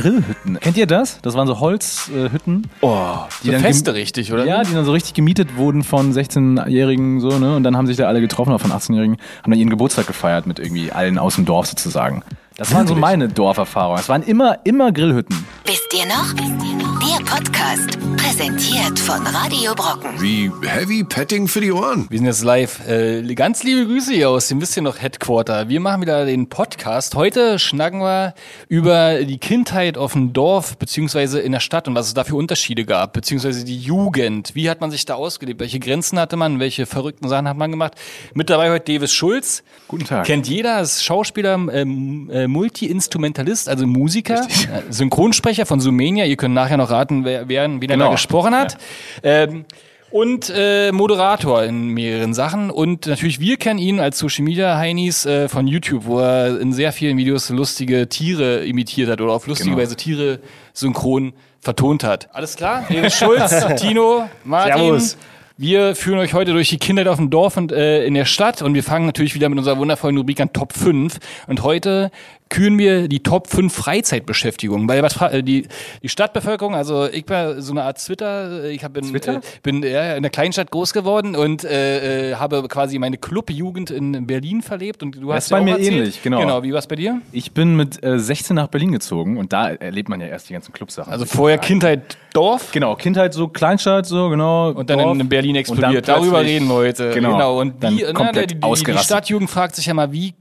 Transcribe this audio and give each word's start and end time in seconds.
Grillhütten. 0.00 0.60
Kennt 0.60 0.76
ihr 0.76 0.86
das? 0.86 1.20
Das 1.22 1.34
waren 1.34 1.46
so 1.46 1.60
Holzhütten. 1.60 2.68
Oh, 2.80 3.16
die 3.42 3.46
so 3.46 3.52
dann 3.52 3.60
Feste 3.60 3.94
richtig, 3.94 4.32
oder? 4.32 4.44
Ja, 4.44 4.62
die 4.62 4.72
dann 4.72 4.84
so 4.84 4.92
richtig 4.92 5.14
gemietet 5.14 5.56
wurden 5.56 5.82
von 5.82 6.12
16-Jährigen 6.12 7.20
so, 7.20 7.38
ne? 7.38 7.56
Und 7.56 7.64
dann 7.64 7.76
haben 7.76 7.86
sich 7.86 7.96
da 7.96 8.06
alle 8.06 8.20
getroffen, 8.20 8.50
oder 8.50 8.58
von 8.58 8.70
18-Jährigen, 8.70 9.16
haben 9.42 9.50
dann 9.50 9.58
ihren 9.58 9.70
Geburtstag 9.70 10.06
gefeiert 10.06 10.46
mit 10.46 10.58
irgendwie 10.58 10.92
allen 10.92 11.18
aus 11.18 11.34
dem 11.34 11.44
Dorf 11.44 11.66
sozusagen. 11.66 12.22
Das 12.56 12.74
waren 12.74 12.86
so 12.86 12.94
meine 12.94 13.28
Dorferfahrungen. 13.28 14.00
Es 14.00 14.08
waren 14.08 14.22
immer, 14.22 14.58
immer 14.64 14.90
Grillhütten. 14.92 15.44
Wisst 15.64 15.94
ihr 15.94 16.06
noch? 16.06 16.87
Der 17.08 17.24
Podcast, 17.24 17.98
präsentiert 18.18 18.98
von 18.98 19.26
Radio 19.26 19.74
Brocken. 19.74 20.20
Wie 20.20 20.50
Heavy 20.66 21.04
Petting 21.04 21.48
für 21.48 21.62
die 21.62 21.72
Ohren. 21.72 22.06
Wir 22.10 22.18
sind 22.18 22.26
jetzt 22.26 22.44
live. 22.44 22.86
Äh, 22.86 23.22
ganz 23.34 23.62
liebe 23.62 23.86
Grüße 23.86 24.12
hier 24.12 24.28
aus 24.28 24.48
dem 24.48 24.58
bisschen 24.58 24.84
noch 24.84 25.00
Headquarter. 25.00 25.70
Wir 25.70 25.80
machen 25.80 26.02
wieder 26.02 26.26
den 26.26 26.50
Podcast. 26.50 27.14
Heute 27.14 27.58
schnacken 27.58 28.00
wir 28.00 28.34
über 28.68 29.24
die 29.24 29.38
Kindheit 29.38 29.96
auf 29.96 30.12
dem 30.12 30.34
Dorf 30.34 30.76
beziehungsweise 30.76 31.40
in 31.40 31.52
der 31.52 31.60
Stadt 31.60 31.88
und 31.88 31.94
was 31.94 32.08
es 32.08 32.14
da 32.14 32.24
für 32.24 32.36
Unterschiede 32.36 32.84
gab, 32.84 33.14
beziehungsweise 33.14 33.64
die 33.64 33.78
Jugend. 33.78 34.54
Wie 34.54 34.68
hat 34.68 34.82
man 34.82 34.90
sich 34.90 35.06
da 35.06 35.14
ausgelebt? 35.14 35.60
Welche 35.60 35.80
Grenzen 35.80 36.18
hatte 36.20 36.36
man? 36.36 36.60
Welche 36.60 36.84
verrückten 36.84 37.26
Sachen 37.28 37.48
hat 37.48 37.56
man 37.56 37.70
gemacht? 37.70 37.94
Mit 38.34 38.50
dabei 38.50 38.70
heute 38.70 38.92
Davis 38.92 39.14
Schulz. 39.14 39.62
Guten 39.88 40.04
Tag. 40.04 40.26
Kennt 40.26 40.46
jeder, 40.46 40.82
ist 40.82 41.02
Schauspieler, 41.02 41.54
ähm, 41.54 42.28
äh, 42.30 42.46
Multi-Instrumentalist, 42.46 43.70
also 43.70 43.86
Musiker, 43.86 44.42
äh, 44.42 44.82
Synchronsprecher 44.90 45.64
von 45.64 45.80
Sumenia. 45.80 46.26
Ihr 46.26 46.36
könnt 46.36 46.54
nachher 46.54 46.76
noch 46.76 46.97
raten, 46.98 47.24
wer, 47.24 47.48
wer, 47.48 47.64
wen 47.68 47.80
er 47.82 47.88
Genau. 47.88 48.04
da 48.06 48.10
gesprochen 48.12 48.54
hat. 48.54 48.76
Ähm, 49.22 49.64
und 50.10 50.50
äh, 50.56 50.90
Moderator 50.90 51.64
in 51.64 51.88
mehreren 51.88 52.32
Sachen. 52.32 52.70
Und 52.70 53.06
natürlich, 53.06 53.40
wir 53.40 53.58
kennen 53.58 53.78
ihn 53.78 54.00
als 54.00 54.18
Social 54.18 54.42
Media 54.44 54.76
Heinis 54.78 55.26
äh, 55.26 55.48
von 55.48 55.66
YouTube, 55.66 56.06
wo 56.06 56.18
er 56.20 56.58
in 56.60 56.72
sehr 56.72 56.92
vielen 56.92 57.18
Videos 57.18 57.50
lustige 57.50 58.08
Tiere 58.08 58.64
imitiert 58.64 59.10
hat 59.10 59.20
oder 59.20 59.32
auf 59.34 59.46
lustige 59.46 59.70
Genau. 59.70 59.82
Weise 59.82 59.96
Tiere 59.96 60.40
synchron 60.72 61.34
vertont 61.60 62.04
hat. 62.04 62.30
Alles 62.32 62.56
klar? 62.56 62.86
David 62.88 63.12
Schulz, 63.12 63.54
Tino, 63.76 64.28
Martin. 64.44 64.78
Servus. 64.78 65.16
Wir 65.60 65.96
führen 65.96 66.20
euch 66.20 66.34
heute 66.34 66.52
durch 66.52 66.68
die 66.68 66.78
Kindheit 66.78 67.08
auf 67.08 67.16
dem 67.16 67.30
Dorf 67.30 67.56
und 67.56 67.72
äh, 67.72 68.04
in 68.06 68.14
der 68.14 68.24
Stadt 68.26 68.62
und 68.62 68.74
wir 68.74 68.84
fangen 68.84 69.06
natürlich 69.06 69.34
wieder 69.34 69.48
mit 69.48 69.58
unserer 69.58 69.76
wundervollen 69.76 70.16
Rubrik 70.16 70.40
an 70.40 70.52
Top 70.52 70.72
5. 70.72 71.18
Und 71.48 71.64
heute 71.64 72.12
küren 72.48 72.78
wir 72.78 73.08
die 73.08 73.22
Top 73.22 73.48
5 73.48 73.72
Freizeitbeschäftigungen. 73.74 74.88
Weil 74.88 75.02
was, 75.02 75.20
äh, 75.20 75.42
die, 75.42 75.66
die 76.02 76.08
Stadtbevölkerung, 76.08 76.74
also 76.74 77.06
ich 77.06 77.24
bin 77.24 77.60
so 77.60 77.72
eine 77.72 77.82
Art 77.84 77.98
Twitter, 78.04 78.64
äh, 78.64 78.70
ich 78.72 78.84
hab 78.84 78.92
bin, 78.92 79.04
Twitter? 79.04 79.36
Äh, 79.36 79.40
bin 79.62 79.82
äh, 79.82 80.16
in 80.16 80.22
der 80.22 80.30
Kleinstadt 80.30 80.70
groß 80.70 80.92
geworden 80.92 81.36
und 81.36 81.64
äh, 81.64 82.30
äh, 82.30 82.34
habe 82.36 82.66
quasi 82.68 82.98
meine 82.98 83.18
Clubjugend 83.18 83.90
in 83.90 84.26
Berlin 84.26 84.62
verlebt 84.62 85.02
und 85.02 85.16
du 85.16 85.28
Das 85.28 85.36
hast 85.36 85.44
ist 85.44 85.50
bei 85.50 85.58
ja 85.58 85.64
mir 85.64 85.70
erzählt. 85.72 85.92
ähnlich, 85.92 86.22
genau. 86.22 86.40
Genau, 86.40 86.62
wie 86.62 86.72
war's 86.72 86.86
bei 86.86 86.96
dir? 86.96 87.20
Ich 87.32 87.52
bin 87.52 87.76
mit 87.76 88.02
äh, 88.02 88.18
16 88.18 88.56
nach 88.56 88.68
Berlin 88.68 88.92
gezogen 88.92 89.36
und 89.36 89.52
da 89.52 89.70
erlebt 89.70 90.08
man 90.08 90.20
ja 90.20 90.26
erst 90.26 90.48
die 90.48 90.52
ganzen 90.54 90.72
Clubsachen. 90.72 91.12
Also 91.12 91.24
vorher 91.24 91.58
Kindheit 91.58 92.16
Dorf 92.32 92.72
Genau, 92.72 92.94
Kindheit 92.94 93.32
so 93.34 93.48
Kleinstadt, 93.48 94.06
so 94.06 94.28
genau. 94.28 94.70
und 94.70 94.90
dann 94.90 94.98
Dorf. 94.98 95.18
in 95.18 95.28
Berlin 95.28 95.52
Und 95.52 95.56
explodiert. 95.56 96.06
Darüber 96.08 96.40
reden 96.42 96.68
wir 96.68 96.74
heute. 96.74 97.10
Genau. 97.10 97.58
Und 97.60 97.82
Dann 97.82 97.96
wie, 97.96 98.02
ne, 98.02 98.12
komplett 98.12 98.50
die, 98.50 98.54
die, 98.54 98.60
die 98.60 98.66
ausgerastet. 98.66 99.06
Stadtjugend 99.06 99.50
fragt 99.50 99.76
sich 99.76 99.86
ja 99.86 99.94
mal, 99.94 100.12
wie 100.12 100.34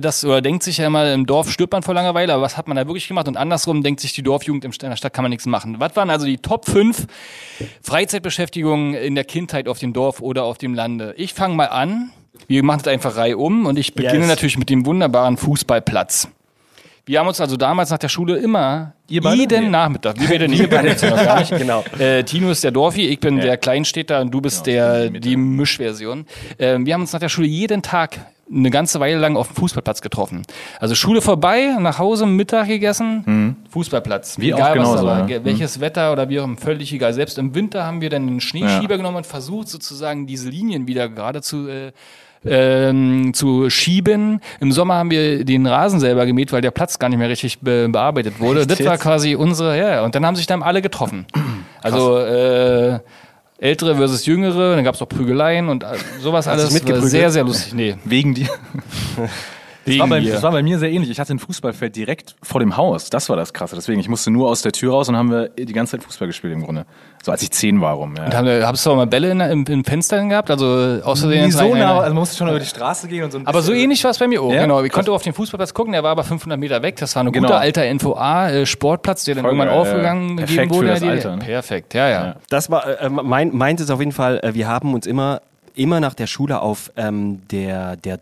das 0.00 0.24
oder 0.24 0.40
denkt 0.40 0.62
sich 0.62 0.78
ja 0.78 0.88
mal, 0.88 1.12
im 1.12 1.26
Dorf 1.26 1.50
stirbt 1.50 1.72
man 1.72 1.82
vor 1.82 1.94
Langeweile, 1.94 2.32
aber 2.34 2.42
was 2.42 2.56
hat 2.56 2.68
man 2.68 2.76
da 2.76 2.86
wirklich 2.86 3.08
gemacht? 3.08 3.26
Und 3.26 3.36
andersrum 3.36 3.82
denkt 3.82 4.00
sich 4.00 4.12
die 4.12 4.22
Dorfjugend, 4.22 4.64
in 4.64 4.70
der 4.90 4.96
Stadt 4.96 5.12
kann 5.12 5.24
man 5.24 5.30
nichts 5.30 5.46
machen. 5.46 5.76
Was 5.80 5.96
waren 5.96 6.10
also 6.10 6.26
die 6.26 6.38
Top 6.38 6.66
5 6.66 7.06
Freizeitbeschäftigungen 7.82 8.94
in 8.94 9.14
der 9.14 9.24
Kindheit 9.24 9.68
auf 9.68 9.78
dem 9.78 9.92
Dorf 9.92 10.20
oder 10.20 10.44
auf 10.44 10.58
dem 10.58 10.74
Lande? 10.74 11.14
Ich 11.16 11.34
fange 11.34 11.54
mal 11.54 11.66
an. 11.66 12.10
Wir 12.48 12.62
machen 12.64 12.80
es 12.82 12.88
einfach 12.88 13.16
Reihe 13.16 13.38
um 13.38 13.66
und 13.66 13.78
ich 13.78 13.94
beginne 13.94 14.20
Yes. 14.20 14.28
natürlich 14.28 14.58
mit 14.58 14.68
dem 14.68 14.84
wunderbaren 14.86 15.36
Fußballplatz. 15.36 16.28
Wir 17.06 17.20
haben 17.20 17.28
uns 17.28 17.40
also 17.40 17.56
damals 17.56 17.90
nach 17.90 17.98
der 17.98 18.08
Schule 18.08 18.36
immer 18.38 18.94
Ihr 19.08 19.20
beide? 19.20 19.36
jeden 19.36 19.64
Nee. 19.64 19.68
Nachmittag, 19.70 20.18
wir 20.18 20.28
beide 20.28 20.48
nicht, 20.48 20.58
wir 20.70 20.70
beide 20.70 20.88
noch 21.08 21.16
gar 21.24 21.38
nicht. 21.40 21.56
Genau. 21.56 21.84
Äh, 21.98 22.24
Tino 22.24 22.50
ist 22.50 22.64
der 22.64 22.70
Dorfi, 22.70 23.06
ich 23.08 23.20
bin 23.20 23.38
der 23.38 23.56
Kleinstädter 23.58 24.20
und 24.20 24.30
du 24.30 24.40
bist 24.40 24.64
Genau, 24.64 24.76
der 25.10 25.10
die 25.10 25.36
Mischversion. 25.36 26.26
Ähm, 26.58 26.86
wir 26.86 26.94
haben 26.94 27.02
uns 27.02 27.12
nach 27.12 27.20
der 27.20 27.28
Schule 27.28 27.46
jeden 27.46 27.82
Tag 27.82 28.18
eine 28.52 28.70
ganze 28.70 29.00
Weile 29.00 29.18
lang 29.18 29.36
auf 29.36 29.48
dem 29.48 29.56
Fußballplatz 29.56 30.00
getroffen. 30.02 30.42
Also 30.80 30.94
Schule 30.94 31.20
vorbei, 31.22 31.76
nach 31.80 31.98
Hause, 31.98 32.26
Mittag 32.26 32.68
gegessen, 32.68 33.56
Fußballplatz. 33.70 34.38
Mhm. 34.38 34.42
Wir 34.42 34.54
auch 34.56 34.58
egal 34.60 34.78
was 34.78 34.94
da 34.96 35.04
war, 35.04 35.18
ja. 35.20 35.26
ge- 35.26 35.40
welches 35.44 35.80
Wetter 35.80 36.12
oder 36.12 36.28
wie 36.28 36.40
auch 36.40 36.44
immer, 36.44 36.56
völlig 36.56 36.92
egal. 36.92 37.12
Selbst 37.14 37.38
im 37.38 37.54
Winter 37.54 37.84
haben 37.84 38.00
wir 38.00 38.10
dann 38.10 38.26
einen 38.28 38.40
Schneeschieber 38.40 38.96
genommen 38.96 39.18
und 39.18 39.26
versucht 39.26 39.68
sozusagen 39.68 40.26
diese 40.26 40.50
Linien 40.50 40.86
wieder 40.86 41.08
gerade 41.08 41.40
zu 41.42 41.68
äh, 41.68 41.92
ähm, 42.46 43.32
zu 43.32 43.70
schieben. 43.70 44.40
Im 44.60 44.70
Sommer 44.70 44.94
haben 44.96 45.10
wir 45.10 45.44
den 45.46 45.66
Rasen 45.66 45.98
selber 45.98 46.26
gemäht, 46.26 46.52
weil 46.52 46.60
der 46.60 46.72
Platz 46.72 46.98
gar 46.98 47.08
nicht 47.08 47.18
mehr 47.18 47.28
richtig 47.30 47.60
be 47.60 47.88
bearbeitet 47.88 48.38
wurde. 48.38 48.66
das 48.66 48.84
war 48.84 48.92
jetzt? 48.94 49.02
quasi 49.02 49.34
unsere, 49.34 49.78
ja, 49.78 50.04
und 50.04 50.14
dann 50.14 50.26
haben 50.26 50.36
sich 50.36 50.46
dann 50.46 50.62
alle 50.62 50.82
getroffen. 50.82 51.24
Also 51.82 52.18
äh, 52.18 53.00
Ältere 53.58 53.96
versus 53.96 54.26
Jüngere, 54.26 54.74
dann 54.74 54.84
gab 54.84 54.94
es 54.94 55.02
auch 55.02 55.08
Prügeleien 55.08 55.68
und 55.68 55.84
äh, 55.84 55.86
sowas 56.20 56.48
alles. 56.48 56.66
War 56.66 56.72
mitgeprügelt? 56.72 57.10
sehr, 57.10 57.30
sehr 57.30 57.44
lustig. 57.44 57.72
Nee, 57.74 57.96
Wegen 58.04 58.34
dir. 58.34 58.48
Das 59.86 59.98
war, 59.98 60.08
bei, 60.08 60.20
mir. 60.20 60.32
das 60.32 60.42
war 60.42 60.52
bei 60.52 60.62
mir 60.62 60.78
sehr 60.78 60.90
ähnlich. 60.90 61.10
Ich 61.10 61.20
hatte 61.20 61.34
ein 61.34 61.38
Fußballfeld 61.38 61.94
direkt 61.94 62.36
vor 62.42 62.60
dem 62.60 62.76
Haus. 62.76 63.10
Das 63.10 63.28
war 63.28 63.36
das 63.36 63.52
Krasse. 63.52 63.74
Deswegen, 63.76 64.00
ich 64.00 64.08
musste 64.08 64.30
nur 64.30 64.48
aus 64.48 64.62
der 64.62 64.72
Tür 64.72 64.92
raus 64.92 65.08
und 65.08 65.16
haben 65.16 65.30
wir 65.30 65.48
die 65.50 65.72
ganze 65.72 65.92
Zeit 65.92 66.02
Fußball 66.04 66.26
gespielt 66.28 66.52
im 66.54 66.62
Grunde. 66.64 66.86
So 67.22 67.32
als 67.32 67.42
ich 67.42 67.50
zehn 67.50 67.80
war 67.80 67.94
rum. 67.94 68.14
Ja. 68.16 68.24
Und 68.26 68.34
haben 68.34 68.46
wir- 68.46 68.66
Hast 68.66 68.84
du 68.86 68.90
auch 68.90 68.96
mal 68.96 69.06
Bälle 69.06 69.30
in, 69.30 69.40
im, 69.40 69.64
im 69.66 69.84
Fenster 69.84 70.22
gehabt? 70.26 70.50
Also 70.50 71.00
außerdem 71.02 71.44
Nie 71.46 71.52
so 71.52 71.74
nah, 71.74 71.96
also 71.98 72.02
man 72.08 72.14
musste 72.14 72.36
schon 72.36 72.48
über 72.48 72.58
die 72.60 72.66
Straße 72.66 73.08
gehen 73.08 73.24
und 73.24 73.30
so 73.32 73.38
ein 73.38 73.46
Aber 73.46 73.62
so 73.62 73.72
ähnlich 73.72 74.02
war 74.04 74.10
es 74.10 74.18
bei 74.18 74.26
mir 74.28 74.40
auch. 74.42 74.52
Ja? 74.52 74.62
Genau. 74.62 74.82
Ich 74.82 74.92
konnte 74.92 75.12
auf 75.12 75.22
den 75.22 75.32
Fußballplatz 75.34 75.72
gucken, 75.74 75.92
der 75.92 76.02
war 76.02 76.10
aber 76.12 76.24
500 76.24 76.58
Meter 76.58 76.82
weg. 76.82 76.96
Das 76.96 77.14
war 77.16 77.22
ein 77.24 77.32
Genau. 77.32 77.48
guter 77.48 77.60
alter 77.60 77.82
NVA-Sportplatz, 77.84 79.24
der 79.24 79.34
dann 79.36 79.42
Voll 79.44 79.52
irgendwann 79.52 79.68
geil, 79.68 79.78
aufgegangen 79.78 80.36
gegeben 80.36 80.46
Perfekt 80.46 80.72
wurde. 80.74 80.86
für 80.88 80.94
das 80.94 81.02
Alter, 81.02 81.36
ne? 81.36 81.44
Perfekt, 81.44 81.94
ja, 81.94 82.08
ja. 82.08 82.24
Ja. 82.26 82.36
Das 82.48 82.70
war, 82.70 83.00
äh, 83.00 83.08
mein, 83.08 83.54
meint 83.56 83.80
es 83.80 83.90
auf 83.90 84.00
jeden 84.00 84.12
Fall, 84.12 84.40
äh, 84.42 84.54
wir 84.54 84.68
haben 84.68 84.94
uns 84.94 85.06
immer, 85.06 85.40
immer 85.74 86.00
nach 86.00 86.14
der 86.14 86.26
Schule 86.26 86.60
auf 86.60 86.90
ähm, 86.96 87.42
der, 87.50 87.96
der 87.96 88.18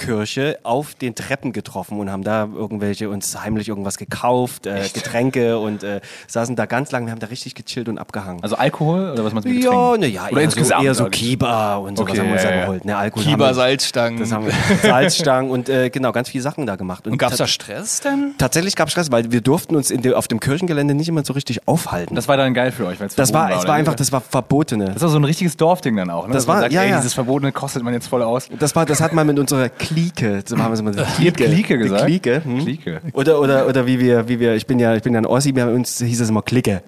Dorfkirche 0.00 0.58
auf 0.62 0.94
den 0.94 1.14
Treppen 1.14 1.52
getroffen 1.52 1.98
und 1.98 2.10
haben 2.10 2.24
da 2.24 2.48
irgendwelche 2.52 3.10
uns 3.10 3.38
heimlich 3.40 3.68
irgendwas 3.68 3.98
gekauft, 3.98 4.66
äh, 4.66 4.88
Getränke 4.92 5.58
und 5.58 5.82
äh, 5.82 6.00
saßen 6.26 6.56
da 6.56 6.66
ganz 6.66 6.90
lang. 6.90 7.06
Wir 7.06 7.12
haben 7.12 7.20
da 7.20 7.26
richtig 7.28 7.54
gechillt 7.54 7.88
und 7.88 7.98
abgehangen. 7.98 8.42
Also 8.42 8.56
Alkohol 8.56 9.10
oder 9.12 9.24
was 9.24 9.32
man 9.32 9.44
mit 9.44 9.62
ja, 9.62 9.70
Getränken? 9.70 10.00
ne, 10.00 10.06
ja, 10.08 10.26
Oder 10.28 10.38
eher, 10.38 10.44
insgesamt, 10.44 10.80
so, 10.80 10.86
eher 10.86 10.94
so. 10.94 11.04
Kiba 11.06 11.76
und 11.76 11.98
sowas 11.98 12.10
Okay, 12.10 12.20
haben 12.20 12.26
wir 12.28 12.32
uns 12.34 12.42
ja, 12.42 12.50
da 12.50 12.56
ja. 12.56 12.62
geholt. 12.62 12.84
Ne, 12.84 12.96
Alkohol 12.96 13.24
Kiba, 13.24 13.54
Salzstangen. 13.54 14.20
das 14.20 14.32
haben 14.32 14.46
wir, 14.46 14.52
Salzstangen 14.82 15.50
und 15.50 15.68
äh, 15.68 15.90
genau, 15.90 16.12
ganz 16.12 16.28
viele 16.28 16.42
Sachen 16.42 16.66
da 16.66 16.76
gemacht. 16.76 17.06
Und 17.06 17.18
gab 17.18 17.32
es 17.32 17.38
da 17.38 17.46
Stress 17.46 18.00
denn? 18.00 18.34
Tatsächlich 18.38 18.76
gab 18.76 18.88
es 18.88 18.92
Stress, 18.92 19.10
weil 19.10 19.30
wir 19.32 19.40
durften 19.40 19.76
uns 19.76 19.88
de, 19.88 20.14
auf 20.14 20.28
dem 20.28 20.40
Kirchengelände 20.40 20.94
nicht 20.94 21.08
immer 21.08 21.24
so 21.24 21.32
richtig 21.32 21.66
aufhalten. 21.68 22.14
Das 22.14 22.28
war 22.28 22.36
dann 22.36 22.54
geil 22.54 22.72
für 22.72 22.86
euch, 22.86 23.00
weil 23.00 23.08
es 23.08 23.14
das 23.14 23.32
war, 23.32 23.42
verboten 23.48 23.62
es 23.62 23.68
war 23.68 23.74
einfach, 23.74 23.94
das 23.94 24.12
war 24.12 24.20
verbotene. 24.20 24.92
Das 24.92 25.02
war 25.02 25.08
so 25.08 25.18
ein 25.18 25.24
richtiges 25.24 25.56
Dorfding 25.56 25.96
dann 25.96 26.10
auch. 26.10 26.26
Ne? 26.26 26.32
Das 26.32 26.46
war- 26.46 26.60
sagt, 26.60 26.72
ja, 26.72 26.82
ey, 26.82 26.90
ja. 26.90 26.96
dieses 26.96 27.14
Verbotene 27.14 27.52
kostet 27.52 27.82
man 27.82 27.92
jetzt 27.94 28.06
voll 28.08 28.22
aus. 28.22 28.48
Das 28.58 28.74
war, 28.76 28.86
das 28.86 29.00
hat 29.00 29.12
man 29.12 29.26
mit 29.26 29.38
unserer 29.38 29.68
Clique, 29.90 30.42
so 30.46 30.56
haben 30.56 30.70
wir 30.70 30.74
es 30.74 30.80
immer 30.80 30.92
Ihr 30.96 31.28
habt 31.28 31.36
Clique 31.36 31.78
Die 31.78 31.82
gesagt? 31.82 32.06
Clique, 32.06 32.44
hm? 32.44 32.58
Clique. 32.60 33.00
Oder, 33.12 33.40
oder, 33.40 33.66
oder 33.66 33.86
wie 33.86 33.98
wir, 33.98 34.28
wie 34.28 34.38
wir, 34.38 34.54
ich 34.54 34.66
bin 34.66 34.78
ja, 34.78 34.94
ich 34.94 35.02
bin 35.02 35.14
ja 35.14 35.20
ein 35.20 35.26
Ossi, 35.26 35.52
bei 35.52 35.66
uns 35.66 35.98
hieß 35.98 36.20
es 36.20 36.28
immer 36.28 36.42
Clique. 36.42 36.82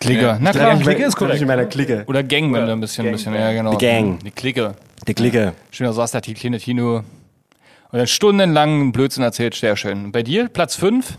Klicker. 0.00 0.38
Na 0.40 0.52
Klar. 0.52 0.78
Clique 0.78 1.04
ist 1.04 1.16
korrekt. 1.16 1.36
Ich 1.36 1.42
in 1.42 1.48
meiner 1.48 1.66
Clique. 1.66 2.04
Oder 2.06 2.22
Gang, 2.22 2.52
wenn 2.52 2.66
du 2.66 2.72
ein 2.72 2.80
bisschen, 2.80 3.06
ein 3.06 3.12
bisschen, 3.12 3.34
ja 3.34 3.52
genau. 3.52 3.76
Die 3.76 3.84
Gang. 3.84 4.18
Die 4.20 4.30
Clique. 4.30 4.74
Die 5.06 5.14
Clique. 5.14 5.52
Schön, 5.70 5.86
da 5.86 5.92
saß 5.92 6.12
da 6.12 6.20
die 6.20 6.34
kleine 6.34 6.58
Tino. 6.58 6.98
Und 7.90 7.98
dann 7.98 8.06
stundenlang 8.06 8.92
Blödsinn 8.92 9.22
erzählt, 9.22 9.54
sehr 9.54 9.76
schön. 9.76 10.12
Bei 10.12 10.22
dir, 10.22 10.48
Platz 10.48 10.76
5? 10.76 11.18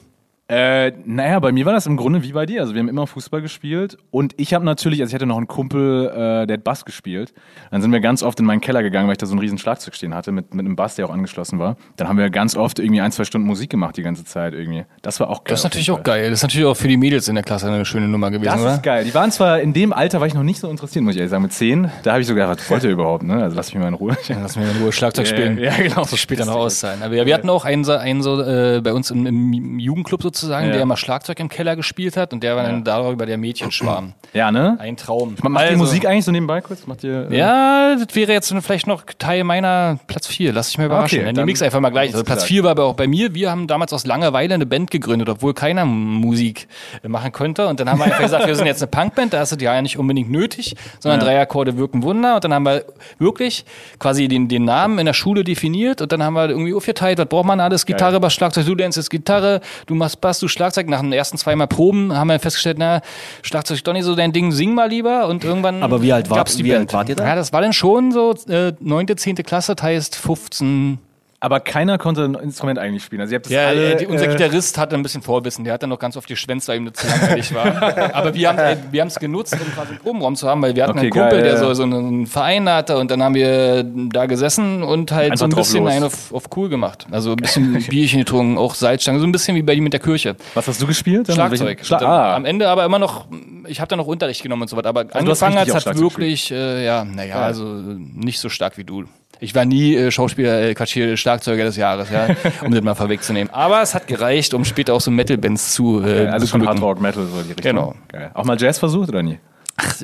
Äh, 0.51 0.93
naja, 1.05 1.39
bei 1.39 1.51
mir 1.51 1.67
war 1.67 1.73
das 1.73 1.85
im 1.85 1.95
Grunde 1.95 2.23
wie 2.23 2.31
bei 2.31 2.47
dir. 2.47 2.61
Also 2.61 2.73
wir 2.73 2.79
haben 2.79 2.89
immer 2.89 3.05
Fußball 3.05 3.39
gespielt 3.39 3.97
und 4.09 4.33
ich 4.37 4.55
habe 4.55 4.65
natürlich, 4.65 4.99
also 5.01 5.11
ich 5.11 5.13
hatte 5.13 5.27
noch 5.27 5.37
einen 5.37 5.45
Kumpel, 5.47 6.07
äh, 6.07 6.47
der 6.47 6.55
hat 6.57 6.63
Bass 6.63 6.85
gespielt. 6.85 7.33
Dann 7.69 7.83
sind 7.83 7.91
wir 7.91 7.99
ganz 7.99 8.23
oft 8.23 8.39
in 8.39 8.45
meinen 8.47 8.59
Keller 8.59 8.81
gegangen, 8.81 9.05
weil 9.07 9.11
ich 9.11 9.19
da 9.19 9.27
so 9.27 9.35
ein 9.35 9.39
riesen 9.39 9.59
Schlagzeug 9.59 9.93
stehen 9.93 10.15
hatte 10.15 10.31
mit, 10.31 10.55
mit 10.55 10.65
einem 10.65 10.75
Bass, 10.75 10.95
der 10.95 11.05
auch 11.05 11.11
angeschlossen 11.13 11.59
war. 11.59 11.77
Dann 11.97 12.07
haben 12.07 12.17
wir 12.17 12.31
ganz 12.31 12.55
oft 12.55 12.79
irgendwie 12.79 12.99
ein, 12.99 13.11
zwei 13.11 13.25
Stunden 13.25 13.45
Musik 13.45 13.69
gemacht 13.69 13.95
die 13.97 14.01
ganze 14.01 14.25
Zeit 14.25 14.53
irgendwie. 14.55 14.85
Das 15.03 15.19
war 15.19 15.29
auch 15.29 15.43
geil. 15.43 15.51
Das 15.53 15.59
ist 15.59 15.63
natürlich 15.65 15.91
auch 15.91 16.01
geil. 16.01 16.31
Das 16.31 16.39
ist 16.39 16.43
natürlich 16.43 16.65
auch 16.65 16.73
für 16.77 16.87
die 16.87 16.97
Mädels 16.97 17.27
in 17.27 17.35
der 17.35 17.43
Klasse 17.43 17.67
eine 17.67 17.85
schöne 17.85 18.07
Nummer 18.07 18.31
gewesen, 18.31 18.45
Das 18.51 18.59
oder? 18.61 18.73
ist 18.73 18.81
geil. 18.83 19.03
Die 19.05 19.13
waren 19.13 19.29
zwar 19.31 19.59
in 19.61 19.73
dem 19.73 19.93
Alter, 19.93 20.19
war 20.19 20.25
ich 20.25 20.33
noch 20.33 20.41
nicht 20.41 20.59
so 20.59 20.67
interessiert, 20.67 21.05
muss 21.05 21.13
ich 21.13 21.19
ehrlich 21.19 21.29
sagen. 21.29 21.43
Mit 21.43 21.53
zehn, 21.53 21.91
da 22.01 22.13
habe 22.13 22.21
ich 22.21 22.27
sogar, 22.27 22.49
was 22.49 22.67
wollt 22.71 22.83
ihr 22.83 22.89
überhaupt, 22.89 23.21
ne? 23.23 23.35
Also 23.43 23.55
lass 23.55 23.71
mich 23.71 23.79
mal 23.79 23.87
in 23.87 23.93
Ruhe. 23.93 24.17
Lass 24.29 24.55
mir 24.55 24.63
in 24.67 24.81
Ruhe 24.81 24.91
Schlagzeug 24.91 25.27
Ja, 25.27 25.31
spielen. 25.31 25.59
ja, 25.59 25.75
genau. 25.77 26.01
Das 26.01 26.17
später 26.17 26.45
noch 26.45 26.55
auszahlen. 26.55 27.03
Aber 27.03 27.11
wir, 27.13 27.27
wir 27.27 27.35
hatten 27.35 27.51
auch 27.51 27.65
einen, 27.65 27.83
so- 27.83 27.91
einen 27.91 28.23
so 28.23 28.41
äh, 28.41 28.81
bei 28.83 28.93
uns 28.93 29.11
im, 29.11 29.27
im 29.27 29.77
Jugendclub 29.77 30.23
sozusagen, 30.23 30.38
Ja. 30.43 30.61
der 30.71 30.85
mal 30.85 30.97
Schlagzeug 30.97 31.39
im 31.39 31.49
Keller 31.49 31.75
gespielt 31.75 32.17
hat 32.17 32.33
und 32.33 32.41
der 32.43 32.55
war 32.55 32.63
dann 32.63 32.83
darüber 32.83 33.25
der 33.25 33.37
Mädchenschwarm. 33.37 34.13
Ja, 34.31 34.51
ne? 34.51 34.77
Ein 34.79 34.95
Traum. 34.95 35.35
Macht 35.41 35.63
ihr 35.65 35.69
Also- 35.71 35.77
Musik 35.79 36.05
eigentlich 36.05 36.23
so 36.25 36.31
nebenbei 36.31 36.61
kurz? 36.61 36.85
Macht 36.85 37.03
ihr, 37.03 37.31
äh, 37.31 37.35
Ja, 37.35 37.95
das 37.95 38.15
wäre 38.15 38.31
jetzt 38.31 38.53
vielleicht 38.61 38.85
noch 38.85 39.01
Teil 39.17 39.43
meiner 39.43 39.97
Platz 40.05 40.27
4. 40.27 40.53
Lass 40.53 40.67
dich 40.67 40.77
mal 40.77 40.85
überraschen. 40.85 41.17
Okay, 41.17 41.25
dann 41.25 41.33
dann 41.33 41.45
nehme 41.47 41.55
ich 41.55 41.63
einfach 41.63 41.79
mal 41.79 41.89
gleich. 41.89 42.11
Also 42.11 42.23
Platz 42.23 42.37
gesagt. 42.41 42.47
4 42.49 42.63
war 42.63 42.69
aber 42.71 42.83
auch 42.83 42.93
bei 42.93 43.07
mir. 43.07 43.33
Wir 43.33 43.49
haben 43.49 43.65
damals 43.65 43.91
aus 43.91 44.05
Langeweile 44.05 44.53
eine 44.53 44.67
Band 44.67 44.91
gegründet, 44.91 45.29
obwohl 45.29 45.55
keiner 45.55 45.83
Musik 45.85 46.67
äh, 47.03 47.07
machen 47.07 47.31
konnte. 47.31 47.65
Und 47.65 47.79
dann 47.79 47.89
haben 47.89 47.97
wir 47.97 48.05
einfach 48.05 48.19
gesagt, 48.19 48.45
wir 48.45 48.53
sind 48.53 48.67
jetzt 48.67 48.83
eine 48.83 48.91
Punkband, 48.91 49.33
da 49.33 49.41
ist 49.41 49.51
es 49.51 49.59
ja 49.63 49.81
nicht 49.81 49.97
unbedingt 49.97 50.29
nötig, 50.29 50.75
sondern 50.99 51.21
drei 51.21 51.41
Akkorde 51.41 51.75
wirken 51.77 52.03
Wunder. 52.03 52.35
Und 52.35 52.43
dann 52.43 52.53
haben 52.53 52.65
wir 52.67 52.85
wirklich 53.17 53.65
quasi 53.97 54.27
den, 54.27 54.47
den 54.47 54.63
Namen 54.63 54.99
in 54.99 55.07
der 55.07 55.13
Schule 55.13 55.43
definiert 55.43 56.03
und 56.03 56.11
dann 56.11 56.21
haben 56.21 56.35
wir 56.35 56.49
irgendwie 56.49 56.75
aufgeteilt, 56.75 57.17
was 57.17 57.25
braucht 57.25 57.45
man 57.47 57.59
alles? 57.59 57.87
Gitarre, 57.87 58.19
Bass, 58.19 58.33
Schlagzeug, 58.35 58.67
du 58.67 58.75
lernst 58.75 58.97
jetzt 58.97 59.09
Gitarre, 59.09 59.61
du 59.87 59.95
machst 59.95 60.21
Bass, 60.21 60.28
du 60.37 60.47
Schlagzeug. 60.47 60.87
Nach 60.87 61.01
den 61.01 61.11
ersten 61.11 61.39
zweimal 61.39 61.67
Proben 61.67 62.15
haben 62.15 62.27
wir 62.27 62.39
festgestellt, 62.39 62.77
na, 62.77 63.01
Schlagzeug 63.41 63.77
ist 63.77 63.87
doch 63.87 63.93
nicht 63.93 64.03
so 64.03 64.13
dein 64.13 64.31
Ding, 64.31 64.51
sing 64.51 64.75
mal 64.75 64.89
lieber. 64.89 65.27
Und 65.27 65.43
irgendwann 65.43 65.81
Aber 65.81 66.03
wie 66.03 66.13
alt 66.13 66.29
gab's 66.29 66.55
die 66.57 66.63
wie 66.63 66.75
alt 66.75 66.93
wart 66.93 67.09
ihr 67.09 67.15
da? 67.15 67.25
Ja, 67.25 67.35
das 67.35 67.51
war 67.51 67.61
dann 67.61 67.73
schon 67.73 68.11
so 68.11 68.35
äh, 68.47 68.73
9., 68.79 69.17
10. 69.17 69.35
Klasse, 69.37 69.73
das 69.73 69.83
heißt 69.83 70.15
15. 70.15 70.99
Aber 71.41 71.61
keiner 71.61 71.97
konnte 71.97 72.25
ein 72.25 72.35
Instrument 72.35 72.79
eigentlich 72.79 73.03
spielen. 73.03 73.21
Also 73.21 73.31
ihr 73.31 73.37
habt 73.37 73.45
das 73.45 73.53
Ja, 73.53 73.67
alle, 73.67 73.93
äh, 73.93 73.95
die, 73.95 74.07
unser 74.07 74.25
äh, 74.25 74.35
Gitarrist 74.35 74.77
hatte 74.77 74.95
ein 74.95 75.03
bisschen 75.03 75.21
Vorwissen. 75.21 75.63
Der 75.63 75.73
hat 75.73 75.81
dann 75.81 75.89
noch 75.89 75.99
ganz 75.99 76.17
oft 76.17 76.27
geschwänzt, 76.27 76.67
weil 76.67 76.77
ihm 76.77 76.85
das 76.91 76.95
zu 76.95 77.07
langweilig 77.07 77.53
war. 77.53 78.13
Aber 78.13 78.33
wir 78.33 78.49
haben 78.49 78.59
äh, 78.59 78.75
wir 78.91 79.05
es 79.05 79.19
genutzt, 79.19 79.53
um 79.53 79.73
quasi 79.73 79.91
einen 79.91 79.99
Probenraum 79.99 80.35
zu 80.35 80.49
haben, 80.49 80.61
weil 80.61 80.75
wir 80.75 80.83
hatten 80.83 80.97
Okay, 80.97 81.07
einen 81.07 81.11
Kumpel, 81.11 81.29
geil, 81.29 81.43
der 81.43 81.53
ja. 81.53 81.59
so, 81.59 81.73
so 81.73 81.83
einen 81.83 82.27
Verein 82.27 82.67
hatte 82.67 82.97
und 82.97 83.09
dann 83.09 83.23
haben 83.23 83.35
wir 83.35 83.83
da 83.83 84.25
gesessen 84.25 84.83
und 84.83 85.13
halt 85.13 85.37
so 85.37 85.45
Einfach 85.45 85.45
ein 85.45 85.49
drauf 85.51 85.67
bisschen 85.67 85.87
einen 85.87 86.03
auf, 86.03 86.33
auf 86.33 86.43
cool 86.57 86.67
gemacht. 86.67 87.07
Also 87.09 87.31
ein 87.31 87.37
bisschen 87.37 87.73
Bierchen 87.89 88.19
getrunken, 88.19 88.57
auch 88.57 88.73
Salzstangen, 88.73 89.21
so 89.21 89.27
ein 89.27 89.31
bisschen 89.31 89.55
wie 89.55 89.61
bei 89.61 89.75
dir 89.75 89.81
mit 89.81 89.93
der 89.93 90.01
Kirche. 90.01 90.35
was 90.55 90.67
hast 90.67 90.81
du 90.81 90.87
gespielt? 90.87 91.29
Dann? 91.29 91.35
Schlagzeug. 91.35 91.85
Schla 91.85 91.99
ah, 91.99 92.35
Am 92.35 92.43
Ende 92.43 92.67
aber 92.67 92.83
immer 92.83 92.99
noch, 92.99 93.27
ich 93.65 93.79
habe 93.79 93.87
da 93.87 93.95
noch 93.95 94.07
Unterricht 94.07 94.43
genommen 94.43 94.63
und 94.63 94.67
so 94.67 94.75
weiter. 94.75 94.89
Aber 94.89 95.05
hast 95.05 95.15
angefangen 95.15 95.57
hat 95.57 95.73
hat 95.73 95.83
Schlagzeug 95.83 95.99
wirklich, 96.03 96.51
äh, 96.51 96.83
ja, 96.83 97.05
naja, 97.05 97.35
also 97.35 97.63
nicht 97.63 98.39
so 98.39 98.49
stark 98.49 98.77
wie 98.77 98.83
du. 98.83 99.05
Ich 99.41 99.55
war 99.55 99.65
nie 99.65 99.95
äh, 99.95 100.11
Schauspieler, 100.11 100.61
äh, 100.61 100.73
Quatsch, 100.73 100.93
hier, 100.93 101.15
Schlagzeuger 101.15 101.63
des 101.63 101.77
Jahres, 101.77 102.09
ja, 102.09 102.27
um 102.65 102.71
das 102.73 102.81
mal 102.83 102.95
vorwegzunehmen. 102.95 103.53
Aber 103.53 103.81
es 103.81 103.95
hat 103.95 104.07
gereicht, 104.07 104.53
um 104.53 104.65
später 104.65 104.93
auch 104.93 105.01
so 105.01 105.11
Metal-Bands 105.11 105.73
zu 105.73 106.03
äh, 106.03 106.27
also 106.27 106.45
schon. 106.45 106.65
Hard 106.65 106.81
Rock, 106.81 106.99
Metal, 106.99 107.25
so 107.25 107.41
die 107.41 107.49
Richtung. 107.49 107.63
Genau. 107.63 107.95
Geil. 108.09 108.31
Auch 108.33 108.43
mal 108.43 108.59
Jazz 108.59 108.79
versucht 108.79 109.09
oder 109.09 109.23
nie? 109.23 109.39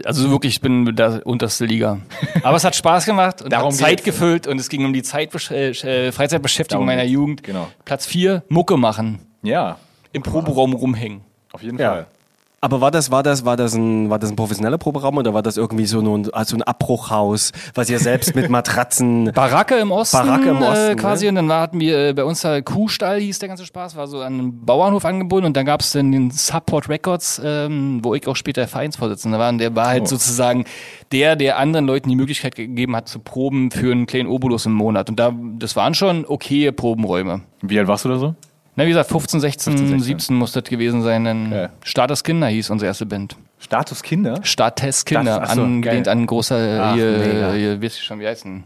Also 0.06 0.30
wirklich, 0.30 0.54
ich 0.54 0.62
bin 0.62 0.96
da 0.96 1.20
unterste 1.26 1.66
Liga. 1.66 2.00
Aber 2.44 2.56
es 2.56 2.64
hat 2.64 2.78
Spaß 2.78 3.06
gemacht 3.06 3.42
und 3.42 3.52
Darum 3.52 3.74
hat 3.74 3.76
Zeit 3.78 4.06
gefüllt 4.06 4.48
und 4.48 4.58
es 4.58 4.70
ging 4.70 4.86
um 4.86 4.94
die 4.94 5.04
Zeit, 5.04 5.34
äh, 5.52 5.72
äh, 5.72 6.12
Freizeitbeschäftigung 6.14 6.82
Darum 6.82 6.86
meiner 6.86 7.02
geht's. 7.02 7.14
Jugend. 7.14 7.44
Genau. 7.44 7.68
Platz 7.84 8.06
4, 8.06 8.44
Mucke 8.48 8.78
machen. 8.78 9.20
Ja, 9.44 9.78
Im 10.14 10.24
Proberaum 10.24 10.74
rumhängen. 10.74 11.22
auf 11.52 11.62
jeden 11.62 11.78
Ja. 11.78 12.06
Aber 12.62 12.82
war 12.82 12.90
das, 12.90 13.12
war 13.12 13.22
das, 13.22 13.46
war 13.46 13.58
das 13.58 13.76
ein, 13.76 14.10
war 14.10 14.18
das 14.18 14.32
ein 14.32 14.36
professioneller 14.36 14.78
Proberaum 14.80 15.18
oder 15.18 15.34
war 15.36 15.44
das 15.44 15.56
irgendwie 15.58 15.86
so 15.86 16.00
ein, 16.00 16.34
also 16.34 16.56
ein 16.56 16.64
Abbruchhaus, 16.64 17.52
was 17.76 17.90
ihr 17.90 18.00
selbst 18.00 18.34
mit 18.36 18.50
Matratzen 18.50 19.32
Baracke 19.36 19.76
im 19.76 19.92
Osten, 19.92 20.18
Baracke 20.18 20.50
im 20.50 20.62
Osten, 20.62 20.92
äh, 20.92 20.96
quasi. 20.96 21.32
ne? 21.32 21.40
Und 21.42 21.50
dann 21.50 21.60
hatten 21.60 21.80
wir 21.80 22.10
äh, 22.10 22.14
bei 22.14 22.24
uns 22.24 22.42
da 22.42 22.62
Kuhstall, 22.62 23.20
hieß 23.20 23.38
der 23.40 23.50
ganze 23.50 23.66
Spaß, 23.66 23.96
war 23.96 24.08
so 24.08 24.22
an 24.22 24.34
einem 24.34 24.66
Bauernhof 24.66 25.06
angebunden. 25.06 25.46
Und 25.46 25.58
dann 25.58 25.66
gab 25.66 25.82
es 25.82 25.92
dann 25.92 26.12
den 26.12 26.32
Support 26.32 26.90
Records, 26.90 27.40
ähm, 27.44 28.00
wo 28.04 28.16
ich 28.16 28.26
auch 28.28 28.36
später 28.36 28.68
Vereinsvorsitzender 28.68 29.38
war. 29.38 29.50
Und 29.50 29.60
der 29.60 29.76
war 29.76 29.88
halt 29.88 30.04
Oh. 30.04 30.08
sozusagen 30.08 30.66
der, 31.12 31.36
der 31.36 31.58
anderen 31.60 31.86
Leuten 31.86 32.10
die 32.10 32.16
Möglichkeit 32.16 32.56
gegeben 32.56 32.96
hat, 32.96 33.08
zu 33.10 33.20
proben 33.20 33.70
für 33.70 33.92
einen 33.92 34.08
kleinen 34.08 34.28
Obolus 34.30 34.66
im 34.66 34.74
Monat. 34.74 35.10
Und 35.10 35.20
da, 35.20 35.32
das 35.60 35.76
waren 35.76 35.94
schon 35.94 36.26
okaye 36.26 36.72
Probenräume. 36.72 37.42
Wie 37.62 37.78
alt 37.78 37.88
warst 37.88 38.06
du 38.06 38.10
da 38.10 38.18
so? 38.18 38.36
Na, 38.76 38.84
wie 38.84 38.90
gesagt, 38.90 39.10
15, 39.10 39.40
16, 39.40 39.74
15, 39.78 39.90
16. 40.00 40.04
17 40.20 40.36
muss 40.36 40.52
das 40.52 40.64
gewesen 40.66 41.02
sein. 41.02 41.24
Dann 41.26 41.52
Ja. 41.52 41.70
Status 41.84 42.24
Kinder 42.24 42.48
hieß 42.48 42.70
unsere 42.70 42.88
erste 42.88 43.06
Band. 43.06 43.36
Status 43.60 44.04
Kinder? 44.04 44.40
Status 44.44 45.06
Kinder, 45.06 45.36
Status- 45.36 45.50
ach 45.50 45.56
so, 45.56 45.64
angelehnt 45.64 46.06
geil. 46.06 46.12
an 46.14 46.20
ein 46.24 46.26
großer, 46.28 46.80
Ach, 46.92 46.94
hier, 46.96 47.12
mega. 47.18 47.54
hier, 47.54 47.82
wie 47.82 47.86
ist 47.86 48.00
schon, 48.04 48.20
wie 48.20 48.28
heißt 48.28 48.44
denn? 48.46 48.64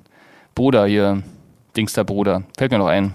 Bruder 0.55 0.87
hier, 0.87 1.21
Dingster 1.77 2.03
Bruder. 2.03 2.41
Fällt 2.57 2.71
mir 2.71 2.79
noch 2.79 2.87
ein. 2.87 3.13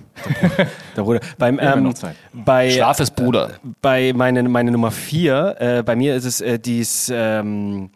Der 0.96 1.02
Bruder. 1.02 1.20
Beim, 1.36 1.58
ähm, 1.60 1.82
noch 1.82 1.94
Zeit. 1.94 2.14
bei, 2.32 2.70
Schlaf 2.70 3.00
ist 3.00 3.16
Bruder. 3.16 3.50
bei 3.82 4.12
meine, 4.14 4.42
meine 4.44 4.70
Nummer 4.70 4.92
vier, 4.92 5.56
äh, 5.58 5.82
bei 5.82 5.96
mir 5.96 6.14
ist 6.14 6.24
es 6.24 6.40
äh, 6.40 6.58
dies 6.60 7.10
ähm, 7.12 7.90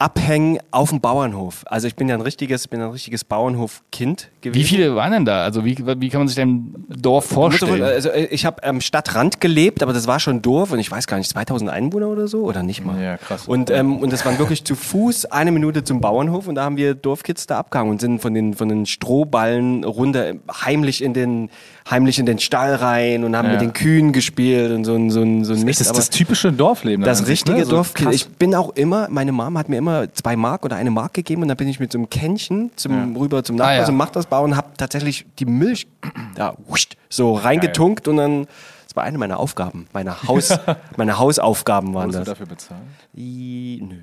Abhängen 0.00 0.58
auf 0.70 0.90
dem 0.90 1.00
Bauernhof. 1.00 1.64
Also 1.66 1.88
ich 1.88 1.96
bin 1.96 2.08
ja 2.08 2.14
ein 2.14 2.20
richtiges, 2.20 2.68
bin 2.68 2.80
ein 2.80 2.90
richtiges 2.90 3.24
Bauernhofkind 3.24 4.30
gewesen. 4.40 4.60
Wie 4.60 4.64
viele 4.64 4.94
waren 4.94 5.10
denn 5.10 5.24
da? 5.24 5.42
Also 5.42 5.64
wie, 5.64 5.76
wie 5.76 6.08
kann 6.08 6.20
man 6.20 6.28
sich 6.28 6.36
dein 6.36 6.72
Dorf 6.88 7.24
vorstellen? 7.24 7.82
Also 7.82 8.10
äh, 8.10 8.26
ich 8.26 8.46
habe 8.46 8.62
am 8.62 8.80
Stadtrand 8.80 9.40
gelebt, 9.40 9.82
aber 9.82 9.92
das 9.92 10.06
war 10.06 10.20
schon 10.20 10.40
Dorf 10.40 10.70
und 10.70 10.78
ich 10.78 10.88
weiß 10.88 11.08
gar 11.08 11.16
nicht, 11.16 11.28
2000 11.30 11.68
Einwohner 11.68 12.08
oder 12.08 12.28
so 12.28 12.44
oder 12.44 12.62
nicht 12.62 12.84
mal. 12.84 13.02
Ja, 13.02 13.16
krass. 13.16 13.48
Und 13.48 13.70
ähm, 13.70 13.98
und 13.98 14.12
das 14.12 14.24
waren 14.24 14.38
wirklich 14.38 14.64
zu 14.64 14.76
Fuß 14.76 15.26
eine 15.26 15.50
Minute 15.50 15.82
zum 15.82 16.00
Bauernhof 16.00 16.46
und 16.46 16.54
da 16.54 16.64
haben 16.64 16.76
wir 16.76 16.94
Dorfkids 16.94 17.48
da 17.48 17.58
abgehangen 17.58 17.90
und 17.90 18.00
sind 18.00 18.20
von 18.20 18.34
den 18.34 18.54
von 18.54 18.68
den 18.68 18.86
Strohballen 18.86 19.82
runter 19.82 20.34
heimlich 20.64 21.02
in 21.02 21.12
den 21.12 21.50
heimlich 21.90 22.18
in 22.18 22.26
den 22.26 22.38
Stall 22.38 22.74
rein 22.74 23.24
und 23.24 23.36
haben 23.36 23.46
Ja. 23.46 23.52
mit 23.52 23.60
den 23.62 23.72
Kühen 23.72 24.12
gespielt 24.12 24.70
und 24.72 24.84
so 24.84 24.94
ein 24.94 25.10
so 25.10 25.22
ein 25.22 25.44
so 25.44 25.54
ein 25.54 25.62
Mist. 25.64 25.80
Das 25.80 25.86
ist 25.88 25.96
das 25.96 26.10
typische 26.10 26.52
Dorfleben. 26.52 27.04
das 27.04 27.26
richtige 27.26 27.58
ne? 27.58 27.64
So 27.64 27.70
Dorfkind. 27.76 28.12
Ich 28.14 28.28
bin 28.28 28.54
auch 28.54 28.70
immer, 28.76 29.08
meine 29.10 29.32
Mom 29.32 29.56
hat 29.56 29.68
mir 29.68 29.76
immer 29.78 30.12
zwei 30.12 30.36
Mark 30.36 30.64
oder 30.64 30.76
eine 30.76 30.90
Mark 30.90 31.14
gegeben 31.14 31.42
und 31.42 31.48
dann 31.48 31.56
bin 31.56 31.68
ich 31.68 31.80
mit 31.80 31.90
so 31.92 31.98
einem 31.98 32.10
Kännchen 32.10 32.70
zum, 32.76 33.16
rüber 33.16 33.42
zum 33.44 33.56
Nachbar 33.56 33.72
Ah, 33.74 33.76
ja. 33.78 33.84
zum 33.84 33.96
Machtausbau 33.96 34.44
und 34.44 34.56
habe 34.56 34.68
tatsächlich 34.76 35.24
die 35.38 35.46
Milch 35.46 35.86
da 36.34 36.54
wuscht, 36.66 36.96
so 37.08 37.34
reingetunkt 37.34 38.06
und 38.08 38.16
dann, 38.18 38.46
das 38.86 38.94
war 38.96 39.04
eine 39.04 39.18
meiner 39.18 39.38
Aufgaben, 39.38 39.86
meine, 39.92 40.22
Haus, 40.24 40.56
meine 40.96 41.18
Hausaufgaben 41.18 41.94
waren 41.94 42.12
Wurdest 42.12 42.14
du 42.16 42.18
das. 42.20 42.28
dafür 42.38 42.46
bezahlt? 42.46 42.80
I, 43.16 43.82
nö. 43.88 43.94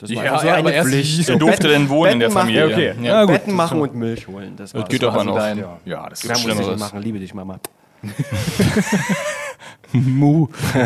Das 0.00 0.10
Ja, 0.10 0.16
war 0.16 0.22
einfach 0.24 0.40
so 0.40 0.46
ja, 0.48 0.54
eine 0.54 0.68
aber 0.78 0.84
Pflicht. 0.88 1.18
Wer 1.18 1.24
So 1.24 1.36
durfte 1.38 1.68
Betten- 1.68 1.72
denn 1.82 1.88
wohnen 1.88 2.12
in 2.12 2.18
der 2.20 2.26
Betten 2.28 2.34
machen- 2.34 2.54
Familie? 2.54 2.66
okay. 2.94 2.94
Ja. 3.02 3.04
Ja, 3.20 3.24
gut, 3.24 3.32
Betten 3.34 3.54
machen 3.54 3.80
und 3.80 3.94
Milch 3.94 4.26
holen. 4.28 4.54
Das, 4.56 4.74
war 4.74 4.80
Das 4.82 4.90
geht 4.90 5.02
doch 5.02 5.08
war 5.14 5.20
aber 5.22 5.24
so 5.24 5.30
noch. 5.30 5.38
dein- 5.38 5.58
Ja, 5.58 5.68
das 5.74 5.84
Ja, 5.84 6.06
ist 6.08 6.24
muss 6.28 6.36
ich 6.38 6.42
Schlimmeres. 6.44 6.68
nicht 6.68 6.78
machen, 6.80 7.02
liebe 7.02 7.18
dich, 7.18 7.34
Mama. 7.34 7.58
Mu. 9.92 10.48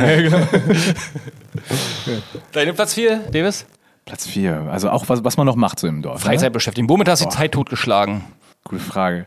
Deine 2.52 2.72
Platz 2.72 2.94
4, 2.94 3.18
Davis? 3.32 3.66
Platz 4.04 4.26
4. 4.26 4.68
Also 4.70 4.90
auch 4.90 5.08
was, 5.08 5.22
was 5.24 5.36
man 5.36 5.46
noch 5.46 5.56
macht 5.56 5.78
so 5.78 5.86
im 5.86 6.02
Dorf. 6.02 6.20
Ne? 6.20 6.30
Freizeitbeschäftigung. 6.30 6.88
Womit 6.88 7.08
hast 7.08 7.20
du 7.22 7.28
die 7.28 7.34
Zeit 7.34 7.52
totgeschlagen? 7.52 8.22
Gute 8.64 8.82
Frage. 8.82 9.26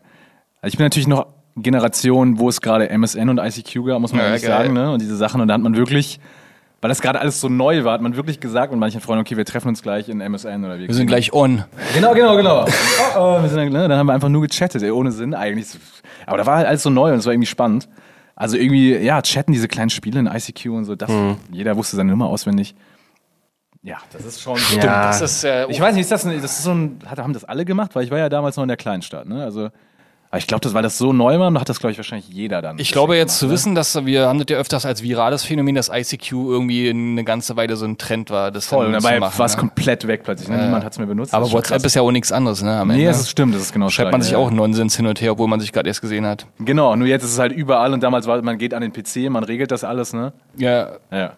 Also 0.61 0.73
ich 0.73 0.77
bin 0.77 0.85
natürlich 0.85 1.07
noch 1.07 1.27
Generation, 1.57 2.39
wo 2.39 2.49
es 2.49 2.59
gerade 2.61 2.89
MSN 2.89 3.29
und 3.29 3.37
ICQ 3.37 3.85
gab, 3.85 3.99
muss 4.01 4.11
man 4.11 4.21
Ja, 4.21 4.27
ehrlich 4.27 4.41
geil. 4.43 4.51
sagen, 4.51 4.73
ne? 4.73 4.91
Und 4.91 5.01
diese 5.01 5.15
Sachen. 5.15 5.39
Und 5.41 5.47
da 5.47 5.53
hat 5.53 5.61
man 5.61 5.75
wirklich, 5.77 6.19
weil 6.81 6.89
das 6.89 7.01
gerade 7.01 7.19
alles 7.19 7.41
so 7.41 7.49
neu 7.49 7.83
war, 7.83 7.93
hat 7.93 8.01
man 8.01 8.15
wirklich 8.15 8.39
gesagt 8.39 8.71
mit 8.71 8.79
manchen 8.79 9.01
Freunden, 9.01 9.21
okay, 9.21 9.37
wir 9.37 9.45
treffen 9.45 9.69
uns 9.69 9.81
gleich 9.81 10.09
in 10.09 10.21
MSN 10.21 10.63
oder 10.65 10.77
wie. 10.77 10.87
Wir 10.87 10.93
sind 10.95 11.07
gleich 11.07 11.33
on. 11.33 11.63
Genau, 11.93 12.13
genau, 12.13 12.35
genau. 12.35 12.65
oh, 12.65 13.17
oh, 13.17 13.41
wir 13.41 13.49
sind 13.49 13.57
dann, 13.57 13.69
ne? 13.69 13.87
dann 13.87 13.97
haben 13.97 14.07
wir 14.07 14.13
einfach 14.13 14.29
nur 14.29 14.41
gechattet, 14.41 14.83
ey, 14.83 14.91
ohne 14.91 15.11
Sinn 15.11 15.33
eigentlich. 15.33 15.67
Aber 16.25 16.37
da 16.37 16.45
war 16.45 16.57
halt 16.57 16.67
alles 16.67 16.83
so 16.83 16.89
neu 16.89 17.11
und 17.11 17.19
es 17.19 17.25
war 17.25 17.33
irgendwie 17.33 17.47
spannend. 17.47 17.87
Also 18.35 18.57
irgendwie, 18.57 18.95
ja, 18.97 19.21
chatten 19.21 19.53
diese 19.53 19.67
kleinen 19.67 19.89
Spiele 19.89 20.19
in 20.19 20.27
ICQ 20.27 20.65
und 20.71 20.85
so, 20.85 20.95
das, 20.95 21.09
jeder 21.51 21.77
wusste 21.77 21.95
seine 21.95 22.11
Nummer 22.11 22.27
auswendig. 22.27 22.75
Ja, 23.81 23.97
das 24.11 24.25
ist 24.25 24.41
schon. 24.41 24.57
Stimmt, 24.57 24.83
Ja. 24.83 25.07
Das 25.07 25.21
ist, 25.21 25.43
äh, 25.43 25.67
Ich 25.69 25.79
weiß 25.79 25.93
nicht, 25.93 26.01
ist 26.01 26.11
das, 26.11 26.25
ein, 26.25 26.41
das 26.41 26.57
ist 26.57 26.63
so 26.63 26.71
ein, 26.71 26.99
haben 27.05 27.33
das 27.33 27.43
alle 27.43 27.65
gemacht? 27.65 27.95
Weil 27.95 28.03
ich 28.03 28.11
war 28.11 28.17
ja 28.17 28.29
damals 28.29 28.57
noch 28.57 28.63
in 28.63 28.67
der 28.67 28.77
Kleinstadt, 28.77 29.27
ne? 29.27 29.43
Also, 29.43 29.69
aber 30.35 30.39
ich 30.39 30.47
glaube, 30.47 30.61
das, 30.61 30.73
weil 30.73 30.83
das 30.83 30.97
so 30.97 31.13
neu 31.13 31.39
war, 31.39 31.53
hat 31.53 31.69
das, 31.69 31.79
glaube 31.79 31.91
ich, 31.91 31.97
wahrscheinlich 31.97 32.27
jeder 32.29 32.61
dann. 32.61 32.77
Ich 32.77 32.91
glaube 32.91 33.15
jetzt 33.15 33.39
zu 33.39 33.45
gemacht, 33.45 33.53
wissen, 33.53 33.75
dass 33.75 34.05
wir 34.05 34.27
haben 34.27 34.37
das 34.39 34.47
ja 34.49 34.57
öfters 34.57 34.85
als 34.85 35.01
virales 35.01 35.43
Phänomen, 35.43 35.75
dass 35.75 35.89
ICQ 35.89 36.31
irgendwie 36.33 36.89
eine 36.89 37.23
ganze 37.23 37.55
Weile 37.55 37.77
so 37.77 37.85
ein 37.85 37.97
Trend 37.97 38.29
war. 38.29 38.51
Das 38.51 38.67
Voll, 38.67 38.91
dabei 38.91 39.21
war 39.21 39.31
es 39.45 39.53
ne? 39.55 39.59
komplett 39.59 40.07
weg 40.07 40.23
plötzlich. 40.25 40.49
Ne? 40.49 40.57
Niemand 40.65 40.83
hat 40.83 40.91
es 40.91 40.97
mehr 40.97 41.07
benutzt. 41.07 41.33
Aber 41.33 41.45
schon 41.45 41.53
WhatsApp 41.53 41.77
krass. 41.77 41.85
ist 41.85 41.95
ja 41.95 42.01
auch 42.01 42.11
nichts 42.11 42.31
anderes, 42.33 42.61
ne? 42.61 42.77
Am 42.77 42.89
Nee, 42.89 42.95
Ende. 42.95 43.05
das 43.07 43.21
ist 43.21 43.29
stimmt, 43.29 43.55
das 43.55 43.61
ist 43.61 43.73
genau 43.73 43.89
Schreibt 43.89 44.11
man 44.11 44.19
Gleiche, 44.19 44.23
sich 44.25 44.33
ja. 44.33 44.45
auch 44.45 44.51
Nonsens 44.51 44.97
hin 44.97 45.07
und 45.07 45.21
her, 45.21 45.31
obwohl 45.31 45.47
man 45.47 45.59
sich 45.61 45.71
gerade 45.71 45.87
erst 45.87 46.01
gesehen 46.01 46.25
hat. 46.25 46.45
Genau, 46.59 46.95
nur 46.95 47.07
jetzt 47.07 47.23
ist 47.23 47.31
es 47.31 47.39
halt 47.39 47.53
überall 47.53 47.93
und 47.93 48.03
damals 48.03 48.27
war, 48.27 48.41
man 48.41 48.57
geht 48.57 48.73
an 48.73 48.81
den 48.81 48.91
PC, 48.91 49.29
man 49.29 49.43
regelt 49.45 49.71
das 49.71 49.83
alles, 49.85 50.13
ne? 50.13 50.33
Ja, 50.57 50.97
Ja. 51.11 51.31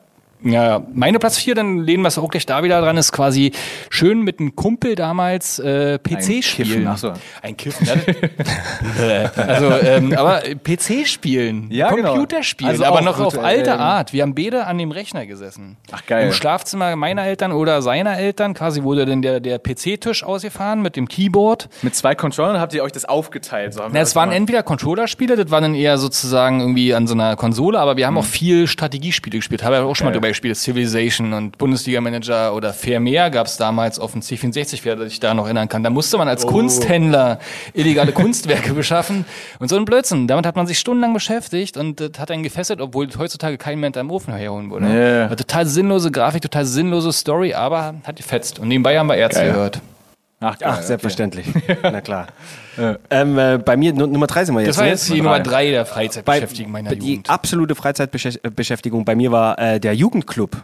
Ja, 0.43 0.83
meine 0.93 1.17
Platz 1.17 1.37
4, 1.39 1.55
dann 1.55 1.79
lehnen 1.79 2.03
wir 2.03 2.09
es 2.09 2.17
auch 2.19 2.29
gleich 2.29 2.45
da 2.45 2.63
wieder 2.63 2.79
dran, 2.79 2.95
ist 2.95 3.11
quasi 3.11 3.51
schön 3.89 4.21
mit 4.21 4.39
einem 4.39 4.55
Kumpel 4.55 4.93
damals 4.95 5.57
äh, 5.57 5.97
PC 5.97 6.19
Kiffen, 6.27 6.43
spielen. 6.43 6.87
ach 6.87 6.97
so. 6.97 7.13
Ein 7.41 7.57
Kiffen, 7.57 7.87
ne? 7.87 9.31
Also, 9.35 9.71
ähm, 9.71 10.13
aber 10.15 10.41
PC 10.63 11.07
spielen, 11.07 11.69
Ja, 11.71 11.89
genau. 11.91 12.11
Computerspielen, 12.11 12.71
Also 12.71 12.85
aber 12.85 13.01
noch 13.01 13.19
auf 13.19 13.39
alte 13.39 13.71
ähm, 13.71 13.79
Art. 13.79 14.13
Wir 14.13 14.21
haben 14.23 14.35
beide 14.35 14.65
an 14.67 14.77
dem 14.77 14.91
Rechner 14.91 15.25
gesessen. 15.25 15.77
Ach, 15.91 16.05
geil. 16.05 16.27
Im 16.27 16.33
Schlafzimmer 16.33 16.95
meiner 16.95 17.23
Eltern 17.25 17.51
oder 17.51 17.81
seiner 17.81 18.17
Eltern, 18.17 18.53
quasi 18.53 18.83
wurde 18.83 19.05
dann 19.05 19.21
der, 19.21 19.39
der 19.39 19.57
PC-Tisch 19.59 20.23
ausgefahren 20.23 20.81
mit 20.81 20.95
dem 20.95 21.07
Keyboard. 21.07 21.67
Mit 21.81 21.95
zwei 21.95 22.13
Controllern 22.15 22.59
habt 22.59 22.73
ihr 22.75 22.83
euch 22.83 22.91
das 22.91 23.05
aufgeteilt. 23.05 23.73
So 23.73 23.81
Na, 23.91 23.99
es 24.01 24.15
waren 24.15 24.29
gemacht. 24.29 24.37
entweder 24.37 24.63
Controllerspiele, 24.63 25.35
das 25.35 25.49
waren 25.51 25.63
dann 25.63 25.75
eher 25.75 25.97
sozusagen 25.97 26.59
irgendwie 26.59 26.93
an 26.93 27.07
so 27.07 27.15
einer 27.15 27.35
Konsole, 27.35 27.79
aber 27.79 27.97
wir 27.97 28.05
haben 28.05 28.17
auch 28.17 28.25
viel 28.25 28.67
Strategiespiele 28.67 29.37
gespielt. 29.37 29.63
Habe 29.63 29.75
ja 29.75 29.83
auch 29.83 29.95
schon 29.95 30.05
mal 30.05 30.11
Geil. 30.11 30.19
drüber 30.21 30.26
gespielt. 30.27 30.57
Civilization 30.57 31.33
und 31.33 31.57
Bundesliga-Manager 31.57 32.53
oder 32.53 32.73
Fairmeer 32.73 33.29
gab 33.29 33.47
es 33.47 33.57
damals 33.57 33.99
auf 33.99 34.11
dem 34.11 34.21
C64, 34.21 34.79
wer 34.83 34.97
sich 35.07 35.19
da 35.19 35.33
noch 35.33 35.45
erinnern 35.45 35.69
kann. 35.69 35.83
Da 35.83 35.89
musste 35.89 36.17
man 36.17 36.27
als 36.27 36.45
Kunsthändler 36.45 37.39
illegale 37.73 38.11
Kunstwerke 38.13 38.73
beschaffen 38.73 39.25
und 39.59 39.69
so 39.69 39.77
ein 39.77 39.85
Blödsinn. 39.85 40.27
Damit 40.27 40.45
hat 40.45 40.55
man 40.55 40.67
sich 40.67 40.79
stundenlang 40.79 41.13
beschäftigt 41.13 41.77
und 41.77 41.99
das 41.99 42.11
hat 42.19 42.31
einen 42.31 42.43
gefesselt, 42.43 42.81
obwohl 42.81 43.07
heutzutage 43.17 43.57
kein 43.57 43.79
Mensch 43.79 43.97
am 43.97 44.11
Ofen 44.11 44.33
herholen 44.33 44.69
würde. 44.71 45.29
War 45.29 45.35
Total 45.35 45.65
sinnlose 45.65 46.11
Grafik, 46.11 46.41
total 46.41 46.65
sinnlose 46.65 47.11
Story, 47.13 47.53
aber 47.53 47.95
hat 48.03 48.15
gefetzt. 48.17 48.59
Und 48.59 48.67
nebenbei 48.67 48.97
haben 48.97 49.07
wir 49.07 49.15
Ärzte 49.15 49.41
Geil. 49.41 49.51
gehört. 49.53 49.81
Ach, 50.39 50.57
geil, 50.59 50.69
Ach, 50.71 50.77
okay. 50.77 50.85
selbstverständlich. 50.85 51.47
Na 51.81 51.99
klar. 52.01 52.27
ähm, 53.09 53.39
äh, 53.39 53.57
bei 53.57 53.75
mir, 53.75 53.91
Nu- 53.93 54.05
Nummer 54.05 54.27
drei 54.27 54.45
sind 54.45 54.53
wir 54.53 54.61
jetzt. 54.61 54.69
Das 54.69 54.77
war 54.77 54.83
ne? 54.85 54.91
jetzt 54.91 55.09
die 55.09 55.17
Nummer 55.17 55.39
drei 55.39 55.71
der 55.71 55.85
Freizeitbeschäftigung 55.85 56.71
meiner 56.71 56.95
die 56.95 57.09
Jugend. 57.13 57.29
absolute 57.29 57.73
Freizeitbeschäftigung 57.73 59.03
bei 59.03 59.15
mir 59.15 59.31
war 59.31 59.57
äh, 59.57 59.79
der 59.79 59.95
Jugendclub. 59.95 60.57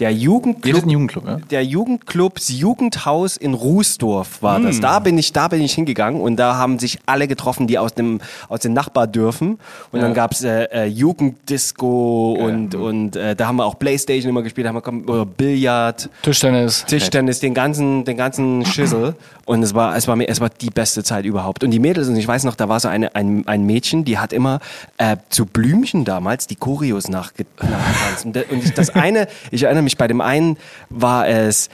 Der 0.00 0.12
Jugendclub 0.12 0.86
Jugendclub, 0.86 1.26
ja? 1.26 1.36
der 1.50 1.64
Jugendclubs 1.64 2.48
Jugendhaus 2.48 3.36
in 3.36 3.54
Rußdorf 3.54 4.42
war 4.42 4.58
das. 4.58 4.80
Da 4.80 4.98
bin 4.98 5.16
ich, 5.18 5.32
da 5.32 5.46
bin 5.48 5.60
ich 5.60 5.74
hingegangen 5.74 6.20
und 6.20 6.36
da 6.36 6.56
haben 6.56 6.80
sich 6.80 6.98
alle 7.06 7.28
getroffen, 7.28 7.68
die 7.68 7.78
aus 7.78 7.94
dem 7.94 8.20
aus 8.48 8.60
den 8.60 8.72
Nachbardörfen. 8.72 9.58
Und 9.92 10.00
dann 10.00 10.12
gab's 10.12 10.42
äh, 10.42 10.64
äh, 10.64 10.84
Jugenddisco 10.86 12.32
und 12.32 12.74
und 12.74 13.14
äh, 13.14 13.36
da 13.36 13.46
haben 13.46 13.56
wir 13.56 13.66
auch 13.66 13.78
Playstation 13.78 14.30
immer 14.30 14.42
gespielt, 14.42 14.66
haben 14.66 14.74
wir 14.74 15.12
oder 15.12 15.26
Billard, 15.26 16.10
Tischtennis. 16.22 16.84
Tischtennis, 16.86 17.38
den 17.38 17.54
ganzen 17.54 18.04
den 18.04 18.16
ganzen 18.16 18.66
Schüssel. 18.66 19.14
Und 19.46 19.62
es 19.62 19.74
war 19.74 19.96
es 19.96 20.08
war 20.08 20.16
mir 20.16 20.28
es 20.28 20.40
war 20.40 20.48
die 20.48 20.70
beste 20.70 21.04
Zeit 21.04 21.24
überhaupt. 21.24 21.62
Und 21.62 21.70
die 21.70 21.78
Mädels 21.78 22.08
und 22.08 22.16
ich 22.16 22.26
weiß 22.26 22.42
noch, 22.44 22.56
da 22.56 22.68
war 22.68 22.80
so 22.80 22.88
eine 22.88 23.14
ein, 23.14 23.46
ein 23.46 23.64
Mädchen, 23.64 24.04
die 24.04 24.18
hat 24.18 24.32
immer 24.32 24.58
äh, 24.98 25.16
zu 25.28 25.46
Blümchen 25.46 26.04
damals 26.04 26.48
die 26.48 26.56
Choreos 26.56 27.08
nachge 27.08 27.46
nachgetanzt. 27.60 28.26
Und, 28.50 28.76
das 28.78 28.90
eine, 28.90 29.28
ich 29.50 29.62
erinnere 29.62 29.83
mich, 29.84 29.96
bei 29.96 30.08
dem 30.08 30.20
einen 30.20 30.56
war 30.90 31.28
es 31.28 31.68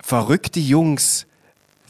verrückte 0.00 0.60
Jungs, 0.60 1.26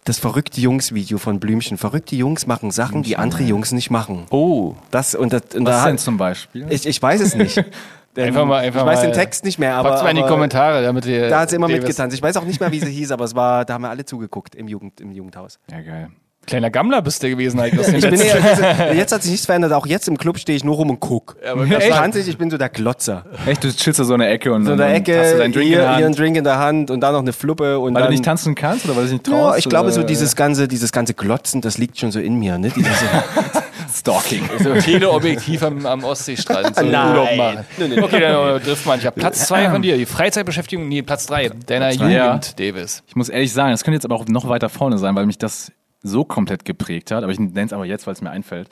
das 0.05 0.19
verrückte 0.19 0.61
Jungs-Video 0.61 1.19
von 1.19 1.39
Blümchen. 1.39 1.77
Verrückte 1.79 2.17
Jungs 2.17 2.47
machen 2.47 2.71
Sachen, 2.71 3.03
die 3.03 3.17
andere 3.17 3.43
Jungs 3.43 3.73
nicht 3.73 3.91
machen. 3.91 4.27
Oh. 4.31 4.75
Das 4.91 5.15
und, 5.15 5.33
das, 5.33 5.43
und 5.55 5.67
Was 5.67 5.83
da 5.83 5.87
denn 5.87 5.99
zum 5.99 6.17
Beispiel? 6.17 6.67
ich, 6.71 6.87
ich 6.87 7.01
weiß 7.01 7.21
es 7.21 7.35
nicht. 7.35 7.63
Einfach 8.17 8.47
mal- 8.47 8.65
einfach 8.65 8.81
ich 8.81 8.87
weiß 8.87 8.99
mal- 9.01 9.07
den 9.11 9.13
Text 9.13 9.45
nicht 9.45 9.61
mehr, 9.61 9.77
aber, 9.77 9.91
Packt's 9.91 10.03
mal 10.03 10.11
in 10.11 10.17
die 10.17 10.23
aber 10.23 10.31
Kommentare, 10.33 10.83
damit 10.83 11.07
ihr. 11.07 11.29
da 11.29 11.41
hat 11.41 11.51
sie 11.51 11.57
immer 11.57 11.69
mitgetanzt. 11.69 12.17
Ich 12.17 12.23
weiß 12.23 12.37
auch 12.39 12.45
nicht 12.45 12.59
mehr, 12.59 12.73
wie 12.73 12.81
sie 12.81 12.91
hieß, 12.91 13.13
aber 13.13 13.25
es 13.25 13.37
war, 13.37 13.65
da 13.65 13.75
haben 13.75 13.83
wir 13.83 13.91
alle 13.91 14.05
zugeguckt 14.05 14.57
im, 14.57 14.67
Jugend, 14.67 15.01
im 15.01 15.13
Jugendhaus. 15.13 15.61
ja, 15.71 15.81
geil. 15.83 16.09
Kleiner 16.49 16.71
Gammler 16.71 17.03
bist 17.03 17.23
du 17.23 17.29
gewesen, 17.29 17.61
eigentlich. 17.61 17.87
aus 17.87 17.93
Ich 17.93 18.01
bin 18.01 18.19
eher, 18.19 18.95
jetzt 18.97 19.13
hat 19.13 19.23
sich 19.23 19.33
nichts 19.33 19.47
verändert. 19.47 19.73
Auch 19.75 19.87
jetzt 19.87 20.09
im 20.09 20.17
Club 20.17 20.39
stehe 20.39 20.57
ich 20.57 20.65
nur 20.65 20.77
rum 20.77 20.89
und 20.89 20.99
guck. 20.99 21.37
aber 21.47 21.67
das 21.67 21.85
echt? 21.85 21.93
tanze 21.93 22.21
ich, 22.21 22.29
ich 22.29 22.39
bin 22.39 22.51
so 22.51 22.57
der 22.57 22.71
Glotzer. 22.71 23.25
Echt, 23.47 23.63
du 23.63 23.71
chillst 23.71 24.01
da 24.01 24.05
so 24.05 24.15
in 24.15 24.21
der 24.21 24.31
Ecke 24.31 24.53
und, 24.53 24.65
So 24.65 24.73
in 24.73 24.79
der 24.79 24.95
Ecke, 24.95 25.21
hast 25.21 25.35
du 25.35 25.39
deinen 25.39 25.53
Drink 25.53 25.67
hier, 25.69 25.79
in 25.81 25.83
der 25.85 25.89
hier 25.97 25.97
einen 25.97 26.05
Hand. 26.07 26.19
Drink 26.19 26.37
in 26.39 26.45
der 26.45 26.59
Hand 26.59 26.91
und 26.91 27.01
dann 27.01 27.13
noch 27.13 27.21
eine 27.21 27.35
Fluppe. 27.35 27.79
Und 27.79 27.95
Weil 27.95 28.01
dann, 28.03 28.11
du 28.11 28.15
nicht 28.15 28.25
tanzen 28.25 28.55
kannst 28.55 28.87
oder 28.87 28.97
weil 28.97 29.03
du 29.05 29.11
dich 29.11 29.19
nicht 29.19 29.29
Ja, 29.29 29.35
traust? 29.35 29.59
ich 29.59 29.69
glaube, 29.69 29.93
so 29.93 30.03
dieses 30.03 30.35
ganze, 30.35 30.67
dieses 30.69 30.91
ganze 30.91 31.13
Glotzen, 31.13 31.61
das 31.61 31.77
liegt 31.77 31.99
schon 31.99 32.11
so 32.11 32.19
in 32.19 32.39
mir. 32.39 32.57
Ne? 32.57 32.71
Diese, 32.75 32.89
Stalking. 33.95 34.49
So 34.59 34.75
Teleobjektiv 34.75 35.63
am, 35.63 35.87
am 35.87 36.05
Ostseestrand. 36.05 36.75
So 36.77 36.83
Nein. 36.83 37.11
Urlaub 37.11 37.37
machen. 37.37 37.65
Okay, 38.03 38.21
dann 38.21 38.57
äh, 38.57 38.61
trifft 38.61 38.87
man. 38.87 38.99
Ich 38.99 39.07
habe 39.07 39.19
Platz 39.19 39.47
zwei 39.47 39.71
von 39.71 39.83
dir. 39.83 39.97
Die 39.97 40.07
Freizeitbeschäftigung, 40.07 40.89
nee, 40.89 41.03
Platz 41.03 41.27
drei. 41.27 41.51
Deiner 41.67 41.91
zwei, 41.93 42.11
ja. 42.11 42.27
Jugend, 42.27 42.59
Davis. 42.59 43.03
Ich 43.07 43.17
muss 43.17 43.29
ehrlich 43.29 43.53
sagen, 43.53 43.71
das 43.71 43.85
könnte 43.85 43.97
jetzt 43.97 44.05
aber 44.05 44.17
auch 44.17 44.27
noch 44.27 44.49
weiter 44.49 44.69
vorne 44.69 44.99
sein, 44.99 45.15
weil 45.15 45.27
mich 45.27 45.39
das 45.39 45.73
so 46.03 46.25
komplett 46.25 46.65
geprägt 46.65 47.11
hat. 47.11 47.23
Aber 47.23 47.33
ich 47.33 47.39
nenne 47.39 47.67
es 47.67 47.73
aber 47.73 47.85
jetzt, 47.85 48.07
weil 48.07 48.15
es 48.15 48.23
mir 48.23 48.31
einfällt. 48.31 48.69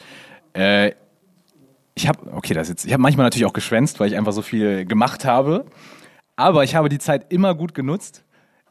Äh, 0.53 0.93
ich 1.95 2.09
habe, 2.09 2.33
okay, 2.33 2.55
das 2.55 2.69
jetzt, 2.69 2.85
ich 2.85 2.93
habe 2.93 3.03
manchmal 3.03 3.25
natürlich 3.25 3.47
auch 3.47 3.53
geschwänzt, 3.53 4.01
weil 4.01 4.09
ich 4.09 4.17
einfach 4.17 4.33
so 4.33 4.43
viel 4.43 4.85
gemacht 4.85 5.25
habe. 5.25 5.65
Aber 6.37 6.63
ich 6.63 6.75
habe 6.75 6.89
die 6.89 6.99
Zeit 6.99 7.33
immer 7.33 7.55
gut 7.55 7.75
genutzt. 7.75 8.23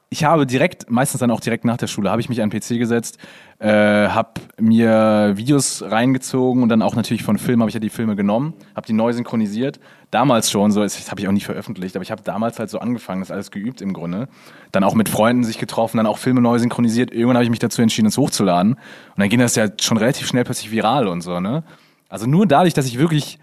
Ich 0.10 0.24
habe 0.24 0.46
direkt, 0.46 0.90
meistens 0.90 1.20
dann 1.20 1.32
auch 1.32 1.40
direkt 1.40 1.66
nach 1.66 1.78
der 1.78 1.88
Schule, 1.88 2.12
habe 2.12 2.22
ich 2.22 2.30
mich 2.30 2.42
an 2.42 2.50
den 2.50 2.62
PC 2.62 2.78
gesetzt, 2.78 3.18
äh, 3.58 3.68
habe 3.68 4.40
mir 4.60 5.34
Videos 5.36 5.82
reingezogen 5.82 6.62
und 6.62 6.70
dann 6.70 6.84
auch 6.84 6.96
natürlich 6.96 7.24
von 7.24 7.40
Filmen 7.40 7.62
habe 7.62 7.70
ich 7.70 7.74
ja 7.74 7.80
die 7.80 7.90
Filme 7.90 8.16
genommen, 8.16 8.54
habe 8.76 8.86
die 8.86 8.94
neu 8.94 9.12
synchronisiert. 9.12 9.80
Damals 10.12 10.52
schon, 10.52 10.72
so 10.72 10.82
das 10.82 11.10
habe 11.12 11.20
ich 11.20 11.28
auch 11.28 11.32
nicht 11.32 11.46
veröffentlicht, 11.46 11.96
aber 11.96 12.04
ich 12.04 12.12
habe 12.12 12.22
damals 12.22 12.60
halt 12.60 12.70
so 12.70 12.80
angefangen, 12.80 13.22
das 13.22 13.32
alles 13.32 13.52
geübt 13.52 13.82
im 13.82 13.94
Grunde. 13.94 14.28
Dann 14.72 14.84
auch 14.84 14.94
mit 14.94 15.10
Freunden 15.10 15.44
sich 15.44 15.58
getroffen, 15.58 15.98
dann 15.98 16.08
auch 16.08 16.18
Filme 16.18 16.42
neu 16.42 16.60
synchronisiert. 16.60 17.12
Irgendwann 17.12 17.38
habe 17.38 17.44
ich 17.44 17.50
mich 17.50 17.60
dazu 17.60 17.82
entschieden, 17.82 18.08
es 18.08 18.18
hochzuladen. 18.18 18.74
Und 18.74 18.80
dann 19.18 19.30
ging 19.30 19.40
das 19.40 19.56
ja 19.56 19.68
schon 19.80 19.98
relativ 19.98 20.28
schnell 20.28 20.44
plötzlich 20.44 20.72
viral 20.72 21.08
und 21.08 21.22
so, 21.22 21.40
ne? 21.40 21.64
Also 22.08 22.28
nur 22.28 22.46
dadurch, 22.46 22.74
dass 22.74 22.86
ich 22.86 23.00
wirklich 23.00 23.40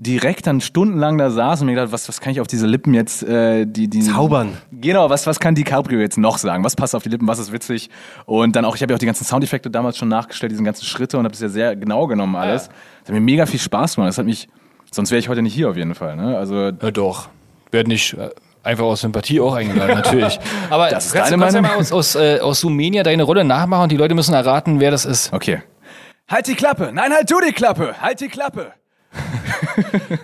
direkt 0.00 0.46
dann 0.46 0.60
stundenlang 0.60 1.18
da 1.18 1.28
saß 1.28 1.60
und 1.60 1.66
mir 1.66 1.74
gedacht, 1.74 1.90
was, 1.90 2.08
was 2.08 2.20
kann 2.20 2.30
ich 2.30 2.40
auf 2.40 2.46
diese 2.46 2.68
Lippen 2.68 2.94
jetzt, 2.94 3.24
äh, 3.24 3.66
die, 3.66 3.88
die 3.88 4.00
Zaubern. 4.00 4.56
Genau, 4.70 5.10
was, 5.10 5.26
was 5.26 5.40
kann 5.40 5.56
DiCaprio 5.56 5.98
jetzt 5.98 6.18
noch 6.18 6.38
sagen? 6.38 6.62
Was 6.62 6.76
passt 6.76 6.94
auf 6.94 7.02
die 7.02 7.08
Lippen? 7.08 7.26
Was 7.26 7.40
ist 7.40 7.50
witzig? 7.50 7.90
Und 8.24 8.54
dann 8.54 8.64
auch, 8.64 8.76
ich 8.76 8.82
habe 8.82 8.92
ja 8.92 8.94
auch 8.94 9.00
die 9.00 9.06
ganzen 9.06 9.24
Soundeffekte 9.24 9.70
damals 9.70 9.96
schon 9.96 10.08
nachgestellt, 10.08 10.52
diesen 10.52 10.64
ganzen 10.64 10.84
Schritte 10.84 11.18
und 11.18 11.24
habe 11.24 11.34
es 11.34 11.40
ja 11.40 11.48
sehr 11.48 11.74
genau 11.74 12.06
genommen 12.06 12.36
alles. 12.36 12.68
Das 13.00 13.08
hat 13.08 13.14
mir 13.14 13.20
mega 13.20 13.44
viel 13.46 13.58
Spaß 13.58 13.96
gemacht. 13.96 14.10
Das 14.10 14.18
hat 14.18 14.26
mich, 14.26 14.48
sonst 14.92 15.10
wäre 15.10 15.18
ich 15.18 15.28
heute 15.28 15.42
nicht 15.42 15.54
hier 15.54 15.70
auf 15.70 15.76
jeden 15.76 15.94
Fall. 15.94 16.16
Ne? 16.16 16.36
Also 16.36 16.66
Ja, 16.70 16.90
doch. 16.90 17.28
Werd 17.70 17.86
nicht 17.88 18.14
äh, 18.14 18.30
einfach 18.62 18.84
aus 18.84 19.00
Sympathie 19.02 19.40
auch 19.40 19.54
eingeladen, 19.54 19.94
natürlich. 20.02 20.38
Aber 20.70 20.88
Das 20.90 21.06
ist 21.06 21.12
kannst, 21.12 21.30
deine 21.32 21.42
kannst 21.42 21.56
ja 21.56 21.62
Meinung? 21.62 21.76
mal 21.76 21.80
aus, 21.82 21.92
aus, 21.92 22.14
äh, 22.14 22.40
aus 22.40 22.60
Sumenia 22.60 23.02
deine 23.02 23.22
Rolle 23.22 23.44
nachmachen 23.44 23.84
und 23.84 23.92
die 23.92 23.96
Leute 23.96 24.14
müssen 24.14 24.34
erraten, 24.34 24.80
wer 24.80 24.90
das 24.90 25.04
ist. 25.04 25.32
okay. 25.32 25.62
Halt 26.30 26.46
die 26.46 26.54
Klappe! 26.54 26.90
Nein, 26.92 27.10
halt 27.12 27.30
du 27.30 27.40
die 27.40 27.52
Klappe! 27.52 27.94
Halt 28.00 28.20
die 28.20 28.28
Klappe! 28.28 28.72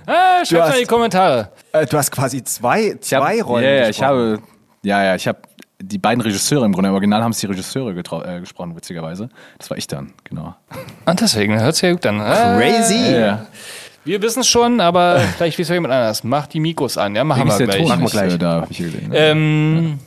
Ah, 0.07 0.45
schreibt 0.45 0.63
hast- 0.63 0.69
mal 0.71 0.75
in 0.75 0.81
die 0.81 0.87
Kommentare. 0.87 1.49
äh, 1.73 1.87
du 1.87 1.97
hast 1.97 2.11
quasi 2.11 2.43
zwei, 2.45 2.81
Ich 2.83 2.93
hab- 2.93 3.23
zwei 3.23 3.43
Rollen. 3.43 3.65
Ja, 3.65 3.71
ja, 3.71 3.89
ich 3.89 4.03
habe, 4.03 4.41
ja, 4.83 5.03
ja, 5.05 5.15
ich 5.15 5.27
habe 5.27 5.39
die 5.81 5.99
beiden 5.99 6.21
Regisseure 6.21 6.65
im 6.67 6.73
Grunde, 6.73 6.89
im 6.89 6.95
Original 6.95 7.23
haben 7.23 7.31
es 7.33 7.39
die 7.39 7.47
Regisseure 7.47 7.91
äh, 7.93 8.41
gesprochen, 8.41 8.77
witzigerweise. 8.77 9.29
Das 9.59 9.71
war 9.71 9.77
ich 9.79 9.87
dann, 9.87 10.13
genau. 10.25 10.55
Und 11.07 11.21
deswegen 11.21 11.59
hört 11.61 11.75
sich 11.75 11.83
ja 11.85 11.93
gut 11.93 12.05
an. 12.07 12.21
Ah, 12.21 12.57
Crazy. 12.59 13.13
Ja. 13.15 13.47
Wir 14.05 14.21
wissen 14.23 14.41
es 14.41 14.49
schon, 14.49 14.81
aber 14.81 15.19
vielleicht 15.37 15.59
weiß 15.59 15.69
ja 15.69 15.75
jemand 15.75 15.95
anders. 15.95 16.25
Macht 16.25 16.53
die 16.55 16.61
Mikros 16.61 16.99
an, 16.99 17.15
ja, 17.17 17.25
machen 17.25 17.49
wir 17.49 17.67
gleich. 17.67 17.87
Machen 17.89 18.01
wir 18.01 18.07
Ich, 18.07 18.13
gleich. 18.13 18.35
äh, 18.35 18.39
Da 18.39 18.61
hab 18.63 18.71
ich 18.71 18.79
gesehen. 18.79 19.09
ne? 19.09 19.17
Ähm, 19.17 19.99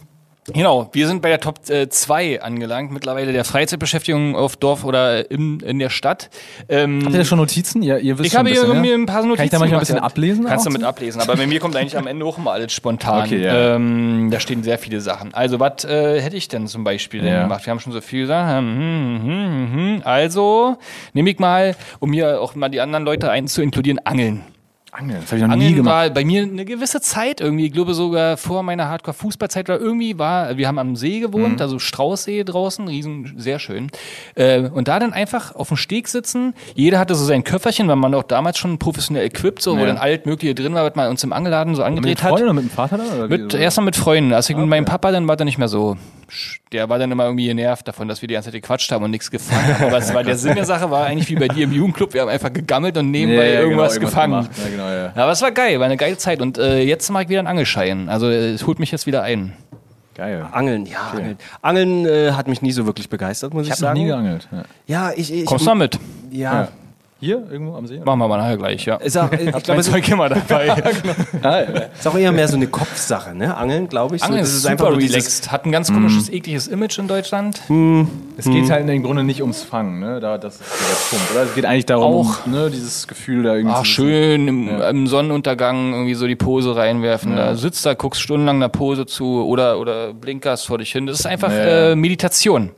Genau, 0.53 0.89
wir 0.93 1.07
sind 1.07 1.21
bei 1.21 1.29
der 1.29 1.41
Top 1.41 1.59
2 1.65 2.41
angelangt, 2.41 2.91
mittlerweile 2.91 3.33
der 3.33 3.43
Freizeitbeschäftigung 3.43 4.35
auf 4.35 4.55
Dorf 4.55 4.85
oder 4.85 5.29
in, 5.29 5.59
in 5.59 5.77
der 5.77 5.89
Stadt. 5.89 6.29
Ähm, 6.69 7.01
Habt 7.03 7.13
ihr 7.13 7.19
da 7.19 7.25
schon 7.25 7.37
Notizen? 7.37 7.83
Ihr, 7.83 7.99
ihr 7.99 8.17
wisst 8.17 8.27
ich 8.27 8.35
habe 8.35 8.49
bisschen, 8.49 8.81
mir 8.81 8.91
ja? 8.91 8.95
ein 8.95 9.05
paar 9.05 9.23
Notizen 9.23 9.35
Kann 9.37 9.45
ich 9.45 9.51
da 9.51 9.59
manchmal 9.59 9.79
ein 9.79 9.81
bisschen 9.81 9.97
ja. 9.97 10.03
ablesen? 10.03 10.45
Kannst 10.45 10.65
du 10.65 10.69
mit 10.69 10.83
ablesen, 10.83 11.21
aber 11.21 11.35
bei 11.35 11.47
mir 11.47 11.59
kommt 11.59 11.75
eigentlich 11.75 11.97
am 11.97 12.07
Ende 12.07 12.25
auch 12.25 12.37
immer 12.37 12.51
alles 12.51 12.71
spontan. 12.71 13.25
Okay, 13.25 13.43
ja. 13.43 13.75
ähm, 13.75 14.29
da 14.31 14.39
stehen 14.39 14.63
sehr 14.63 14.77
viele 14.77 15.01
Sachen. 15.01 15.33
Also, 15.33 15.59
was 15.59 15.83
äh, 15.83 16.21
hätte 16.21 16.37
ich 16.37 16.47
denn 16.47 16.67
zum 16.67 16.83
Beispiel 16.85 17.21
denn 17.21 17.33
Ja. 17.33 17.43
gemacht? 17.43 17.65
Wir 17.65 17.71
haben 17.71 17.79
schon 17.79 17.93
so 17.93 17.99
viel 18.01 18.21
gesagt. 18.21 18.57
Hm, 18.59 18.77
hm, 18.77 19.23
hm, 19.23 19.73
hm. 19.73 20.01
Also, 20.05 20.77
nehme 21.13 21.29
ich 21.29 21.39
mal, 21.39 21.75
um 21.99 22.13
hier 22.13 22.41
auch 22.41 22.55
mal 22.55 22.69
die 22.69 22.79
anderen 22.79 23.03
Leute 23.03 23.29
einzuinkludieren, 23.29 23.99
Angeln. 24.05 24.43
Angeln, 24.91 25.19
das 25.21 25.31
habe 25.31 25.35
ich 25.37 25.41
noch 25.41 25.55
nie 25.55 25.65
Angeln 25.65 25.75
gemacht. 25.75 25.93
war 25.93 26.09
bei 26.09 26.23
mir 26.25 26.43
eine 26.43 26.63
gewisse 26.65 27.01
Zeit 27.01 27.41
irgendwie, 27.41 27.65
ich 27.67 27.73
glaube 27.73 27.93
sogar 27.93 28.37
vor 28.37 28.63
meiner 28.63 28.87
Hardcore-Fußballzeit 28.87 29.67
war 29.67 29.79
irgendwie 29.79 30.17
war, 30.17 30.57
wir 30.57 30.67
haben 30.67 30.79
am 30.79 30.95
See 30.95 31.19
gewohnt, 31.19 31.61
also 31.61 31.77
Straußsee 31.77 32.43
draußen, 32.45 32.87
riesen, 32.87 33.33
sehr 33.37 33.59
schön. 33.59 33.89
Äh, 34.35 34.61
und 34.69 34.87
da 34.87 34.99
dann 34.99 35.13
einfach 35.13 35.53
auf 35.55 35.67
dem 35.67 35.77
Steg 35.77 36.07
sitzen, 36.07 36.53
jeder 36.73 36.99
hatte 36.99 37.15
so 37.15 37.25
sein 37.25 37.43
Köfferchen, 37.43 37.87
weil 37.89 37.97
man 37.97 38.13
auch 38.15 38.23
damals 38.23 38.57
schon 38.57 38.79
professionell 38.79 39.25
equipped, 39.25 39.61
so, 39.61 39.75
wo 39.75 39.81
Ja. 39.81 39.87
dann 39.87 39.97
alt 39.97 40.25
Mögliche 40.25 40.55
drin 40.55 40.73
war, 40.73 40.85
was 40.85 40.95
man 40.95 41.09
uns 41.09 41.23
im 41.23 41.33
Angelladen 41.33 41.75
so 41.75 41.81
Mit 41.81 41.87
angedreht 41.87 42.19
Freunden 42.19 42.35
hat. 42.37 42.43
oder 42.43 42.53
mit 42.53 42.63
dem 42.63 42.69
Vater 42.71 42.97
dann? 42.97 43.07
Oder 43.07 43.29
wie 43.29 43.37
Mit, 43.39 43.71
so? 43.71 43.81
mit 43.81 43.95
Freunden. 43.95 44.33
Als 44.33 44.49
ich 44.49 44.55
mit 44.55 44.67
meinem 44.67 44.85
Papa, 44.85 45.11
dann 45.11 45.27
war 45.27 45.35
der 45.35 45.45
nicht 45.45 45.57
mehr 45.57 45.67
so. 45.67 45.97
Der 46.71 46.89
war 46.89 46.99
dann 46.99 47.11
immer 47.11 47.25
irgendwie 47.25 47.47
genervt 47.47 47.87
davon, 47.87 48.07
dass 48.07 48.21
wir 48.21 48.27
die 48.27 48.33
ganze 48.33 48.51
Zeit 48.51 48.61
gequatscht 48.61 48.91
haben 48.91 49.03
und 49.03 49.11
nichts 49.11 49.31
gefangen 49.31 49.79
haben. 49.79 49.85
Aber 49.87 49.97
es 49.97 50.13
war, 50.13 50.23
der 50.23 50.37
Sinn 50.37 50.55
der 50.55 50.65
Sache 50.65 50.89
war 50.91 51.05
eigentlich 51.05 51.29
wie 51.29 51.35
bei 51.35 51.47
dir 51.47 51.63
im 51.65 51.71
Jugendclub. 51.71 52.13
Wir 52.13 52.21
haben 52.21 52.29
einfach 52.29 52.51
gegammelt 52.51 52.97
und 52.97 53.11
nebenbei 53.11 53.47
Ja, 53.47 53.53
ja, 53.55 53.59
irgendwas 53.61 53.95
genau, 53.95 54.05
gefangen. 54.07 54.49
Ja, 54.57 54.69
genau, 54.69 54.89
ja. 54.89 55.11
Aber 55.15 55.31
es 55.31 55.41
war 55.41 55.51
geil, 55.51 55.79
war 55.79 55.85
eine 55.85 55.97
geile 55.97 56.17
Zeit. 56.17 56.41
Und 56.41 56.57
äh, 56.57 56.81
jetzt 56.81 57.09
mache 57.09 57.23
ich 57.23 57.29
wieder 57.29 57.39
einen 57.39 57.47
Angelschein. 57.47 58.09
Also 58.09 58.29
äh, 58.29 58.51
es 58.51 58.65
holt 58.67 58.79
mich 58.79 58.91
jetzt 58.91 59.05
wieder 59.05 59.23
ein. 59.23 59.53
Geil. 60.15 60.45
Angeln, 60.51 60.85
ja, 60.87 61.11
Angeln. 61.11 61.37
Angeln 61.61 62.05
äh, 62.07 62.31
hat 62.31 62.47
mich 62.47 62.61
nie 62.63 62.71
so 62.71 62.87
wirklich 62.87 63.07
begeistert, 63.07 63.53
muss 63.53 63.67
ich, 63.67 63.69
Ich 63.69 63.71
habe 63.73 63.81
noch 63.81 63.87
sagen. 63.89 63.99
nie 63.99 64.07
geangelt. 64.07 64.47
Ja. 64.51 64.63
Ja, 64.87 65.11
ich, 65.15 65.31
ich 65.31 65.45
Kommst 65.45 65.65
du 65.65 65.69
mal 65.69 65.75
mit? 65.75 65.99
Ja. 66.31 66.69
Ja. 67.19 67.27
Hier 67.37 67.51
irgendwo 67.51 67.75
am 67.75 67.87
See? 67.87 67.99
Machen 67.99 68.19
wir 68.19 68.27
mal 68.27 68.37
nachher 68.37 68.57
gleich, 68.57 68.85
ja. 68.85 68.97
Ist 68.97 69.17
auch, 69.17 69.31
ich 69.31 69.63
glaube, 69.63 69.79
es 69.81 69.89
Zeug 69.89 70.07
immer 70.09 70.29
dabei. 70.29 70.67
ist 71.97 72.07
auch 72.07 72.15
eher 72.15 72.31
mehr 72.31 72.47
so 72.47 72.55
eine 72.55 72.67
Kopfsache, 72.67 73.33
ne? 73.33 73.57
Angeln, 73.57 73.87
glaube 73.87 74.15
ich. 74.15 74.23
Angeln 74.23 74.45
so, 74.45 74.69
ist 74.69 74.77
super 74.79 74.95
relaxed. 74.95 75.51
Hat 75.51 75.65
ein 75.65 75.71
ganz 75.71 75.91
komisches, 75.91 76.29
ekliges 76.29 76.67
Image 76.67 76.99
in 76.99 77.07
Deutschland. 77.07 77.61
Es 78.37 78.45
geht 78.45 78.69
halt 78.69 78.87
im 78.87 79.03
Grunde 79.03 79.23
nicht 79.23 79.41
ums 79.41 79.63
Fangen, 79.63 79.99
ne? 79.99 80.19
Da, 80.19 80.37
das 80.37 80.55
ist 80.55 80.61
der 80.61 81.17
Punkt. 81.17 81.31
Oder 81.33 81.43
es 81.43 81.55
geht 81.55 81.65
eigentlich 81.65 81.85
darum, 81.87 82.27
Auch. 82.27 82.45
ne, 82.45 82.69
dieses 82.69 83.07
Gefühl 83.07 83.43
da 83.43 83.55
irgendwie. 83.55 83.75
Ach, 83.75 83.85
schön, 83.85 84.47
im, 84.47 84.67
im 84.81 85.07
Sonnenuntergang 85.07 85.93
irgendwie 85.93 86.13
so 86.13 86.27
die 86.27 86.35
Pose 86.35 86.75
reinwerfen. 86.75 87.35
Da 87.35 87.55
sitzt 87.55 87.85
da, 87.85 87.95
guckst 87.95 88.21
stundenlang 88.21 88.59
der 88.59 88.69
Pose 88.69 89.05
zu 89.05 89.43
oder, 89.43 89.79
oder 89.79 90.13
blinkerst 90.13 90.67
vor 90.67 90.77
dich 90.77 90.91
hin. 90.91 91.07
Das 91.07 91.19
ist 91.19 91.25
einfach 91.25 91.49
Ja, 91.49 91.57
ja. 91.57 91.91
äh, 91.91 91.95
Meditation. 91.95 92.71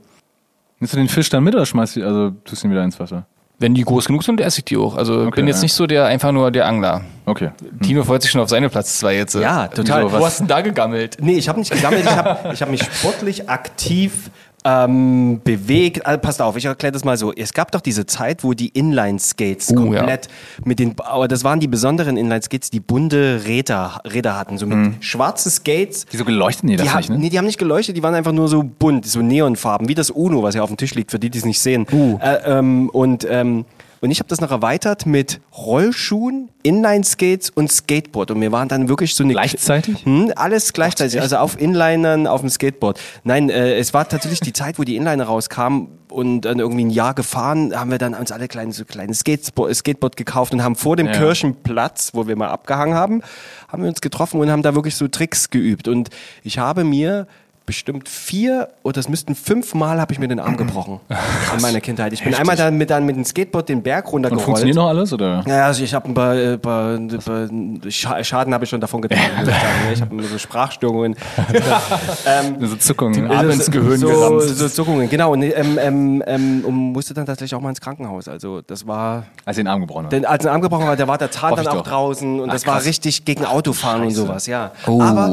Nimmst 0.79 0.93
du 0.93 0.97
den 0.97 1.09
Fisch 1.09 1.29
dann 1.29 1.43
mit 1.43 1.55
oder 1.55 1.65
schmeißt 1.65 1.97
du, 1.97 2.05
also 2.05 2.31
tust 2.45 2.63
du 2.63 2.67
ihn 2.67 2.71
wieder 2.71 2.83
ins 2.85 2.97
Wasser? 2.99 3.25
Wenn 3.59 3.73
die 3.73 3.83
groß 3.83 4.05
genug 4.05 4.23
sind, 4.23 4.39
esse 4.39 4.59
ich 4.59 4.65
die 4.65 4.77
auch. 4.77 4.95
Also 4.95 5.25
ich 5.27 5.31
bin 5.31 5.45
jetzt 5.45 5.57
ja. 5.57 5.63
nicht 5.63 5.73
so 5.73 5.85
der 5.85 6.05
einfach 6.05 6.31
nur 6.31 6.49
der 6.49 6.65
Angler. 6.65 7.01
Okay. 7.25 7.49
Tino 7.83 8.03
freut 8.03 8.21
sich 8.21 8.31
schon 8.31 8.39
auf 8.39 8.49
seine 8.49 8.69
Platz 8.69 8.99
2 8.99 9.15
jetzt. 9.15 9.35
Ja, 9.35 9.67
total. 9.67 10.05
Wieso, 10.05 10.19
Wo 10.19 10.25
hast 10.25 10.39
du 10.39 10.43
denn 10.43 10.47
da 10.47 10.61
gegammelt? 10.61 11.17
Nee, 11.19 11.37
ich 11.37 11.49
habe 11.49 11.59
nicht 11.59 11.71
gesammelt, 11.71 12.05
ich 12.05 12.15
habe 12.15 12.53
ich 12.53 12.61
hab 12.61 12.69
mich 12.69 12.83
sportlich 12.83 13.49
aktiv 13.49 14.31
ähm, 14.65 15.41
bewegt. 15.43 16.05
Also, 16.05 16.19
passt 16.19 16.41
auf, 16.41 16.55
ich 16.57 16.65
erkläre 16.65 16.91
das 16.91 17.03
mal 17.03 17.17
so. 17.17 17.33
Es 17.33 17.53
gab 17.53 17.71
doch 17.71 17.81
diese 17.81 18.05
Zeit, 18.05 18.43
wo 18.43 18.53
die 18.53 18.69
Inline-Skates 18.69 19.71
Oh, 19.71 19.75
komplett 19.75 20.27
mit 20.65 20.79
den, 20.79 20.95
aber 20.99 21.27
das 21.27 21.43
waren 21.43 21.59
die 21.59 21.67
besonderen 21.67 22.17
Inline-Skates, 22.17 22.69
die 22.69 22.79
bunte 22.79 23.41
Räder, 23.45 24.01
Räder 24.05 24.37
hatten, 24.37 24.57
so 24.57 24.65
mit 24.65 25.03
schwarze 25.03 25.49
Skates. 25.49 26.05
Wieso 26.11 26.25
geleuchtet? 26.25 26.63
Nee, 26.65 26.75
das 26.75 26.87
Die, 26.87 26.95
nicht, 26.95 27.09
haben, 27.09 27.15
ne? 27.15 27.21
nee, 27.21 27.29
die 27.29 27.37
haben 27.37 27.45
nicht 27.45 27.59
geleuchtet, 27.59 27.95
die 27.95 28.03
waren 28.03 28.15
einfach 28.15 28.31
nur 28.31 28.47
so 28.47 28.63
bunt, 28.63 29.05
so 29.05 29.21
Neonfarben, 29.21 29.87
wie 29.87 29.95
das 29.95 30.09
Uno, 30.09 30.43
was 30.43 30.55
ja 30.55 30.61
auf 30.61 30.69
dem 30.69 30.77
Tisch 30.77 30.95
liegt, 30.95 31.11
für 31.11 31.19
die, 31.19 31.29
die 31.29 31.37
es 31.37 31.45
nicht 31.45 31.59
sehen. 31.59 31.85
Uh. 31.91 32.17
Äh, 32.21 32.57
ähm, 32.57 32.89
und 32.89 33.25
ähm, 33.29 33.65
Und 34.01 34.11
ich 34.11 34.19
habe 34.19 34.29
das 34.29 34.39
noch 34.39 34.51
erweitert 34.51 35.05
mit 35.05 35.41
Rollschuhen, 35.55 36.49
Inline-Skates 36.63 37.49
und 37.49 37.71
Skateboard. 37.71 38.31
Und 38.31 38.41
wir 38.41 38.51
waren 38.51 38.67
dann 38.67 38.87
wirklich 38.87 39.13
so 39.15 39.23
eine... 39.23 39.33
Gleichzeitig? 39.33 40.05
Hm, 40.05 40.31
alles 40.35 40.73
gleichzeitig. 40.73 41.19
Also 41.19 41.37
auf 41.37 41.59
Inlinern, 41.59 42.27
auf 42.27 42.41
dem 42.41 42.49
Skateboard. 42.49 42.99
Nein, 43.23 43.49
äh, 43.49 43.77
es 43.77 43.93
war 43.93 44.07
tatsächlich 44.07 44.39
die 44.39 44.53
Zeit, 44.53 44.79
wo 44.79 44.83
die 44.83 44.95
Inliner 44.95 45.25
rauskamen 45.25 45.87
und 46.09 46.41
dann 46.41 46.59
irgendwie 46.59 46.85
ein 46.85 46.89
Jahr 46.89 47.13
gefahren, 47.13 47.77
haben 47.77 47.91
wir 47.91 47.97
dann 47.97 48.13
uns 48.13 48.31
alle 48.31 48.47
kleine, 48.47 48.71
so 48.71 48.85
kleine 48.85 49.13
Skateboard, 49.13 49.75
Skateboard 49.75 50.17
gekauft 50.17 50.53
und 50.53 50.63
haben 50.63 50.75
vor 50.75 50.95
dem 50.95 51.07
Ja. 51.07 51.13
Kirchenplatz, 51.13 52.11
wo 52.13 52.27
wir 52.27 52.35
mal 52.35 52.49
abgehangen 52.49 52.95
haben, 52.95 53.21
haben 53.67 53.83
wir 53.83 53.89
uns 53.89 54.01
getroffen 54.01 54.39
und 54.39 54.49
haben 54.49 54.63
da 54.63 54.75
wirklich 54.75 54.95
so 54.95 55.07
Tricks 55.07 55.49
geübt. 55.49 55.87
Und 55.87 56.09
ich 56.43 56.57
habe 56.57 56.83
mir 56.83 57.27
bestimmt 57.69 58.09
vier 58.09 58.69
oder 58.81 58.97
es 58.99 59.07
müssten 59.09 59.35
fünfmal 59.35 60.01
habe 60.01 60.11
ich 60.11 60.17
mir 60.17 60.27
den 60.27 60.39
Arm 60.39 60.57
gebrochen 60.57 60.99
in 61.55 61.61
meiner 61.61 61.79
Kindheit. 61.81 62.11
Ich 62.13 62.23
bin 62.23 62.33
einmal 62.33 62.55
dann 62.55 62.77
mit, 62.79 62.89
dann 62.89 63.05
mit 63.05 63.15
dem 63.15 63.23
Skateboard 63.23 63.69
den 63.69 63.83
Berg 63.83 64.05
Und 64.07 64.13
runtergerollt. 64.13 64.43
funktioniert 64.43 64.75
noch 64.75 64.87
alles? 64.87 65.13
Oder? 65.13 65.43
Ja, 65.47 65.67
also 65.67 65.83
ich 65.83 65.93
habe 65.93 66.07
ein 66.09 66.15
paar, 66.15 66.35
äh, 66.35 66.57
paar, 66.57 66.97
paar 66.97 67.43
Scha- 67.85 68.23
Schaden 68.23 68.55
habe 68.55 68.63
ich 68.63 68.71
schon 68.71 68.81
davon 68.81 69.01
muss 69.01 69.11
ich 69.11 69.99
ne? 69.99 70.01
Habe 70.01 70.23
so 70.23 70.37
Sprachstörungen. 70.39 71.15
So 72.59 72.75
Zuckungen. 72.75 73.29
Arm 73.31 73.49
ins 73.51 73.69
Gehirn 73.69 73.97
so, 73.97 74.07
gerammt. 74.07 74.41
so 74.41 74.67
Zuckungen, 74.67 75.09
genau. 75.09 75.33
Und, 75.33 75.43
ähm, 75.43 75.77
ähm, 75.79 76.23
ähm, 76.25 76.63
und 76.65 76.73
musste 76.73 77.13
dann 77.13 77.25
tatsächlich 77.25 77.53
auch 77.55 77.61
mal 77.61 77.69
ins 77.69 77.81
Krankenhaus. 77.81 78.27
Also 78.27 78.61
das 78.61 78.87
war, 78.87 79.25
Als 79.45 79.57
den 79.57 79.67
Arm 79.67 79.81
gebrochen 79.81 80.09
denn 80.09 80.25
als 80.25 80.45
ein 80.45 80.51
Arm 80.51 80.61
gebrochen 80.61 80.87
war, 80.87 80.95
da 80.95 81.07
war 81.07 81.17
der 81.17 81.31
Zahn 81.31 81.55
dann 81.55 81.67
auch 81.67 81.73
doch. 81.75 81.83
draußen 81.87 82.39
und 82.39 82.49
Ach, 82.49 82.53
das 82.53 82.65
war 82.65 82.75
krass. 82.75 82.85
richtig 82.85 83.25
gegen 83.25 83.45
Autofahren 83.45 84.01
und 84.01 84.09
Scheiße. 84.09 84.21
sowas, 84.21 84.47
ja. 84.47 84.71
Oh. 84.87 85.01
Aber 85.01 85.29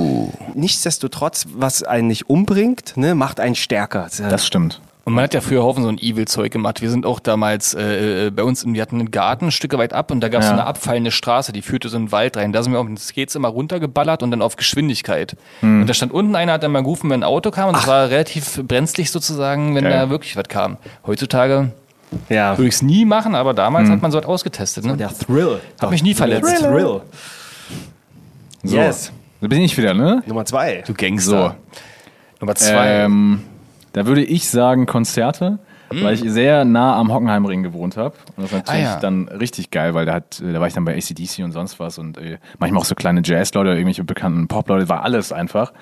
nichtsdestotrotz, 0.54 1.46
was 1.54 1.82
einen 1.82 2.08
nicht 2.08 2.25
umbringt, 2.26 2.97
ne, 2.97 3.14
macht 3.14 3.40
einen 3.40 3.54
stärker. 3.54 4.09
Das 4.18 4.47
stimmt. 4.47 4.80
Und 5.04 5.12
man 5.14 5.23
hat 5.23 5.35
ja 5.35 5.40
früher 5.40 5.62
Haufen 5.62 5.85
so 5.85 5.88
ein 5.88 5.99
Evil-Zeug 5.99 6.50
gemacht. 6.50 6.83
Wir 6.83 6.90
sind 6.90 7.06
auch 7.06 7.21
damals 7.21 7.75
äh, 7.75 8.26
äh, 8.26 8.30
bei 8.30 8.42
uns, 8.42 8.66
wir 8.66 8.83
hatten 8.83 8.99
einen 8.99 9.12
Garten 9.12 9.47
ein 9.47 9.50
Stück 9.52 9.73
weit 9.78 9.92
ab 9.92 10.11
und 10.11 10.21
da 10.21 10.28
gab 10.28 10.40
es 10.40 10.47
Ja. 10.47 10.54
so 10.54 10.59
eine 10.61 10.66
abfallende 10.66 11.12
Straße, 11.12 11.52
die 11.52 11.62
führte 11.62 11.88
so 11.88 11.97
in 11.97 12.06
den 12.06 12.12
Wald 12.12 12.37
rein. 12.37 12.52
Da 12.52 12.61
sind 12.64 12.73
wir 12.73 12.80
auf 12.80 12.87
den 12.87 12.97
Skates 12.97 13.37
immer 13.37 13.47
runtergeballert 13.47 14.25
und 14.25 14.33
dann 14.33 14.42
auf 14.42 14.56
Geschwindigkeit. 14.56 15.37
Hm. 15.61 15.83
Und 15.83 15.87
da 15.87 15.95
stand 15.95 16.11
unten 16.12 16.35
einer, 16.35 16.54
hat 16.54 16.64
dann 16.64 16.73
mal 16.73 16.83
gerufen, 16.83 17.09
wenn 17.11 17.21
ein 17.21 17.25
Auto 17.25 17.52
kam 17.52 17.68
und 17.68 17.76
es 17.76 17.87
war 17.87 18.11
relativ 18.11 18.61
brenzlig 18.66 19.12
sozusagen, 19.12 19.76
wenn 19.76 19.85
Geil. 19.85 19.92
da 19.92 20.11
wirklich 20.11 20.37
was 20.37 20.49
kam. 20.49 20.76
Heutzutage 21.06 21.71
ja. 22.28 22.59
würde 22.59 22.66
ich 22.68 22.75
es 22.75 22.83
nie 22.83 23.04
machen, 23.04 23.37
aber 23.37 23.50
Hm. 23.50 23.56
damals 23.56 23.88
hat 23.88 24.02
man 24.02 24.11
so 24.11 24.18
was 24.18 24.26
ausgetestet. 24.26 24.85
Ne? 24.85 24.97
Der 24.97 25.16
Thrill. 25.16 25.61
Hab 25.80 25.92
mich 25.92 26.02
nie 26.02 26.14
verletzt. 26.14 26.50
Der 26.50 26.68
Thrill. 26.68 27.00
So. 28.64 28.76
Yes. 28.76 29.12
Da 29.40 29.47
bin 29.47 29.61
ich 29.61 29.76
wieder, 29.78 29.95
ne? 29.95 30.25
Nummer 30.26 30.45
zwei. 30.45 30.83
Du 30.85 30.95
Gangster. 30.95 31.54
Nummer 32.46 32.54
zwei. 32.54 32.86
Ähm, 33.04 33.42
da 33.92 34.06
würde 34.06 34.22
ich 34.24 34.48
sagen 34.48 34.86
Konzerte, 34.86 35.58
weil 35.90 36.14
ich 36.14 36.20
sehr 36.30 36.64
nah 36.64 36.96
am 36.96 37.12
Hockenheimring 37.12 37.62
gewohnt 37.62 37.96
habe. 37.96 38.14
Und 38.36 38.44
das 38.44 38.46
ist 38.46 38.52
natürlich 38.52 38.86
Ah, 38.86 38.94
ja. 38.94 39.00
dann 39.00 39.28
richtig 39.28 39.70
geil, 39.70 39.94
weil 39.94 40.04
da, 40.06 40.14
hat, 40.14 40.40
äh, 40.40 40.52
da 40.52 40.60
war 40.60 40.66
ich 40.68 40.74
dann 40.74 40.84
bei 40.84 40.96
ACDC 40.96 41.42
und 41.44 41.52
sonst 41.52 41.80
was 41.80 41.98
und 41.98 42.18
äh, 42.18 42.38
manchmal 42.58 42.80
auch 42.80 42.84
so 42.84 42.94
kleine 42.94 43.22
Jazz-Leute, 43.24 43.70
irgendwelche 43.70 44.04
bekannten 44.04 44.48
Pop-Leute, 44.48 44.88
war 44.88 45.02
alles 45.02 45.32
einfach. 45.32 45.72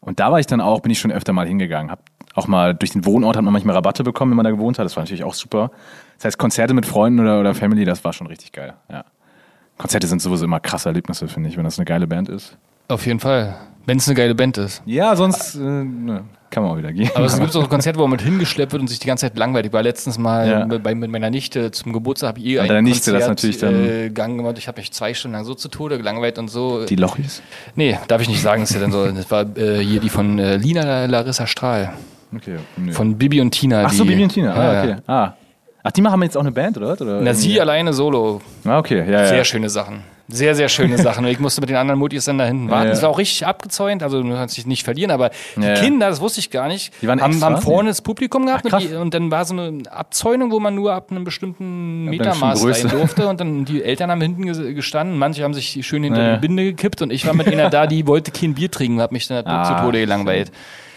Und 0.00 0.20
da 0.20 0.30
war 0.32 0.38
ich 0.40 0.46
dann 0.46 0.60
auch, 0.60 0.80
bin 0.80 0.92
ich 0.92 0.98
schon 1.00 1.10
öfter 1.12 1.32
mal 1.32 1.46
hingegangen. 1.46 1.90
Hab 1.90 2.00
auch 2.34 2.46
mal 2.46 2.72
durch 2.74 2.92
den 2.92 3.04
Wohnort 3.04 3.36
hat 3.36 3.42
man 3.44 3.52
manchmal 3.52 3.74
Rabatte 3.74 4.04
bekommen, 4.04 4.30
wenn 4.32 4.36
man 4.36 4.44
da 4.44 4.50
gewohnt 4.52 4.78
hat. 4.78 4.84
Das 4.84 4.96
war 4.96 5.02
natürlich 5.02 5.24
auch 5.24 5.34
super. 5.34 5.70
Das 6.16 6.24
heißt, 6.26 6.38
Konzerte 6.38 6.72
mit 6.72 6.86
Freunden 6.86 7.18
oder, 7.20 7.40
oder 7.40 7.54
Family, 7.54 7.84
das 7.84 8.04
war 8.04 8.12
schon 8.12 8.28
richtig 8.28 8.52
geil. 8.52 8.74
Ja. 8.90 9.04
Konzerte 9.76 10.06
sind 10.06 10.22
sowieso 10.22 10.44
immer 10.44 10.60
krasse 10.60 10.88
Erlebnisse, 10.88 11.28
finde 11.28 11.48
ich, 11.48 11.56
wenn 11.56 11.64
das 11.64 11.78
eine 11.78 11.84
geile 11.84 12.06
Band 12.06 12.28
ist. 12.28 12.56
Auf 12.88 13.06
jeden 13.06 13.20
Fall. 13.20 13.56
Wenn 13.88 13.96
es 13.96 14.06
eine 14.06 14.14
geile 14.14 14.34
Band 14.34 14.58
ist. 14.58 14.82
Ja, 14.84 15.16
sonst 15.16 15.54
äh, 15.54 15.58
ne, 15.60 16.24
kann 16.50 16.62
man 16.62 16.72
auch 16.72 16.76
wieder 16.76 16.92
gehen. 16.92 17.10
Aber 17.14 17.24
es 17.24 17.40
gibt 17.40 17.56
auch 17.56 17.68
Konzerte, 17.70 17.98
wo 17.98 18.02
man 18.02 18.10
mit 18.12 18.20
hingeschleppt 18.20 18.72
wird 18.72 18.82
und 18.82 18.88
sich 18.88 18.98
die 18.98 19.06
ganze 19.06 19.26
Zeit 19.26 19.38
langweilt. 19.38 19.64
Ich 19.64 19.72
war 19.72 19.82
letztens 19.82 20.18
mal 20.18 20.46
Ja. 20.46 20.64
bei, 20.78 20.94
mit 20.94 21.10
meiner 21.10 21.30
Nichte 21.30 21.70
zum 21.70 21.94
Geburtstag, 21.94 22.28
habe 22.28 22.38
ich 22.40 22.44
ihr 22.44 22.60
Und 22.60 22.64
ein 22.66 22.68
deine 22.68 22.82
Nichte, 22.82 23.12
das 23.12 23.26
natürlich 23.26 23.56
dann- 23.58 23.88
äh, 23.88 24.10
Gang 24.10 24.36
gemacht. 24.36 24.58
Ich 24.58 24.68
habe 24.68 24.78
mich 24.78 24.92
zwei 24.92 25.14
Stunden 25.14 25.36
lang 25.36 25.44
so 25.46 25.54
zu 25.54 25.68
Tode 25.68 25.96
gelangweilt 25.96 26.38
und 26.38 26.48
so. 26.48 26.84
Die 26.84 26.96
Lochis. 26.96 27.40
nee, 27.76 27.98
darf 28.08 28.20
ich 28.20 28.28
nicht 28.28 28.42
sagen, 28.42 28.62
ist 28.62 28.74
ja 28.74 28.80
dann 28.80 28.92
so. 28.92 29.06
Das 29.10 29.30
war 29.30 29.46
äh, 29.56 29.78
hier 29.78 30.00
die 30.00 30.10
von 30.10 30.38
äh, 30.38 30.56
Lina 30.58 31.06
Larissa 31.06 31.46
Strahl. 31.46 31.90
Okay. 32.36 32.56
Nö. 32.76 32.92
Von 32.92 33.16
Bibi 33.16 33.40
und 33.40 33.52
Tina. 33.52 33.84
Ach 33.86 33.90
so, 33.92 34.04
Bibi 34.04 34.22
und 34.22 34.28
Tina. 34.28 34.52
Ah, 34.54 34.72
Ja, 34.74 34.80
okay. 34.82 34.90
ja. 34.90 35.14
Ah. 35.14 35.34
Ach, 35.82 35.92
die 35.92 36.02
machen 36.02 36.20
jetzt 36.22 36.36
auch 36.36 36.42
eine 36.42 36.52
Band, 36.52 36.76
oder? 36.76 36.92
oder 36.92 37.22
Na, 37.22 37.32
sie 37.32 37.46
irgendwie? 37.48 37.60
alleine 37.62 37.92
solo. 37.94 38.42
Ah, 38.66 38.78
okay, 38.78 38.98
ja, 39.10 39.22
ja. 39.22 39.26
Sehr 39.28 39.44
schöne 39.44 39.70
Sachen. 39.70 40.00
Sehr, 40.30 40.54
sehr 40.54 40.68
schöne 40.68 40.98
Sachen. 40.98 41.24
Und 41.24 41.30
ich 41.30 41.38
musste 41.40 41.62
mit 41.62 41.70
den 41.70 41.76
anderen 41.76 41.98
Mutis 41.98 42.26
dann 42.26 42.36
da 42.36 42.44
hinten 42.44 42.70
warten. 42.70 42.84
Ja. 42.88 42.90
Das 42.90 43.02
war 43.02 43.08
auch 43.08 43.16
richtig 43.18 43.46
abgezäunt, 43.46 44.02
also 44.02 44.22
du 44.22 44.28
kannst 44.34 44.58
dich 44.58 44.66
nicht 44.66 44.84
verlieren, 44.84 45.10
aber 45.10 45.30
die 45.56 45.62
Ja. 45.62 45.74
Kinder, 45.74 46.10
das 46.10 46.20
wusste 46.20 46.40
ich 46.40 46.50
gar 46.50 46.68
nicht, 46.68 46.92
Die 47.00 47.08
waren 47.08 47.22
haben, 47.22 47.32
extra? 47.32 47.46
haben 47.50 47.62
vorne 47.62 47.88
das 47.88 48.02
Publikum 48.02 48.44
gehabt 48.44 48.66
Ach, 48.70 48.74
und, 48.74 48.90
die, 48.90 48.94
und 48.94 49.14
dann 49.14 49.30
war 49.30 49.46
so 49.46 49.54
eine 49.58 49.90
Abzäunung, 49.90 50.50
wo 50.50 50.60
man 50.60 50.74
nur 50.74 50.92
ab 50.92 51.10
einem 51.10 51.24
bestimmten 51.24 52.04
Metermaß 52.04 52.62
rein 52.62 52.88
durfte 52.90 53.26
und 53.26 53.40
dann 53.40 53.64
die 53.64 53.82
Eltern 53.82 54.10
haben 54.10 54.20
hinten 54.20 54.44
ges- 54.44 54.74
gestanden, 54.74 55.16
manche 55.18 55.42
haben 55.44 55.54
sich 55.54 55.78
schön 55.86 56.02
hinter 56.04 56.34
die 56.34 56.40
Binde 56.40 56.64
gekippt 56.64 57.00
und 57.00 57.10
ich 57.10 57.26
war 57.26 57.32
mit 57.34 57.46
einer 57.48 57.70
da, 57.70 57.86
die 57.86 58.06
wollte 58.06 58.30
kein 58.30 58.52
Bier 58.54 58.70
trinken, 58.70 59.00
hat 59.00 59.12
mich 59.12 59.26
dann 59.28 59.46
Ah, 59.46 59.64
zu 59.78 59.82
Tode 59.82 60.00
gelangweilt. 60.00 60.52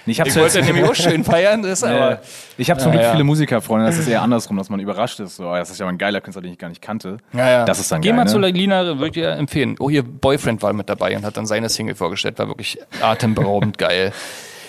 Ich 0.06 0.20
habe 0.20 0.30
Ich 0.30 0.36
wollte 0.36 0.62
nämlich 0.64 0.84
auch 0.84 0.96
schön 0.96 1.24
feiern, 1.24 1.62
das 1.62 1.84
aber... 1.84 2.22
ich 2.58 2.70
hab 2.70 2.80
zum 2.80 2.92
Glück 2.92 3.06
viele 3.12 3.24
Musikerfreunde, 3.24 3.86
das 3.86 3.98
ist 3.98 4.08
eher 4.08 4.22
andersrum, 4.22 4.58
dass 4.58 4.70
man 4.70 4.80
überrascht 4.80 5.20
ist. 5.20 5.36
So, 5.36 5.44
das 5.54 5.70
ist 5.70 5.80
ja 5.80 5.86
mal 5.86 5.92
ein 5.92 5.98
geiler 5.98 6.22
Künstler, 6.22 6.42
den 6.42 6.54
ich 6.54 6.58
gar 6.58 6.70
nicht 6.70 6.82
kannte. 6.82 7.18
Ja, 7.34 7.50
ja. 7.50 7.66
Das 7.66 7.80
ist 7.80 7.92
dann 7.92 8.02
Geh 8.02 8.10
geil, 8.10 8.18
mal 8.18 8.26
ne? 8.26 8.32
zu 8.32 8.40
Lina, 8.40 8.86
würde 8.86 9.08
ich 9.08 9.12
dir 9.14 9.30
empfehlen. 9.32 9.76
Oh, 9.80 9.90
ihr 9.90 10.04
Boyfriend 10.04 10.62
war 10.62 10.74
mit 10.74 10.90
dabei 10.90 11.16
und 11.16 11.24
hat 11.24 11.38
dann 11.38 11.46
seine 11.46 11.70
Single 11.70 11.96
vorgestellt. 11.96 12.40
War 12.40 12.48
wirklich 12.48 12.80
atemberaubend 13.02 13.78
geil. 13.78 14.14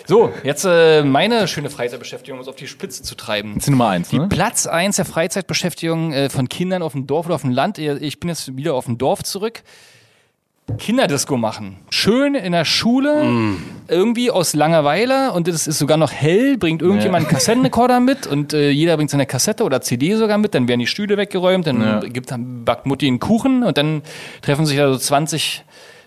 So, 0.07 0.33
jetzt 0.43 0.65
äh, 0.65 1.03
meine 1.05 1.47
schöne 1.47 1.71
Freizeitbeschäftigung, 1.71 2.39
um 2.39 2.43
es 2.43 2.49
auf 2.49 2.57
die 2.57 2.67
Spitze 2.67 3.03
zu 3.03 3.15
treiben. 3.15 3.55
Das 3.55 3.59
ist 3.59 3.67
die 3.67 3.71
Nummer 3.71 3.89
eins, 3.89 4.13
ne? 4.13 4.27
Platz 4.29 4.67
eins 4.67 4.97
der 4.97 5.05
Freizeitbeschäftigung 5.05 6.13
äh, 6.13 6.29
von 6.29 6.49
Kindern 6.49 6.83
auf 6.83 6.93
dem 6.93 7.07
Dorf 7.07 7.27
oder 7.27 7.37
auf 7.37 7.43
dem 7.43 7.51
Land. 7.51 7.79
Ich 7.79 8.19
bin 8.19 8.29
jetzt 8.29 8.57
wieder 8.57 8.75
auf 8.75 8.87
dem 8.87 8.99
Dorf 8.99 9.23
zurück. 9.23 9.63
Kinderdisco 10.79 11.37
machen. 11.37 11.77
Schön 11.91 12.35
in 12.35 12.53
der 12.53 12.65
Schule, 12.65 13.33
irgendwie 13.89 14.31
aus 14.31 14.55
Langeweile 14.55 15.33
und 15.33 15.49
es 15.49 15.67
ist 15.67 15.79
sogar 15.79 15.97
noch 15.97 16.13
hell, 16.13 16.57
bringt 16.57 16.83
irgendjemand 16.83 17.25
einen 17.27 17.31
Kassettenrekorder 17.35 18.01
mit 18.01 18.27
und 18.27 18.55
äh, 18.55 18.71
jeder 18.71 18.97
bringt 18.97 19.11
seine 19.11 19.27
Kassette 19.27 19.65
oder 19.65 19.81
CD 19.81 20.15
sogar 20.15 20.39
mit, 20.39 20.55
dann 20.55 20.69
werden 20.69 20.81
die 20.81 20.87
Stühle 20.87 21.17
weggeräumt, 21.17 21.67
dann 21.67 21.81
Ja. 21.81 22.01
gibt, 22.01 22.31
dann 22.31 22.65
backt 22.65 22.87
Mutti 22.87 23.07
einen 23.09 23.19
Kuchen 23.19 23.65
und 23.65 23.77
dann 23.77 24.03
treffen 24.41 24.65
sich 24.65 24.77
da 24.79 24.91
so 24.93 24.99
20 24.99 25.65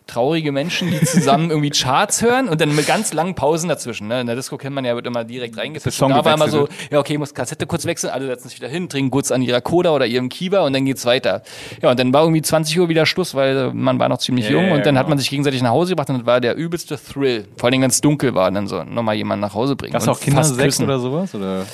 traurige 0.07 0.51
Menschen, 0.51 0.91
die 0.91 1.01
zusammen 1.05 1.49
irgendwie 1.49 1.69
Charts 1.69 2.21
hören 2.21 2.47
und 2.47 2.61
dann 2.61 2.75
mit 2.75 2.87
ganz 2.87 3.13
langen 3.13 3.35
Pausen 3.35 3.69
dazwischen. 3.69 4.07
Ne? 4.07 4.21
In 4.21 4.27
der 4.27 4.35
Disco 4.35 4.57
kennt 4.57 4.75
man 4.75 4.85
ja, 4.85 4.95
wird 4.95 5.07
immer 5.07 5.23
direkt 5.23 5.57
reingefischt. 5.57 6.01
Da 6.01 6.23
war 6.23 6.33
immer 6.33 6.49
so, 6.49 6.67
ja 6.91 6.99
okay, 6.99 7.17
muss 7.17 7.33
Kassette 7.33 7.65
kurz 7.65 7.85
wechseln, 7.85 8.11
alle 8.11 8.27
setzen 8.27 8.49
sich 8.49 8.57
wieder 8.59 8.69
hin, 8.69 8.89
trinken 8.89 9.11
kurz 9.11 9.31
an 9.31 9.41
ihrer 9.41 9.61
Cola 9.61 9.91
oder 9.91 10.05
ihrem 10.05 10.29
Kiba 10.29 10.61
und 10.61 10.73
dann 10.73 10.85
geht's 10.85 11.05
weiter. 11.05 11.41
Ja, 11.81 11.91
und 11.91 11.99
dann 11.99 12.13
war 12.13 12.23
irgendwie 12.23 12.41
20 12.41 12.79
Uhr 12.79 12.89
wieder 12.89 13.05
Schluss, 13.05 13.35
weil 13.35 13.73
man 13.73 13.99
war 13.99 14.09
noch 14.09 14.19
ziemlich 14.19 14.45
Ja, 14.45 14.51
jung 14.51 14.71
und 14.71 14.85
dann 14.85 14.97
hat 14.97 15.05
genau. 15.05 15.09
man 15.09 15.17
sich 15.17 15.29
gegenseitig 15.29 15.61
nach 15.61 15.71
Hause 15.71 15.91
gebracht 15.91 16.09
und 16.09 16.19
das 16.19 16.25
war 16.25 16.39
der 16.39 16.55
übelste 16.55 16.97
Thrill. 16.97 17.47
Vor 17.57 17.69
allem, 17.69 17.81
wenn 17.81 17.89
es 17.89 18.01
dunkel 18.01 18.35
war, 18.35 18.51
dann 18.51 18.67
so 18.67 18.83
nochmal 18.83 19.15
jemanden 19.15 19.41
nach 19.41 19.53
Hause 19.53 19.75
bringen. 19.75 19.93
Gab's 19.93 20.07
und 20.07 20.13
auch 20.13 20.19
Kindersex 20.19 20.79
oder 20.79 20.99
sowas? 20.99 21.33
Oder? 21.35 21.65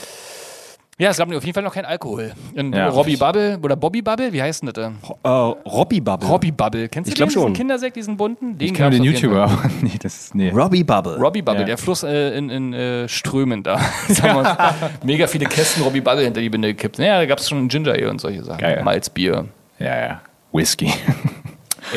Ja, 1.01 1.09
es 1.09 1.17
gab 1.17 1.33
auf 1.33 1.43
jeden 1.43 1.53
Fall 1.55 1.63
noch 1.63 1.73
keinen 1.73 1.85
Alkohol. 1.85 2.31
Und 2.55 2.75
Ja, 2.75 2.89
Robbie. 2.89 3.17
Bubble 3.17 3.57
oder 3.63 3.75
Bobby 3.75 4.03
Bubble, 4.03 4.31
wie 4.31 4.39
heißt 4.39 4.61
denn 4.61 4.71
das? 4.71 4.91
Äh, 5.23 5.27
Robbie 5.67 5.99
Bubble. 5.99 6.27
Robbie 6.29 6.51
Bubble. 6.51 6.87
Kennst 6.89 7.07
du 7.07 7.11
Ich 7.13 7.17
den, 7.17 7.27
diesen 7.27 7.41
schon. 7.41 7.53
Kindersekt, 7.53 7.95
diesen 7.95 8.15
bunten? 8.17 8.55
Den 8.59 8.67
Ich 8.67 8.73
kenne 8.75 8.91
den 8.91 9.03
YouTuber, 9.03 9.45
aber 9.45 9.63
nee, 9.81 9.97
das 9.99 10.15
ist, 10.25 10.35
nee. 10.35 10.51
Robbie 10.51 10.83
Bubble. 10.83 11.17
Robbie 11.17 11.41
Bubble, 11.41 11.61
Ja. 11.61 11.65
der 11.65 11.77
Fluss 11.79 12.03
äh, 12.03 12.37
in, 12.37 12.51
in 12.51 12.73
äh, 12.73 13.09
Strömen 13.09 13.63
da. 13.63 13.79
Mega 15.03 15.25
viele 15.25 15.45
Kästen 15.47 15.81
Robbie 15.81 16.01
Bubble 16.01 16.23
hinter 16.23 16.39
die 16.39 16.49
Binde 16.51 16.67
gekippt. 16.67 16.99
Naja, 16.99 17.17
da 17.17 17.25
gab 17.25 17.39
es 17.39 17.49
schon 17.49 17.67
Ginger 17.67 17.93
Ale 17.93 18.07
und 18.11 18.21
solche 18.21 18.43
Sachen. 18.43 18.59
Geil. 18.59 18.83
Malzbier, 18.83 19.45
Ja, 19.79 19.99
ja. 19.99 20.21
Whisky. 20.51 20.93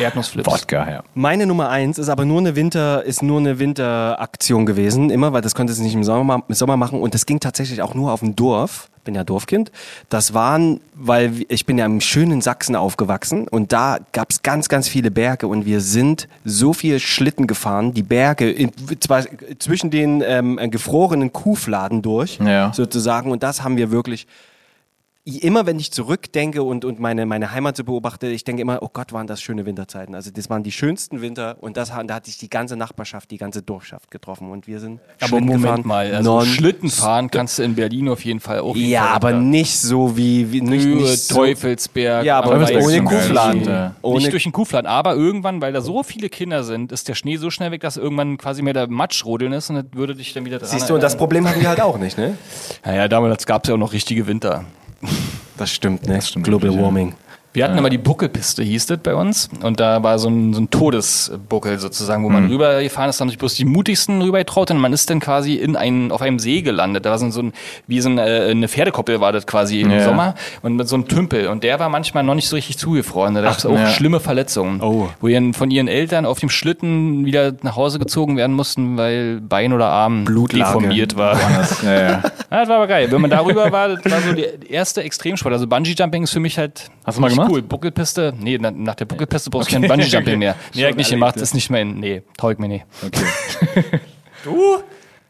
Erdnussflips. 0.01 0.47
Wodka, 0.51 0.89
ja. 0.89 1.03
Meine 1.13 1.45
Nummer 1.45 1.69
eins 1.69 1.99
ist 1.99 2.09
aber 2.09 2.25
nur 2.25 2.39
eine 2.39 2.55
Winter, 2.55 3.03
ist 3.03 3.21
nur 3.21 3.39
eine 3.39 3.59
Winteraktion 3.59 4.65
gewesen, 4.65 5.09
immer, 5.11 5.31
weil 5.31 5.41
das 5.41 5.53
konnte 5.53 5.71
es 5.71 5.79
nicht 5.79 5.93
im 5.93 6.03
Sommer, 6.03 6.43
im 6.47 6.55
Sommer 6.55 6.75
machen 6.75 6.99
und 6.99 7.13
das 7.13 7.27
ging 7.27 7.39
tatsächlich 7.39 7.81
auch 7.83 7.93
nur 7.93 8.11
auf 8.11 8.19
dem 8.21 8.35
Dorf. 8.35 8.89
Bin 9.05 9.15
ja 9.15 9.23
Dorfkind. 9.23 9.71
Das 10.09 10.33
waren, 10.33 10.81
weil 10.95 11.45
ich 11.47 11.65
bin 11.65 11.77
ja 11.77 11.85
im 11.85 12.01
schönen 12.01 12.41
Sachsen 12.41 12.75
aufgewachsen 12.75 13.47
und 13.47 13.71
da 13.71 13.99
gab 14.11 14.31
es 14.31 14.41
ganz, 14.43 14.67
ganz 14.67 14.87
viele 14.89 15.11
Berge 15.11 15.47
und 15.47 15.65
wir 15.65 15.79
sind 15.79 16.27
so 16.43 16.73
viel 16.73 16.99
Schlitten 16.99 17.47
gefahren, 17.47 17.93
die 17.93 18.03
Berge 18.03 18.51
in, 18.51 18.71
zwar 18.99 19.23
zwischen 19.59 19.91
den 19.91 20.21
ähm, 20.25 20.59
gefrorenen 20.71 21.31
Kuhfladen 21.31 22.01
durch, 22.01 22.39
Ja. 22.39 22.73
sozusagen. 22.73 23.31
Und 23.31 23.43
das 23.43 23.63
haben 23.63 23.77
wir 23.77 23.91
wirklich 23.91 24.27
immer 25.25 25.65
wenn 25.65 25.79
ich 25.79 25.91
zurückdenke 25.91 26.61
und, 26.61 26.85
und 26.85 26.99
meine, 26.99 27.25
meine 27.25 27.51
Heimat 27.51 27.75
so 27.75 27.83
beobachte, 27.83 28.27
ich 28.27 28.43
denke 28.43 28.61
immer, 28.61 28.83
oh 28.83 28.89
Gott, 28.93 29.11
waren 29.11 29.25
das 29.25 29.41
schöne 29.41 29.65
Winterzeiten. 29.65 30.13
Also 30.13 30.29
das 30.29 30.51
waren 30.51 30.61
die 30.61 30.71
schönsten 30.71 31.19
Winter 31.21 31.57
und 31.61 31.77
das, 31.77 31.89
da 31.89 32.13
hatte 32.13 32.29
ich 32.29 32.37
die 32.37 32.47
ganze 32.49 32.75
Nachbarschaft, 32.77 33.31
die 33.31 33.37
ganze 33.39 33.63
Dorfschaft 33.63 34.11
getroffen 34.11 34.51
und 34.51 34.67
wir 34.67 34.79
sind 34.79 34.99
Aber 35.19 35.27
Schlitten 35.29 35.45
Moment 35.47 35.63
gefahren. 35.63 35.81
mal, 35.87 36.13
also 36.13 36.31
Non- 36.37 36.45
Schlitten 36.45 36.89
fahren 36.91 37.31
kannst 37.31 37.57
du 37.57 37.63
in 37.63 37.73
Berlin 37.73 38.07
auf 38.09 38.23
jeden 38.23 38.39
Fall 38.39 38.59
auch. 38.59 38.75
Ja, 38.75 39.07
aber 39.07 39.31
nicht 39.33 39.79
so 39.79 40.15
wie, 40.15 40.51
wie 40.51 40.61
nicht, 40.61 40.85
Höhe, 40.85 40.95
nicht 40.97 41.23
so, 41.23 41.35
Teufelsberg. 41.37 42.23
Ja, 42.23 42.37
aber 42.41 42.59
geil, 42.59 43.01
Kuhfladen. 43.03 43.63
ja. 43.63 43.87
Nicht 43.87 43.95
Ohne, 44.03 44.29
durch 44.29 44.43
den 44.43 44.51
Kuhfladen, 44.51 44.85
aber 44.85 45.15
irgendwann, 45.15 45.59
weil 45.59 45.73
da 45.73 45.81
so 45.81 46.03
viele 46.03 46.29
Kinder 46.29 46.63
sind, 46.63 46.91
ist 46.91 47.07
der 47.07 47.15
Schnee 47.15 47.37
so 47.37 47.49
schnell 47.49 47.71
weg, 47.71 47.81
dass 47.81 47.97
irgendwann 47.97 48.37
quasi 48.37 48.61
mehr 48.61 48.73
der 48.73 48.87
Matschrodeln 48.87 49.53
ist 49.53 49.71
und 49.71 49.75
das 49.77 49.85
würde 49.93 50.13
dich 50.13 50.33
dann 50.33 50.45
wieder 50.45 50.59
dran 50.59 50.69
siehst 50.69 50.87
du, 50.87 50.93
und 50.93 51.01
das. 51.01 51.15
Problem 51.17 51.47
haben 51.49 51.59
wir 51.61 51.69
halt 51.69 51.81
auch 51.81 51.97
nicht, 51.97 52.17
ne? 52.17 52.37
Naja, 52.85 53.07
damals 53.07 53.45
gab 53.47 53.63
es 53.63 53.69
ja 53.69 53.73
auch 53.73 53.79
noch 53.79 53.93
richtige 53.93 54.27
Winter. 54.27 54.65
Das 55.57 55.71
stimmt, 55.71 56.07
ne? 56.07 56.21
stimmt 56.21 56.45
Global 56.45 56.69
wirklich, 56.69 56.81
ja. 56.81 57.15
Wir 57.55 57.63
hatten 57.63 57.77
immer 57.77 57.89
die 57.89 57.97
Buckelpiste, 57.97 58.63
hieß 58.63 58.87
das 58.87 58.99
bei 58.99 59.15
uns. 59.15 59.49
Und 59.61 59.79
da 59.79 60.03
war 60.03 60.19
so 60.19 60.29
ein, 60.29 60.53
so 60.53 60.61
ein 60.61 60.69
Todesbuckel 60.69 61.79
sozusagen, 61.79 62.25
wo 62.25 62.29
man 62.29 62.49
rübergefahren 62.49 63.09
ist, 63.09 63.21
haben 63.21 63.29
sich 63.29 63.37
bloß 63.37 63.55
die 63.55 63.63
mutigsten 63.63 64.21
rübergetraut 64.21 64.71
und 64.71 64.77
man 64.77 64.91
ist 64.91 65.09
dann 65.09 65.21
quasi 65.21 65.55
in 65.55 65.75
einen, 65.75 66.11
auf 66.11 66.21
einem 66.21 66.37
See 66.37 66.61
gelandet. 66.61 67.05
Da 67.05 67.11
war 67.11 67.17
so 67.17 67.25
ein, 67.25 67.31
ein 67.31 67.53
wie 67.87 68.01
so 68.01 68.09
ein, 68.09 68.17
äh, 68.17 68.47
eine 68.49 68.67
Pferdekoppel 68.67 69.21
war 69.21 69.31
das 69.31 69.47
quasi 69.47 69.81
im 69.81 69.91
Ja. 69.91 70.03
Sommer 70.03 70.35
und 70.61 70.75
mit 70.75 70.87
so 70.87 70.95
einem 70.95 71.07
Tümpel. 71.07 71.47
Und 71.47 71.63
der 71.63 71.79
war 71.79 71.87
manchmal 71.87 72.23
noch 72.23 72.35
nicht 72.35 72.49
so 72.49 72.57
richtig 72.57 72.77
zugefroren. 72.77 73.33
Da 73.35 73.41
gab 73.41 73.57
es 73.57 73.65
auch 73.65 73.73
ja. 73.73 73.87
schlimme 73.87 74.19
Verletzungen. 74.19 74.81
Oh. 74.81 75.07
Wo 75.21 75.27
ihren, 75.27 75.53
von 75.53 75.71
ihren 75.71 75.87
Eltern 75.87 76.25
auf 76.25 76.39
dem 76.39 76.49
Schlitten 76.49 77.25
wieder 77.25 77.53
nach 77.61 77.77
Hause 77.77 77.99
gezogen 77.99 78.35
werden 78.35 78.55
mussten, 78.55 78.97
weil 78.97 79.39
Bein 79.39 79.71
oder 79.71 79.87
Arm 79.87 80.25
Blutlage. 80.25 80.73
deformiert 80.73 81.15
war. 81.15 81.39
Das, 81.55 81.81
ja, 81.81 81.93
ja. 81.93 82.23
Ja, 82.51 82.61
das 82.61 82.69
war 82.69 82.77
aber 82.77 82.87
geil. 82.87 83.11
Wenn 83.11 83.19
man 83.19 83.29
darüber 83.29 83.71
war, 83.71 83.89
das 83.89 84.11
war 84.11 84.21
so 84.21 84.31
der 84.31 84.69
erste 84.69 85.03
Extremsport. 85.03 85.51
Also 85.51 85.67
Bungee-Jumping 85.67 86.23
ist 86.23 86.31
für 86.31 86.39
mich 86.39 86.57
halt 86.57 86.89
Hast 87.03 87.17
du 87.17 87.21
mal 87.21 87.27
richtig 87.27 87.44
gemacht? 87.47 87.51
cool. 87.51 87.61
Buckelpiste, 87.61 88.33
nee, 88.39 88.57
na, 88.59 88.71
nach 88.71 88.95
der 88.95 89.05
Buckelpiste 89.05 89.49
brauchst 89.49 89.71
du 89.71 89.79
kein 89.79 89.89
Bungee-Jumping 89.89 90.21
okay. 90.27 90.37
mehr. 90.37 90.55
Nee, 90.73 90.83
hab 90.83 90.89
ich 90.91 90.95
nicht 90.97 91.09
gemacht, 91.11 91.35
ist 91.37 91.53
nicht 91.53 91.69
mehr 91.69 91.81
in, 91.81 91.99
nee, 91.99 92.21
ich 92.51 92.57
mir 92.59 92.67
nicht. 92.67 92.85
Okay. 93.05 93.99
Du? 94.43 94.77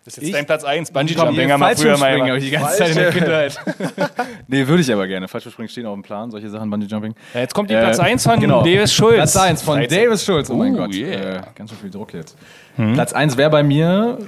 Das 0.03 0.17
ist 0.17 0.23
jetzt 0.23 0.35
dein 0.35 0.45
Platz 0.45 0.63
1, 0.63 0.89
Komm, 0.89 0.93
Bungee-Jumping 1.07 1.51
haben 1.51 1.59
wir 1.61 1.75
früher 1.75 1.97
mal 1.97 2.15
gemacht. 2.15 2.37
ich 2.37 2.43
die 2.45 2.51
ganze 2.51 2.77
Zeit 2.77 2.89
in 2.89 2.95
der 2.95 3.11
Kindheit. 3.11 3.59
nee, 4.47 4.67
würde 4.67 4.81
ich 4.83 4.93
aber 4.93 5.07
gerne. 5.07 5.27
Fallschirmspringen 5.27 5.69
stehen 5.69 5.85
auf 5.87 5.95
dem 5.95 6.03
Plan, 6.03 6.29
solche 6.29 6.49
Sachen, 6.49 6.69
Bungee-Jumping. 6.69 7.15
Ja, 7.33 7.39
jetzt 7.39 7.55
kommt 7.55 7.69
die 7.71 7.73
Äh, 7.73 7.81
Platz 7.81 7.97
1 7.99 8.23
von 8.23 8.39
genau. 8.39 8.61
Davis 8.61 8.93
Schulz. 8.93 9.15
Platz 9.15 9.35
1 9.37 9.61
von 9.63 9.79
13. 9.79 10.03
Davis 10.03 10.23
Schulz. 10.25 10.49
Oh 10.51 10.55
mein 10.55 10.73
Uh, 10.75 10.77
Gott. 10.77 10.93
yeah. 10.93 11.37
Äh, 11.37 11.41
ganz 11.55 11.71
schön 11.71 11.79
viel 11.79 11.89
Druck 11.89 12.13
jetzt. 12.13 12.37
Platz 12.75 13.13
1 13.13 13.35
wäre 13.37 13.49
bei 13.49 13.63
mir, 13.63 14.19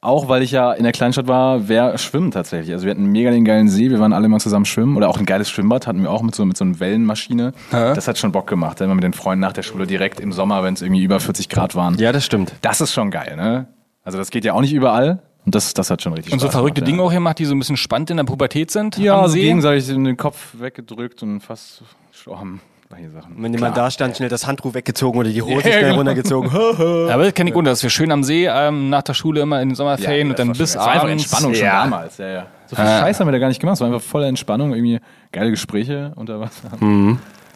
auch 0.00 0.28
weil 0.28 0.42
ich 0.42 0.52
ja 0.52 0.72
in 0.72 0.84
der 0.84 0.92
Kleinstadt 0.92 1.26
war, 1.26 1.68
wäre 1.68 1.98
Schwimmen 1.98 2.30
tatsächlich. 2.30 2.72
Also 2.72 2.84
wir 2.84 2.92
hatten 2.92 3.06
mega 3.06 3.30
den 3.30 3.44
geilen 3.44 3.68
See, 3.68 3.90
wir 3.90 3.98
waren 3.98 4.12
alle 4.12 4.28
mal 4.28 4.38
zusammen 4.38 4.64
schwimmen. 4.64 4.96
Oder 4.96 5.08
auch 5.08 5.18
ein 5.18 5.26
geiles 5.26 5.50
Schwimmbad 5.50 5.86
hatten 5.86 6.02
wir 6.02 6.10
auch 6.10 6.22
mit 6.22 6.34
so, 6.34 6.44
mit 6.44 6.56
so 6.56 6.64
einer 6.64 6.78
Wellenmaschine. 6.78 7.52
Das 7.70 8.06
hat 8.06 8.18
schon 8.18 8.32
Bock 8.32 8.46
gemacht. 8.46 8.80
Dann 8.80 8.86
immer 8.86 8.94
mit 8.94 9.04
den 9.04 9.14
Freunden 9.14 9.40
nach 9.40 9.52
der 9.52 9.62
Schule 9.62 9.86
direkt 9.86 10.20
im 10.20 10.32
Sommer, 10.32 10.62
wenn 10.62 10.74
es 10.74 10.82
irgendwie 10.82 11.02
über 11.02 11.18
40 11.18 11.48
Grad 11.48 11.74
waren. 11.74 11.96
Ja, 11.98 12.12
das 12.12 12.24
stimmt. 12.24 12.52
Das 12.62 12.80
ist 12.80 12.92
schon 12.92 13.10
geil, 13.10 13.36
ne? 13.36 13.66
Also 14.04 14.18
das 14.18 14.30
geht 14.30 14.44
ja 14.44 14.52
auch 14.52 14.60
nicht 14.60 14.72
überall. 14.72 15.22
Und 15.44 15.54
das, 15.54 15.74
das 15.74 15.90
hat 15.90 16.02
schon 16.02 16.12
richtig 16.12 16.32
Und 16.32 16.40
so 16.40 16.46
Spaß 16.46 16.54
verrückte 16.54 16.80
gemacht, 16.80 16.92
Dinge 16.92 17.02
auch 17.02 17.12
gemacht, 17.12 17.38
die 17.38 17.44
so 17.44 17.54
ein 17.54 17.58
bisschen 17.58 17.76
spannend 17.76 18.10
in 18.10 18.16
der 18.16 18.24
Pubertät 18.24 18.70
sind. 18.70 18.98
Ja, 18.98 19.14
am 19.14 19.22
also 19.24 19.36
gegenseitig 19.36 19.88
in 19.88 20.04
den 20.04 20.16
Kopf 20.16 20.54
weggedrückt 20.58 21.22
und 21.22 21.40
fast 21.40 21.82
gestorben. 22.10 22.60
Solche 22.88 23.10
Sachen. 23.10 23.42
Wenn 23.42 23.52
jemand 23.52 23.76
da 23.76 23.90
stand, 23.90 24.16
schnell 24.16 24.28
das 24.28 24.46
Handtuch 24.46 24.74
weggezogen 24.74 25.18
oder 25.18 25.28
die 25.28 25.42
Hose 25.42 25.54
Ja, 25.54 25.60
schnell 25.60 25.82
genau. 25.82 25.96
runtergezogen. 25.96 26.50
Ja, 26.52 27.14
aber 27.14 27.24
das 27.24 27.34
kenne 27.34 27.50
ich 27.50 27.54
gut, 27.54 27.66
dass 27.66 27.82
wir 27.82 27.90
schön 27.90 28.12
am 28.12 28.22
See 28.22 28.46
ähm, 28.46 28.90
nach 28.90 29.02
der 29.02 29.14
Schule 29.14 29.40
immer 29.40 29.60
in 29.60 29.70
den 29.70 29.74
Sommerferien 29.74 30.30
und 30.30 30.38
dann 30.38 30.48
bis 30.48 30.58
das 30.58 30.76
war 30.76 30.88
einfach 30.88 31.04
abends. 31.04 31.24
Entspannung 31.24 31.54
schon 31.54 31.64
ja. 31.64 31.82
damals. 31.82 32.18
Ja, 32.18 32.28
ja. 32.28 32.46
So 32.66 32.76
viel 32.76 32.84
Scheiß 32.84 33.18
haben 33.18 33.26
wir 33.26 33.32
da 33.32 33.38
gar 33.38 33.48
nicht 33.48 33.60
gemacht. 33.60 33.74
Es 33.74 33.80
war 33.80 33.88
einfach 33.88 34.02
volle 34.02 34.26
Entspannung, 34.26 34.72
irgendwie 34.72 35.00
geile 35.32 35.50
Gespräche 35.50 36.12
unter 36.14 36.38
Wasser. 36.40 36.70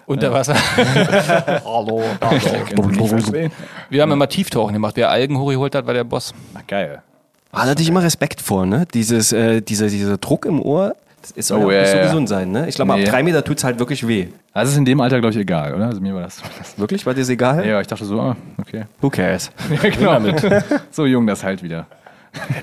Unter 0.07 0.33
Wasser. 0.33 0.55
Hallo. 1.65 2.03
Hallo. 2.21 3.51
Wir 3.89 4.03
haben 4.03 4.11
immer 4.11 4.29
Tieftauchen 4.29 4.73
gemacht. 4.73 4.97
Wer 4.97 5.11
Algen 5.11 5.39
hochgeholt 5.39 5.75
hat, 5.77 5.87
war 5.87 5.95
der 5.95 6.05
Boss. 6.05 6.35
Geil. 6.67 7.03
Ah, 7.53 7.65
da 7.65 7.71
hatte 7.71 7.83
ich 7.83 7.89
immer 7.89 8.03
Respekt 8.03 8.41
vor, 8.41 8.67
ne? 8.67 8.87
Dieses, 8.93 9.33
äh, 9.33 9.61
dieser, 9.61 9.89
dieser 9.89 10.19
Druck 10.19 10.47
im 10.47 10.61
Ohr, 10.61 10.95
das 11.23 11.31
ist 11.33 11.53
Oh, 11.53 11.67
auch 11.67 11.71
ja, 11.73 11.81
nicht 11.83 11.91
so 11.93 11.99
gesund 11.99 12.29
sein, 12.29 12.51
ne? 12.53 12.69
Ich 12.69 12.75
glaube, 12.77 12.95
Nee. 12.95 13.05
ab 13.05 13.11
drei 13.11 13.23
Meter 13.23 13.45
tut's 13.45 13.65
halt 13.65 13.79
wirklich 13.79 14.07
weh. 14.09 14.29
Also 14.53 14.73
ist 14.73 14.79
in 14.79 14.85
dem 14.85 15.01
Alter, 15.01 15.21
glaube 15.21 15.35
ich, 15.35 15.41
egal, 15.41 15.75
oder? 15.75 15.87
Also 15.87 16.01
mir 16.01 16.15
war 16.15 16.23
das. 16.23 16.43
Wirklich? 16.77 17.05
War 17.07 17.15
dir 17.15 17.21
das 17.21 17.29
egal? 17.29 17.67
Ja, 17.67 17.81
ich 17.81 17.87
dachte 17.87 18.05
so, 18.05 18.21
ah, 18.21 18.37
okay. 18.59 18.85
Who 19.01 19.11
cares? 19.11 19.51
Ja, 19.83 19.91
genau. 19.91 20.39
so 20.91 21.07
jung, 21.07 21.27
das 21.27 21.45
halt 21.45 21.63
wieder. 21.63 21.87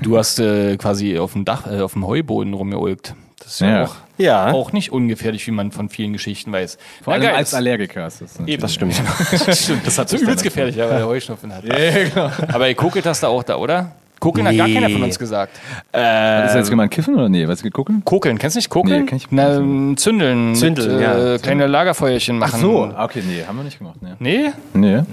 Du 0.01 0.17
hast 0.17 0.39
äh, 0.39 0.77
quasi 0.77 1.17
auf 1.19 1.33
dem 1.33 1.45
Dach, 1.45 1.67
äh, 1.67 1.81
auf 1.81 1.93
dem 1.93 2.05
Heuboden 2.07 2.53
rumgeulgt. 2.53 3.13
Das 3.39 3.47
ist 3.53 3.59
ja, 3.61 3.67
Ja. 3.69 3.83
Auch, 3.83 3.95
Ja. 4.17 4.51
auch 4.53 4.71
nicht 4.71 4.91
ungefährlich, 4.91 5.45
wie 5.45 5.51
man 5.51 5.71
von 5.71 5.89
vielen 5.89 6.13
Geschichten 6.13 6.51
weiß. 6.51 6.77
Vor 7.03 7.13
allem 7.13 7.23
geil, 7.23 7.35
als 7.35 7.53
Allergiker 7.53 8.07
ist 8.07 8.21
das. 8.21 8.39
Eben. 8.45 8.61
Das 8.61 8.73
stimmt. 8.73 8.95
Stimmt, 9.51 9.85
das 9.85 9.97
hat 9.99 10.09
so 10.09 10.17
übelst 10.17 10.43
gefährlich, 10.43 10.77
weil 10.77 10.89
er 10.89 11.05
Heuschnupfen 11.05 11.53
hat. 11.53 11.63
Ja, 11.65 11.75
genau. 12.03 12.31
Aber 12.53 12.67
ihr 12.67 12.75
kokelt 12.75 13.05
das 13.05 13.19
da 13.19 13.27
auch 13.27 13.43
da, 13.43 13.57
oder? 13.57 13.91
Kokeln 14.19 14.47
hat 14.47 14.57
gar 14.57 14.67
Nee. 14.67 14.73
keiner 14.73 14.89
von 14.89 15.03
uns 15.03 15.19
gesagt. 15.19 15.57
Ist 15.57 15.93
das 15.93 16.55
jetzt 16.55 16.69
gemeint 16.69 16.91
Kiffen 16.91 17.15
oder 17.15 17.29
nee? 17.29 17.47
Was 17.47 17.63
gucken? 17.71 18.01
Kokeln, 18.03 18.37
kennst 18.37 18.55
du 18.55 18.59
nicht 18.59 18.69
Kokeln? 18.69 19.01
Nee, 19.01 19.05
kenn 19.05 19.17
ich 19.17 19.27
Na, 19.29 19.57
ähm, 19.57 19.95
Zündeln. 19.97 20.55
Zündeln, 20.55 20.93
mit, 20.93 21.01
ja. 21.01 21.35
äh, 21.35 21.39
Kleine 21.39 21.67
Lagerfeuerchen 21.67 22.37
machen. 22.37 22.53
Ach 22.55 22.59
so, 22.61 22.93
okay, 22.97 23.23
nee, 23.27 23.43
haben 23.47 23.57
wir 23.57 23.63
nicht 23.63 23.77
gemacht. 23.77 23.97
Nee. 24.01 24.13
Nee? 24.19 24.51
nee. 24.73 25.03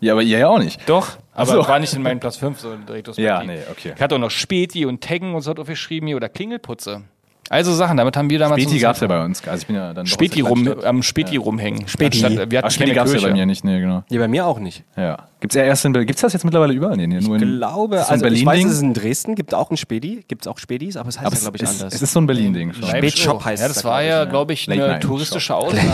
Ja, 0.00 0.12
aber 0.12 0.22
ihr 0.22 0.38
ja 0.38 0.48
auch 0.48 0.58
nicht. 0.58 0.80
Doch. 0.88 1.16
Aber 1.34 1.52
so. 1.52 1.68
war 1.68 1.78
nicht 1.78 1.92
in 1.94 2.02
meinem 2.02 2.20
Platz 2.20 2.36
5, 2.36 2.60
so 2.60 2.74
direkt 2.76 3.16
Ja, 3.18 3.42
nee, 3.42 3.58
okay. 3.70 3.92
Ich 3.94 4.00
hatte 4.02 4.14
auch 4.14 4.18
noch 4.20 4.30
Späti 4.30 4.86
und 4.86 5.02
Taggen 5.02 5.34
und 5.34 5.40
so 5.42 5.50
hat 5.50 5.58
aufgeschrieben 5.58 6.06
hier 6.06 6.16
oder 6.16 6.28
Klingelputze. 6.28 7.02
Also 7.48 7.72
Sachen, 7.72 7.96
damit 7.96 8.16
haben 8.16 8.28
wir 8.28 8.38
damals 8.40 8.60
Späti 8.62 8.78
gab 8.80 8.96
es 8.96 9.00
ja 9.00 9.06
bei 9.06 9.24
uns. 9.24 9.46
Also 9.46 9.60
ich 9.62 9.66
bin 9.68 9.76
ja 9.76 9.92
dann 9.94 10.04
aus 10.04 10.10
Späti 10.10 10.40
rum, 10.40 10.66
am 10.82 11.02
Späti 11.02 11.36
rumhängen. 11.36 11.86
Späti. 11.86 12.24
Anstatt- 12.24 12.50
Wir 12.50 12.58
hatten 12.58 12.66
Ach, 12.66 12.70
Späti 12.72 12.90
keine 12.90 12.94
gab 12.94 13.06
es 13.06 13.14
ja 13.22 13.28
bei 13.28 13.32
mir 13.34 13.46
nicht, 13.46 13.64
nee, 13.64 13.78
genau. 13.78 14.02
Ja, 14.08 14.18
bei 14.18 14.28
mir 14.28 14.46
auch 14.46 14.58
nicht. 14.58 14.82
Ja. 14.96 15.28
Gibt's 15.46 15.54
ja 15.54 15.62
erst 15.62 15.84
in 15.84 15.92
Berlin. 15.92 16.08
Gibt's 16.08 16.22
das 16.22 16.32
jetzt 16.32 16.44
mittlerweile 16.44 16.72
überall? 16.72 16.96
Nee, 16.96 17.06
nee, 17.06 17.20
nur 17.20 17.36
Ich 17.36 17.42
in, 17.42 17.58
glaube, 17.58 17.94
ist 17.96 18.00
das 18.00 18.08
so 18.08 18.24
also 18.24 18.26
ich 18.26 18.44
weiß, 18.44 18.64
es 18.64 18.72
ist 18.72 18.82
in 18.82 18.94
Dresden, 18.94 19.34
gibt 19.36 19.54
auch 19.54 19.70
ein 19.70 19.76
Spedi, 19.76 20.24
gibt 20.26 20.42
es 20.42 20.48
auch 20.48 20.58
Spedis, 20.58 20.96
aber 20.96 21.08
es 21.08 21.18
heißt 21.20 21.26
Aber 21.26 21.34
ja, 21.34 21.38
es, 21.38 21.42
glaube 21.42 21.56
ich, 21.56 21.62
ist, 21.62 21.80
anders. 21.80 21.94
es 21.94 22.02
ist 22.02 22.12
so 22.12 22.20
ein 22.20 22.26
Berlin-Ding 22.26 22.72
schon. 22.72 22.82
Leipzig 22.82 22.98
Spätshop 22.98 23.36
auch. 23.36 23.44
heißt 23.44 23.62
ja, 23.62 23.68
es 23.68 23.74
das 23.74 23.82
da, 23.84 23.88
war 23.88 24.02
ja, 24.02 24.24
ich, 24.24 24.28
glaube 24.30 24.52
ich, 24.52 24.68
eine 24.70 24.86
Night 24.86 25.02
touristische 25.04 25.40
Shop. 25.40 25.62
Ausnahme 25.68 25.90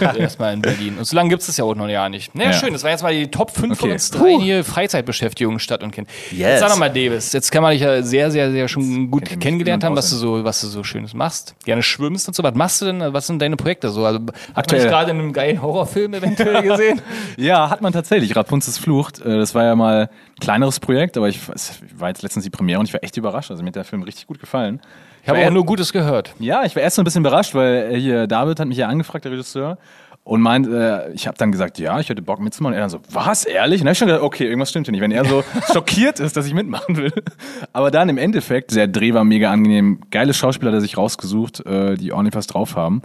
auch 0.10 0.16
erstmal 0.16 0.54
in 0.54 0.62
Berlin. 0.62 0.98
Und 0.98 1.04
so 1.04 1.14
lange 1.14 1.28
gibt 1.28 1.42
es 1.42 1.46
das 1.46 1.56
ja 1.58 1.64
auch 1.64 1.76
noch 1.76 1.86
ja 1.88 2.08
nicht. 2.08 2.34
Naja, 2.34 2.50
Ja. 2.50 2.56
schön, 2.56 2.72
das 2.72 2.82
war 2.82 2.90
jetzt 2.90 3.02
mal 3.02 3.14
die 3.14 3.28
Top 3.30 3.50
5 3.52 3.78
von 3.78 3.88
Okay. 3.88 3.92
uns 3.92 4.10
drei 4.10 4.36
hier 4.40 4.64
Freizeitbeschäftigungen 4.64 5.60
Stadt 5.60 5.82
und 5.84 5.92
Kind. 5.92 6.08
Yes. 6.32 6.38
Jetzt 6.40 6.60
sag 6.60 6.70
doch 6.70 6.78
mal, 6.78 6.88
Davis, 6.88 7.32
jetzt 7.32 7.52
kann 7.52 7.62
man 7.62 7.72
dich 7.72 7.82
ja 7.82 8.02
sehr, 8.02 8.30
sehr, 8.32 8.50
sehr 8.50 8.66
schon 8.68 9.10
gut 9.10 9.24
kennengelernt 9.40 9.84
haben, 9.84 9.94
was 9.94 10.10
du 10.10 10.16
so, 10.16 10.42
was 10.44 10.60
du 10.60 10.66
so 10.66 10.82
Schönes 10.82 11.14
machst. 11.14 11.54
Gerne 11.64 11.82
schwimmst 11.82 12.26
und 12.26 12.34
so. 12.34 12.42
Was 12.42 12.54
machst 12.54 12.80
du 12.82 12.86
denn? 12.86 13.00
Was 13.12 13.26
sind 13.28 13.40
deine 13.40 13.56
Projekte 13.56 13.90
so? 13.90 14.04
Also, 14.04 14.18
hat 14.54 14.70
man 14.70 14.80
dich 14.80 14.88
gerade 14.88 15.10
in 15.12 15.18
einem 15.18 15.32
geilen 15.32 15.62
Horrorfilm 15.62 16.14
eventuell 16.14 16.62
gesehen? 16.62 17.00
Ja, 17.36 17.70
hat 17.70 17.80
man 17.82 17.92
tatsächlich. 17.92 18.34
Rapunzels 18.34 18.78
Flucht. 18.88 19.20
Äh, 19.20 19.38
Das 19.38 19.54
war 19.54 19.64
ja 19.64 19.76
mal 19.76 20.08
ein 20.08 20.40
kleineres 20.40 20.80
Projekt, 20.80 21.16
aber 21.18 21.28
ich 21.28 21.40
es 21.54 21.78
war 21.96 22.08
jetzt 22.08 22.22
letztens 22.22 22.44
die 22.44 22.50
Premiere 22.50 22.80
und 22.80 22.86
ich 22.86 22.94
war 22.94 23.04
echt 23.04 23.16
überrascht. 23.18 23.50
Also 23.50 23.62
mir 23.62 23.68
hat 23.68 23.76
der 23.76 23.84
Film 23.84 24.02
richtig 24.02 24.26
gut 24.26 24.40
gefallen. 24.40 24.80
Ich 25.22 25.28
habe 25.28 25.46
auch 25.46 25.50
nur 25.50 25.66
Gutes 25.66 25.92
gehört. 25.92 26.32
Ja, 26.38 26.64
ich 26.64 26.74
war 26.74 26.82
erst 26.82 26.96
so 26.96 27.02
ein 27.02 27.04
bisschen 27.04 27.20
überrascht, 27.22 27.54
weil 27.54 27.92
äh, 27.92 28.00
hier 28.00 28.26
David 28.26 28.58
hat 28.60 28.66
mich 28.68 28.78
ja 28.78 28.88
angefragt, 28.88 29.26
der 29.26 29.32
Regisseur. 29.32 29.76
Und 30.24 30.40
meint, 30.42 30.66
äh, 30.66 31.10
ich 31.12 31.26
habe 31.26 31.36
dann 31.38 31.52
gesagt, 31.52 31.78
ja, 31.78 31.98
ich 32.00 32.08
hätte 32.08 32.20
Bock 32.22 32.40
mitzumachen. 32.40 32.74
Und 32.74 32.78
er 32.78 32.82
dann 32.82 32.90
so, 32.90 33.00
was, 33.10 33.44
ehrlich? 33.44 33.80
Und 33.80 33.86
dann 33.86 33.88
hab 33.88 33.92
ich 33.92 33.98
schon 33.98 34.08
gedacht, 34.08 34.22
okay, 34.22 34.44
irgendwas 34.44 34.70
stimmt 34.70 34.86
hier 34.86 34.92
nicht. 34.92 35.00
Wenn 35.00 35.10
er 35.10 35.24
so 35.24 35.42
schockiert 35.72 36.20
ist, 36.20 36.36
dass 36.36 36.46
ich 36.46 36.54
mitmachen 36.54 36.96
will. 36.96 37.12
Aber 37.72 37.90
dann 37.90 38.08
im 38.08 38.18
Endeffekt, 38.18 38.74
der 38.74 38.88
Dreh 38.88 39.12
war 39.14 39.24
mega 39.24 39.50
angenehm. 39.50 40.00
Geile 40.10 40.32
Schauspieler 40.34 40.70
hat 40.70 40.78
er 40.78 40.80
sich 40.82 40.96
rausgesucht, 40.98 41.64
äh, 41.66 41.94
die 41.96 42.12
ordentlich 42.12 42.34
was 42.34 42.46
drauf 42.46 42.76
haben. 42.76 43.02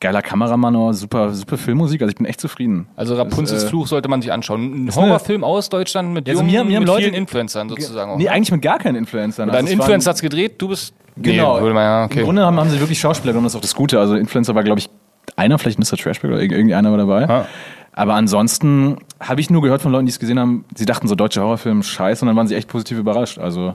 Geiler 0.00 0.20
Kameramann, 0.22 0.92
super, 0.92 1.32
super 1.32 1.56
Filmmusik. 1.56 2.02
Also 2.02 2.10
ich 2.10 2.16
bin 2.16 2.26
echt 2.26 2.40
zufrieden. 2.40 2.86
Also 2.96 3.14
Rapunzels 3.14 3.64
äh, 3.64 3.68
Fluch 3.68 3.86
sollte 3.86 4.08
man 4.08 4.20
sich 4.20 4.30
anschauen. 4.32 4.86
Ein 4.86 4.94
Horrorfilm 4.94 5.42
aus 5.42 5.68
Deutschland 5.70 6.12
mit, 6.12 6.28
Also 6.28 6.40
jungen, 6.42 6.52
mir- 6.52 6.64
mir 6.64 6.80
mit 6.80 6.88
Leute- 6.88 7.02
vielen 7.04 7.14
Influencern 7.14 7.68
sozusagen. 7.68 8.10
auch, 8.12 8.16
Nee, 8.18 8.24
ne? 8.24 8.30
eigentlich 8.30 8.52
mit 8.52 8.62
gar 8.62 8.78
keinen 8.78 8.96
Influencern. 8.96 9.48
Dein 9.48 9.56
Also 9.64 9.72
Influencer 9.72 10.10
hat's 10.10 10.20
gedreht, 10.22 10.54
du 10.58 10.68
bist. 10.68 10.94
Genau. 11.16 11.58
Nee, 11.60 11.72
man, 11.72 11.82
ja, 11.82 12.04
okay. 12.04 12.18
Im 12.18 12.24
Grunde 12.26 12.44
haben, 12.44 12.60
haben 12.60 12.68
sie 12.68 12.78
wirklich 12.78 13.00
Schauspieler 13.00 13.32
genommen, 13.32 13.46
das 13.46 13.54
ist 13.54 13.56
auch 13.56 13.62
das 13.62 13.74
Gute. 13.74 13.98
Also 13.98 14.16
Influencer 14.16 14.54
war, 14.54 14.62
glaube 14.64 14.80
ich, 14.80 14.90
einer, 15.34 15.58
vielleicht 15.58 15.78
Mr. 15.78 15.96
Trashback 15.96 16.30
oder 16.30 16.40
irg- 16.40 16.52
irgendeiner 16.52 16.90
war 16.90 16.98
dabei. 16.98 17.22
Ja. 17.22 17.46
Aber 17.92 18.14
ansonsten 18.14 18.98
habe 19.18 19.40
ich 19.40 19.48
nur 19.48 19.62
gehört 19.62 19.80
von 19.80 19.90
Leuten, 19.92 20.04
die 20.04 20.10
es 20.10 20.18
gesehen 20.18 20.38
haben, 20.38 20.66
sie 20.74 20.84
dachten 20.84 21.08
so 21.08 21.14
deutsche 21.14 21.40
Horrorfilm 21.40 21.82
scheiße 21.82 22.22
und 22.22 22.26
dann 22.28 22.36
waren 22.36 22.46
sie 22.46 22.54
echt 22.54 22.68
positiv 22.68 22.98
überrascht. 22.98 23.38
Also 23.38 23.74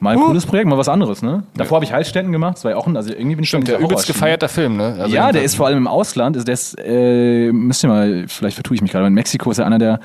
mal 0.00 0.16
ein 0.16 0.20
cooles 0.20 0.44
Projekt, 0.46 0.68
mal 0.68 0.76
was 0.78 0.88
anderes, 0.88 1.22
ne? 1.22 1.44
Davor 1.56 1.76
habe 1.76 1.84
ich 1.84 1.92
Heilstätten 1.92 2.32
gemacht, 2.32 2.56
das 2.56 2.64
war 2.64 2.72
ja 2.72 2.76
auch 2.76 2.86
ein, 2.86 2.96
also 2.96 3.10
irgendwie 3.10 3.36
bin 3.36 3.44
ich 3.44 3.50
schon 3.50 3.60
Stimmt, 3.62 3.68
der 3.68 3.74
in 3.76 3.80
dieser 3.82 3.92
übelst 3.92 4.08
Horrorschiene. 4.08 4.14
gefeierter 4.14 4.48
Film, 4.48 4.76
ne? 4.76 4.96
Also 5.00 5.14
ja, 5.14 5.30
der 5.32 5.42
ist 5.42 5.54
vor 5.54 5.66
allem 5.66 5.78
im 5.78 5.86
Ausland, 5.86 6.36
ist 6.36 6.48
der 6.48 6.54
ist, 6.54 6.76
äh, 6.78 7.52
müsst 7.52 7.84
ihr 7.84 7.88
mal, 7.88 8.24
vielleicht 8.26 8.54
vertue 8.56 8.74
ich 8.74 8.82
mich 8.82 8.90
gerade, 8.90 9.02
aber 9.02 9.08
in 9.08 9.14
Mexiko 9.14 9.50
ist 9.50 9.58
er 9.58 9.66
einer 9.66 9.78
der 9.78 10.00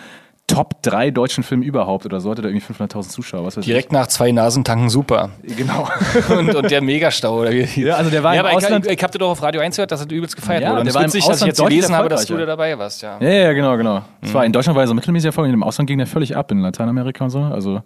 Top 0.48 0.84
drei 0.84 1.10
deutschen 1.10 1.44
Filme 1.44 1.66
überhaupt 1.66 2.06
oder 2.06 2.20
so, 2.20 2.30
hatte 2.30 2.44
da 2.44 2.50
irgendwie 2.50 2.64
500.000 2.72 3.10
Zuschauer, 3.10 3.46
was 3.46 3.58
weiß 3.58 3.66
Direkt 3.66 3.92
nach 3.92 4.06
zwei 4.06 4.32
Nasentanken 4.32 4.90
super. 4.90 5.32
ich. 5.42 5.58
Genau. 5.58 5.88
und, 6.38 6.54
und 6.54 6.70
der 6.70 6.84
Megastau. 6.84 7.40
Oder 7.42 7.52
wie? 7.52 7.64
Ja, 7.82 7.96
also 7.96 8.12
der 8.12 8.22
war 8.22 8.36
ja, 8.36 8.42
im 8.42 8.46
aber 8.46 8.56
Ausland- 8.56 8.86
Ich, 8.86 8.92
ich, 8.92 8.98
ich 9.00 9.04
habe 9.04 9.12
dir 9.12 9.18
doch 9.18 9.32
auf 9.32 9.42
Radio 9.42 9.62
1 9.62 9.76
gehört, 9.76 9.92
dass 9.92 10.02
es 10.02 10.06
übelst 10.12 10.36
gefeiert 10.36 10.62
Ja, 10.62 10.70
wurde. 10.70 10.82
Und 10.82 10.86
der 10.86 10.94
war 10.94 11.02
ist 11.04 11.16
im 11.16 11.18
witzig, 11.18 11.28
dass 11.28 11.38
ich 11.38 11.42
Ausland 11.50 11.58
jetzt 11.58 11.68
gelesen 11.68 11.96
habe, 11.96 12.10
dass 12.10 12.26
du 12.28 12.38
da 12.38 12.46
dabei 12.46 12.78
warst. 12.78 13.02
Ja. 13.02 13.18
Ja, 13.20 13.28
ja, 13.28 13.54
genau, 13.54 13.76
genau. 13.76 14.02
Es 14.22 14.30
Mhm. 14.30 14.34
war 14.36 14.46
in 14.46 14.52
Deutschland 14.54 14.76
war 14.76 14.84
er 14.84 14.88
so 14.88 14.94
mittelmäßig 14.94 15.26
erfolgreich, 15.26 15.52
im 15.52 15.64
Ausland 15.64 15.88
ging 15.88 15.98
der 15.98 16.06
völlig 16.06 16.38
ab, 16.38 16.52
in 16.52 16.60
Lateinamerika 16.60 17.24
und 17.24 17.32
so. 17.32 17.40
Also, 17.40 17.82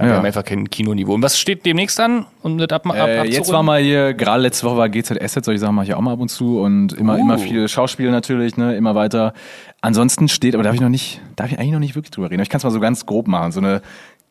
Wir 0.00 0.08
ja. 0.08 0.16
haben 0.16 0.24
einfach 0.24 0.44
kein 0.44 0.70
Kinoniveau. 0.70 1.12
Und 1.14 1.22
was 1.22 1.38
steht 1.38 1.66
demnächst 1.66 2.00
an? 2.00 2.24
Um 2.42 2.56
das 2.56 2.70
ab, 2.70 2.86
ab, 2.86 2.96
Äh, 2.96 3.24
jetzt 3.24 3.52
war 3.52 3.62
mal 3.62 3.82
hier, 3.82 4.14
gerade 4.14 4.42
letzte 4.42 4.66
Woche 4.66 4.78
war 4.78 4.88
GZSZ, 4.88 5.44
solche 5.44 5.58
Sachen 5.58 5.74
mache 5.74 5.86
ich 5.86 5.94
auch 5.94 6.00
mal 6.00 6.14
ab 6.14 6.20
und 6.20 6.30
zu 6.30 6.60
und 6.60 6.94
immer, 6.94 7.16
Uh. 7.16 7.20
immer 7.20 7.38
viele 7.38 7.68
Schauspiele 7.68 8.10
natürlich, 8.10 8.56
ne, 8.56 8.74
immer 8.76 8.94
weiter. 8.94 9.34
Ansonsten 9.82 10.28
steht, 10.28 10.54
aber 10.54 10.64
darf 10.64 10.74
ich 10.74 10.80
noch 10.80 10.88
nicht, 10.88 11.20
darf 11.36 11.52
ich 11.52 11.58
eigentlich 11.58 11.72
noch 11.72 11.80
nicht 11.80 11.94
wirklich 11.96 12.10
drüber 12.12 12.30
reden. 12.30 12.42
Ich 12.42 12.48
kann 12.48 12.58
es 12.58 12.64
mal 12.64 12.70
so 12.70 12.80
ganz 12.80 13.04
grob 13.04 13.28
machen. 13.28 13.52
So 13.52 13.60
eine 13.60 13.82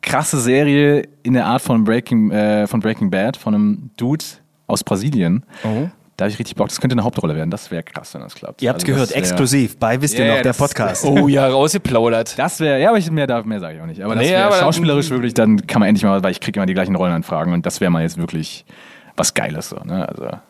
krasse 0.02 0.40
Serie 0.40 1.04
in 1.22 1.34
der 1.34 1.46
Art 1.46 1.62
von 1.62 1.84
Breaking, 1.84 2.30
äh, 2.32 2.66
von 2.66 2.80
Breaking 2.80 3.10
Bad, 3.10 3.36
von 3.36 3.54
einem 3.54 3.90
Dude 3.96 4.24
aus 4.66 4.82
Brasilien. 4.82 5.44
Oh. 5.62 5.88
Da 6.20 6.24
habe 6.24 6.32
ich 6.32 6.38
richtig 6.38 6.54
Bock. 6.54 6.68
Das 6.68 6.80
könnte 6.82 6.92
eine 6.92 7.02
Hauptrolle 7.02 7.34
werden. 7.34 7.50
Das 7.50 7.70
wäre 7.70 7.82
krass, 7.82 8.12
wenn 8.12 8.20
das 8.20 8.34
klappt. 8.34 8.60
Ihr 8.60 8.68
habt's 8.68 8.84
Also 8.84 8.92
gehört, 8.92 9.12
exklusiv 9.12 9.78
bei 9.78 10.02
Wisst 10.02 10.18
ihr 10.18 10.26
Ja, 10.26 10.34
noch, 10.36 10.42
der 10.42 10.52
Podcast. 10.52 11.06
Oh 11.06 11.28
ja, 11.28 11.48
rausgeplaudert. 11.48 12.38
Das 12.38 12.60
wäre, 12.60 12.78
ja, 12.78 12.90
aber 12.90 12.98
ich, 12.98 13.10
mehr, 13.10 13.26
darf, 13.26 13.46
mehr 13.46 13.58
sage 13.58 13.76
ich 13.76 13.82
auch 13.82 13.86
nicht. 13.86 14.02
Aber 14.02 14.14
das 14.14 14.24
Nee, 14.24 14.32
wäre 14.32 14.42
aber 14.44 14.56
dann- 14.56 14.64
schauspielerisch 14.64 15.08
wirklich, 15.08 15.32
dann 15.32 15.66
kann 15.66 15.80
man 15.80 15.88
endlich 15.88 16.04
mal, 16.04 16.22
weil 16.22 16.32
ich 16.32 16.40
kriege 16.40 16.58
immer 16.60 16.66
die 16.66 16.74
gleichen 16.74 16.94
Rollenanfragen 16.94 17.54
und 17.54 17.64
das 17.64 17.80
wäre 17.80 17.90
mal 17.90 18.02
jetzt 18.02 18.18
wirklich 18.18 18.66
was 19.16 19.32
Geiles 19.32 19.70
so, 19.70 19.76
ne? 19.76 20.06
Also, 20.06 20.24
ja. 20.24 20.40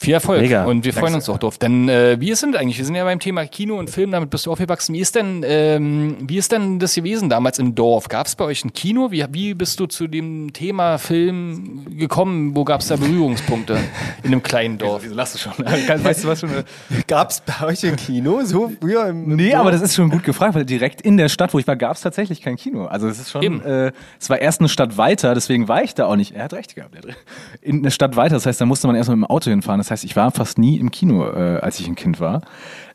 Viel 0.00 0.14
Erfolg. 0.14 0.40
Mega. 0.40 0.64
Und 0.64 0.86
wir 0.86 0.94
freuen 0.94 1.14
uns 1.14 1.28
auch 1.28 1.36
drauf. 1.36 1.58
Denn 1.58 1.90
äh, 1.90 2.18
wie 2.18 2.30
ist 2.30 2.42
denn 2.42 2.56
eigentlich? 2.56 2.78
Wir 2.78 2.86
sind 2.86 2.94
ja 2.94 3.04
beim 3.04 3.20
Thema 3.20 3.44
Kino 3.44 3.78
und 3.78 3.90
Film, 3.90 4.12
damit 4.12 4.30
bist 4.30 4.46
du 4.46 4.50
aufgewachsen. 4.50 4.94
Wie 4.94 5.00
ist 5.00 5.14
denn, 5.14 5.44
ähm, 5.46 6.16
wie 6.22 6.38
ist 6.38 6.52
denn 6.52 6.78
das 6.78 6.94
gewesen 6.94 7.28
damals 7.28 7.58
im 7.58 7.74
Dorf? 7.74 8.08
Gab 8.08 8.26
es 8.26 8.34
bei 8.34 8.46
euch 8.46 8.64
ein 8.64 8.72
Kino? 8.72 9.10
Wie, 9.10 9.22
wie 9.32 9.52
bist 9.52 9.78
du 9.78 9.84
zu 9.84 10.06
dem 10.06 10.54
Thema 10.54 10.96
Film 10.96 11.98
gekommen? 11.98 12.56
Wo 12.56 12.64
gab 12.64 12.80
es 12.80 12.88
da 12.88 12.96
Berührungspunkte 12.96 13.76
in 14.22 14.28
einem 14.28 14.42
kleinen 14.42 14.78
Dorf? 14.78 15.02
Wieso 15.04 15.14
lachst 15.14 15.34
du 15.34 15.38
schon? 15.38 15.52
Weißt 15.58 16.24
du 16.24 16.28
was 16.28 16.40
schon? 16.40 16.48
Gab 17.06 17.28
es 17.28 17.42
bei 17.42 17.66
euch 17.66 17.84
ein 17.84 17.96
Kino 17.96 18.40
so 18.42 18.72
früher 18.80 19.06
im 19.08 19.36
Nee, 19.36 19.52
aber 19.54 19.70
das 19.70 19.82
ist 19.82 19.94
schon 19.94 20.08
gut 20.08 20.24
gefragt, 20.24 20.54
weil 20.54 20.64
direkt 20.64 21.02
in 21.02 21.18
der 21.18 21.28
Stadt, 21.28 21.52
wo 21.52 21.58
ich 21.58 21.66
war, 21.66 21.76
gab 21.76 21.96
es 21.96 22.00
tatsächlich 22.00 22.40
kein 22.40 22.56
Kino. 22.56 22.86
Also 22.86 23.06
es 23.06 23.20
ist 23.20 23.32
schon, 23.32 23.62
äh, 23.62 23.92
es 24.18 24.30
war 24.30 24.38
erst 24.38 24.60
eine 24.60 24.70
Stadt 24.70 24.96
weiter, 24.96 25.34
deswegen 25.34 25.68
war 25.68 25.82
ich 25.82 25.94
da 25.94 26.06
auch 26.06 26.16
nicht. 26.16 26.34
Er 26.34 26.44
hat 26.44 26.54
recht 26.54 26.74
gehabt. 26.74 26.96
In 27.60 27.80
eine 27.80 27.90
Stadt 27.90 28.16
weiter, 28.16 28.36
das 28.36 28.46
heißt, 28.46 28.62
da 28.62 28.64
musste 28.64 28.86
man 28.86 28.96
erstmal 28.96 29.18
mit 29.18 29.28
dem 29.28 29.30
Auto 29.30 29.50
hinfahren. 29.50 29.78
Das 29.78 29.89
heißt, 29.90 30.04
ich 30.04 30.16
war 30.16 30.30
fast 30.30 30.58
nie 30.58 30.78
im 30.78 30.90
Kino, 30.90 31.26
äh, 31.26 31.58
als 31.60 31.80
ich 31.80 31.88
ein 31.88 31.96
Kind 31.96 32.20
war. 32.20 32.42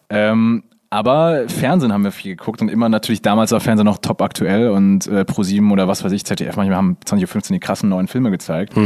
Ähm, 0.09 0.63
aber 0.89 1.49
Fernsehen 1.49 1.91
haben 1.91 2.03
wir 2.03 2.11
viel 2.11 2.35
geguckt 2.35 2.61
und 2.61 2.69
immer 2.69 2.87
natürlich 2.87 3.21
damals 3.21 3.51
war 3.51 3.59
Fernsehen 3.59 3.85
noch 3.85 3.97
top 3.97 4.21
aktuell 4.21 4.69
und 4.69 5.07
äh, 5.07 5.21
Pro7 5.21 5.71
oder 5.71 5.87
was 5.87 6.03
weiß 6.03 6.11
ich, 6.11 6.23
ZDF 6.23 6.55
manchmal 6.55 6.77
haben 6.77 6.97
20.15 7.05 7.35
Uhr 7.35 7.41
die 7.53 7.59
krassen 7.59 7.89
neuen 7.89 8.07
Filme 8.07 8.31
gezeigt. 8.31 8.77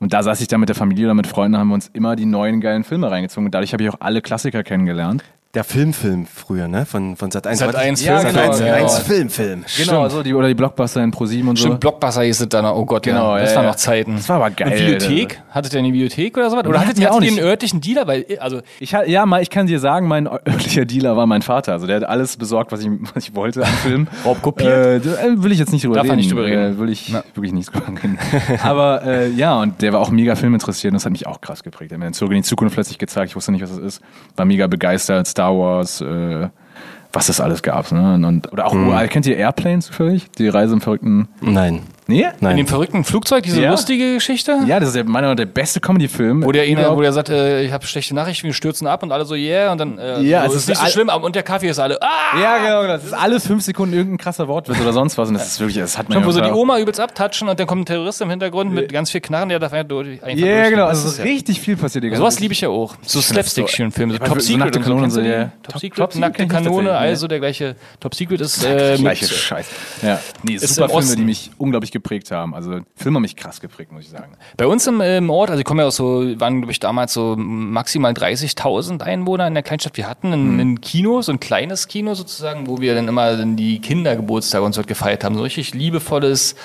Und 0.00 0.12
da 0.12 0.22
saß 0.22 0.40
ich 0.40 0.48
da 0.48 0.58
mit 0.58 0.70
der 0.70 0.76
Familie 0.76 1.04
oder 1.06 1.14
mit 1.14 1.26
Freunden, 1.26 1.58
haben 1.58 1.68
wir 1.68 1.74
uns 1.74 1.88
immer 1.92 2.16
die 2.16 2.26
neuen 2.26 2.60
geilen 2.60 2.84
Filme 2.84 3.10
reingezogen 3.10 3.46
und 3.46 3.54
dadurch 3.54 3.72
habe 3.72 3.84
ich 3.84 3.90
auch 3.90 4.00
alle 4.00 4.22
Klassiker 4.22 4.64
kennengelernt. 4.64 5.22
Der 5.54 5.64
Filmfilm 5.64 6.24
früher, 6.24 6.66
ne? 6.66 6.86
Von, 6.86 7.14
von 7.14 7.30
Sat 7.30 7.46
1. 7.46 7.58
Sat.1 7.58 8.02
Ja, 8.02 8.20
Film, 8.20 8.32
genau, 8.34 8.52
Sat 8.54 8.60
1, 8.62 8.66
ja. 8.66 8.74
1 8.74 8.98
Filmfilm. 9.00 9.64
Genau, 9.76 10.08
so 10.08 10.22
die, 10.22 10.32
oder 10.32 10.48
die 10.48 10.54
Blockbuster 10.54 11.04
in 11.04 11.12
Pro7 11.12 11.46
und 11.46 11.58
so. 11.58 11.66
Stimmt, 11.66 11.80
Blockbuster 11.80 12.22
hieß 12.22 12.40
es 12.40 12.48
dann. 12.48 12.64
Oh 12.64 12.86
Gott, 12.86 13.02
Genau, 13.02 13.36
ja. 13.36 13.42
Das 13.42 13.50
ja, 13.50 13.56
waren 13.56 13.64
ja. 13.66 13.70
noch 13.72 13.76
Zeiten. 13.76 14.16
Das 14.16 14.26
war 14.30 14.36
aber 14.36 14.50
geil, 14.50 14.68
Und 14.72 14.78
Bibliothek? 14.78 15.42
Hattet 15.50 15.74
ihr 15.74 15.80
eine 15.80 15.88
Bibliothek 15.90 16.38
oder 16.38 16.48
sowas? 16.48 16.64
Oder 16.66 16.80
hattet 16.80 16.98
ihr 17.00 17.12
auch 17.12 17.20
nicht 17.20 17.36
einen 17.36 17.46
örtlichen 17.46 17.82
Dealer? 17.82 18.06
Weil, 18.06 18.24
also, 18.40 18.62
Ich, 18.80 18.92
ja, 18.92 19.26
mal, 19.26 19.42
ich 19.42 19.50
kann 19.50 19.66
dir 19.66 19.78
sagen, 19.78 20.08
mein 20.08 20.26
örtlicher 20.26 20.86
Dealer 20.86 21.18
war 21.18 21.26
mein 21.26 21.42
Vater. 21.42 21.72
Also 21.72 21.86
der 21.86 21.96
hat 21.96 22.04
alles 22.04 22.38
besorgt, 22.38 22.72
was 22.72 22.80
ich, 22.80 22.88
was 23.14 23.28
ich 23.28 23.36
wollte 23.36 23.60
an 23.60 23.72
Filmen. 23.82 24.08
Raubkopiert? 24.24 24.70
Äh, 24.70 25.00
da- 25.00 25.22
äh, 25.22 25.42
will 25.42 25.52
ich 25.52 25.58
jetzt 25.58 25.70
nicht 25.74 25.84
drüber 25.84 25.96
Darf 25.96 26.04
reden. 26.06 26.16
nicht 26.16 26.30
drüber 26.30 26.46
reden. 26.46 26.76
Äh, 26.76 26.78
will 26.78 26.88
ich 26.88 27.12
wirklich 27.34 27.52
nicht 27.52 27.70
drüber 27.74 27.88
reden. 27.88 28.18
Aber 28.62 29.04
äh, 29.04 29.28
ja, 29.28 29.60
und 29.60 29.82
der 29.82 29.92
war 29.92 30.00
auch 30.00 30.10
mega 30.10 30.34
filminteressiert 30.34 30.92
und 30.92 30.94
das 30.94 31.04
hat 31.04 31.12
mich 31.12 31.26
auch 31.26 31.42
krass 31.42 31.62
geprägt. 31.62 31.92
Er 31.92 31.96
hat 31.96 31.98
mir 31.98 32.06
dann 32.06 32.14
zurück 32.14 32.30
in 32.32 32.38
die 32.38 32.42
Zukunft 32.48 32.72
plötzlich 32.74 32.96
gezeigt. 32.96 33.28
Ich 33.32 33.36
wusste 33.36 33.52
nicht, 33.52 33.60
was 33.60 33.68
das 33.68 33.80
ist. 33.80 34.00
War 34.34 34.46
mega 34.46 34.66
begeistert. 34.66 35.26
Star 35.26 35.41
Wars, 35.50 36.00
äh, 36.00 36.48
was 37.12 37.28
es 37.28 37.40
alles 37.40 37.62
gab. 37.62 37.90
Ne? 37.92 38.14
Und- 38.26 38.52
oder 38.52 38.66
auch, 38.66 38.74
uralt. 38.74 39.10
kennt 39.10 39.26
ihr 39.26 39.36
Airplane 39.36 39.80
zufällig? 39.80 40.30
Die 40.32 40.48
Reise 40.48 40.74
im 40.74 40.80
verrückten... 40.80 41.28
Nein. 41.40 41.80
Nee? 42.08 42.22
in 42.24 42.30
Nein. 42.40 42.56
dem 42.56 42.66
verrückten 42.66 43.04
Flugzeug, 43.04 43.44
diese 43.44 43.62
Ja. 43.62 43.70
lustige 43.70 44.14
Geschichte? 44.14 44.58
Ja, 44.66 44.80
das 44.80 44.88
ist 44.88 44.96
der, 44.96 45.04
meiner 45.04 45.34
der 45.36 45.46
beste 45.46 45.80
Comedy-Film. 45.80 46.44
Wo 46.44 46.50
der, 46.50 46.66
überhaupt. 46.66 46.96
wo 46.96 47.00
der 47.02 47.12
sagt, 47.12 47.28
äh, 47.28 47.62
ich 47.62 47.72
habe 47.72 47.86
schlechte 47.86 48.14
Nachrichten, 48.14 48.46
wir 48.46 48.54
stürzen 48.54 48.86
ab 48.88 49.02
und 49.04 49.12
alle 49.12 49.24
so, 49.24 49.34
yeah, 49.34 49.70
und 49.70 49.78
dann, 49.78 49.98
äh, 49.98 50.20
Ja, 50.22 50.42
so, 50.48 50.54
es 50.56 50.62
ist 50.62 50.68
nicht 50.68 50.80
so 50.80 50.86
schlimm, 50.88 51.08
und 51.08 51.34
der 51.36 51.42
Kaffee 51.44 51.68
ist 51.68 51.78
alle, 51.78 52.00
ah! 52.02 52.40
Ja, 52.40 52.58
genau, 52.58 52.86
das 52.88 53.04
ist 53.04 53.12
alle 53.12 53.38
fünf 53.38 53.62
Sekunden 53.62 53.94
irgendein 53.94 54.18
krasser 54.18 54.48
Wortwitz 54.48 54.80
oder 54.80 54.92
sonst 54.92 55.16
was. 55.16 55.28
Und 55.28 55.34
das 55.34 55.46
ist 55.46 55.60
wirklich, 55.60 55.78
das 55.78 55.96
hat 55.96 56.08
man 56.08 56.16
Schon, 56.16 56.24
wo 56.24 56.28
ja 56.28 56.32
so 56.34 56.40
die 56.40 56.50
Oma 56.50 56.78
übelst 56.80 56.98
abtatschen 56.98 57.48
und 57.48 57.58
dann 57.60 57.66
kommt 57.68 57.82
ein 57.82 57.86
Terrorist 57.86 58.20
im 58.20 58.30
Hintergrund 58.30 58.72
mit 58.72 58.92
ganz 58.92 59.10
viel 59.10 59.20
Knarren, 59.20 59.48
der 59.50 59.60
darf 59.60 59.72
einfach 59.72 59.88
durch. 59.88 60.18
Ja, 60.34 60.68
genau, 60.70 60.86
also 60.86 61.06
ist 61.06 61.12
ist 61.14 61.18
ja- 61.18 61.24
richtig 61.24 61.60
viel 61.60 61.76
passiert. 61.76 62.04
Sowas 62.16 62.34
Zeit. 62.34 62.40
liebe 62.42 62.52
ich 62.52 62.62
ja 62.62 62.68
auch. 62.68 62.96
So 63.02 63.20
so- 63.20 63.32
Slapstick-Filme, 63.32 63.92
so 64.14 64.18
Ja, 64.18 64.26
Top 64.26 64.40
so 64.40 64.46
Secret 64.48 64.74
so. 64.84 65.08
So, 65.08 65.20
ja. 65.20 65.52
Top 65.62 65.78
Secret, 65.80 65.96
Top 65.98 66.12
Secret 66.12 66.20
nackte 66.20 66.46
Kanone, 66.48 66.92
also 66.92 67.28
der 67.28 67.38
gleiche 67.38 67.76
Top 68.00 68.14
Secret 68.14 68.40
ist 68.40 68.64
äh, 68.64 68.96
Gleiche 68.98 69.26
Scheiße. 69.28 69.70
Ja. 70.02 70.18
Nee, 70.42 70.54
Ist 70.54 70.74
super 70.74 70.88
Filme, 70.88 71.16
die 71.16 71.22
mich 71.22 71.50
unglaublich 71.58 71.91
geprägt 71.92 72.30
haben. 72.30 72.54
Also 72.54 72.80
Filme 72.96 73.16
haben 73.16 73.22
mich 73.22 73.36
krass 73.36 73.60
geprägt, 73.60 73.92
muss 73.92 74.04
ich 74.04 74.10
sagen. 74.10 74.32
Bei 74.56 74.66
uns 74.66 74.86
im, 74.86 75.00
im 75.00 75.30
Ort, 75.30 75.50
also 75.50 75.60
ich 75.60 75.64
komme 75.64 75.82
ja 75.82 75.88
aus 75.88 75.96
so, 75.96 76.24
waren 76.40 76.60
glaube 76.60 76.72
ich 76.72 76.80
damals 76.80 77.12
so 77.12 77.36
maximal 77.36 78.12
30.000 78.12 79.02
Einwohner 79.02 79.46
in 79.46 79.54
der 79.54 79.62
Kleinstadt. 79.62 79.96
Wir 79.96 80.08
hatten 80.08 80.32
ein, 80.32 80.58
ein 80.58 80.80
Kino, 80.80 81.22
so 81.22 81.32
ein 81.32 81.40
kleines 81.40 81.88
Kino 81.88 82.14
sozusagen, 82.14 82.66
wo 82.66 82.80
wir 82.80 82.94
dann 82.94 83.08
immer 83.08 83.36
dann 83.36 83.56
die 83.56 83.80
Kindergeburtstage 83.80 84.64
und 84.64 84.72
so 84.72 84.82
gefeiert 84.82 85.24
haben. 85.24 85.36
So 85.36 85.42
richtig 85.42 85.74
liebevolles, 85.74 86.56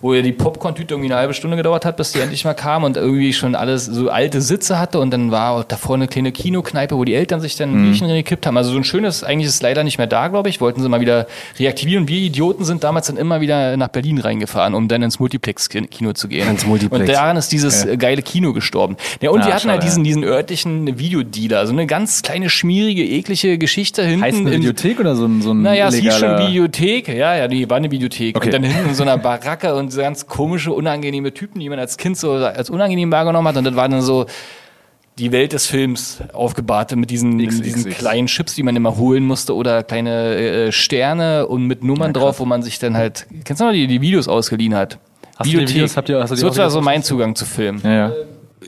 wo 0.00 0.14
ja 0.14 0.22
die 0.22 0.32
Popcorn-Tüte 0.32 0.94
irgendwie 0.94 1.10
eine 1.10 1.20
halbe 1.20 1.34
Stunde 1.34 1.56
gedauert 1.56 1.84
hat, 1.84 1.96
bis 1.96 2.12
die 2.12 2.20
endlich 2.20 2.44
mal 2.44 2.54
kam 2.54 2.84
und 2.84 2.96
irgendwie 2.96 3.32
schon 3.32 3.54
alles 3.56 3.86
so 3.86 4.10
alte 4.10 4.40
Sitze 4.40 4.78
hatte 4.78 5.00
und 5.00 5.10
dann 5.10 5.30
war 5.32 5.64
davor 5.64 5.96
eine 5.96 6.06
kleine 6.06 6.30
Kinokneipe, 6.30 6.96
wo 6.96 7.04
die 7.04 7.14
Eltern 7.14 7.40
sich 7.40 7.56
dann 7.56 7.72
ein 7.74 7.82
Bierchen 7.82 8.06
gekippt 8.08 8.46
haben. 8.46 8.56
Also 8.56 8.70
so 8.70 8.76
ein 8.76 8.84
schönes, 8.84 9.24
eigentlich 9.24 9.48
ist 9.48 9.54
es 9.56 9.62
leider 9.62 9.82
nicht 9.82 9.98
mehr 9.98 10.06
da, 10.06 10.28
glaube 10.28 10.48
ich. 10.50 10.60
Wollten 10.60 10.82
sie 10.82 10.88
mal 10.88 11.00
wieder 11.00 11.26
reaktivieren. 11.58 12.04
Und 12.04 12.08
wir 12.08 12.18
Idioten 12.18 12.64
sind 12.64 12.84
damals 12.84 13.08
dann 13.08 13.16
immer 13.16 13.40
wieder 13.40 13.76
nach 13.76 13.88
Berlin 13.88 14.18
reingefahren, 14.18 14.74
um 14.74 14.86
dann 14.86 15.02
ins 15.02 15.18
Multiplex-Kino 15.18 16.12
zu 16.12 16.28
gehen. 16.28 16.48
Ins 16.48 16.64
Multiplex. 16.64 17.00
Und 17.00 17.08
daran 17.08 17.36
ist 17.36 17.50
dieses 17.50 17.84
äh, 17.84 17.96
geile 17.96 18.22
Kino 18.22 18.52
gestorben. 18.52 18.96
Ja, 19.20 19.30
und 19.30 19.40
Ah, 19.42 19.46
wir 19.48 19.54
hatten 19.54 19.70
halt 19.70 19.82
diesen, 19.82 20.04
diesen 20.04 20.22
örtlichen 20.24 20.98
Videodealer, 20.98 21.66
so 21.66 21.72
eine 21.72 21.86
ganz 21.86 22.22
kleine, 22.22 22.50
schmierige, 22.50 23.02
eklige 23.04 23.58
Geschichte 23.58 24.04
hinten. 24.04 24.22
Heißt 24.22 24.38
eine 24.38 24.50
in- 24.50 24.60
Videothek 24.62 25.00
oder 25.00 25.16
so 25.16 25.24
ein, 25.26 25.42
so 25.42 25.50
ein 25.52 25.62
naja, 25.62 25.88
es 25.88 25.96
hieß 25.96 26.16
schon 26.18 26.38
Videothek. 26.38 27.08
Ja, 27.08 27.34
ja, 27.36 27.48
die 27.48 27.68
war 27.68 27.78
eine 27.78 27.90
Videothek. 27.90 28.36
Okay. 28.36 28.46
Und 28.46 28.52
dann 28.54 28.62
hinten 28.62 28.90
in 28.90 28.94
so 28.94 29.02
einer 29.02 29.18
Baracke 29.18 29.74
und 29.74 29.87
so 29.92 30.00
ganz 30.00 30.26
komische, 30.26 30.72
unangenehme 30.72 31.32
Typen, 31.34 31.60
die 31.60 31.68
man 31.68 31.78
als 31.78 31.96
Kind 31.96 32.16
so 32.16 32.32
als 32.32 32.70
unangenehm 32.70 33.10
wahrgenommen 33.12 33.48
hat. 33.48 33.56
Und 33.56 33.64
das 33.64 33.76
war 33.76 33.88
dann 33.88 34.02
so 34.02 34.26
die 35.18 35.32
Welt 35.32 35.52
des 35.52 35.66
Films 35.66 36.18
aufgebahrt 36.32 36.94
mit 36.94 37.10
diesen, 37.10 37.38
XXX. 37.44 37.62
diesen 37.62 37.90
kleinen 37.92 38.26
Chips, 38.28 38.54
die 38.54 38.62
man 38.62 38.76
immer 38.76 38.96
holen 38.96 39.24
musste 39.24 39.54
oder 39.56 39.82
kleine 39.82 40.36
äh, 40.36 40.72
Sterne 40.72 41.46
und 41.48 41.66
mit 41.66 41.82
Nummern 41.82 42.12
drauf, 42.12 42.38
wo 42.38 42.44
man 42.44 42.62
sich 42.62 42.78
dann 42.78 42.96
halt, 42.96 43.26
kennst 43.44 43.60
du 43.60 43.64
noch, 43.66 43.72
die, 43.72 43.86
die 43.88 44.00
Videos 44.00 44.28
ausgeliehen 44.28 44.74
hat? 44.76 44.98
Hast 45.36 45.52
du 45.52 45.58
die 45.58 45.66
Videos- 45.68 45.96
habt 45.96 46.08
ihr- 46.08 46.20
hast 46.20 46.30
du 46.30 46.34
die 46.36 46.40
so 46.40 46.48
auch 46.48 46.56
war 46.56 46.70
so 46.70 46.80
mein 46.80 47.02
Zugang 47.02 47.34
zu 47.34 47.44
Filmen. 47.46 47.80
Ja, 47.82 47.90
ja. 47.92 48.12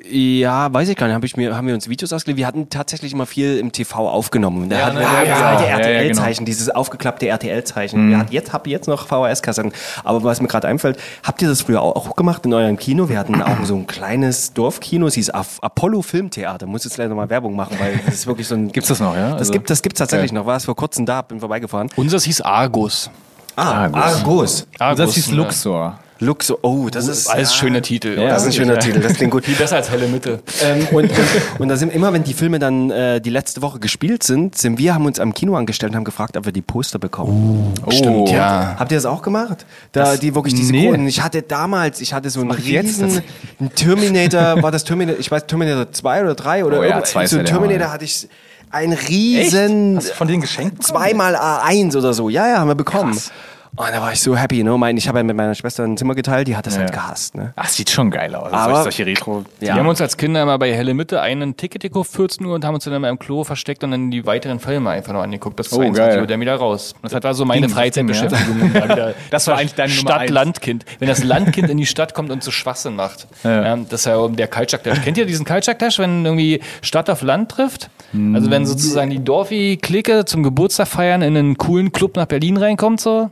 Ja, 0.09 0.73
weiß 0.73 0.89
ich 0.89 0.97
gar 0.97 1.07
nicht. 1.07 1.17
Hab 1.17 1.25
ich 1.25 1.37
mir, 1.37 1.57
haben 1.57 1.67
wir 1.67 1.75
uns 1.75 1.89
Videos 1.89 2.13
ausgeliehen? 2.13 2.39
Wir 2.39 2.47
hatten 2.47 2.69
tatsächlich 2.69 3.13
immer 3.13 3.27
viel 3.27 3.59
im 3.59 3.73
TV 3.73 4.09
aufgenommen. 4.09 4.69
Da 4.69 4.87
hatten 4.87 4.97
ne, 4.97 5.01
wir 5.01 5.09
ja, 5.09 5.25
das 5.25 5.41
ja. 5.41 5.49
alte 5.49 5.63
Ja, 5.65 5.69
ja, 5.71 5.77
RTL-Zeichen, 5.79 6.45
dieses 6.45 6.71
aufgeklappte 6.71 7.27
RTL-Zeichen. 7.27 8.11
Wir 8.11 8.19
hatten 8.19 8.33
jetzt, 8.33 8.53
hab 8.53 8.67
jetzt 8.67 8.87
noch 8.87 9.07
VHS-Kassetten. 9.09 9.73
Aber 10.05 10.23
was 10.23 10.41
mir 10.41 10.49
gerade 10.49 10.69
einfällt, 10.69 10.99
habt 11.25 11.43
ihr 11.43 11.49
das 11.49 11.63
früher 11.63 11.83
auch, 11.83 11.97
auch 11.97 12.15
gemacht 12.17 12.47
in 12.47 12.55
eurem 12.55 12.77
Kino? 12.77 13.09
Wir 13.09 13.19
hatten 13.19 13.43
auch 13.43 13.65
so 13.65 13.75
ein 13.75 13.87
kleines 13.87 14.53
Dorfkino, 14.53 15.07
es 15.09 15.15
hieß 15.15 15.31
Apollo 15.31 16.03
Filmtheater. 16.03 16.67
Muss 16.67 16.85
jetzt 16.85 16.97
leider 16.97 17.15
mal 17.15 17.29
Werbung 17.29 17.57
machen, 17.57 17.77
weil 17.81 18.01
das 18.07 18.15
ist 18.15 18.27
wirklich 18.27 18.47
so 18.47 18.55
ein... 18.55 18.69
Gibt's 18.73 18.89
das 18.89 19.01
noch, 19.01 19.17
ja? 19.17 19.31
Das 19.31 19.41
Also- 19.41 19.53
gibt 19.53 19.71
das 19.71 19.83
gibt's 19.83 19.99
tatsächlich 19.99 20.31
Okay. 20.31 20.39
noch. 20.39 20.47
War 20.47 20.57
es 20.57 20.65
vor 20.67 20.77
kurzem 20.77 21.05
da, 21.07 21.23
bin 21.23 21.41
vorbeigefahren. 21.41 21.89
Unseres 21.97 22.25
hieß 22.25 22.43
Argus. 22.43 23.11
Ah, 23.57 23.87
Argus. 23.87 23.97
Argus. 24.05 24.67
Und 24.79 24.99
das 24.99 25.15
hieß 25.15 25.31
ne? 25.31 25.37
Luxor. 25.37 25.99
Luxo. 26.21 26.59
Oh, 26.63 26.89
das 26.91 27.09
ist... 27.09 27.27
Alles 27.29 27.51
ja, 27.51 27.57
schöner 27.57 27.83
Titel. 27.83 28.19
Ja, 28.19 28.29
Das 28.29 28.43
ist 28.43 28.49
ein 28.49 28.53
schöner 28.53 28.79
Titel, 28.79 29.01
das 29.01 29.15
klingt 29.15 29.33
gut. 29.33 29.45
Viel 29.45 29.55
besser 29.57 29.77
als 29.77 29.91
Helle 29.91 30.07
Mitte. 30.07 30.41
Ähm, 30.63 30.87
und, 30.93 31.11
und, 31.11 31.19
und 31.59 31.69
da 31.69 31.77
sind 31.77 31.93
immer, 31.93 32.13
wenn 32.13 32.25
die 32.25 32.35
Filme 32.35 32.59
dann 32.59 32.91
äh, 32.91 33.21
die 33.21 33.31
letzte 33.31 33.63
Woche 33.63 33.79
gespielt 33.79 34.23
sind, 34.23 34.57
sind 34.57 34.79
wir, 34.79 34.95
haben 34.95 35.07
uns 35.07 35.19
am 35.19 35.33
Kino 35.35 35.57
angestellt 35.57 35.93
und 35.93 35.97
haben 35.97 36.05
gefragt, 36.05 36.37
ob 36.37 36.45
wir 36.45 36.53
die 36.53 36.63
Poster 36.63 36.99
bekommen. 36.99 37.73
Stimmt, 37.91 38.29
ja. 38.31 38.77
Habt 38.79 38.93
ihr 38.93 38.99
das 38.99 39.07
auch 39.07 39.23
gemacht? 39.23 39.65
Da 39.93 40.17
die 40.17 40.35
wirklich 40.35 40.55
diese 40.55 40.73
nee. 40.73 41.09
Ich 41.09 41.23
hatte 41.23 41.43
damals, 41.43 42.01
ich 42.01 42.13
hatte 42.13 42.31
so 42.31 42.41
einen 42.41 42.51
riesen 42.51 43.23
ein 43.59 43.75
Terminator, 43.75 44.63
war 44.63 44.71
das 44.71 44.85
Terminator, 44.85 45.19
ich 45.19 45.31
weiß 45.31 45.47
Terminator 45.47 45.91
2 45.91 46.23
oder 46.23 46.35
3 46.35 46.65
oder 46.65 46.81
Oh 46.81 46.85
ja, 46.85 47.03
zwei 47.03 47.27
so 47.27 47.43
Terminator 47.43 47.91
hatte 47.91 48.05
ich 48.05 48.29
ein 48.71 48.93
riesen 48.93 49.97
Hast 49.97 50.11
du 50.11 50.15
von 50.15 50.29
denen 50.29 50.41
geschenkt? 50.43 50.83
zweimal 50.83 51.35
A1 51.37 51.97
oder 51.97 52.13
so. 52.13 52.29
Ja, 52.29 52.47
ja, 52.49 52.59
haben 52.59 52.69
wir 52.69 52.75
bekommen. 52.75 53.13
Krass. 53.13 53.33
Und 53.77 53.87
da 53.93 54.03
war 54.03 54.13
ich 54.13 54.21
so 54.21 54.37
happy, 54.37 54.63
ne? 54.65 54.77
Mein, 54.77 54.97
ich 54.97 55.07
habe 55.09 55.19
ja 55.19 55.23
mit 55.25 55.37
meiner 55.37 55.55
Schwester 55.55 55.85
ein 55.85 55.97
Zimmer 55.97 56.15
geteilt, 56.15 56.49
die 56.49 56.57
hat 56.57 56.67
das 56.67 56.77
halt 56.77 56.91
Ja. 56.91 56.97
gehasst, 56.97 57.37
ne? 57.37 57.53
Ach, 57.57 57.69
sieht 57.69 57.89
schon 57.89 58.11
geil 58.11 58.35
aus. 58.35 58.53
Aber- 58.53 58.83
solche 58.83 59.07
Retro. 59.07 59.45
Ja. 59.61 59.75
Wir 59.75 59.81
haben 59.81 59.87
uns 59.89 60.01
als 60.01 60.17
Kinder 60.17 60.43
immer 60.43 60.59
bei 60.59 60.75
Helle 60.75 60.93
Mitte 60.93 61.21
einen 61.23 61.57
Ticket 61.57 61.83
gekauft, 61.83 62.11
14 62.13 62.45
Uhr, 62.47 62.55
und 62.57 62.65
haben 62.65 62.75
uns 62.75 62.85
dann 62.85 62.93
immer 62.95 63.09
im 63.09 63.19
Klo 63.19 63.45
versteckt 63.45 63.85
und 63.85 63.93
dann 63.93 64.11
die 64.11 64.27
weiteren 64.27 64.59
Filme 64.59 64.91
einfach 64.91 65.13
noch 65.13 65.23
angeguckt. 65.23 65.57
Bis 65.57 65.73
Oh, 65.73 65.77
22 65.77 65.97
geil. 66.15 66.21
Uhr, 66.21 66.27
dann 66.27 66.41
wieder 66.41 66.57
raus. 66.57 66.95
Das 67.03 67.13
war 67.23 67.33
so 67.35 67.45
meine 67.45 67.69
Freizeitbeschäftigung. 67.69 68.75
Wieder- 68.75 69.15
Das 69.31 69.47
war 69.47 69.57
eigentlich 69.57 69.75
deine. 69.75 69.91
Stadt-Landkind. 69.93 70.85
Wenn 70.99 71.09
das 71.09 71.23
Landkind 71.23 71.71
in 71.71 71.79
die 71.79 71.87
Stadt 71.87 72.13
kommt 72.13 72.31
und 72.33 72.43
so 72.43 72.51
Schwachsinn 72.51 72.97
macht. 72.97 73.29
Ja. 73.45 73.63
Ja, 73.63 73.77
das 73.77 74.01
ist 74.01 74.07
ja 74.07 74.29
der 74.29 74.49
Kaltschak-Dash. 74.49 75.01
Kennt 75.03 75.17
ihr 75.17 75.27
diesen 75.27 75.45
Kaltschak-Dash, 75.45 75.99
wenn 76.01 76.25
irgendwie 76.25 76.61
Stadt 76.83 77.09
auf 77.09 77.23
Land 77.23 77.51
trifft? 77.53 77.89
Also 78.35 78.51
wenn 78.51 78.67
sozusagen 78.67 79.11
die 79.11 79.23
Dorfi-Clique 79.23 80.25
zum 80.25 80.43
Geburtstag 80.43 80.89
feiern 80.89 81.23
in 81.23 81.37
einen 81.37 81.57
coolen 81.57 81.93
Club 81.93 82.17
nach 82.17 82.27
Berlin 82.27 82.57
reinkommt, 82.57 83.01
so. 83.01 83.31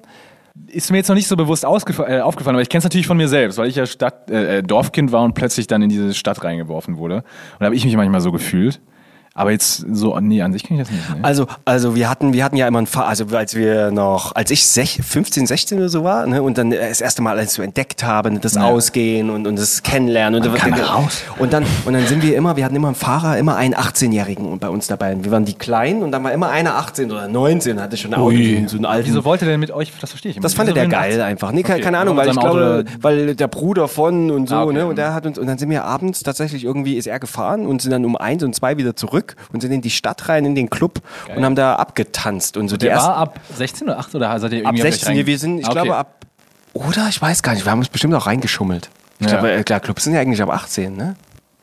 Ist 0.66 0.90
mir 0.90 0.99
jetzt 0.99 1.09
noch 1.09 1.16
nicht 1.16 1.29
so 1.29 1.37
bewusst 1.37 1.64
äh, 1.64 1.66
aufgefallen, 1.66 2.57
aber 2.57 2.62
ich 2.62 2.68
kenne 2.68 2.79
es 2.79 2.85
natürlich 2.85 3.07
von 3.07 3.16
mir 3.16 3.29
selbst, 3.29 3.59
weil 3.59 3.68
ich 3.68 3.77
ja 3.77 3.87
Stadt, 3.87 4.31
äh, 4.31 4.59
äh, 4.59 4.62
Dorfkind 4.62 5.12
war 5.12 5.23
und 5.23 5.35
plötzlich 5.35 5.66
dann 5.66 5.83
in 5.83 5.88
diese 5.88 6.12
Stadt 6.14 6.42
reingeworfen 6.44 6.99
wurde. 6.99 7.16
Und 7.16 7.61
da 7.61 7.66
habe 7.66 7.75
ich 7.77 7.85
mich 7.85 7.97
manchmal 7.97 8.21
so 8.21 8.33
gefühlt. 8.33 8.81
Aber 9.38 9.53
jetzt 9.53 9.87
so, 9.92 10.18
nee, 10.18 10.42
an 10.42 10.53
sich 10.53 10.64
kenne 10.64 10.83
ich 10.83 10.88
das 10.88 10.94
nicht. 10.96 11.09
Ne? 11.11 11.18
Also, 11.22 11.46
also 11.64 11.94
wir 11.94 12.11
hatten, 12.11 12.33
wir 12.33 12.42
hatten 12.44 12.57
ja 12.57 12.66
immer 12.66 12.81
ein 12.81 12.87
Fahr 12.87 13.07
also 13.07 13.24
als 13.37 13.55
wir 13.55 13.92
noch, 13.92 14.35
als 14.35 14.51
ich 14.51 14.66
sech, 14.66 15.01
15, 15.03 15.46
16 15.46 15.79
oder 15.79 15.88
so 15.88 16.03
war, 16.03 16.27
ne, 16.27 16.42
und 16.42 16.59
dann 16.59 16.70
das 16.72 17.01
erste 17.01 17.22
Mal 17.22 17.38
alles 17.38 17.55
so 17.55 17.62
entdeckt 17.62 18.03
habe, 18.03 18.31
ne, 18.33 18.40
das 18.40 18.55
Ja. 18.55 18.64
Ausgehen 18.64 19.31
und, 19.31 19.46
und 19.46 19.57
das 19.57 19.83
Kennenlernen 19.85 20.42
und, 20.42 20.55
kann 20.57 20.72
raus. 20.74 21.22
und 21.38 21.53
dann 21.53 21.64
und 21.85 21.92
dann 21.92 22.05
sind 22.07 22.22
wir 22.22 22.37
immer, 22.37 22.57
wir 22.57 22.64
hatten 22.64 22.74
immer 22.74 22.88
einen 22.88 22.94
Fahrer, 22.96 23.38
immer 23.38 23.55
einen 23.57 23.74
18-Jährigen 23.74 24.59
bei 24.59 24.68
uns 24.68 24.88
dabei. 24.88 25.12
Und 25.14 25.24
wir 25.24 25.31
waren 25.31 25.44
die 25.44 25.55
Kleinen 25.55 26.03
und 26.03 26.11
dann 26.12 26.24
war 26.24 26.33
immer 26.33 26.48
einer 26.51 26.74
18 26.77 27.11
oder 27.11 27.29
19, 27.29 27.81
hatte 27.81 27.96
schon 27.96 28.12
ein 28.14 28.20
Auto, 28.20 28.35
so 28.66 28.77
einen 28.77 28.85
alten. 28.87 29.09
Wieso 29.09 29.24
wollte 29.24 29.44
der 29.44 29.57
mit 29.59 29.70
euch, 29.70 29.92
das 30.01 30.11
verstehe 30.11 30.31
ich 30.31 30.37
immer 30.37 30.42
Das 30.42 30.55
fand 30.55 30.74
der 30.74 30.83
ein 30.83 30.90
geil 30.90 31.12
18? 31.12 31.20
einfach. 31.22 31.53
Nee, 31.53 31.62
keine, 31.62 31.77
Okay, 31.79 31.85
keine 31.85 31.98
Ahnung, 31.98 32.16
weil 32.16 32.29
ich 32.31 32.37
glaube, 32.37 32.85
weil 33.01 33.35
der 33.37 33.46
Bruder 33.48 33.87
von 33.88 34.31
und 34.31 34.48
so, 34.48 34.57
Ah, 34.57 34.64
okay. 34.64 34.72
ne? 34.74 34.87
Und 34.87 34.96
der 34.96 35.14
hat 35.14 35.27
uns, 35.27 35.38
und 35.38 35.46
dann 35.46 35.59
sind 35.59 35.70
wir 35.70 35.85
abends 35.85 36.22
tatsächlich 36.24 36.64
irgendwie, 36.64 36.94
ist 36.96 37.07
er 37.07 37.20
gefahren 37.20 37.66
und 37.66 37.81
sind 37.83 37.92
dann 37.92 38.05
um 38.05 38.16
eins 38.16 38.42
und 38.42 38.55
zwei 38.55 38.77
wieder 38.77 38.96
zurück 38.96 39.28
und 39.53 39.61
sind 39.61 39.73
in 39.73 39.81
die 39.81 39.91
Stadt 39.91 40.29
rein, 40.29 40.45
in 40.45 40.55
den 40.55 40.71
Club 40.71 41.01
und 41.35 41.45
haben 41.45 41.55
da 41.57 41.77
abgetanzt 41.77 42.57
und 42.57 42.69
so 42.69 42.77
die 42.77 42.87
Der 42.87 42.97
war 42.97 43.17
ab 43.17 43.41
16 43.57 43.88
oder 43.88 43.99
8 43.99 44.14
oder 44.14 44.38
seid 44.41 44.53
ihr 44.53 44.59
ab 44.61 44.75
irgendwie 44.75 44.83
16, 44.83 45.17
rein- 45.17 45.27
wir 45.27 45.38
sind, 45.38 45.59
ich 45.59 45.67
Ah, 45.67 45.71
okay. 45.71 45.81
glaube 45.83 45.97
ab, 45.97 46.25
oder 46.75 47.07
ich 47.09 47.21
weiß 47.21 47.43
gar 47.43 47.53
nicht, 47.55 47.64
wir 47.64 47.73
haben 47.73 47.79
uns 47.81 47.88
bestimmt 47.88 48.14
auch 48.14 48.27
reingeschummelt. 48.27 48.91
Ich 49.21 49.27
Ja. 49.27 49.33
glaube, 49.33 49.53
äh, 49.53 49.62
klar, 49.64 49.81
Clubs 49.81 50.05
sind 50.05 50.14
ja 50.14 50.21
eigentlich 50.21 50.41
ab 50.43 50.51
18, 50.51 50.97
ne? 50.97 51.17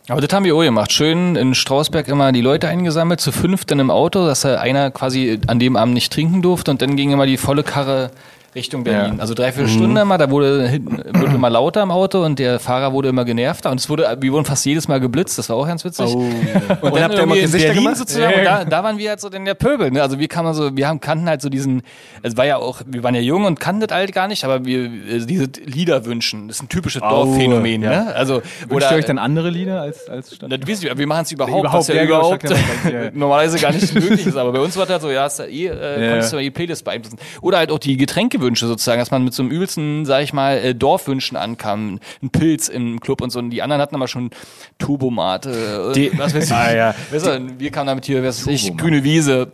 Aber 0.07 0.21
das 0.21 0.31
haben 0.33 0.43
wir 0.45 0.55
auch 0.55 0.61
gemacht. 0.61 0.91
Schön 0.91 1.35
in 1.35 1.55
Strausberg 1.55 2.07
immer 2.09 2.31
die 2.31 2.41
Leute 2.41 2.67
eingesammelt, 2.67 3.19
zu 3.21 3.31
fünft 3.31 3.71
in 3.71 3.79
einem 3.79 3.89
Auto, 3.89 4.27
dass 4.27 4.41
da 4.41 4.59
einer 4.59 4.91
quasi 4.91 5.39
an 5.47 5.57
dem 5.57 5.75
Abend 5.75 5.95
nicht 5.95 6.13
trinken 6.13 6.43
durfte 6.43 6.69
und 6.69 6.81
dann 6.83 6.95
ging 6.95 7.11
immer 7.11 7.25
die 7.25 7.37
volle 7.37 7.63
Karre 7.63 8.11
Richtung 8.55 8.83
Berlin. 8.85 9.15
Ja. 9.15 9.19
Also 9.21 9.33
dreiviertel 9.33 9.69
Stunde 9.69 10.01
immer, 10.01 10.17
da 10.17 10.29
wurde, 10.29 10.67
hinten- 10.67 10.97
wurde 11.19 11.35
immer 11.35 11.49
lauter 11.49 11.83
im 11.83 11.91
Auto 11.91 12.23
und 12.23 12.39
der 12.39 12.59
Fahrer 12.59 12.93
wurde 12.93 13.09
immer 13.09 13.25
genervter 13.25 13.69
und 13.71 13.79
es 13.79 13.89
wurde, 13.89 14.17
wir 14.21 14.31
wurden 14.31 14.45
fast 14.45 14.65
jedes 14.65 14.87
Mal 14.87 14.99
geblitzt, 14.99 15.37
das 15.37 15.49
war 15.49 15.57
auch 15.57 15.67
ganz 15.67 15.83
witzig. 15.83 16.05
Oh. 16.07 16.19
Und, 16.19 16.83
Und 16.83 16.95
dann 16.95 17.03
habt 17.03 17.13
ihr 17.15 17.23
immer 17.23 17.35
in 17.35 17.41
Gesichter 17.41 17.67
Berlin 17.67 17.83
gemacht? 17.83 17.97
sozusagen, 17.97 18.31
Ja, 18.31 18.37
und 18.39 18.45
da, 18.45 18.65
da 18.77 18.83
waren 18.83 18.97
wir 18.97 19.09
halt 19.09 19.19
so 19.19 19.29
denn 19.29 19.43
der 19.45 19.55
Pöbel. 19.55 19.91
Ne? 19.91 20.01
Also 20.01 20.19
wir 20.19 20.27
kamen 20.27 20.53
so, 20.53 20.75
wir 20.75 20.87
haben 20.87 20.99
kannten 21.01 21.27
halt 21.27 21.41
so 21.41 21.49
diesen, 21.49 21.81
es 22.21 22.37
war 22.37 22.45
ja 22.45 22.57
auch, 22.57 22.81
wir 22.85 23.03
waren 23.03 23.13
ja 23.15 23.21
jung 23.21 23.45
und 23.45 23.59
kannten 23.59 23.85
das 23.85 23.95
halt 23.95 24.13
gar 24.13 24.27
nicht, 24.27 24.43
aber 24.45 24.63
wir 24.65 24.85
äh, 24.85 25.25
diese 25.25 25.47
Lieder 25.65 26.05
wünschen, 26.05 26.47
das 26.47 26.57
ist 26.57 26.63
ein 26.63 26.69
typisches 26.69 27.01
Dorfphänomen. 27.01 27.81
ja. 27.83 27.89
Ne? 28.05 28.15
Also 28.15 28.41
Wünscht 28.69 28.89
ihr 28.89 28.97
euch 28.97 29.05
dann 29.05 29.17
andere 29.17 29.49
Lieder 29.49 29.81
als, 29.81 30.07
als 30.09 30.33
Stadt? 30.35 30.51
das 30.51 30.59
wissen 30.65 30.83
wir, 30.83 30.97
wir 30.97 31.07
machen 31.07 31.23
es 31.23 31.31
überhaupt, 31.31 31.59
Überhaupt, 31.59 31.89
was 31.89 31.95
ja 31.95 32.03
überhaupt 32.03 32.43
normalerweise 33.13 33.59
gar 33.59 33.71
nicht 33.73 33.93
möglich 33.93 34.25
ist. 34.27 34.37
Aber 34.37 34.51
bei 34.51 34.59
uns 34.59 34.75
war 34.77 34.83
das 34.85 34.93
halt 34.93 35.01
so, 35.01 35.09
ja, 35.11 35.23
hast 35.23 35.39
du 35.39 35.43
eh, 35.43 35.67
äh, 35.67 36.09
konntest 36.09 36.33
du 36.33 36.37
die 36.37 36.51
Playlist 36.51 36.83
beeinflussen. 36.85 37.17
Oder 37.41 37.57
halt 37.57 37.71
auch 37.71 37.79
die 37.79 37.97
Getränkewünsche 38.45 38.67
sozusagen, 38.67 38.99
dass 38.99 39.11
man 39.11 39.23
mit 39.23 39.33
so 39.33 39.43
einem 39.43 39.51
übelsten, 39.51 40.05
sag 40.05 40.23
ich 40.23 40.33
mal, 40.33 40.57
äh, 40.57 40.75
Dorfwünschen 40.75 41.37
ankam. 41.37 41.99
Ein 42.21 42.29
Pilz 42.29 42.67
im 42.67 42.99
Club 42.99 43.21
und 43.21 43.31
so. 43.31 43.39
Und 43.39 43.49
die 43.49 43.61
anderen 43.61 43.81
hatten 43.81 43.95
aber 43.95 44.07
schon 44.07 44.29
Turbomate, 44.77 45.93
äh, 45.95 46.11
was 46.17 46.33
weiß 46.33 46.45
ich. 46.45 46.51
Ah, 46.51 46.73
ja. 46.73 46.95
Weißt 47.11 47.25
du, 47.25 47.59
wir 47.59 47.71
kamen 47.71 47.87
damit 47.87 48.05
hier, 48.05 48.23
was 48.23 48.45
weiß 48.45 48.53
ich, 48.53 48.77
grüne 48.77 49.03
Wiese, 49.03 49.51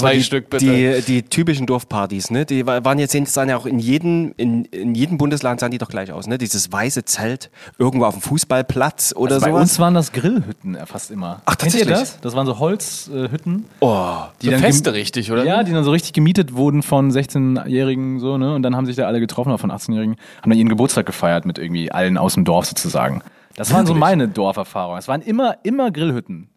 zwei 0.00 0.14
die, 0.16 0.22
Stück 0.22 0.50
bitte. 0.50 0.64
Die, 0.64 1.02
die 1.02 1.22
typischen 1.22 1.66
Dorfpartys, 1.66 2.30
ne? 2.30 2.44
Die 2.46 2.66
wa- 2.66 2.84
waren 2.84 2.98
jetzt 2.98 3.12
sahen 3.32 3.48
ja 3.48 3.56
auch 3.56 3.66
in 3.66 3.78
jedem, 3.78 4.34
in, 4.36 4.64
in 4.66 4.94
jedem 4.94 5.18
Bundesland 5.18 5.60
sahen 5.60 5.70
die 5.70 5.78
doch 5.78 5.88
gleich 5.88 6.12
aus, 6.12 6.26
ne? 6.26 6.38
Dieses 6.38 6.70
weiße 6.72 7.04
Zelt 7.04 7.50
irgendwo 7.78 8.06
auf 8.06 8.14
dem 8.14 8.22
Fußballplatz 8.22 9.14
oder 9.16 9.34
Also 9.36 9.44
bei 9.46 9.50
sowas. 9.52 9.62
uns 9.62 9.78
waren 9.78 9.94
das 9.94 10.12
Grillhütten 10.12 10.76
fast 10.86 11.10
immer. 11.10 11.42
Ach, 11.46 11.56
Kennt 11.56 11.74
ihr 11.74 11.80
tatsächlich? 11.80 11.98
das? 12.10 12.20
Das 12.20 12.34
waren 12.36 12.46
so 12.46 12.58
Holzhütten. 12.58 13.64
oh, 13.80 14.16
Die 14.42 14.46
so 14.46 14.52
dann 14.52 14.60
Feste 14.60 14.92
richtig, 14.94 15.30
oder? 15.32 15.44
Ja, 15.44 15.62
die 15.62 15.72
dann 15.72 15.84
so 15.84 15.90
richtig 15.90 16.12
gemietet 16.12 16.54
wurden 16.54 16.82
von 16.82 17.10
16-Jährigen 17.10 18.18
so, 18.20 18.38
ne? 18.38 18.54
Und 18.54 18.62
dann 18.62 18.76
haben 18.76 18.86
sich 18.86 18.96
da 18.96 19.06
alle 19.06 19.20
getroffen, 19.20 19.50
oder 19.50 19.58
von 19.58 19.70
18-Jährigen, 19.70 20.16
haben 20.42 20.50
dann 20.50 20.58
ihren 20.58 20.68
Geburtstag 20.68 21.06
gefeiert 21.06 21.44
mit 21.46 21.58
irgendwie 21.58 21.90
allen 21.92 22.18
aus 22.18 22.34
dem 22.34 22.44
Dorf 22.44 22.66
sozusagen. 22.66 23.22
Das 23.56 23.72
waren 23.72 23.86
so 23.86 23.94
meine 23.94 24.26
Dorferfahrungen. 24.28 24.98
Es 24.98 25.06
waren 25.06 25.22
immer, 25.22 25.56
immer 25.62 25.90
Grillhütten. 25.92 26.48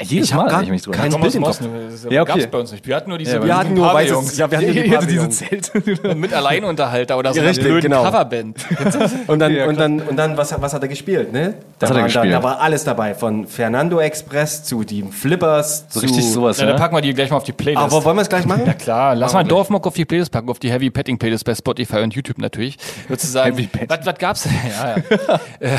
Jedes 0.00 0.28
Ich 0.28 0.34
Mal, 0.34 0.50
wenn 0.52 0.62
ich 0.64 0.70
mich 0.70 0.82
drüber 0.82 0.96
kein 0.96 1.10
Bild 1.20 1.34
im 1.34 1.42
Kopf. 1.42 1.60
Ja, 2.08 2.22
okay. 2.22 2.32
gab's 2.32 2.46
bei 2.46 2.58
uns 2.58 2.72
nicht. 2.72 2.86
Wir 2.86 2.94
hatten 2.96 3.08
nur 3.08 3.18
diese 3.18 3.36
Ja, 3.36 3.44
wir 3.44 3.56
hatten 3.56 3.74
nur 3.74 3.88
Pavillons. 3.88 4.36
ja, 4.38 4.50
wir 4.50 4.58
hatten 4.58 4.72
Ihr 4.72 4.96
hattet 4.96 5.10
diese. 5.10 5.28
Zelte. 5.28 6.14
mit 6.14 6.32
Alleinunterhalter 6.32 7.18
oder 7.18 7.32
so 7.34 7.40
Ja, 7.40 7.46
richtig, 7.48 7.64
blöden 7.64 7.90
genau. 7.90 8.04
Coverband. 8.04 8.56
Und 9.26 9.38
dann, 9.40 9.52
Ja, 9.54 9.66
und 9.66 9.78
dann, 9.78 10.00
und 10.00 10.16
dann 10.16 10.36
was, 10.36 10.54
was 10.60 10.72
hat 10.72 10.82
er 10.82 10.88
gespielt, 10.88 11.32
ne? 11.32 11.54
Da, 11.78 11.82
Was 11.82 11.90
hat 11.90 11.96
er 11.96 12.00
waren 12.00 12.04
gespielt? 12.06 12.32
Da, 12.34 12.38
da 12.38 12.42
war 12.44 12.60
alles 12.60 12.84
dabei, 12.84 13.14
von 13.14 13.46
Fernando 13.46 13.98
Express 14.00 14.64
zu 14.64 14.84
die 14.84 15.02
Flippers, 15.02 15.84
So 15.88 16.00
zu, 16.00 16.06
richtig 16.06 16.24
sowas, 16.30 16.58
Ja, 16.58 16.66
dann 16.66 16.74
ne? 16.76 16.80
packen 16.80 16.94
wir 16.96 17.00
die 17.00 17.12
gleich 17.14 17.30
mal 17.30 17.36
auf 17.36 17.44
die 17.44 17.52
Playlist. 17.52 17.82
Aber 17.82 18.04
wollen 18.04 18.16
wir 18.16 18.22
es 18.22 18.28
gleich 18.28 18.46
machen? 18.46 18.62
Ja 18.66 18.74
klar, 18.74 19.14
lass 19.16 19.32
mal 19.32 19.44
Dorfmock 19.44 19.86
auf 19.86 19.94
die 19.94 20.04
Playlist 20.04 20.30
packen, 20.32 20.48
auf 20.48 20.58
die 20.58 20.70
Heavy 20.70 20.90
Petting 20.90 21.18
Playlist 21.18 21.44
bei 21.44 21.54
Spotify 21.54 21.98
und 21.98 22.14
YouTube 22.14 22.38
natürlich. 22.38 22.76
Sozusagen, 23.08 23.52
Heavy 23.56 23.66
Petting. 23.66 23.90
was, 23.90 24.06
was 24.06 24.18
gab's 24.18 24.42
denn? 24.44 24.52
Ja, 24.78 24.96
ja. 24.96 25.40
äh, 25.60 25.76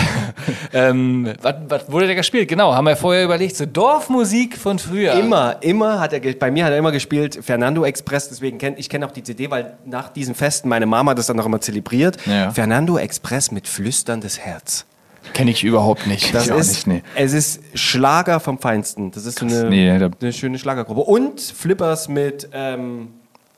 ähm, 0.89 1.33
was, 1.41 1.55
was 1.67 1.91
wurde 1.91 2.07
da 2.07 2.13
gespielt? 2.13 2.47
Genau, 2.49 2.73
haben 2.73 2.85
wir 2.85 2.95
vorher 2.95 3.23
überlegt, 3.23 3.55
so 3.55 3.65
Dorfmusik 4.09 4.57
von 4.57 4.79
früher. 4.79 5.13
Immer, 5.13 5.57
immer 5.61 5.99
hat 5.99 6.13
er, 6.13 6.33
bei 6.33 6.49
mir 6.49 6.65
hat 6.65 6.71
er 6.71 6.77
immer 6.77 6.91
gespielt 6.91 7.39
Fernando 7.41 7.85
Express, 7.85 8.29
deswegen 8.29 8.57
kenn 8.57 8.73
ich 8.77 8.89
kenne 8.89 9.05
auch 9.05 9.11
die 9.11 9.23
CD, 9.23 9.51
weil 9.51 9.77
nach 9.85 10.09
diesen 10.09 10.33
Festen 10.33 10.67
meine 10.67 10.87
Mama 10.87 11.13
das 11.13 11.27
dann 11.27 11.37
noch 11.37 11.45
immer 11.45 11.61
zelebriert. 11.61 12.17
Ja. 12.25 12.51
Fernando 12.51 12.97
Express 12.97 13.51
mit 13.51 13.67
flüsterndes 13.67 14.39
Herz. 14.39 14.85
Kenne 15.33 15.51
ich 15.51 15.63
überhaupt 15.63 16.07
nicht. 16.07 16.33
Das 16.33 16.45
ich 16.47 16.51
auch 16.51 16.57
ist, 16.57 16.87
nicht, 16.87 16.87
nee. 16.87 17.03
es 17.15 17.33
ist 17.33 17.61
Schlager 17.75 18.39
vom 18.39 18.57
Feinsten. 18.57 19.11
Das 19.11 19.25
ist 19.25 19.39
so 19.39 19.45
eine, 19.45 19.69
Nee, 19.69 19.91
eine 19.91 20.33
schöne 20.33 20.57
Schlagergruppe. 20.57 21.01
Und 21.01 21.39
Flippers 21.39 22.09
mit, 22.09 22.49
ähm, 22.51 23.09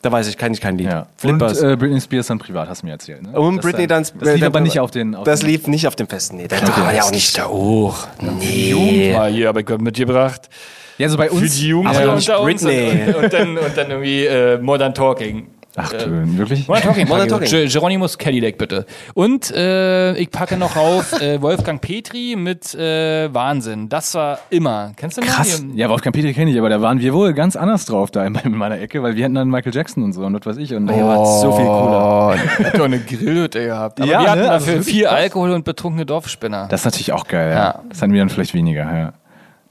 da 0.01 0.11
weiß 0.11 0.27
ich, 0.27 0.37
kann 0.37 0.53
ich 0.53 0.59
kein 0.61 0.77
Lied. 0.77 0.87
Ja. 0.87 0.99
Und 1.01 1.07
Flippers. 1.17 1.61
äh, 1.61 1.75
Britney 1.77 2.01
Spears 2.01 2.27
dann 2.27 2.39
privat, 2.39 2.67
hast 2.69 2.81
du 2.81 2.87
mir 2.87 2.93
erzählt. 2.93 3.21
Ne? 3.23 3.39
Und 3.39 3.57
Das 3.57 3.65
Britney 3.65 3.87
dann-. 3.87 4.03
Das 4.03 4.11
lief 4.33 4.41
äh, 4.41 4.45
aber 4.45 4.53
dann- 4.53 4.63
nicht 4.63 4.79
auf 4.79 4.91
den. 4.91 5.15
Auf 5.15 5.23
Das 5.25 5.41
den, 5.41 5.49
lief 5.49 5.67
nicht 5.67 5.87
auf 5.87 5.95
dem 5.95 6.07
Festen. 6.07 6.37
Nee, 6.37 6.47
da 6.47 6.57
Okay, 6.57 6.81
war 6.81 6.91
ja 6.91 6.97
das 6.97 7.07
auch 7.07 7.11
nicht. 7.11 7.37
da 7.37 7.47
hoch. 7.47 8.07
Nee. 8.21 9.13
Mal 9.15 9.31
hier 9.31 9.49
aber 9.49 9.61
mitgebracht. 9.77 10.49
Ja, 10.97 11.09
so 11.09 11.17
bei 11.17 11.29
uns. 11.31 11.39
Für 11.41 11.49
die 11.49 11.67
Jugend 11.67 11.89
aber 11.95 12.15
nicht 12.15 12.29
unter 12.29 12.41
uns 12.41 12.63
Britney. 12.63 13.13
und, 13.13 13.23
und, 13.23 13.33
dann, 13.33 13.57
und 13.57 13.77
dann 13.77 13.89
irgendwie 13.91 14.25
äh, 14.25 14.57
Modern 14.59 14.93
Talking. 14.93 15.47
Ach, 15.77 15.93
Äh, 15.93 16.37
wirklich? 16.37 16.67
Modern 16.67 16.83
Talking. 16.83 17.07
Modern. 17.07 17.27
Talking. 17.29 17.49
Ge- 17.49 17.67
Geronimus 17.67 18.17
Cadillac 18.17 18.57
bitte. 18.57 18.85
Und 19.13 19.51
äh, 19.51 20.13
ich 20.17 20.29
packe 20.29 20.57
noch 20.57 20.75
auf 20.75 21.13
äh, 21.21 21.41
Wolfgang 21.41 21.79
Petri 21.81 22.35
mit 22.37 22.75
äh, 22.75 23.33
Wahnsinn. 23.33 23.87
Das 23.87 24.13
war 24.15 24.39
immer. 24.49 24.91
Kennst 24.97 25.17
du? 25.17 25.21
Krass. 25.21 25.59
Hier- 25.65 25.75
Ja, 25.75 25.89
Wolfgang 25.89 26.13
Peter 26.15 26.33
kenne 26.33 26.51
ich, 26.51 26.57
aber 26.59 26.69
da 26.69 26.81
waren 26.81 26.99
wir 26.99 27.13
wohl 27.13 27.33
ganz 27.33 27.55
anders 27.55 27.85
drauf 27.85 28.11
da 28.11 28.25
in 28.25 28.35
in 28.43 28.55
meiner 28.57 28.79
Ecke, 28.79 29.01
weil 29.03 29.15
wir 29.15 29.23
hatten 29.23 29.35
dann 29.35 29.49
Michael 29.49 29.73
Jackson 29.73 30.03
und 30.03 30.13
so 30.13 30.21
und 30.25 30.33
was 30.33 30.45
weiß 30.45 30.57
ich. 30.57 30.73
Und 30.73 30.87
daher 30.87 31.05
war 31.05 31.21
es 31.23 31.41
so 31.41 31.51
viel 31.53 31.65
cooler. 31.65 32.35
Oh, 32.35 32.63
hat 32.65 32.77
doch 32.77 32.85
eine 32.85 32.99
Grillhütte 32.99 33.65
gehabt. 33.65 34.01
Aber 34.01 34.09
Ja, 34.11 34.21
wir 34.21 34.29
hatten 34.31 34.41
ne? 34.41 34.51
Also 34.51 34.65
dafür 34.65 34.79
wirklich 34.81 34.95
viel. 34.95 35.07
Alkohol 35.07 35.51
und 35.51 35.63
betrunkene 35.63 36.05
Dorfspinner. 36.05 36.67
Das 36.69 36.81
ist 36.81 36.85
natürlich 36.85 37.11
auch 37.13 37.27
geil, 37.27 37.49
ja. 37.51 37.55
Ja. 37.55 37.81
Das 37.89 38.01
hatten 38.01 38.11
wir 38.13 38.19
dann 38.19 38.29
vielleicht 38.29 38.53
weniger, 38.53 38.83
ja. 38.83 39.13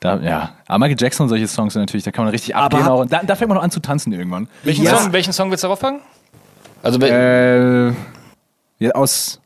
Da, 0.01 0.17
ja. 0.21 0.51
Aber 0.67 0.79
Michael 0.79 0.97
Jackson 0.99 1.25
und 1.25 1.29
solche 1.29 1.47
Songs 1.47 1.75
sind 1.75 1.83
natürlich, 1.83 2.05
da 2.05 2.11
kann 2.11 2.25
man 2.25 2.33
richtig 2.33 2.57
abgehen. 2.57 2.87
Auch. 2.89 3.01
Und 3.01 3.13
Da, 3.13 3.21
da 3.23 3.35
fängt 3.37 3.49
man 3.51 3.57
noch 3.57 3.63
an 3.65 3.71
zu 3.71 3.81
tanzen 3.81 4.13
irgendwann. 4.13 4.49
welchen, 4.65 4.85
Ja. 4.85 4.97
Song, 4.97 5.13
welchen 5.13 5.33
Song 5.33 5.51
willst 5.51 5.63
du 5.63 5.67
darauf 5.69 5.81
packen? 5.81 6.01
Also, 6.83 6.99
Äh, 7.01 7.89
ja, 8.79 8.91
aus. 8.95 9.41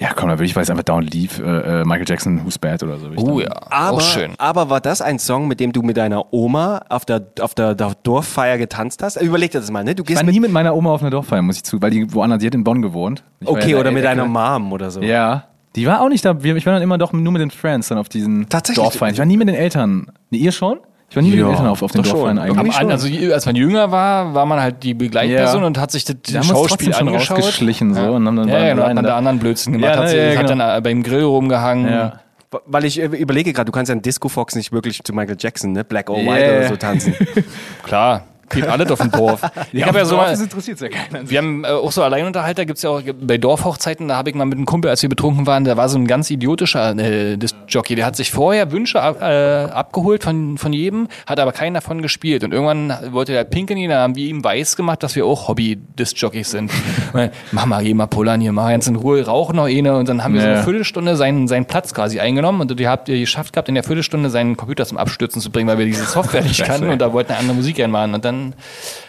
Ja, 0.00 0.10
komm, 0.14 0.28
da 0.28 0.36
würde 0.36 0.44
ich 0.44 0.54
weiß 0.54 0.70
einfach 0.70 0.84
Down 0.84 1.02
Leave, 1.02 1.42
äh, 1.42 1.80
äh, 1.80 1.84
Michael 1.84 2.04
Jackson, 2.06 2.44
Who's 2.44 2.56
Bad 2.56 2.84
oder 2.84 2.98
so. 2.98 3.10
ich 3.10 3.18
oh 3.18 3.40
ja, 3.40 3.48
Aber, 3.68 3.96
auch 3.96 4.00
schön. 4.00 4.32
aber 4.38 4.70
war 4.70 4.80
das 4.80 5.02
ein 5.02 5.18
Song, 5.18 5.48
mit 5.48 5.58
dem 5.58 5.72
du 5.72 5.82
mit 5.82 5.96
deiner 5.96 6.32
Oma 6.32 6.82
auf 6.88 7.04
der, 7.04 7.26
auf 7.40 7.54
der, 7.56 7.74
der 7.74 7.96
Dorffeier 8.04 8.58
getanzt 8.58 9.02
hast? 9.02 9.16
Überleg 9.20 9.50
dir 9.50 9.58
das 9.58 9.72
mal, 9.72 9.82
ne? 9.82 9.96
Du 9.96 10.04
Ich 10.04 10.06
gehst 10.06 10.18
war 10.20 10.24
mit, 10.24 10.34
nie 10.34 10.40
mit 10.40 10.52
meiner 10.52 10.76
Oma 10.76 10.90
auf 10.92 11.00
einer 11.00 11.10
Dorffeier, 11.10 11.42
muss 11.42 11.56
ich 11.56 11.64
zu, 11.64 11.82
weil 11.82 11.90
die 11.90 12.14
woanders, 12.14 12.38
die 12.38 12.46
hat 12.46 12.54
in 12.54 12.62
Bonn 12.62 12.80
gewohnt. 12.80 13.24
Ich 13.40 13.48
okay, 13.48 13.70
ja 13.72 13.74
oder 13.74 13.84
der 13.84 13.92
mit 13.92 14.04
Ecke. 14.04 14.14
deiner 14.14 14.26
Mom 14.28 14.72
oder 14.72 14.88
so. 14.92 15.00
Ja. 15.02 15.48
Die 15.76 15.86
war 15.86 16.00
auch 16.00 16.08
nicht 16.08 16.24
da. 16.24 16.36
Ich 16.42 16.66
war 16.66 16.72
dann 16.72 16.82
immer 16.82 16.98
doch 16.98 17.12
nur 17.12 17.32
mit 17.32 17.42
den 17.42 17.50
Friends 17.50 17.88
dann 17.88 17.98
auf 17.98 18.08
diesen 18.08 18.48
Tatsächlich? 18.48 18.82
Dorffeiern. 18.82 19.12
Ich 19.12 19.18
war 19.18 19.26
nie 19.26 19.36
mit 19.36 19.48
den 19.48 19.54
Eltern. 19.54 20.10
Nee, 20.30 20.38
ihr 20.38 20.52
schon? 20.52 20.78
Ich 21.10 21.16
war 21.16 21.22
nie 21.22 21.30
mit 21.30 21.38
Ja, 21.38 21.44
den 21.46 21.50
Eltern 21.52 21.66
auf, 21.68 21.82
auf 21.82 21.92
den 21.92 22.04
Irgendwie 22.04 22.40
eigentlich. 22.40 22.76
An- 22.76 22.90
also 22.90 23.08
als 23.32 23.46
man 23.46 23.56
jünger 23.56 23.90
war, 23.90 24.34
war 24.34 24.44
man 24.46 24.60
halt 24.60 24.82
die 24.82 24.92
Begleitperson 24.94 25.60
Ja. 25.62 25.66
und 25.66 25.78
hat 25.78 25.90
sich 25.90 26.04
das 26.04 26.16
uns 26.34 26.46
Schauspiel 26.48 26.92
schon 26.92 27.08
angeschaut. 27.08 27.38
rausgeschlichen 27.38 27.94
so 27.94 28.00
und 28.12 28.26
haben 28.26 28.36
dann 28.36 28.48
ja, 28.48 28.58
ja, 28.58 28.74
genau, 28.74 28.86
hat 28.86 28.94
man 28.94 29.04
da 29.04 29.10
da. 29.10 29.16
anderen 29.16 29.38
Blödsinn 29.38 29.72
gemacht, 29.74 29.94
Ja, 29.94 30.00
hat, 30.02 30.08
sie, 30.10 30.16
ja, 30.16 30.30
hat 30.36 30.46
genau. 30.46 30.48
dann 30.58 30.78
äh, 30.78 30.80
beim 30.82 31.02
Grill 31.02 31.22
rumgehangen. 31.24 31.90
Ja. 31.90 32.20
Weil 32.66 32.84
ich 32.84 33.00
äh, 33.00 33.06
überlege 33.06 33.52
gerade, 33.52 33.66
du 33.66 33.72
kannst 33.72 33.88
ja 33.90 33.94
in 33.94 34.02
Disco 34.02 34.28
Fox 34.28 34.54
nicht 34.54 34.72
wirklich 34.72 35.02
zu 35.02 35.12
Michael 35.14 35.36
Jackson, 35.38 35.72
ne? 35.72 35.84
Black 35.84 36.08
or 36.10 36.16
Yeah. 36.18 36.34
White 36.34 36.58
oder 36.58 36.68
so 36.68 36.76
tanzen. 36.76 37.14
Klar, 37.82 38.24
geht 38.50 38.66
alles 38.66 38.90
auf 38.90 39.00
dem 39.00 39.10
Dorf. 39.10 39.40
Ich 39.72 39.84
habe 39.86 39.98
ja 39.98 40.04
so 40.04 40.16
mal, 40.16 40.30
Das 40.30 40.40
interessiert 40.40 40.80
ja 40.80 40.88
keiner. 40.88 41.28
wir 41.28 41.38
haben 41.38 41.64
äh, 41.64 41.68
auch 41.68 41.92
so 41.92 42.02
Alleinunterhalter, 42.02 42.64
gibt's 42.64 42.82
ja 42.82 42.90
auch 42.90 43.02
bei 43.20 43.38
Dorfhochzeiten, 43.38 44.08
da 44.08 44.16
habe 44.16 44.30
ich 44.30 44.36
mal 44.36 44.44
mit 44.46 44.56
einem 44.56 44.66
Kumpel, 44.66 44.90
als 44.90 45.02
wir 45.02 45.08
betrunken 45.08 45.46
waren, 45.46 45.64
da 45.64 45.76
war 45.76 45.88
so 45.88 45.98
ein 45.98 46.06
ganz 46.06 46.30
idiotischer 46.30 46.96
äh, 46.98 47.36
Disc-Jockey, 47.36 47.94
der 47.94 48.06
hat 48.06 48.16
sich 48.16 48.30
vorher 48.30 48.72
Wünsche 48.72 49.00
ab, 49.02 49.20
äh, 49.20 49.24
abgeholt 49.64 50.24
von, 50.24 50.58
von 50.58 50.72
jedem, 50.72 51.08
hat 51.26 51.38
aber 51.40 51.52
keinen 51.52 51.74
davon 51.74 52.02
gespielt 52.02 52.44
und 52.44 52.52
irgendwann 52.52 52.92
wollte 53.10 53.32
der 53.32 53.44
pinkeln, 53.44 53.88
da 53.88 54.00
haben 54.02 54.14
wir 54.16 54.26
ihm 54.26 54.42
weiß 54.42 54.76
gemacht, 54.76 55.02
dass 55.02 55.14
wir 55.16 55.26
auch 55.26 55.48
Hobby-Disc-Jockeys 55.48 56.50
sind. 56.50 56.70
Dann, 57.12 57.30
Mach 57.52 57.66
mal, 57.66 57.82
geh 57.82 57.94
mal 57.94 58.06
pullern 58.06 58.40
hier, 58.40 58.52
mach 58.52 58.68
ganz 58.68 58.86
in 58.86 58.96
Ruhe, 58.96 59.24
rauch 59.26 59.52
noch 59.52 59.66
eine 59.66 59.96
und 59.96 60.08
dann 60.08 60.22
haben 60.24 60.34
wir 60.34 60.40
so 60.40 60.46
Ja. 60.46 60.52
eine 60.54 60.62
Viertelstunde 60.62 61.16
seinen, 61.16 61.48
seinen 61.48 61.66
Platz 61.66 61.92
quasi 61.94 62.20
eingenommen 62.20 62.60
und 62.60 62.78
ihr 62.80 62.88
habt 62.90 63.08
ihr 63.08 63.18
geschafft 63.18 63.52
gehabt, 63.52 63.68
in 63.68 63.74
der 63.74 63.84
Viertelstunde 63.84 64.30
seinen 64.30 64.56
Computer 64.56 64.84
zum 64.86 64.98
Abstürzen 64.98 65.40
zu 65.42 65.50
bringen, 65.50 65.68
weil 65.68 65.78
wir 65.78 65.86
diese 65.86 66.04
Software 66.04 66.42
nicht 66.44 66.62
kannten 66.64 66.90
und 66.90 66.98
da 67.00 67.12
wollten 67.12 67.30
eine 67.32 67.40
andere 67.40 67.56
Musik 67.56 67.80
reinmachen 67.80 68.14
und 68.14 68.24
dann 68.24 68.37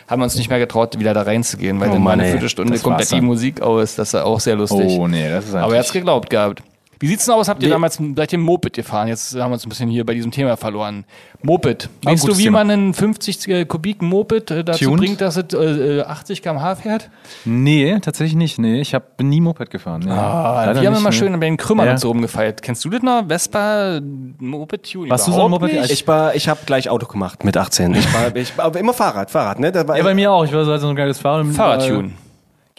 haben 0.07 0.19
wir 0.19 0.23
uns 0.25 0.35
nicht 0.35 0.49
mehr 0.49 0.59
getraut, 0.59 0.97
wieder 0.99 1.13
da 1.13 1.21
reinzugehen, 1.23 1.79
weil 1.79 1.89
Oh 1.89 1.93
dann 1.93 2.03
Mann, 2.03 2.19
eine. 2.19 2.31
Viertelstunde 2.31 2.73
komplett 2.79 2.99
war's 2.99 3.09
die 3.09 3.15
dann. 3.15 3.25
Musik 3.25 3.61
aus. 3.61 3.95
Das 3.95 4.13
war 4.13 4.25
auch 4.25 4.39
sehr 4.39 4.55
lustig. 4.55 4.87
Oh 4.89 5.07
nee, 5.07 5.29
das 5.29 5.45
ist 5.45 5.55
Aber 5.55 5.73
er 5.73 5.79
hat's 5.79 5.93
geglaubt 5.93 6.29
gehabt. 6.29 6.63
Wie 7.01 7.07
sieht's 7.07 7.25
denn 7.25 7.33
aus? 7.35 7.47
Habt 7.47 7.61
ihr 7.63 7.69
Nee. 7.69 7.73
damals 7.73 7.97
seid 8.15 8.33
ihr 8.33 8.39
Moped 8.39 8.73
gefahren? 8.73 9.07
Jetzt 9.07 9.33
haben 9.35 9.51
wir 9.51 9.53
uns 9.53 9.65
ein 9.65 9.69
bisschen 9.69 9.89
hier 9.89 10.05
bei 10.05 10.13
diesem 10.13 10.31
Thema 10.31 10.57
verloren. 10.57 11.05
Moped. 11.41 11.89
Weißt 12.03 12.27
du, 12.27 12.37
wie 12.37 12.43
Thema. 12.43 12.59
man 12.59 12.71
einen 12.71 12.93
50 12.93 13.67
Kubik 13.69 14.01
Moped 14.01 14.51
äh, 14.51 14.63
dazu 14.65 14.83
Tuned? 14.85 14.99
bringt, 14.99 15.21
dass 15.21 15.37
es 15.37 15.53
äh, 15.53 16.01
80 16.01 16.41
km/h 16.41 16.75
fährt? 16.75 17.09
Nee, 17.45 17.97
tatsächlich 18.01 18.35
nicht. 18.35 18.59
Nee, 18.59 18.81
ich 18.81 18.93
hab, 18.93 19.15
bin 19.15 19.29
nie 19.29 19.39
Moped 19.39 19.69
gefahren. 19.69 20.01
Nee. 20.03 20.11
Ah, 20.11 20.65
Leider 20.65 20.81
wir 20.81 20.87
haben 20.87 20.93
nicht, 20.93 21.01
immer 21.01 21.09
nee. 21.11 21.15
schön 21.15 21.33
bei 21.39 21.45
den 21.45 21.55
Krümmern 21.57 21.85
Ja. 21.85 21.91
und 21.93 21.99
so 21.99 22.09
rumgefeiert. 22.09 22.61
Kennst 22.61 22.83
du 22.83 22.89
das 22.89 23.01
noch? 23.01 23.27
Vespa, 23.29 24.01
Moped 24.39 24.91
Tune? 24.91 25.09
Warst 25.09 25.27
du 25.27 25.31
so 25.31 25.45
ein 25.45 25.51
Moped? 25.51 25.71
nicht? 25.71 25.91
Ich 25.91 26.05
war, 26.07 26.35
ich 26.35 26.49
habe 26.49 26.59
gleich 26.65 26.89
Auto 26.89 27.05
gemacht 27.07 27.45
mit 27.45 27.55
18. 27.55 27.93
Ich 27.95 28.13
war, 28.13 28.35
ich, 28.35 28.51
aber 28.57 28.77
immer 28.77 28.93
Fahrrad, 28.93 29.31
Fahrrad, 29.31 29.59
ne? 29.59 29.71
Das 29.71 29.87
war, 29.87 29.97
Ja, 29.97 30.03
bei 30.03 30.13
mir 30.13 30.31
auch. 30.31 30.43
Ich 30.43 30.51
war 30.51 30.65
so 30.65 30.77
so 30.77 30.89
ein 30.89 30.95
geiles 30.97 31.19
Fahrrad. 31.19 31.47
Fahrradtune. 31.47 32.11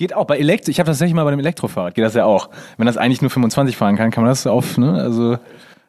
Geht 0.01 0.15
auch. 0.15 0.25
Bei 0.25 0.39
Elektro, 0.39 0.71
ich 0.71 0.81
habe 0.81 0.87
tatsächlich 0.87 1.15
mal 1.15 1.25
bei 1.25 1.31
dem 1.31 1.41
Elektrofahrrad, 1.41 1.95
geht 1.95 2.03
das 2.03 2.15
ja 2.15 2.25
auch. 2.25 2.49
Wenn 2.79 2.87
das 2.87 2.97
eigentlich 2.97 3.21
nur 3.21 3.29
25 3.31 3.77
fahren 3.77 3.97
kann, 3.97 4.11
kann 4.11 4.25
man 4.25 4.31
das 4.31 4.47
auf, 4.47 4.79
ne? 4.79 4.95
Also, 4.95 5.37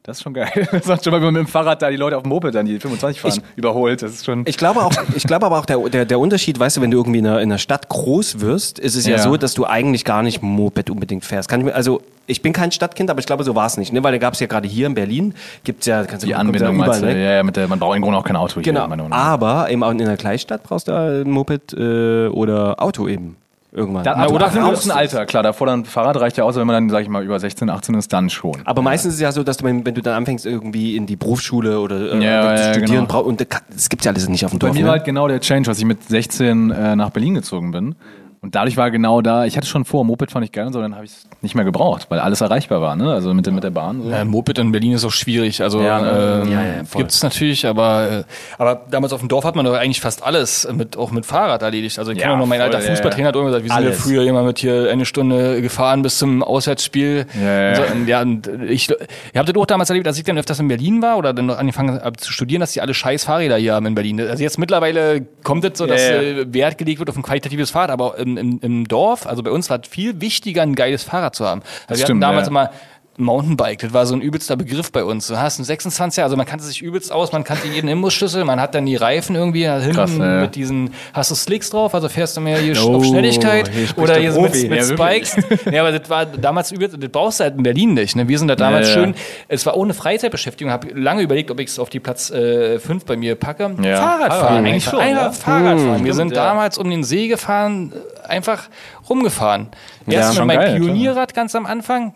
das 0.03 0.17
ist 0.17 0.23
schon 0.23 0.33
geil. 0.33 0.51
Das 0.73 0.83
sagt 0.83 1.05
schon 1.05 1.11
mal, 1.11 1.21
wenn 1.21 1.27
man 1.27 1.35
mit 1.35 1.47
dem 1.47 1.49
Fahrrad 1.49 1.81
da 1.81 1.89
die 1.89 1.95
Leute 1.95 2.17
auf 2.17 2.23
dem 2.23 2.27
Moped 2.27 2.53
dann, 2.53 2.65
die 2.65 2.77
25 2.77 3.21
fahren, 3.21 3.39
überholt. 3.55 4.01
Das 4.01 4.11
ist 4.11 4.25
schon. 4.25 4.43
Ich 4.47 4.57
glaube 4.57 4.81
auch, 4.81 4.91
ich 5.15 5.23
glaube 5.23 5.45
aber 5.45 5.57
auch 5.59 5.65
der, 5.65 5.77
der, 5.87 6.03
der 6.03 6.19
Unterschied, 6.19 6.59
weißt 6.59 6.75
du, 6.75 6.81
wenn 6.81 6.91
du 6.91 6.97
irgendwie 6.97 7.19
in 7.19 7.25
einer, 7.25 7.39
in 7.39 7.49
einer 7.49 7.57
Stadt 7.57 7.87
groß 7.87 8.41
wirst, 8.41 8.79
ist 8.79 8.95
es 8.95 9.05
ja. 9.05 9.15
Ja. 9.15 9.23
so, 9.23 9.37
dass 9.37 9.53
du 9.53 9.65
eigentlich 9.65 10.03
gar 10.03 10.23
nicht 10.23 10.41
Moped 10.41 10.89
unbedingt 10.89 11.23
fährst. 11.23 11.47
Kann 11.47 11.61
ich 11.61 11.67
mir, 11.67 11.73
also 11.73 12.01
ich 12.27 12.41
bin 12.41 12.51
kein 12.51 12.73
Stadtkind, 12.73 13.09
aber 13.09 13.21
ich 13.21 13.25
glaube, 13.25 13.45
so 13.45 13.55
war 13.55 13.67
es 13.67 13.77
nicht, 13.77 13.93
ne? 13.93 14.03
Weil 14.03 14.11
da 14.11 14.17
gab 14.17 14.33
es 14.33 14.41
ja 14.41 14.47
gerade 14.47 14.67
hier 14.67 14.87
in 14.87 14.93
Berlin, 14.93 15.35
gibt's 15.63 15.85
ja, 15.85 16.03
kannst 16.03 16.23
du 16.23 16.25
die 16.25 16.31
ja 16.31 16.37
Anbindung 16.37 16.75
meinst 16.75 17.01
du? 17.01 17.05
ne? 17.05 17.13
Ja, 17.13 17.31
ja, 17.35 17.43
mit 17.43 17.55
der, 17.55 17.69
man 17.69 17.79
braucht 17.79 17.95
im 17.95 18.01
Grunde 18.01 18.17
auch 18.17 18.25
kein 18.25 18.35
Auto 18.35 18.55
hier. 18.55 18.63
Genau. 18.63 18.89
Aber 19.11 19.69
eben 19.69 19.83
auch 19.83 19.91
in 19.91 20.01
einer 20.01 20.17
Kleinstadt 20.17 20.63
brauchst 20.63 20.89
du 20.89 20.91
ein 20.91 21.31
Moped 21.31 21.71
äh, 21.71 22.27
oder 22.27 22.83
Auto 22.83 23.07
eben. 23.07 23.37
Irgendwann. 23.73 24.03
Da, 24.03 24.15
Na, 24.17 24.25
oder 24.25 24.35
oder 24.35 24.45
ab 24.47 24.55
einem 24.55 24.65
gewissen 24.65 24.91
Alter, 24.91 25.25
klar, 25.25 25.43
davor 25.43 25.67
dann 25.67 25.85
Fahrrad 25.85 26.19
reicht 26.19 26.35
ja 26.37 26.43
aus, 26.43 26.57
wenn 26.57 26.67
man 26.67 26.73
dann, 26.73 26.89
sag 26.89 27.03
ich 27.03 27.09
mal, 27.09 27.23
über 27.23 27.39
16, 27.39 27.69
18 27.69 27.95
ist, 27.95 28.11
dann 28.11 28.29
schon. 28.29 28.61
Aber 28.65 28.81
meistens 28.81 29.11
ist 29.11 29.15
es 29.15 29.21
ja 29.21 29.31
so, 29.31 29.43
dass 29.43 29.57
du, 29.57 29.63
wenn, 29.65 29.83
du 29.83 30.01
dann 30.01 30.15
anfängst, 30.15 30.45
irgendwie 30.45 30.97
in 30.97 31.05
die 31.05 31.15
Berufsschule 31.15 31.79
oder 31.79 32.11
äh, 32.13 32.23
Ja, 32.23 32.55
zu 32.55 32.63
ja, 32.63 32.73
studieren 32.73 32.91
genau. 32.91 33.05
brauchst, 33.07 33.27
und 33.27 33.47
das 33.69 33.87
gibt's 33.87 34.03
ja 34.03 34.11
alles 34.11 34.27
nicht 34.27 34.43
auf 34.43 34.51
dem 34.51 34.59
Bei 34.59 34.67
Dorf. 34.67 34.75
mir 34.75 34.81
ne? 34.81 34.87
war 34.87 34.95
halt 34.97 35.05
genau 35.05 35.27
der 35.29 35.39
Change, 35.39 35.69
dass 35.69 35.79
ich 35.79 35.85
mit 35.85 36.03
16 36.03 36.71
äh, 36.71 36.95
nach 36.97 37.11
Berlin 37.11 37.35
gezogen 37.35 37.71
bin. 37.71 37.95
Und 38.43 38.55
dadurch 38.55 38.75
war 38.75 38.89
genau 38.89 39.21
da, 39.21 39.45
ich 39.45 39.55
hatte 39.55 39.67
schon 39.67 39.85
vor, 39.85 40.03
Moped 40.03 40.31
fand 40.31 40.43
ich 40.43 40.51
geil 40.51 40.65
und 40.65 40.73
so, 40.73 40.81
dann 40.81 40.95
habe 40.95 41.05
ich 41.05 41.11
es 41.11 41.27
nicht 41.43 41.53
mehr 41.53 41.63
gebraucht, 41.63 42.07
weil 42.09 42.17
alles 42.19 42.41
erreichbar 42.41 42.81
war, 42.81 42.95
ne? 42.95 43.13
Also 43.13 43.35
mit, 43.35 43.45
der- 43.45 43.53
mit 43.53 43.63
der 43.63 43.69
Bahn. 43.69 44.01
So. 44.01 44.09
Ja, 44.09 44.25
Moped 44.25 44.57
in 44.57 44.71
Berlin 44.71 44.93
ist 44.93 45.05
auch 45.05 45.11
schwierig. 45.11 45.61
Also 45.61 45.79
Ja, 45.79 46.41
ähm, 46.41 46.51
Ja, 46.51 46.59
voll. 46.83 47.01
gibt's 47.03 47.21
natürlich, 47.21 47.67
aber 47.67 48.09
äh, 48.21 48.23
aber 48.57 48.81
damals 48.89 49.13
auf 49.13 49.19
dem 49.19 49.29
Dorf 49.29 49.43
hat 49.45 49.55
man 49.55 49.65
doch 49.65 49.75
eigentlich 49.75 50.01
fast 50.01 50.23
alles 50.23 50.67
mit 50.73 50.97
auch 50.97 51.11
mit 51.11 51.27
Fahrrad 51.27 51.61
erledigt. 51.61 51.99
Also 51.99 52.13
ich 52.13 52.17
kenne 52.17 52.35
noch, 52.35 52.47
mein 52.47 52.61
alter 52.61 52.81
Fußballtrainer 52.81 53.27
hat 53.27 53.35
immer 53.35 53.45
gesagt, 53.45 53.63
wir 53.63 53.69
sind 53.69 53.77
Alles. 53.77 54.01
früher 54.01 54.23
immer 54.23 54.41
mit 54.41 54.57
hier 54.57 54.89
eine 54.89 55.05
Stunde 55.05 55.61
gefahren 55.61 56.01
bis 56.01 56.17
zum 56.17 56.41
Auswärtsspiel. 56.41 57.27
Ja, 57.39 57.75
so, 57.75 57.83
ja, 58.07 58.21
und 58.21 58.47
ich, 58.67 58.89
ihr 58.89 58.97
habt 59.35 59.49
das 59.49 59.55
auch 59.55 59.67
damals 59.67 59.91
erlebt, 59.91 60.07
als 60.07 60.17
ich 60.17 60.23
dann 60.23 60.39
öfters 60.39 60.59
in 60.59 60.67
Berlin 60.67 61.03
war 61.03 61.19
oder 61.19 61.33
dann 61.33 61.45
noch 61.45 61.59
angefangen 61.59 62.01
habe 62.01 62.17
zu 62.17 62.33
studieren, 62.33 62.61
dass 62.61 62.71
die 62.71 62.81
alle 62.81 62.95
scheiß 62.95 63.25
Fahrräder 63.25 63.57
hier 63.57 63.75
haben 63.75 63.85
in 63.85 63.93
Berlin. 63.93 64.19
Also 64.19 64.41
jetzt 64.41 64.57
mittlerweile 64.57 65.27
kommt 65.43 65.63
es 65.63 65.77
so, 65.77 65.85
dass 65.85 66.01
äh, 66.01 66.51
Wert 66.51 66.79
gelegt 66.79 66.97
wird 66.97 67.07
auf 67.11 67.15
ein 67.17 67.21
qualitatives 67.21 67.69
Fahrrad, 67.69 67.91
aber 67.91 68.17
im, 68.37 68.37
im, 68.37 68.59
im 68.61 68.87
Dorf, 68.87 69.27
also 69.27 69.43
bei 69.43 69.51
uns 69.51 69.69
war 69.69 69.79
es 69.81 69.87
viel 69.87 70.21
wichtiger, 70.21 70.61
ein 70.61 70.75
geiles 70.75 71.03
Fahrrad 71.03 71.35
zu 71.35 71.45
haben. 71.45 71.61
Also 71.87 71.99
wir 72.01 72.05
stimmt, 72.05 72.23
hatten 72.23 72.31
damals 72.33 72.47
ja. 72.47 72.51
immer 72.51 72.71
Mountainbike, 73.17 73.79
das 73.79 73.93
war 73.93 74.05
so 74.05 74.15
ein 74.15 74.21
übelster 74.21 74.55
Begriff 74.55 74.91
bei 74.91 75.03
uns. 75.03 75.27
Du 75.27 75.37
hast 75.37 75.59
einen 75.59 75.67
26er, 75.67 76.23
also 76.23 76.37
man 76.37 76.45
kannte 76.45 76.63
sich 76.63 76.81
übelst 76.81 77.11
aus, 77.11 77.33
man 77.33 77.43
kannte 77.43 77.67
jeden 77.67 77.87
Imbusschlüssel, 77.87 78.45
man 78.45 78.59
hat 78.61 78.73
dann 78.73 78.85
die 78.85 78.95
Reifen 78.95 79.35
irgendwie 79.35 79.63
da 79.63 79.79
hinten 79.79 79.95
Krass, 79.95 80.17
ja. 80.17 80.41
mit 80.41 80.55
diesen, 80.55 80.93
hast 81.13 81.29
du 81.29 81.35
Slicks 81.35 81.69
drauf, 81.69 81.93
also 81.93 82.07
fährst 82.07 82.37
du 82.37 82.41
mehr 82.41 82.57
hier 82.57 82.75
Oh, 82.81 82.95
auf 82.95 83.05
Schnelligkeit 83.05 83.69
hier 83.69 83.87
oder 83.97 84.13
der 84.13 84.31
hier 84.31 84.41
mit, 84.41 84.53
mit 84.69 84.79
Ja. 84.79 84.83
Spikes. 84.83 85.35
ja, 85.71 85.81
aber 85.81 85.97
das 85.97 86.09
war 86.09 86.25
damals 86.25 86.71
übelst, 86.71 86.97
das 86.99 87.09
brauchst 87.09 87.41
du 87.41 87.43
halt 87.43 87.57
in 87.57 87.63
Berlin 87.63 87.93
nicht. 87.93 88.15
Ne? 88.15 88.27
Wir 88.29 88.39
sind 88.39 88.47
da 88.47 88.55
damals 88.55 88.87
Ja, 88.87 88.93
schön, 88.93 89.15
es 89.49 89.65
war 89.65 89.75
ohne 89.75 89.93
Freizeitbeschäftigung, 89.93 90.71
habe 90.71 90.87
lange 90.93 91.21
überlegt, 91.21 91.51
ob 91.51 91.59
ich 91.59 91.69
es 91.69 91.79
auf 91.79 91.89
die 91.89 91.99
Platz 91.99 92.29
5 92.29 93.05
bei 93.05 93.17
mir 93.17 93.35
packe. 93.35 93.63
Fahrradfahren, 93.63 94.29
Fahrrad, 94.29 94.65
eigentlich 94.65 94.83
schon, 94.85 94.99
Einfach 94.99 95.21
ja. 95.23 95.31
Fahrradfahren. 95.31 96.05
Wir 96.05 96.13
sind 96.13 96.35
damals 96.35 96.77
um 96.77 96.89
den 96.89 97.03
See 97.03 97.27
gefahren, 97.27 97.91
äh, 97.93 98.20
einfach 98.31 98.69
rumgefahren. 99.09 99.67
Ja, 100.07 100.19
Erst 100.19 100.29
mit 100.29 100.37
schon 100.37 100.47
meinem. 100.47 100.75
Pionierrad 100.81 101.33
ganz 101.33 101.55
am 101.55 101.65
Anfang. 101.65 102.13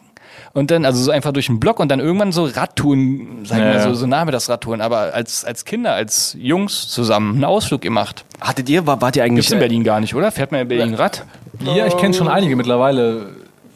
Und 0.54 0.72
dann, 0.72 0.86
also 0.86 1.02
so 1.02 1.12
einfach 1.12 1.32
durch 1.32 1.48
den 1.48 1.60
Block 1.60 1.80
und 1.80 1.90
dann 1.90 2.00
irgendwann 2.00 2.32
so 2.32 2.46
Radtouren, 2.46 3.46
sag 3.46 3.58
ich 3.58 3.64
Ja, 3.64 3.74
mal, 3.74 3.82
so, 3.82 3.90
ja. 3.90 3.96
so 3.96 4.08
Nachmittagsradtouren, 4.08 4.82
aber 4.82 5.14
als, 5.14 5.46
als 5.46 5.66
Kinder, 5.66 5.94
als 5.94 6.36
Jungs 6.40 6.88
zusammen 6.88 7.36
einen 7.36 7.44
Ausflug 7.46 7.82
gemacht. 7.82 8.26
Hattet 8.42 8.70
ihr, 8.70 8.86
war, 8.88 9.02
wart 9.02 9.16
ihr 9.16 9.24
eigentlich 9.24 9.46
Gibt's 9.48 9.52
in 9.52 9.60
Berlin 9.60 9.84
gar 9.84 10.00
nicht, 10.00 10.16
oder? 10.16 10.32
Fährt 10.32 10.52
man 10.52 10.62
in 10.62 10.68
Berlin 10.68 10.94
Rad? 10.96 11.26
Ja, 11.60 11.86
ich 11.86 11.96
kenne 11.98 12.14
schon 12.14 12.28
einige 12.28 12.56
mittlerweile, 12.56 13.28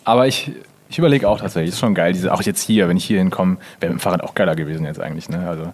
aber 0.04 0.28
ich, 0.28 0.52
ich 0.90 0.98
überlege 0.98 1.30
auch 1.30 1.40
tatsächlich, 1.40 1.72
ist 1.72 1.80
schon 1.80 1.96
geil, 1.96 2.14
diese, 2.14 2.34
auch 2.34 2.42
jetzt 2.42 2.62
hier, 2.62 2.90
wenn 2.90 2.98
ich 2.98 3.06
hier 3.06 3.20
hinkomme, 3.20 3.58
wäre 3.80 3.94
mit 3.94 4.00
dem 4.00 4.02
Fahrrad 4.02 4.22
auch 4.24 4.34
geiler 4.34 4.56
gewesen 4.56 4.86
jetzt 4.86 5.00
eigentlich, 5.00 5.30
ne? 5.30 5.48
Also, 5.48 5.72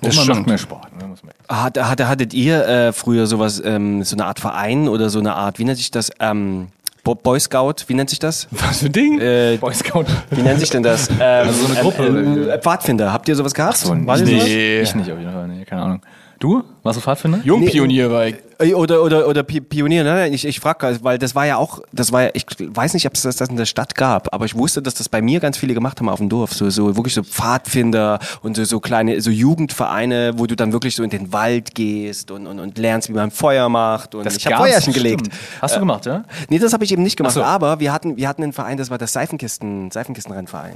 Das 0.00 0.16
man 0.16 0.28
macht 0.38 0.46
mehr 0.46 0.58
Sport, 0.58 0.88
ne? 0.98 1.08
Hat, 1.48 1.78
hat, 1.78 2.00
hattet 2.06 2.34
ihr 2.34 2.66
äh, 2.66 2.92
früher 2.92 3.26
sowas, 3.26 3.62
ähm, 3.64 4.02
so 4.02 4.16
eine 4.16 4.26
Art 4.26 4.40
Verein 4.40 4.88
oder 4.88 5.08
so 5.10 5.18
eine 5.18 5.34
Art, 5.34 5.58
wie 5.58 5.64
nennt 5.64 5.78
sich 5.78 5.90
das? 5.90 6.10
Ähm, 6.20 6.68
Bo- 7.04 7.14
Boy 7.14 7.38
Scout, 7.38 7.74
wie 7.86 7.94
nennt 7.94 8.10
sich 8.10 8.18
das? 8.18 8.48
Was 8.50 8.78
für 8.80 8.86
ein 8.86 8.92
Ding? 8.92 9.20
Äh, 9.20 9.58
Boy 9.60 9.72
Scout. 9.74 10.04
wie 10.30 10.42
nennt 10.42 10.60
sich 10.60 10.70
denn 10.70 10.82
das? 10.82 11.08
Ähm, 11.10 11.16
Also 11.20 11.66
so 11.66 11.72
eine 11.72 11.80
Gruppe, 11.82 12.06
Ähm, 12.06 12.42
oder 12.44 12.54
äh, 12.54 12.58
Pfadfinder, 12.60 13.12
habt 13.12 13.28
ihr 13.28 13.36
sowas 13.36 13.54
gehabt? 13.54 13.76
So, 13.78 13.90
War 13.90 14.16
ich, 14.16 14.22
das 14.22 14.30
nicht, 14.30 14.40
sowas? 14.40 14.46
Nee. 14.48 14.80
ich 14.80 14.94
nicht 14.94 15.12
auf 15.12 15.18
jeden 15.18 15.32
Fall, 15.32 15.48
nee, 15.48 15.64
keine 15.64 15.82
Ahnung. 15.82 16.02
Du? 16.38 16.64
Warst 16.84 16.98
du 16.98 17.00
Pfadfinder? 17.02 17.40
Jungpionier 17.42 18.10
war 18.10 18.26
ich. 18.26 18.36
Äh, 18.60 18.72
Oder, 18.74 19.02
oder, 19.02 19.26
oder 19.26 19.42
Pi- 19.42 19.60
Pionier, 19.60 20.04
ne? 20.04 20.28
Ich, 20.28 20.44
ich 20.46 20.60
frage, 20.60 20.98
weil 21.02 21.18
das 21.18 21.34
war 21.34 21.44
ja 21.44 21.56
auch, 21.56 21.80
das 21.92 22.12
war 22.12 22.22
ja, 22.24 22.30
ich 22.34 22.46
weiß 22.60 22.94
nicht, 22.94 23.04
ob 23.06 23.14
es 23.14 23.22
das, 23.22 23.34
das 23.34 23.48
in 23.48 23.56
der 23.56 23.64
Stadt 23.64 23.96
gab, 23.96 24.32
aber 24.32 24.44
ich 24.44 24.54
wusste, 24.54 24.80
dass 24.80 24.94
das 24.94 25.08
bei 25.08 25.20
mir 25.20 25.40
ganz 25.40 25.56
viele 25.58 25.74
gemacht 25.74 25.98
haben 25.98 26.08
auf 26.08 26.18
dem 26.20 26.28
Dorf. 26.28 26.52
So, 26.52 26.70
so 26.70 26.94
wirklich 26.96 27.14
so 27.14 27.24
Pfadfinder 27.24 28.20
und 28.42 28.54
so, 28.56 28.62
so 28.64 28.78
kleine, 28.78 29.20
so 29.20 29.30
Jugendvereine, 29.30 30.34
wo 30.36 30.46
du 30.46 30.54
dann 30.54 30.72
wirklich 30.72 30.94
so 30.94 31.02
in 31.02 31.10
den 31.10 31.32
Wald 31.32 31.74
gehst 31.74 32.30
und, 32.30 32.46
und, 32.46 32.60
und 32.60 32.78
lernst, 32.78 33.08
wie 33.08 33.12
man 33.14 33.32
Feuer 33.32 33.68
macht. 33.68 34.14
Und 34.14 34.24
ich 34.30 34.46
habe 34.46 34.56
Feuerchen 34.68 34.92
gelegt. 34.92 35.26
Hast 35.60 35.74
du 35.74 35.80
gemacht, 35.80 36.06
ja? 36.06 36.22
Nee, 36.48 36.60
das 36.60 36.72
habe 36.74 36.84
ich 36.84 36.92
eben 36.92 37.02
nicht 37.02 37.16
gemacht. 37.16 37.32
Ach 37.32 37.40
so. 37.40 37.42
Aber 37.42 37.80
wir 37.80 37.92
hatten, 37.92 38.16
wir 38.16 38.28
hatten 38.28 38.44
einen 38.44 38.52
Verein, 38.52 38.76
das 38.76 38.88
war 38.90 38.98
das 38.98 39.12
Seifenkisten, 39.12 39.90
Seifenkistenrennverein. 39.90 40.74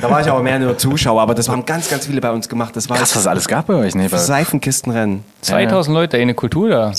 da 0.00 0.10
war 0.10 0.20
ich 0.20 0.26
aber 0.28 0.42
mehr 0.42 0.58
nur 0.58 0.76
Zuschauer, 0.78 1.22
aber 1.22 1.34
das 1.34 1.48
haben 1.48 1.64
ganz, 1.64 1.88
ganz 1.90 2.06
viele 2.06 2.20
bei 2.20 2.32
uns 2.32 2.48
gemacht. 2.48 2.74
Das 2.74 2.88
war 2.90 2.96
Krass, 2.96 3.14
was 3.14 3.22
es 3.22 3.26
alles 3.28 3.46
gab 3.46 3.66
bei 3.68 3.74
euch, 3.74 3.94
ne? 3.94 4.08
Seifenkistenrennen. 4.08 5.01
2000 5.42 5.94
Leute, 5.94 6.16
eine 6.18 6.34
Kultur 6.34 6.68
da. 6.70 6.92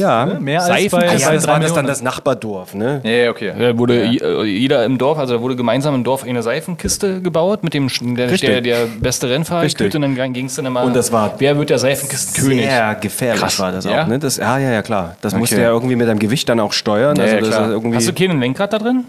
Ja. 0.00 0.26
Mehr 0.40 0.60
als 0.62 0.68
Seifen- 0.68 0.98
bei, 0.98 1.08
Ah, 1.08 1.12
Ja, 1.12 1.18
ja, 1.18 1.28
bei 1.28 1.34
das 1.34 1.44
drei 1.44 1.52
war 1.52 1.60
das 1.60 1.74
dann 1.74 1.86
das 1.86 2.02
Nachbardorf, 2.02 2.74
ne? 2.74 3.00
Ja, 3.04 3.10
ja, 3.10 3.30
okay. 3.30 3.52
Da 3.58 3.76
wurde 3.78 4.04
je- 4.06 4.18
äh, 4.18 4.42
jeder 4.44 4.84
im 4.84 4.98
Dorf, 4.98 5.18
also 5.18 5.34
da 5.36 5.40
wurde 5.42 5.56
gemeinsam 5.56 5.94
im 5.94 6.04
Dorf 6.04 6.24
eine 6.24 6.42
Seifenkiste 6.42 7.20
gebaut 7.20 7.62
mit 7.62 7.74
dem 7.74 7.88
der, 8.16 8.28
der, 8.28 8.60
der 8.62 8.86
beste 9.00 9.28
Rennfahrer 9.28 9.62
und 9.64 10.00
dann 10.00 10.32
ging 10.32 10.46
es 10.46 10.54
dann 10.56 10.66
immer. 10.66 10.82
Und 10.82 10.96
das 10.96 11.12
war 11.12 11.34
wer 11.38 11.56
wird 11.58 11.70
der 11.70 11.78
Seifenkistenkönig? 11.78 12.64
Sehr 12.66 12.94
gefährlich 12.96 13.40
Krass. 13.42 13.58
war 13.60 13.72
das 13.72 13.86
auch, 13.86 13.90
Ja? 13.90 14.06
ne? 14.06 14.18
Das, 14.18 14.38
ja, 14.38 14.58
ja, 14.58 14.70
ja, 14.70 14.82
klar. 14.82 15.16
Das 15.20 15.32
Okay. 15.34 15.40
musste 15.40 15.60
ja 15.60 15.68
irgendwie 15.68 15.96
mit 15.96 16.08
deinem 16.08 16.18
Gewicht 16.18 16.48
dann 16.48 16.60
auch 16.60 16.72
steuern. 16.72 17.16
Ja, 17.16 17.22
also 17.24 17.34
ja, 17.34 17.40
das 17.40 17.48
klar. 17.50 17.62
ist 17.66 17.70
irgendwie, 17.72 17.96
Hast 17.96 18.08
du 18.08 18.12
keinen 18.12 18.40
Lenkrad 18.40 18.72
da 18.72 18.78
drin? 18.78 19.04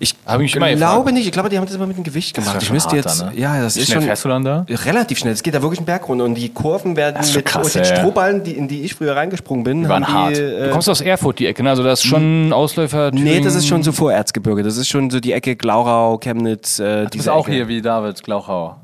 Ich 0.00 0.14
Hab 0.24 0.40
ich 0.40 0.54
immer 0.54 0.72
glaube 0.74 1.12
nicht. 1.12 1.26
Ich 1.26 1.32
glaube, 1.32 1.48
die 1.48 1.56
haben 1.58 1.66
das 1.66 1.74
immer 1.74 1.86
mit 1.86 1.96
dem 1.96 2.04
Gewicht 2.04 2.34
gemacht. 2.34 2.54
ja 2.54 2.60
ich 2.62 2.70
müsste 2.72 2.94
jetzt, 2.94 3.20
ne? 3.24 3.32
ja, 3.34 3.60
das 3.60 3.74
Wie 3.76 3.80
ist 3.80 3.86
schnell 3.86 3.96
schon 3.96 4.04
fährst 4.04 4.24
du 4.24 4.28
dann 4.28 4.44
da? 4.44 4.64
relativ 4.68 5.18
schnell. 5.18 5.32
Es 5.32 5.42
geht 5.42 5.54
da 5.54 5.62
wirklich 5.62 5.80
einen 5.80 5.86
Berg 5.86 6.08
runter 6.08 6.24
und 6.24 6.34
die 6.36 6.48
Kurven 6.50 6.96
werden 6.96 7.18
mit, 7.34 7.44
krass, 7.44 7.74
ey. 7.74 7.84
Strohballen, 7.84 8.44
die, 8.44 8.52
in 8.52 8.68
die 8.68 8.82
ich 8.82 8.94
früher 8.94 9.16
reingesprungen 9.16 9.64
bin, 9.64 9.88
waren 9.88 10.06
haben 10.06 10.14
hart. 10.14 10.36
die, 10.36 10.40
Du 10.40 10.66
äh, 10.66 10.70
kommst 10.70 10.88
aus 10.88 11.00
Erfurt, 11.00 11.40
die 11.40 11.46
Ecke, 11.46 11.62
ne? 11.64 11.70
Also 11.70 11.82
das 11.82 12.00
ist 12.00 12.06
schon 12.06 12.52
Ausläufer. 12.52 13.10
Nee, 13.12 13.40
das 13.40 13.54
ist 13.56 13.66
schon 13.66 13.82
so 13.82 13.90
Vorerzgebirge. 13.92 14.62
Das 14.62 14.76
ist 14.76 14.88
schon 14.88 15.10
so 15.10 15.18
die 15.20 15.32
Ecke 15.32 15.56
Glauchau, 15.56 16.18
Chemnitz. 16.18 16.78
Äh, 16.78 16.84
Du 16.98 17.02
bist 17.04 17.14
diese 17.14 17.32
auch 17.32 17.46
Ecke. 17.48 17.56
hier 17.56 17.68
wie 17.68 17.82
David 17.82 18.22
Glauchau. 18.22 18.76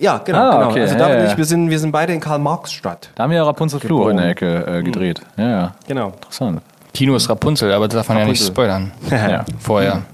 Ja, 0.00 0.18
genau. 0.18 0.38
Ah, 0.38 0.50
genau. 0.58 0.70
okay, 0.70 0.80
Also 0.80 0.94
ja, 0.94 0.98
David 0.98 1.16
und 1.18 1.24
ja. 1.26 1.30
ich, 1.32 1.36
wir 1.38 1.44
sind, 1.44 1.70
wir 1.70 1.78
sind 1.78 1.92
beide 1.92 2.12
in 2.12 2.18
Karl-Marx-Stadt. 2.20 3.10
Da 3.14 3.22
haben 3.22 3.30
wir 3.30 3.36
ja 3.36 3.44
Rapunzel 3.44 3.78
Flur 3.78 4.10
in 4.10 4.16
der 4.16 4.30
Ecke 4.30 4.66
äh, 4.66 4.82
gedreht. 4.82 5.20
Ja, 5.36 5.48
ja. 5.48 5.74
Genau. 5.86 6.08
Interessant. 6.08 6.60
Kino 6.92 7.14
ist 7.16 7.28
Rapunzel, 7.28 7.72
aber 7.72 7.88
das 7.88 7.94
darf 7.94 8.08
man 8.08 8.18
ja 8.18 8.24
nicht 8.26 8.44
spoilern. 8.44 8.92
Ja. 9.10 9.44
Vorher. 9.58 10.02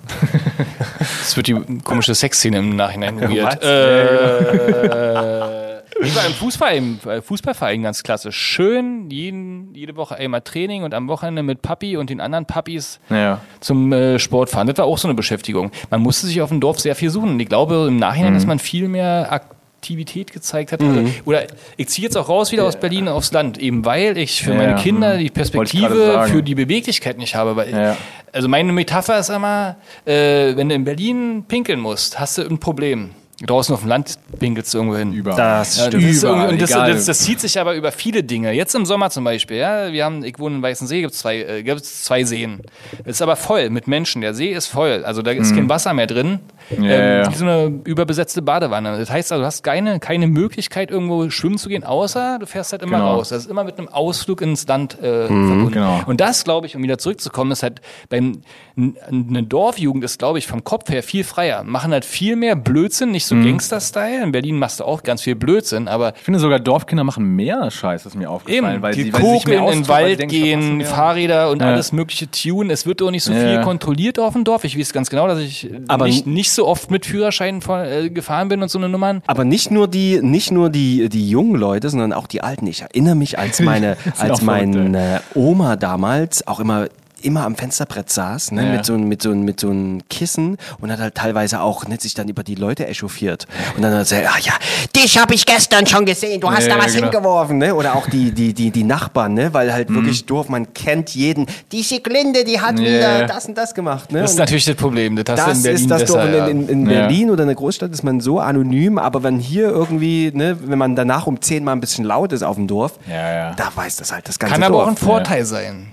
Das 0.99 1.37
wird 1.37 1.49
die 1.49 1.55
komische 1.85 2.15
Sexszene 2.15 2.59
im 2.59 2.77
Nachhinein 2.77 3.21
weird. 3.21 3.63
Äh, 3.63 5.81
ich 6.01 6.17
war 6.17 6.27
im 6.27 6.33
Fußball, 6.33 6.75
im 6.77 6.99
Fußballverein 7.23 7.83
ganz 7.83 8.03
klasse. 8.03 8.33
Schön, 8.33 9.11
jeden, 9.11 9.75
jede 9.75 9.97
Woche 9.97 10.17
einmal 10.17 10.43
Training 10.43 10.85
und 10.85 10.95
am 10.95 11.09
Wochenende 11.09 11.43
mit 11.43 11.63
Papi 11.63 11.97
und 11.97 12.11
den 12.11 12.21
anderen 12.21 12.47
Papis 12.47 13.01
Ja. 13.11 13.41
zum 13.61 13.93
äh, 13.93 14.19
Sport 14.19 14.51
fahren. 14.51 14.67
Das 14.69 14.79
war 14.79 14.87
auch 14.87 14.99
so 14.99 15.09
eine 15.09 15.15
Beschäftigung. 15.15 15.71
Man 15.91 16.01
musste 16.01 16.27
sich 16.27 16.41
auf 16.41 16.49
dem 16.51 16.61
Dorf 16.61 16.81
sehr 16.81 16.95
viel 16.95 17.11
suchen. 17.11 17.31
Und 17.31 17.41
ich 17.41 17.49
glaube 17.49 17.87
im 17.89 17.97
Nachhinein, 17.97 18.35
dass 18.35 18.47
man 18.47 18.59
viel 18.59 18.89
mehr 18.89 19.41
Aktivität 19.87 20.33
gezeigt 20.33 20.73
hat. 20.73 20.83
Also, 20.83 21.05
oder 21.27 21.47
ich 21.77 21.89
ziehe 21.89 22.05
jetzt 22.07 22.17
auch 22.17 22.29
raus 22.29 22.51
wieder 22.51 22.65
aus 22.65 22.75
Berlin 22.77 23.07
aufs 23.07 23.31
Land, 23.31 23.57
eben 23.59 23.85
weil 23.85 24.19
ich 24.19 24.43
für 24.43 24.51
Ja, 24.53 24.57
meine. 24.57 24.75
Kinder 24.75 25.15
Mhm. 25.15 25.19
die 25.21 25.31
Perspektive 25.31 26.27
für 26.29 26.43
die 26.43 26.57
Beweglichkeit 26.57 27.19
nicht 27.19 27.37
habe. 27.37 27.55
Weil 27.55 27.71
Ja. 27.71 27.97
Also 28.33 28.49
meine 28.49 28.73
Metapher 28.73 29.19
ist 29.21 29.31
immer, 29.31 29.77
äh, 30.05 30.57
wenn 30.57 30.69
du 30.69 30.75
in 30.75 30.85
Berlin 30.85 31.45
pinkeln 31.47 31.79
musst, 31.79 32.19
hast 32.19 32.39
du 32.39 32.43
ein 32.43 32.59
Problem. 32.59 33.11
Draußen 33.45 33.75
auf 33.75 33.81
dem 33.81 33.91
Land 33.91 34.15
winkelst 34.41 34.73
du 34.73 34.79
irgendwo 34.79 34.97
hin. 34.97 35.13
Überall. 35.13 35.37
Das 35.37 35.77
Ja, 35.77 35.87
stimmt. 35.89 36.05
das, 36.05 36.23
Überall, 36.23 36.49
und 36.49 36.63
das, 36.63 36.71
das, 36.71 37.05
das 37.05 37.19
zieht 37.19 37.39
sich 37.41 37.61
aber 37.61 37.75
über 37.75 37.93
viele 37.93 38.23
Dinge. 38.25 38.53
Jetzt 38.53 38.75
im 38.75 38.87
Sommer 38.87 39.11
zum 39.11 39.25
Beispiel, 39.25 39.59
ja, 39.59 39.93
wir 39.93 40.07
haben, 40.07 40.25
ich 40.25 40.39
wohne 40.39 40.57
in 40.57 40.63
Weißensee, 40.63 41.03
gibt 41.03 41.13
es 41.13 41.19
zwei, 41.21 41.37
äh, 41.43 41.63
gibt's 41.63 42.03
zwei 42.05 42.25
Seen. 42.25 42.63
Es 43.05 43.17
ist 43.17 43.23
aber 43.23 43.37
voll 43.37 43.69
mit 43.69 43.89
Menschen. 43.89 44.23
Der 44.23 44.33
See 44.33 44.53
ist 44.53 44.69
voll. 44.69 45.05
Also 45.05 45.21
da 45.21 45.33
ist 45.33 45.55
kein 45.55 45.69
Wasser 45.69 45.93
mehr 45.93 46.07
drin. 46.07 46.41
Mhm. 46.75 46.85
Ja, 46.85 47.17
ja. 47.19 47.31
Wie 47.31 47.35
so 47.35 47.45
eine 47.45 47.81
überbesetzte 47.85 48.41
Badewanne. 48.41 48.99
Das 48.99 49.11
heißt 49.11 49.31
also, 49.33 49.43
du 49.43 49.47
hast 49.47 49.63
keine, 49.63 50.01
keine 50.01 50.29
Möglichkeit, 50.29 50.91
irgendwo 50.91 51.29
schwimmen 51.29 51.59
zu 51.59 51.69
gehen, 51.69 51.85
außer 51.85 52.39
du 52.41 52.47
fährst 52.47 52.73
halt 52.73 52.83
immer 52.83 52.97
Genau. 52.99 53.17
raus. 53.17 53.29
Das 53.29 53.45
ist 53.45 53.51
immer 53.51 53.65
mit 53.65 53.79
einem 53.79 53.89
Ausflug 53.89 54.41
ins 54.41 54.67
Land 54.67 54.95
äh, 55.03 55.27
verbunden. 55.27 55.73
genau. 55.73 56.01
Und 56.07 56.23
das, 56.23 56.45
glaube 56.45 56.67
ich, 56.67 56.75
um 56.75 56.83
wieder 56.83 56.97
zurückzukommen, 56.97 57.51
ist 57.53 57.63
halt 57.63 57.83
beim 58.09 58.41
eine 58.77 59.43
Dorfjugend 59.43 60.05
ist, 60.05 60.19
glaube 60.19 60.39
ich, 60.39 60.47
vom 60.47 60.63
Kopf 60.63 60.91
her 60.91 61.03
viel 61.03 61.25
freier. 61.25 61.65
Machen 61.65 61.93
halt 61.93 62.05
viel 62.05 62.37
mehr 62.37 62.55
Blödsinn, 62.57 63.11
nicht 63.11 63.25
so 63.25 63.35
Mhm. 63.35 63.45
Gangster-Style. 63.45 64.23
In 64.23 64.33
Berlin 64.33 64.59
machst 64.59 64.81
du 64.81 64.85
auch 64.85 65.03
ganz 65.03 65.23
viel 65.23 65.35
Blödsinn, 65.35 65.89
aber 65.89 66.13
Ich 66.15 66.23
finde 66.23 66.41
sogar 66.41 66.61
Dorfkinder 66.61 67.03
machen 67.03 67.25
mehr 67.37 67.71
Scheiß, 67.71 68.05
ist 68.05 68.15
mir 68.17 68.29
aufgefallen. 68.31 68.75
Eben, 68.75 68.83
weil 68.83 68.95
die 68.95 69.05
sie, 69.05 69.13
weil 69.15 69.23
sie 69.23 69.33
sich 69.35 69.47
mehr 69.47 69.61
in 69.61 69.67
den 69.83 69.89
Wald 69.89 70.21
denken, 70.21 70.31
gehen. 70.35 70.81
Fahrräder 70.85 71.51
und 71.51 71.61
Ja. 71.63 71.69
alles 71.69 71.93
mögliche 71.93 72.31
tun. 72.31 72.69
Es 72.69 72.85
wird 72.85 73.01
doch 73.01 73.11
nicht 73.11 73.25
so 73.25 73.33
Ja. 73.33 73.39
viel 73.41 73.61
kontrolliert 73.63 74.19
auf 74.19 74.35
dem 74.35 74.45
Dorf. 74.45 74.65
Ich 74.65 74.79
weiß 74.79 74.93
ganz 74.93 75.09
genau, 75.09 75.27
dass 75.27 75.39
ich 75.39 75.71
Aber 75.89 76.05
nicht, 76.07 76.27
nicht 76.27 76.51
so 76.51 76.67
oft 76.67 76.91
mit 76.91 77.07
Führerschein 77.07 77.63
vor, 77.63 77.83
äh, 77.83 78.11
gefahren 78.11 78.49
bin 78.49 78.61
und 78.63 78.69
so 78.69 78.79
eine 78.79 78.91
Nummern. 78.91 79.23
Aber 79.27 79.45
nicht 79.45 79.71
nur 79.71 79.89
die, 79.89 80.21
nicht 80.21 80.51
nur 80.53 80.69
die, 80.69 81.09
die 81.09 81.31
jungen 81.31 81.57
Leute, 81.57 81.89
sondern 81.89 82.13
auch 82.13 82.27
die 82.27 82.43
Alten. 82.43 82.67
Ich 82.67 82.83
erinnere 82.83 83.15
mich, 83.15 83.39
als 83.39 83.59
meine, 83.61 83.97
als 84.19 84.43
meine 84.43 85.23
Oma 85.35 85.77
damals 85.77 86.47
auch 86.47 86.61
immer 86.61 86.89
immer 87.27 87.45
am 87.45 87.55
Fensterbrett 87.57 88.09
saß, 88.11 88.53
ne, 88.53 88.65
Ja. 88.65 88.73
mit 88.73 88.85
so 88.87 88.95
einem 88.95 89.09
mit 89.09 89.21
so 89.23 89.35
mit 89.35 89.61
so 89.61 89.69
einem 89.71 90.01
Kissen 90.09 90.57
und 90.81 90.91
hat 90.91 91.01
halt 91.01 91.15
teilweise 91.15 91.61
auch 91.61 91.87
ne, 91.87 91.97
sich 92.01 92.15
dann 92.15 92.29
über 92.29 92.43
die 92.43 92.55
Leute 92.55 92.87
echauffiert 92.87 93.47
und 93.77 93.83
dann 93.83 93.93
hat 93.93 94.11
er 94.11 94.21
gesagt, 94.23 94.27
ah 94.35 94.39
ja, 94.41 94.53
dich 94.95 95.19
habe 95.19 95.35
ich 95.35 95.45
gestern 95.45 95.87
schon 95.87 96.07
gesehen, 96.07 96.41
du 96.41 96.51
hast 96.51 96.67
Ja, 96.69 96.77
da 96.77 96.85
was 96.85 96.95
genau. 96.95 97.11
hingeworfen, 97.11 97.59
ne? 97.59 97.75
Oder 97.75 97.95
auch 97.97 98.09
die 98.09 98.31
die 98.33 98.55
die 98.55 98.71
die 98.71 98.85
Nachbarn, 98.85 99.35
ne, 99.35 99.53
weil 99.53 99.73
halt 99.73 99.91
Mhm. 99.91 99.97
wirklich 99.97 100.25
doof, 100.27 100.49
man 100.49 100.73
kennt 100.73 101.11
jeden. 101.15 101.47
Die 101.73 101.83
Siglinde, 101.83 102.45
die 102.45 102.61
hat 102.61 102.79
wieder 102.79 103.27
das 103.27 103.47
und 103.47 103.57
das 103.59 103.75
gemacht, 103.75 104.13
ne? 104.13 104.21
Das 104.21 104.33
ist 104.33 104.39
natürlich 104.39 104.65
das 104.65 104.77
Problem. 104.77 105.17
Das, 105.17 105.25
das 105.25 105.57
in 105.59 105.63
Berlin 105.65 105.81
ist 105.83 105.91
das 105.91 106.01
besser, 106.03 106.31
ja. 106.37 106.47
In, 106.47 106.63
in, 106.63 106.69
in. 106.69 106.85
Berlin 106.85 107.31
oder 107.31 107.43
in 107.43 107.49
der 107.49 107.57
Großstadt 107.57 107.91
ist 107.93 108.03
man 108.05 108.21
so 108.21 108.39
anonym, 108.41 108.99
aber 108.99 109.23
wenn 109.23 109.39
hier 109.39 109.69
irgendwie, 109.69 110.31
ne, 110.35 110.57
wenn 110.63 110.79
man 110.79 110.95
danach 110.97 111.27
um 111.27 111.41
10 111.41 111.65
mal 111.65 111.73
ein 111.73 111.81
bisschen 111.81 112.05
laut 112.05 112.33
ist 112.33 112.43
auf 112.43 112.57
dem 112.57 112.67
Dorf, 112.67 112.99
Ja, 113.09 113.33
ja. 113.33 113.55
da 113.55 113.69
weiß 113.75 113.97
das 113.97 114.13
halt 114.13 114.29
das 114.29 114.39
ganze 114.39 114.55
Kann 114.55 114.63
aber 114.63 114.77
auch 114.77 114.87
Dorf. 114.87 114.91
ein 114.91 114.97
Vorteil 114.97 115.45
sein. 115.45 115.89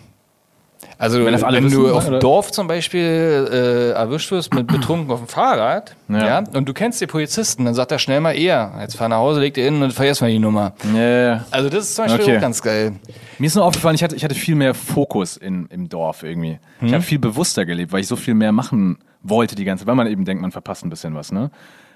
Also 0.98 1.20
Wenn 1.26 1.34
wenn, 1.34 1.44
alle 1.44 1.60
du 1.62 1.68
wissen, 1.68 1.92
auf 1.92 2.06
dem? 2.06 2.20
Dorf 2.20 2.52
zum 2.52 2.68
Beispiel 2.68 3.48
äh, 3.52 3.90
erwischt 3.92 4.32
wirst 4.32 4.54
mit 4.54 4.68
betrunken 4.68 5.12
auf 5.12 5.20
dem 5.20 5.28
Fahrrad, 5.28 5.96
ja. 6.10 6.26
Ja. 6.26 6.44
und 6.54 6.68
du 6.70 6.74
kennst 6.74 7.02
den 7.02 7.08
Polizisten, 7.10 7.66
dann 7.66 7.74
sagt 7.74 7.92
er 7.92 8.00
schnell 8.00 8.20
mal 8.22 8.34
eher, 8.34 8.72
jetzt 8.82 8.96
fahr 8.98 9.10
nach 9.10 9.18
Hause, 9.18 9.40
leg 9.40 9.54
dir 9.54 9.64
hin 9.66 9.82
und 9.82 9.92
vergiss 9.92 10.22
mal 10.22 10.30
die 10.32 10.40
Nummer. 10.40 10.74
Ja. 10.96 11.46
Also 11.52 11.70
das 11.70 11.86
ist 11.86 11.96
zum 11.96 12.06
Beispiel 12.06 12.24
Okay. 12.24 12.38
auch 12.38 12.42
ganz 12.42 12.62
geil. 12.62 12.94
Mir 13.40 13.48
ist 13.48 13.56
nur 13.56 13.66
aufgefallen, 13.66 13.96
ich 13.96 14.04
hatte, 14.04 14.16
ich 14.16 14.24
hatte 14.24 14.36
viel 14.36 14.56
mehr 14.56 14.74
Fokus 14.74 15.36
in, 15.38 15.66
im 15.68 15.90
Dorf 15.90 16.24
irgendwie. 16.24 16.60
Ich 16.82 16.88
Hm? 16.88 16.94
habe 16.94 17.04
viel 17.04 17.20
bewusster 17.20 17.66
gelebt, 17.66 17.92
weil 17.92 18.02
ich 18.02 18.08
so 18.08 18.16
viel 18.16 18.34
mehr 18.36 18.52
machen 18.52 18.98
wollte 19.24 19.56
die 19.56 19.64
ganze 19.66 19.82
Zeit, 19.84 19.88
weil 19.88 19.96
man 19.96 20.08
eben 20.08 20.26
denkt, 20.26 20.42
man 20.42 20.52
verpasst 20.52 20.86
ein 20.86 20.90
bisschen 20.90 21.16
was, 21.16 21.32
ne? 21.32 21.50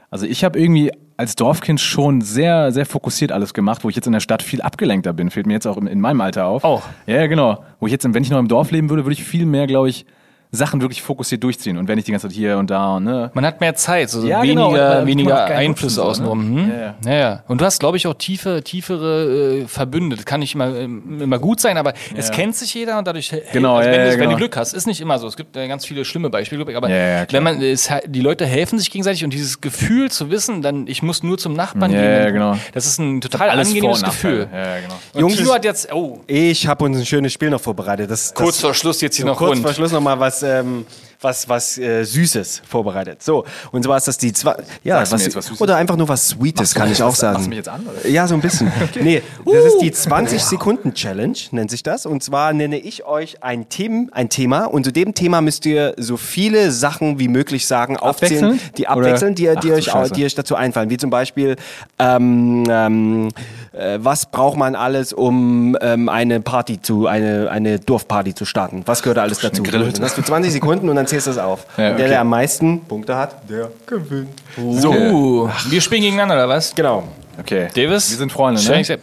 Also 0.09 0.25
ich 0.25 0.43
habe 0.43 0.59
irgendwie 0.59 0.91
als 1.17 1.35
Dorfkind 1.35 1.79
schon 1.79 2.21
sehr, 2.21 2.71
sehr 2.71 2.85
fokussiert 2.85 3.31
alles 3.31 3.53
gemacht, 3.53 3.83
wo 3.83 3.89
ich 3.89 3.95
jetzt 3.95 4.05
in 4.05 4.13
der 4.13 4.19
Stadt 4.19 4.43
viel 4.43 4.61
abgelenkter 4.61 5.13
bin. 5.13 5.31
Fällt 5.31 5.47
mir 5.47 5.53
jetzt 5.53 5.65
auch 5.65 5.77
in, 5.77 5.87
in 5.87 5.99
meinem 5.99 6.21
Alter 6.21 6.45
auf. 6.45 6.63
Auch. 6.63 6.83
Ja, 7.07 7.15
ja, 7.15 7.27
genau. 7.27 7.63
Wo 7.79 7.87
ich 7.87 7.91
jetzt, 7.91 8.11
wenn 8.13 8.23
ich 8.23 8.29
noch 8.29 8.39
im 8.39 8.47
Dorf 8.47 8.71
leben 8.71 8.89
würde, 8.89 9.03
würde 9.03 9.13
ich 9.13 9.23
viel 9.23 9.45
mehr, 9.45 9.67
glaube 9.67 9.89
ich, 9.89 10.05
Sachen 10.51 10.81
wirklich 10.81 11.01
fokussiert 11.01 11.43
durchziehen. 11.43 11.77
Und 11.77 11.87
wenn 11.87 11.97
ich 11.97 12.05
die 12.05 12.11
ganze 12.11 12.27
Zeit 12.27 12.35
hier 12.35 12.57
und 12.57 12.69
da 12.69 12.95
und 12.95 13.03
ne. 13.03 13.31
Man 13.33 13.45
hat 13.45 13.59
mehr 13.59 13.75
Zeit, 13.75 14.09
so 14.09 14.25
Ja, 14.25 14.41
weniger, 14.41 14.69
genau, 14.99 15.05
weniger 15.05 15.45
Einflüsse 15.45 15.99
nutzen 16.01 16.23
soll, 16.23 16.29
außenrum. 16.31 16.53
ne? 16.55 16.61
Hm? 16.61 16.71
Ja, 16.71 16.95
Ja, 17.11 17.17
ja. 17.19 17.43
Und 17.47 17.59
du 17.61 17.65
hast, 17.65 17.79
glaube 17.79 17.97
ich, 17.97 18.07
auch 18.07 18.13
tiefe, 18.13 18.61
tiefere 18.63 19.61
äh, 19.63 19.67
Verbünde. 19.67 20.15
Das 20.15 20.25
kann 20.25 20.39
nicht 20.39 20.55
immer, 20.55 20.73
ähm, 20.75 21.19
immer 21.21 21.39
gut 21.39 21.59
sein, 21.59 21.77
aber 21.77 21.93
es 22.15 22.31
kennt 22.31 22.55
sich 22.55 22.73
jeder 22.73 22.97
und 22.97 23.05
dadurch, 23.07 23.33
Genau, 23.51 23.75
also 23.75 23.89
ja, 23.89 23.95
wenn, 23.95 24.01
ja, 24.01 24.05
du, 24.07 24.11
wenn 24.13 24.19
genau. 24.19 24.31
du 24.31 24.37
Glück 24.37 24.57
hast, 24.57 24.73
ist 24.73 24.87
nicht 24.87 25.01
immer 25.01 25.19
so. 25.19 25.27
Es 25.27 25.35
gibt 25.35 25.55
äh, 25.57 25.67
ganz 25.67 25.85
viele 25.85 26.05
schlimme 26.05 26.29
Beispiele, 26.29 26.65
aber 26.75 26.89
Ja, 26.89 27.19
ja, 27.21 27.25
wenn 27.31 27.43
man, 27.43 27.61
es, 27.61 27.89
die 28.05 28.21
Leute 28.21 28.45
helfen 28.45 28.79
sich 28.79 28.89
gegenseitig 28.89 29.23
und 29.23 29.33
dieses 29.33 29.59
Gefühl 29.61 30.09
zu 30.11 30.31
wissen, 30.31 30.61
dann 30.61 30.87
ich 30.87 31.03
muss 31.03 31.23
nur 31.23 31.37
zum 31.37 31.53
Nachbarn 31.53 31.91
Ja, 31.91 31.99
gehen. 32.01 32.11
ja, 32.23 32.29
genau. 32.31 32.57
Das 32.73 32.85
ist 32.85 32.99
ein 32.99 33.21
total 33.21 33.49
Alles 33.49 33.67
angenehmes 33.67 34.01
Gefühl. 34.03 34.47
Ja, 34.51 34.57
ja, 34.75 34.79
genau. 34.81 34.93
Und 35.13 35.19
Jungs, 35.21 35.35
Tino 35.35 35.53
hat 35.53 35.65
jetzt, 35.65 35.91
oh, 35.93 36.21
Ich 36.27 36.67
habe 36.67 36.85
uns 36.85 36.97
ein 36.97 37.05
schönes 37.05 37.33
Spiel 37.33 37.49
noch 37.49 37.61
vorbereitet. 37.61 38.09
Das, 38.09 38.33
kurz 38.33 38.55
das, 38.55 38.61
vor 38.61 38.73
Schluss 38.73 39.01
jetzt 39.01 39.15
hier 39.17 39.23
so 39.25 39.29
noch 39.31 39.37
kurz 39.37 39.51
rund. 39.51 39.61
vor 39.61 39.73
Schluss 39.73 39.91
noch 39.91 40.01
mal 40.01 40.19
was, 40.19 40.36
ähm, 40.43 40.85
was, 41.21 41.49
was 41.49 41.77
äh, 41.77 42.03
Süßes 42.03 42.61
vorbereitet. 42.67 43.23
So, 43.23 43.45
und 43.71 43.83
zwar 43.83 43.97
ist 43.97 44.07
das 44.07 44.17
die 44.17 44.33
zwei, 44.33 44.55
ja, 44.83 44.97
Sagst 45.05 45.11
du 45.11 45.15
mir 45.15 45.19
was, 45.19 45.25
jetzt 45.25 45.35
was 45.35 45.45
Süßes? 45.47 45.61
oder 45.61 45.75
einfach 45.77 45.95
nur 45.95 46.07
was 46.07 46.29
Sweetes, 46.29 46.75
kann 46.75 46.91
ich 46.91 47.01
auch 47.01 47.15
sagen. 47.15 47.33
Machst 47.33 47.45
du 47.45 47.49
mich 47.49 47.57
jetzt 47.57 47.69
an, 47.69 47.85
oder? 47.85 48.07
Ja, 48.09 48.27
so 48.27 48.35
ein 48.35 48.41
bisschen. 48.41 48.71
Nee, 48.99 49.21
das 49.45 49.65
ist 49.65 49.77
die 49.79 49.91
20-Sekunden-Challenge, 49.91 51.37
nennt 51.51 51.69
sich 51.69 51.83
das. 51.83 52.05
Und 52.05 52.23
zwar 52.23 52.53
nenne 52.53 52.77
ich 52.77 53.05
euch 53.05 53.43
ein, 53.43 53.69
Them 53.69 54.09
ein 54.11 54.29
Thema 54.29 54.65
und 54.65 54.85
zu 54.85 54.91
dem 54.91 55.13
Thema 55.13 55.41
müsst 55.41 55.65
ihr 55.65 55.93
so 55.97 56.17
viele 56.17 56.71
Sachen 56.71 57.19
wie 57.19 57.27
möglich 57.27 57.67
sagen, 57.67 57.97
aufzählen, 57.97 58.59
die 58.77 58.87
abwechseln, 58.87 59.35
die, 59.35 59.43
die, 59.43 59.71
Ach, 59.71 59.77
euch, 59.77 59.85
Scheiße. 59.85 60.13
die 60.13 60.25
euch 60.25 60.35
dazu 60.35 60.55
einfallen. 60.55 60.89
Wie 60.89 60.97
zum 60.97 61.09
Beispiel, 61.09 61.55
ähm, 61.99 62.63
ähm, 62.69 63.29
äh, 63.73 63.99
was 64.01 64.25
braucht 64.25 64.57
man 64.57 64.75
alles, 64.75 65.13
um 65.13 65.77
ähm, 65.81 66.09
eine 66.09 66.41
Party 66.41 66.81
zu, 66.81 67.07
eine, 67.07 67.49
eine 67.49 67.79
Dorfparty 67.79 68.33
zu 68.33 68.45
starten? 68.45 68.83
Was 68.85 69.03
gehört 69.03 69.17
da 69.17 69.21
alles 69.23 69.39
dazu? 69.39 69.63
Grillhütte. 69.63 69.93
Dann 69.93 70.05
hast 70.05 70.17
du 70.17 70.21
20 70.21 70.51
Sekunden 70.51 70.89
und 70.89 70.95
dann 70.95 71.06
zählst 71.07 71.27
du 71.27 71.31
es 71.31 71.37
auf. 71.37 71.65
Ja, 71.77 71.91
und 71.91 71.97
der, 71.97 72.05
okay. 72.05 72.07
der 72.09 72.21
am 72.21 72.29
meisten 72.29 72.85
Punkte 72.85 73.15
hat, 73.15 73.49
der 73.49 73.71
gewinnt. 73.85 74.29
So, 74.55 74.91
uh, 74.91 75.49
wir 75.69 75.81
spielen 75.81 76.01
gegeneinander, 76.01 76.35
oder 76.35 76.49
was? 76.49 76.73
Genau. 76.75 77.03
Okay. 77.39 77.67
Davis? 77.73 78.09
Wir 78.09 78.17
sind 78.17 78.31
Freunde, 78.31 78.61
ne? 78.61 78.99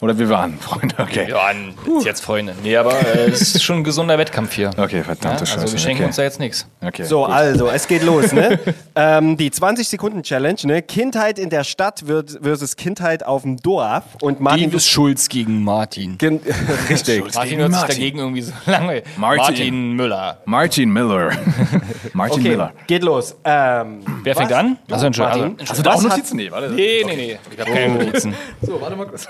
Oder 0.00 0.16
wir 0.18 0.28
waren 0.28 0.58
Freunde, 0.60 0.94
okay. 0.98 1.26
Ja, 1.28 1.50
n- 1.50 1.74
jetzt 2.04 2.20
Freunde. 2.24 2.54
Nee, 2.62 2.76
aber 2.76 2.92
äh, 2.92 3.30
es 3.30 3.40
ist 3.54 3.62
schon 3.64 3.78
ein 3.78 3.84
gesunder 3.84 4.16
Wettkampf 4.16 4.52
hier. 4.52 4.70
Okay, 4.76 4.98
Ja, 4.98 5.02
verdammte 5.04 5.44
Scheiße. 5.44 5.60
also 5.62 5.72
wir 5.72 5.78
schenken 5.80 6.02
okay. 6.02 6.06
uns 6.06 6.16
da 6.16 6.22
jetzt 6.22 6.38
nichts. 6.38 6.66
Okay. 6.80 7.02
So, 7.04 7.24
also, 7.24 7.68
es 7.68 7.88
geht 7.88 8.02
los, 8.04 8.32
ne? 8.32 8.60
ähm, 8.94 9.36
die 9.36 9.50
20-Sekunden-Challenge, 9.50 10.58
ne? 10.64 10.82
Kindheit 10.82 11.38
in 11.38 11.50
der 11.50 11.64
Stadt 11.64 12.04
versus 12.40 12.76
Kindheit 12.76 13.24
auf 13.26 13.42
dem 13.42 13.56
Dorf. 13.56 14.04
Und 14.22 14.40
Martin, 14.40 14.70
Davis 14.70 14.86
Schulz 14.86 15.28
gegen 15.28 15.64
Martin. 15.64 16.16
Gen- 16.18 16.40
Richtig. 16.88 17.34
Martin 17.34 17.50
gegen 17.50 17.60
hört 17.62 17.72
sich 17.72 17.80
Martin. 17.80 17.96
dagegen 17.96 18.18
irgendwie 18.18 18.42
so 18.42 18.52
lange. 18.66 19.02
Martin. 19.16 19.38
Martin 19.42 19.92
Müller. 19.94 20.38
Martin 20.44 20.90
Miller. 20.92 21.30
Martin 22.12 22.38
Okay, 22.40 22.48
Miller. 22.50 22.72
geht 22.86 23.02
los. 23.02 23.34
Ähm, 23.44 24.00
Wer 24.22 24.36
fängt 24.36 24.50
was? 24.50 24.56
an? 24.58 24.78
Also, 24.90 25.06
Entschuldigung. 25.06 25.40
Martin. 25.40 25.60
Also, 25.60 25.70
Hast 25.70 25.78
du 25.78 25.82
da 25.82 25.92
auch 25.94 26.02
Notizen? 26.02 26.36
Nee, 26.36 26.50
warte. 26.50 26.70
nee, 26.70 27.02
nee, 27.04 27.16
nee. 27.16 27.38
Ich 27.52 27.60
habe 27.60 27.70
keine 27.72 27.94
Notizen. 27.94 28.34
So, 28.62 28.80
warte 28.80 28.94
mal 28.96 29.06
kurz. 29.06 29.26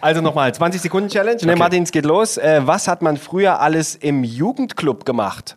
Also 0.00 0.11
nochmal, 0.20 0.50
20-Sekunden-Challenge. 0.50 1.46
Ne, 1.46 1.56
Martin, 1.56 1.84
es 1.84 1.92
geht 1.92 2.04
los. 2.04 2.36
Äh, 2.36 2.60
was 2.64 2.88
hat 2.88 3.00
man 3.00 3.16
früher 3.16 3.60
alles 3.60 3.94
im 3.94 4.24
Jugendclub 4.24 5.04
gemacht? 5.04 5.56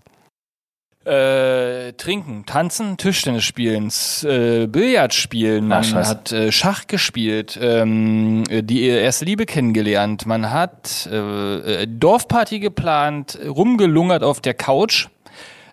Äh, 1.06 1.94
trinken, 1.94 2.48
tanzen, 2.48 2.98
Tischtennis 2.98 3.44
spielen, 3.44 3.92
äh, 4.24 4.66
Billard 4.66 5.14
spielen, 5.14 5.68
man 5.68 5.84
scheiße. 5.84 6.10
hat 6.10 6.32
äh, 6.32 6.52
Schach 6.52 6.88
gespielt, 6.88 7.60
ähm, 7.62 8.44
äh, 8.50 8.64
die 8.64 8.88
erste 8.88 9.24
Liebe 9.24 9.46
kennengelernt, 9.46 10.26
man 10.26 10.50
hat 10.50 11.08
äh, 11.12 11.84
äh, 11.84 11.88
Dorfparty 11.88 12.60
geplant, 12.60 13.38
rumgelungert 13.48 14.24
auf 14.24 14.42
der 14.42 14.56
Couch, 14.56 15.10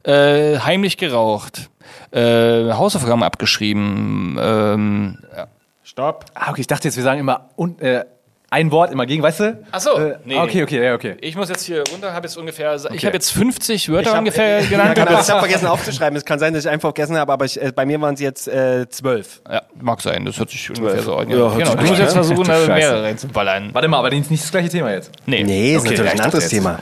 äh, 0.02 0.58
heimlich 0.58 0.98
geraucht, 0.98 1.70
äh, 2.10 2.70
Hausaufgaben 2.70 3.22
abgeschrieben, 3.22 4.36
ähm, 4.38 5.18
ja. 5.34 5.46
Stopp. 5.82 6.26
Ah, 6.34 6.50
okay, 6.50 6.60
ich 6.60 6.66
dachte 6.66 6.88
jetzt, 6.88 6.96
wir 6.96 7.04
sagen 7.04 7.20
immer 7.20 7.48
und, 7.56 7.80
äh, 7.80 8.04
ein 8.52 8.70
Wort 8.70 8.92
immer 8.92 9.06
gegen, 9.06 9.22
weißt 9.22 9.40
du? 9.40 9.64
Ach 9.72 9.80
so, 9.80 9.96
Äh, 9.96 10.16
nee, 10.26 10.38
okay, 10.38 10.62
okay, 10.62 10.84
ja, 10.84 10.92
okay. 10.94 11.16
Ich 11.22 11.34
muss 11.36 11.48
jetzt 11.48 11.64
hier 11.64 11.82
runter, 11.90 12.12
habe 12.12 12.26
jetzt 12.26 12.36
ungefähr, 12.36 12.76
ich 12.92 13.04
habe 13.06 13.14
jetzt 13.14 13.30
50 13.32 13.88
Wörter 13.88 14.10
hab- 14.10 14.18
ungefähr 14.18 14.60
ich, 14.60 14.68
genannt. 14.68 14.98
Ja, 14.98 15.06
genau, 15.06 15.20
ich 15.20 15.30
habe 15.30 15.40
vergessen 15.40 15.66
aufzuschreiben. 15.66 16.16
Es 16.18 16.24
kann 16.26 16.38
sein, 16.38 16.52
dass 16.52 16.66
ich 16.66 16.70
einfach 16.70 16.90
vergessen 16.90 17.16
habe, 17.16 17.32
aber 17.32 17.46
ich, 17.46 17.60
äh, 17.60 17.72
bei 17.74 17.86
mir 17.86 17.98
waren 18.02 18.12
es 18.12 18.20
jetzt 18.20 18.48
äh, 18.48 18.86
zwölf. 18.90 19.40
Ja, 19.50 19.62
mag 19.80 20.02
sein, 20.02 20.26
das 20.26 20.38
hört 20.38 20.50
sich 20.50 20.68
ungefähr 20.68 21.00
so 21.00 21.16
an. 21.16 21.30
Ja, 21.30 21.48
genau. 21.48 21.74
Du 21.74 21.82
musst 21.86 21.98
jetzt 21.98 22.12
versuchen, 22.12 22.44
Ach, 22.50 22.68
mehrere 22.68 23.02
reinzuballern. 23.04 23.70
Warte 23.72 23.88
mal, 23.88 23.98
aber 24.00 24.10
das 24.10 24.20
ist 24.20 24.30
nicht 24.30 24.42
das 24.44 24.50
gleiche 24.50 24.68
Thema 24.68 24.92
jetzt. 24.92 25.10
Nee. 25.24 25.42
Nee, 25.44 25.74
ist 25.74 25.80
Okay, 25.80 25.90
natürlich 25.92 26.12
ja, 26.12 26.18
ein 26.18 26.20
anderes 26.20 26.48
Thema. 26.48 26.78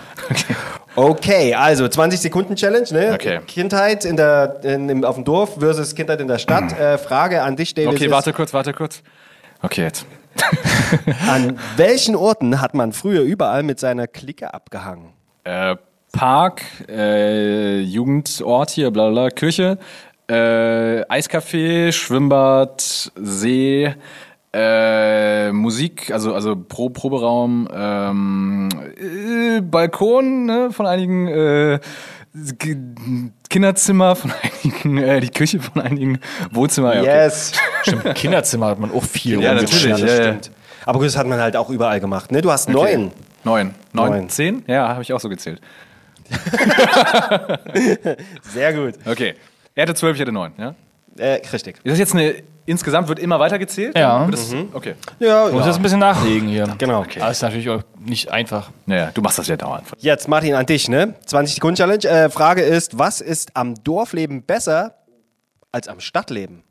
Okay, 0.96 1.54
also 1.54 1.84
20-Sekunden-Challenge. 1.84 2.86
Ne? 2.90 3.12
Okay. 3.14 3.38
Kindheit 3.46 4.04
in 4.04 4.16
der, 4.16 4.56
in, 4.64 4.88
im, 4.88 5.04
auf 5.04 5.14
dem 5.14 5.24
Dorf 5.24 5.54
versus 5.60 5.94
Kindheit 5.94 6.20
in 6.20 6.26
der 6.26 6.38
Stadt. 6.38 6.64
Äh, 6.80 6.98
Frage 6.98 7.42
an 7.42 7.54
dich, 7.56 7.74
David. 7.74 7.90
Okay, 7.90 8.06
ist, 8.06 8.10
warte 8.10 8.32
kurz, 8.32 8.52
warte 8.52 8.72
kurz. 8.72 9.02
Okay, 9.62 9.82
jetzt. 9.82 10.04
An 11.28 11.58
welchen 11.76 12.16
Orten 12.16 12.60
hat 12.60 12.74
man 12.74 12.92
früher 12.92 13.22
überall 13.22 13.62
mit 13.62 13.78
seiner 13.80 14.06
Clique 14.06 14.52
abgehangen? 14.52 15.10
Äh, 15.44 15.76
Park, 16.12 16.62
äh, 16.88 17.80
Jugendort 17.80 18.70
hier, 18.70 18.90
bla 18.90 19.10
bla, 19.10 19.30
Kirche, 19.30 19.78
äh, 20.28 21.02
Eiscafé, 21.04 21.92
Schwimmbad, 21.92 23.12
See, 23.14 23.94
äh, 24.52 25.52
Musik, 25.52 26.10
also, 26.12 26.34
also 26.34 26.56
Pro 26.56 26.90
Proberaum, 26.90 27.68
ähm, 27.72 28.68
äh, 28.96 29.60
Balkon 29.60 30.46
ne, 30.46 30.70
von 30.72 30.86
einigen, 30.86 31.28
äh, 31.28 31.80
Kinderzimmer 33.48 34.14
von 34.14 34.32
einigen, 34.42 34.98
äh, 34.98 35.20
die 35.20 35.30
Küche 35.30 35.60
von 35.60 35.82
einigen, 35.82 36.20
Wohnzimmer. 36.52 36.94
Ja, 36.94 37.00
okay. 37.00 37.24
Yes. 37.24 37.52
Stimmt, 37.82 38.04
im 38.04 38.14
Kinderzimmer 38.14 38.66
hat 38.66 38.78
man 38.78 38.92
auch 38.92 39.02
viel 39.02 39.42
Ja, 39.42 39.54
natürlich, 39.54 39.90
das 39.90 40.00
ja, 40.00 40.06
ja. 40.06 40.14
stimmt. 40.14 40.50
Aber 40.86 40.98
gut, 40.98 41.08
das 41.08 41.16
hat 41.16 41.26
man 41.26 41.40
halt 41.40 41.56
auch 41.56 41.70
überall 41.70 42.00
gemacht. 42.00 42.30
Ne? 42.30 42.40
Du 42.40 42.50
hast 42.50 42.68
neun. 42.68 43.10
Neun. 43.42 43.74
Neun. 43.92 44.10
Neun. 44.10 44.28
Zehn? 44.28 44.62
Ja, 44.66 44.88
habe 44.88 45.02
ich 45.02 45.12
auch 45.12 45.20
so 45.20 45.28
gezählt. 45.28 45.60
Sehr 48.42 48.72
gut. 48.74 48.94
Okay. 49.04 49.34
Er 49.74 49.82
hatte 49.82 49.94
zwölf, 49.94 50.14
ich 50.14 50.20
hatte 50.20 50.32
neun, 50.32 50.52
ja? 50.56 50.74
Äh, 51.20 51.42
richtig. 51.52 51.76
Ist 51.82 51.92
das 51.92 51.98
jetzt 51.98 52.14
eine, 52.14 52.42
insgesamt 52.66 53.08
wird 53.08 53.18
immer 53.18 53.38
weiter 53.38 53.58
gezählt? 53.58 53.96
Ja. 53.96 54.26
Wird 54.26 54.34
Das, 54.34 54.54
Okay. 54.72 54.94
Ja, 55.18 55.48
Muss 55.52 55.66
jetzt 55.66 55.76
ein 55.76 55.82
bisschen 55.82 55.98
nachlegen 55.98 56.48
hier. 56.48 56.74
Genau. 56.78 57.04
Aber 57.20 57.30
ist 57.30 57.42
natürlich 57.42 57.68
auch 57.68 57.82
nicht 57.98 58.30
einfach. 58.30 58.70
Naja, 58.86 59.10
du 59.12 59.20
machst 59.20 59.38
das 59.38 59.48
ja 59.48 59.56
dauernd. 59.56 59.84
Jetzt, 59.98 60.28
Martin, 60.28 60.54
an 60.54 60.66
dich, 60.66 60.88
ne? 60.88 61.14
20 61.26 61.56
Sekunden 61.56 61.76
Challenge. 61.76 62.04
Äh, 62.04 62.30
Frage 62.30 62.62
ist, 62.62 62.98
was 62.98 63.20
ist 63.20 63.56
am 63.56 63.74
Dorfleben 63.84 64.42
besser 64.42 64.94
als 65.72 65.88
am 65.88 66.00
Stadtleben? 66.00 66.62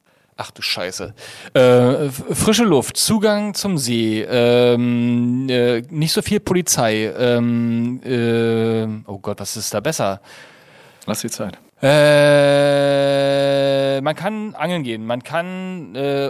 Ach 0.41 0.51
du 0.51 0.61
Scheiße. 0.61 1.13
Äh, 1.53 2.09
frische 2.09 2.63
Luft, 2.63 2.95
Zugang 2.95 3.53
zum 3.53 3.77
See, 3.77 4.21
ähm, 4.21 5.49
äh, 5.49 5.81
nicht 5.89 6.13
so 6.13 6.21
viel 6.21 6.39
Polizei. 6.39 7.13
Ähm, 7.17 7.99
äh, 8.05 8.85
oh 9.05 9.19
Gott, 9.19 9.41
was 9.41 9.57
ist 9.57 9.73
da 9.73 9.81
besser? 9.81 10.21
Lass 11.05 11.21
dir 11.21 11.29
Zeit. 11.29 11.57
Äh, 12.69 14.01
man 14.01 14.15
kann 14.15 14.55
angeln 14.55 14.83
gehen, 14.83 15.05
man 15.05 15.23
kann 15.23 15.95
äh, 15.95 16.29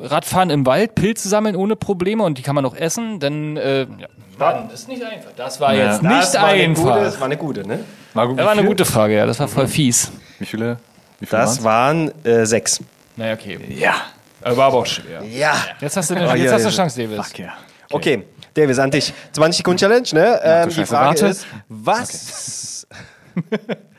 Radfahren 0.00 0.50
im 0.50 0.66
Wald, 0.66 0.94
Pilze 0.94 1.28
sammeln 1.28 1.56
ohne 1.56 1.76
Probleme 1.76 2.22
und 2.22 2.38
die 2.38 2.42
kann 2.42 2.54
man 2.54 2.64
auch 2.64 2.74
essen, 2.76 3.20
denn 3.20 3.56
äh, 3.56 3.80
ja. 3.82 4.08
Mann, 4.38 4.68
das 4.70 4.80
ist 4.80 4.88
nicht 4.88 5.02
einfach. 5.02 5.30
Das 5.36 5.60
war 5.60 5.74
Ja. 5.74 5.92
jetzt 5.92 6.02
nicht 6.02 6.14
das 6.14 6.34
war 6.34 6.44
Eine 6.44 6.62
einfach. 6.64 6.82
gute, 6.82 7.00
das 7.00 7.18
war 7.20 7.26
eine 7.26 7.36
gute, 7.36 7.66
ne? 7.66 7.80
War, 8.14 8.26
gut, 8.28 8.38
das 8.38 8.44
war 8.46 8.52
eine 8.52 8.64
gute 8.64 8.84
Frage, 8.84 9.16
ja, 9.16 9.26
das 9.26 9.38
war 9.40 9.48
voll 9.48 9.66
fies. 9.68 10.10
Wie 10.38 10.46
viele? 10.46 10.78
Wie 11.18 11.26
viele 11.26 11.42
Das 11.42 11.62
waren's? 11.62 12.14
waren 12.24 12.24
äh, 12.24 12.46
sechs. 12.46 12.80
Naja, 13.16 13.34
okay. 13.34 13.58
Ja. 13.68 13.94
Äh, 14.42 14.56
War 14.56 14.66
aber 14.68 14.78
auch 14.78 14.86
schwer. 14.86 15.22
Ja. 15.24 15.52
Jetzt 15.80 15.96
hast 15.98 16.08
du 16.10 16.14
eine, 16.14 16.26
Oh, 16.30 16.34
jetzt 16.34 16.44
ja, 16.46 16.52
hast 16.52 16.62
du 16.62 16.68
eine 16.68 16.76
Chance, 16.76 17.02
Davis. 17.02 17.16
Fuck 17.26 17.38
ja. 17.40 17.52
Okay, 17.92 18.24
Davis, 18.54 18.78
an 18.78 18.90
dich. 18.90 19.12
20 19.32 19.58
Sekunden 19.58 19.78
Challenge, 19.78 20.08
ne? 20.12 20.40
Ähm, 20.42 20.68
die 20.70 20.86
Frage 20.86 21.08
warte. 21.08 21.26
ist, 21.26 21.46
was, 21.68 22.86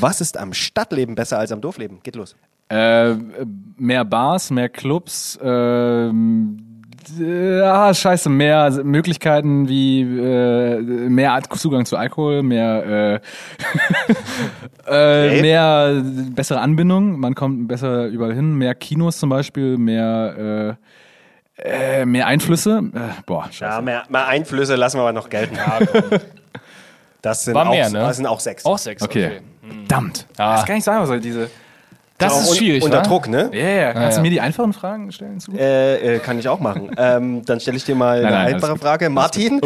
was 0.00 0.20
ist 0.20 0.38
am 0.38 0.52
Stadtleben 0.52 1.14
besser 1.14 1.38
als 1.38 1.52
am 1.52 1.60
Dorfleben? 1.60 2.00
Geht 2.02 2.16
los. 2.16 2.36
Äh, 2.68 3.14
mehr 3.76 4.04
Bars, 4.04 4.50
mehr 4.50 4.68
Clubs, 4.68 5.38
ähm, 5.42 6.58
äh, 7.20 7.60
ah, 7.60 7.94
scheiße, 7.94 8.28
mehr 8.28 8.70
Möglichkeiten 8.82 9.68
wie 9.68 10.00
äh, 10.02 10.80
mehr 10.80 11.40
Zugang 11.56 11.86
zu 11.86 11.96
Alkohol, 11.96 12.42
mehr 12.42 13.20
äh, 14.86 14.88
äh, 14.90 15.28
Okay. 15.28 15.42
mehr 15.42 16.02
bessere 16.34 16.60
Anbindung, 16.60 17.20
man 17.20 17.34
kommt 17.34 17.68
besser 17.68 18.06
überall 18.06 18.34
hin, 18.34 18.54
mehr 18.54 18.74
Kinos 18.74 19.18
zum 19.18 19.30
Beispiel, 19.30 19.78
mehr 19.78 20.76
äh, 21.58 22.00
äh, 22.02 22.04
mehr 22.04 22.26
Einflüsse. 22.26 22.82
Äh, 22.94 23.22
boah, 23.24 23.44
scheiße. 23.44 23.76
Ja, 23.76 23.80
mehr, 23.80 24.02
mehr 24.08 24.26
Einflüsse 24.26 24.76
lassen 24.76 24.98
wir 24.98 25.02
aber 25.02 25.12
noch 25.12 25.28
gelten. 25.30 25.56
Das 27.22 27.44
sind, 27.44 27.54
War 27.54 27.66
auch, 27.66 27.72
mehr, 27.72 27.88
ne? 27.90 27.98
das 28.00 28.16
sind 28.16 28.26
auch 28.26 28.38
sechs. 28.40 28.64
Auch 28.64 28.78
sechs, 28.78 29.02
Okay. 29.02 29.40
Verdammt. 29.68 30.26
Ah. 30.36 30.56
Das 30.56 30.66
kann 30.66 30.76
ich 30.76 30.84
sagen, 30.84 31.00
was 31.00 31.08
soll 31.08 31.20
diese. 31.20 31.50
Das 32.18 32.32
Auch 32.32 32.40
ist 32.40 32.56
schwierig, 32.56 32.82
Unter 32.82 32.98
wa? 32.98 33.02
Druck, 33.02 33.28
ne? 33.28 33.50
Ja, 33.52 33.68
ja, 33.68 33.92
kannst 33.92 34.16
ja. 34.16 34.16
du 34.16 34.22
mir 34.22 34.30
die 34.30 34.40
einfachen 34.40 34.72
Fragen 34.72 35.12
stellen? 35.12 35.38
Zu? 35.38 35.52
Äh, 35.52 36.16
äh, 36.16 36.18
kann 36.18 36.38
ich 36.38 36.48
auch 36.48 36.60
machen. 36.60 36.90
ähm, 36.96 37.44
dann 37.44 37.60
stelle 37.60 37.76
ich 37.76 37.84
dir 37.84 37.94
mal 37.94 38.22
Nein, 38.22 38.32
eine 38.32 38.44
nein, 38.44 38.54
einfache. 38.54 38.78
Frage. 38.78 39.10
Martin, 39.10 39.60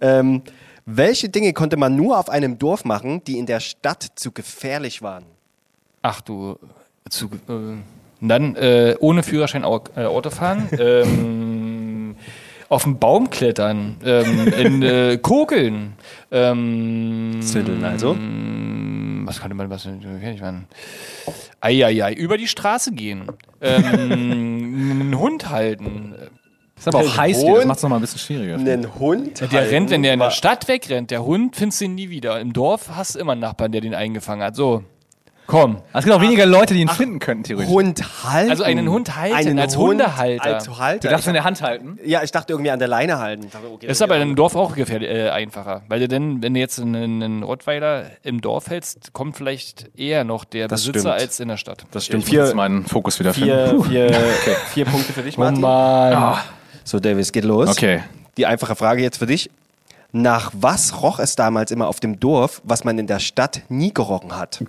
ähm, 0.00 0.42
welche 0.86 1.28
Dinge 1.28 1.52
konnte 1.52 1.76
man 1.76 1.96
nur 1.96 2.18
auf 2.18 2.30
einem 2.30 2.58
Dorf 2.58 2.84
machen, 2.84 3.24
die 3.24 3.38
in 3.38 3.46
der 3.46 3.60
Stadt 3.60 4.06
zu 4.14 4.30
gefährlich 4.30 5.02
waren? 5.02 5.24
Ach 6.02 6.20
du, 6.20 6.58
zu, 7.08 7.26
äh, 7.26 7.76
dann 8.20 8.54
äh, 8.56 8.94
ohne 9.00 9.22
Führerschein 9.22 9.64
Au 9.64 9.82
äh, 9.96 10.04
Auto 10.04 10.30
fahren, 10.30 10.68
ähm, 10.78 12.16
auf 12.68 12.84
den 12.84 12.98
Baum 12.98 13.30
klettern, 13.30 13.96
ähm, 14.04 14.52
in 14.52 14.82
äh, 14.82 15.18
Kokeln, 15.22 15.94
ähm, 16.30 17.40
Zündeln 17.42 17.84
also? 17.84 18.16
Was 19.30 19.40
könnte 19.40 19.54
man, 19.54 19.70
was 19.70 19.86
ich 19.86 20.40
man? 20.40 20.66
Eieiei, 21.60 22.12
über 22.12 22.36
die 22.36 22.48
Straße 22.48 22.92
gehen, 22.92 23.30
ähm, 23.60 23.84
einen 23.84 25.18
Hund 25.18 25.50
halten. 25.50 26.14
ist 26.76 26.88
aber 26.88 26.98
auch 26.98 27.16
heiß 27.16 27.42
hier, 27.42 27.56
das 27.56 27.64
macht 27.64 27.76
es 27.76 27.82
nochmal 27.84 28.00
ein 28.00 28.02
bisschen 28.02 28.18
schwieriger. 28.18 28.56
Einen 28.56 28.98
Hund? 28.98 29.40
Der 29.40 29.48
halten 29.48 29.70
rennt, 29.70 29.90
wenn 29.90 30.02
der 30.02 30.14
in 30.14 30.18
der 30.18 30.32
Stadt 30.32 30.66
wegrennt, 30.66 31.12
der 31.12 31.24
Hund 31.24 31.54
findest 31.54 31.80
du 31.80 31.84
ihn 31.84 31.94
nie 31.94 32.10
wieder. 32.10 32.40
Im 32.40 32.52
Dorf 32.52 32.90
hast 32.92 33.14
du 33.14 33.20
immer 33.20 33.32
einen 33.32 33.40
Nachbarn, 33.40 33.70
der 33.70 33.80
den 33.80 33.94
eingefangen 33.94 34.44
hat. 34.44 34.56
So, 34.56 34.82
komm. 35.50 35.78
Es 35.92 36.04
gibt 36.04 36.16
auch 36.16 36.20
weniger 36.22 36.46
Leute, 36.46 36.72
die 36.74 36.80
ihn 36.80 36.88
finden 36.88 37.18
könnten, 37.18 37.44
theoretisch. 37.44 37.70
Hund 37.70 38.24
halten. 38.24 38.50
Also 38.50 38.62
einen 38.64 38.88
Hund 38.88 39.16
halten, 39.16 39.34
einen 39.36 39.58
als 39.58 39.76
Hund 39.76 39.90
Hundehalter. 39.90 40.44
Als 40.44 40.78
Halter. 40.78 41.08
Du 41.08 41.12
darfst 41.12 41.26
in 41.26 41.34
der 41.34 41.44
Hand 41.44 41.60
halten. 41.60 41.98
ja, 42.04 42.22
ich 42.22 42.30
dachte 42.30 42.52
irgendwie 42.52 42.70
an 42.70 42.78
der 42.78 42.88
Leine 42.88 43.18
halten. 43.18 43.44
Ich 43.46 43.50
dachte, 43.50 43.66
okay, 43.70 43.86
Das 43.86 43.98
ist 43.98 44.02
aber 44.02 44.16
im 44.18 44.36
Dorf 44.36 44.54
auch 44.56 44.74
gefährlich, 44.74 45.10
äh, 45.10 45.28
einfacher. 45.30 45.82
Weil 45.88 46.00
du 46.00 46.08
denn, 46.08 46.42
wenn 46.42 46.54
du 46.54 46.60
jetzt 46.60 46.78
einen, 46.80 47.22
einen 47.22 47.42
Rottweiler 47.42 48.04
im 48.22 48.40
Dorf 48.40 48.68
hältst, 48.70 49.12
kommt 49.12 49.36
vielleicht 49.36 49.90
eher 49.98 50.24
noch 50.24 50.44
der 50.44 50.68
Das 50.68 50.82
Besitzer 50.82 51.00
stimmt. 51.00 51.14
als 51.22 51.40
in 51.40 51.48
der 51.48 51.56
Stadt. 51.56 51.84
das 51.90 52.02
Ich 52.02 52.06
stimmt. 52.06 52.24
muss 52.24 52.32
jetzt 52.32 52.46
Vier, 52.48 52.54
meinen 52.54 52.86
Fokus 52.86 53.18
wieder 53.18 53.34
vier, 53.34 53.66
finden. 53.68 53.84
vier, 53.84 54.10
vier 54.72 54.84
Punkte 54.84 55.12
für 55.12 55.22
dich, 55.22 55.36
Oh 55.36 55.40
Martin. 55.40 55.60
Mann. 55.60 56.38
So, 56.84 57.00
Davis, 57.00 57.32
geht 57.32 57.44
los. 57.44 57.68
Okay. 57.70 58.00
Die 58.36 58.46
einfache 58.46 58.74
Frage 58.76 59.02
jetzt 59.02 59.18
für 59.18 59.26
dich. 59.26 59.50
Nach 60.12 60.50
was 60.54 61.02
roch 61.02 61.18
es 61.18 61.36
damals 61.36 61.70
immer 61.70 61.88
auf 61.88 62.00
dem 62.00 62.18
Dorf, 62.18 62.60
was 62.64 62.84
man 62.84 62.98
in 62.98 63.06
der 63.06 63.20
Stadt 63.20 63.62
nie 63.68 63.94
gerochen 63.94 64.36
hat? 64.36 64.62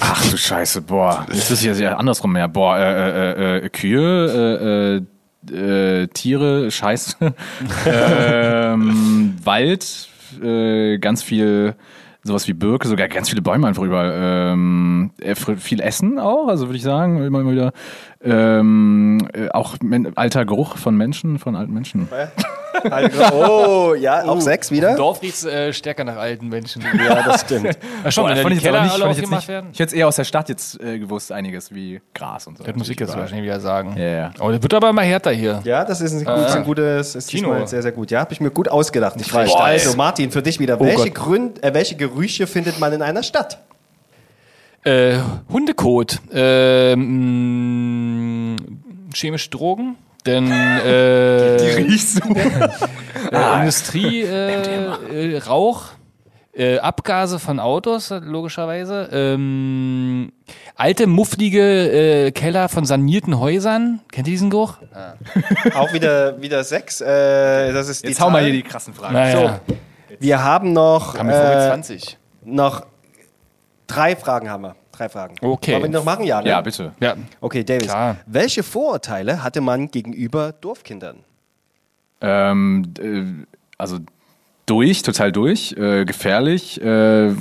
Ach 0.00 0.30
du 0.30 0.36
Scheiße, 0.36 0.82
boah. 0.82 1.26
Jetzt 1.32 1.50
ist 1.50 1.60
hier 1.60 1.74
ja 1.74 1.96
andersrum 1.96 2.32
mehr. 2.32 2.48
Boah, 2.48 2.78
äh, 2.78 3.58
äh, 3.58 3.66
äh, 3.66 3.68
Kühe, 3.68 5.02
äh, 5.50 5.54
äh, 5.54 6.02
äh, 6.02 6.06
Tiere, 6.08 6.70
Scheiße. 6.70 7.16
ähm, 7.86 9.36
Wald, 9.44 10.08
äh, 10.42 10.98
ganz 10.98 11.22
viel, 11.22 11.74
sowas 12.22 12.46
wie 12.48 12.52
Birke, 12.52 12.88
sogar 12.88 13.08
ganz 13.08 13.28
viele 13.28 13.42
Bäume 13.42 13.66
einfach 13.66 13.82
überall. 13.82 14.52
Ähm, 14.52 15.10
äh, 15.20 15.34
viel 15.34 15.80
Essen 15.80 16.18
auch, 16.18 16.48
also 16.48 16.68
würde 16.68 16.76
ich 16.76 16.84
sagen, 16.84 17.22
immer, 17.22 17.40
immer 17.40 17.52
wieder. 17.52 17.72
Ähm, 18.24 19.26
äh, 19.32 19.48
auch 19.50 19.76
men 19.82 20.16
alter 20.16 20.44
Geruch 20.44 20.76
von 20.76 20.96
Menschen, 20.96 21.38
von 21.38 21.56
alten 21.56 21.72
Menschen. 21.72 22.08
Oh, 23.32 23.94
ja, 23.94 24.24
auch 24.24 24.40
sechs 24.40 24.70
Im 24.70 24.78
wieder? 24.78 24.96
Dorf 24.96 25.20
riecht's 25.22 25.44
äh, 25.44 25.72
stärker 25.74 26.04
nach 26.04 26.16
alten 26.16 26.48
Menschen. 26.48 26.82
Ja, 27.06 27.22
das 27.22 27.42
stimmt. 27.42 27.78
Ja, 28.02 28.10
schon, 28.10 28.28
da 28.28 28.36
fand 28.36 28.54
ich 28.56 28.62
Keller 28.62 28.82
nicht- 28.82 28.96
fand 28.96 29.12
ich 29.12 29.18
jetzt 29.18 29.30
nicht- 29.30 29.48
werden. 29.48 29.70
Ich 29.72 29.78
hätte 29.78 29.88
es 29.88 29.92
eher 29.92 30.08
aus 30.08 30.16
der 30.16 30.24
Stadt 30.24 30.48
jetzt 30.48 30.80
äh, 30.80 30.98
gewusst, 30.98 31.32
einiges 31.32 31.72
wie 31.74 32.00
Gras 32.14 32.46
und 32.46 32.56
so. 32.58 32.64
Das 32.64 32.74
muss 32.74 32.88
ich 32.88 32.98
jetzt 32.98 33.16
wahrscheinlich 33.16 33.44
wieder 33.44 33.60
sagen. 33.60 33.94
Ja, 33.98 34.04
ja. 34.04 34.30
Oh, 34.40 34.50
das 34.50 34.62
wird 34.62 34.72
aber 34.74 34.88
immer 34.88 35.02
härter 35.02 35.30
hier. 35.32 35.60
Ja, 35.64 35.84
das 35.84 36.00
ist 36.00 36.12
ein, 36.14 36.24
gut, 36.24 36.28
ein 36.56 36.64
gutes, 36.64 37.14
ist 37.14 37.28
Kino. 37.28 37.66
sehr, 37.66 37.82
sehr 37.82 37.92
gut. 37.92 38.10
Ja, 38.10 38.20
habe 38.20 38.32
ich 38.32 38.40
mir 38.40 38.50
gut 38.50 38.68
ausgedacht. 38.68 39.16
Ich 39.20 39.32
weiß. 39.32 39.50
Boah, 39.50 39.64
Also. 39.64 39.96
Martin, 39.96 40.30
für 40.30 40.42
dich 40.42 40.58
wieder. 40.58 40.80
welche, 40.80 41.10
Gott. 41.10 41.14
Grund, 41.14 41.62
äh, 41.62 41.74
welche 41.74 41.96
Gerüche 41.96 42.46
findet 42.46 42.80
man 42.80 42.92
in 42.94 43.02
einer 43.02 43.22
Stadt? 43.22 43.58
Äh, 44.84 45.18
Hundekot. 45.50 46.18
Ähm, 46.32 46.96
chemische 49.14 49.50
Drogen. 49.50 49.96
Denn 50.26 50.50
äh, 50.50 51.74
Riechst 51.76 52.24
du? 52.24 52.34
äh, 53.32 53.58
Industrie, 53.60 54.22
äh, 54.22 55.34
äh, 55.34 55.38
Rauch, 55.38 55.86
äh, 56.52 56.78
Abgase 56.78 57.38
von 57.38 57.60
Autos, 57.60 58.10
logischerweise. 58.10 59.08
Ähm, 59.12 60.32
alte, 60.76 61.06
mufflige 61.06 62.26
äh, 62.26 62.30
Keller 62.32 62.68
von 62.68 62.84
sanierten 62.84 63.38
Häusern. 63.38 64.00
Kennt 64.10 64.26
ihr 64.28 64.32
diesen 64.32 64.50
Geruch? 64.50 64.78
Auch 65.74 65.92
wieder, 65.92 66.40
wieder 66.42 66.62
sechs. 66.64 67.00
Äh, 67.00 67.72
das 67.72 67.88
ist 67.88 68.02
die 68.04 68.08
Jetzt 68.08 68.20
hau 68.20 68.30
mal 68.30 68.38
Zahl. 68.38 68.50
hier 68.50 68.52
die 68.52 68.62
krassen 68.68 68.94
Fragen. 68.94 69.14
Naja, 69.14 69.60
Wir 70.20 70.42
haben 70.44 70.72
noch, 70.72 71.14
kam 71.14 71.28
äh, 71.30 71.32
20. 71.32 72.18
noch 72.44 72.84
drei 73.94 74.16
Fragen 74.16 74.48
haben 74.50 74.62
wir. 74.62 74.76
Drei 74.92 75.08
Fragen. 75.08 75.34
Okay. 75.40 75.72
Wollen 75.72 75.82
wir 75.82 75.88
die 75.88 75.94
noch 75.94 76.04
machen? 76.04 76.24
Ja, 76.24 76.42
ne? 76.42 76.48
Ja, 76.48 76.60
bitte. 76.60 76.92
Ja. 77.00 77.14
Okay, 77.40 77.64
Davis. 77.64 77.88
Klar. 77.88 78.16
Welche 78.26 78.62
Vorurteile 78.62 79.42
hatte 79.42 79.60
man 79.60 79.90
gegenüber 79.90 80.52
Dorfkindern? 80.52 81.16
Ähm, 82.20 82.92
äh, 83.00 83.22
also 83.78 83.98
durch, 84.66 85.02
total 85.02 85.32
durch, 85.32 85.72
äh, 85.72 86.04
gefährlich, 86.04 86.80
äh, 86.80 87.34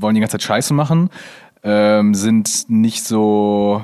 wollen 0.00 0.14
die 0.14 0.20
ganze 0.20 0.32
Zeit 0.38 0.42
Scheiße 0.42 0.72
machen, 0.74 1.10
ähm, 1.64 2.14
sind 2.14 2.68
nicht 2.70 3.02
so, 3.04 3.82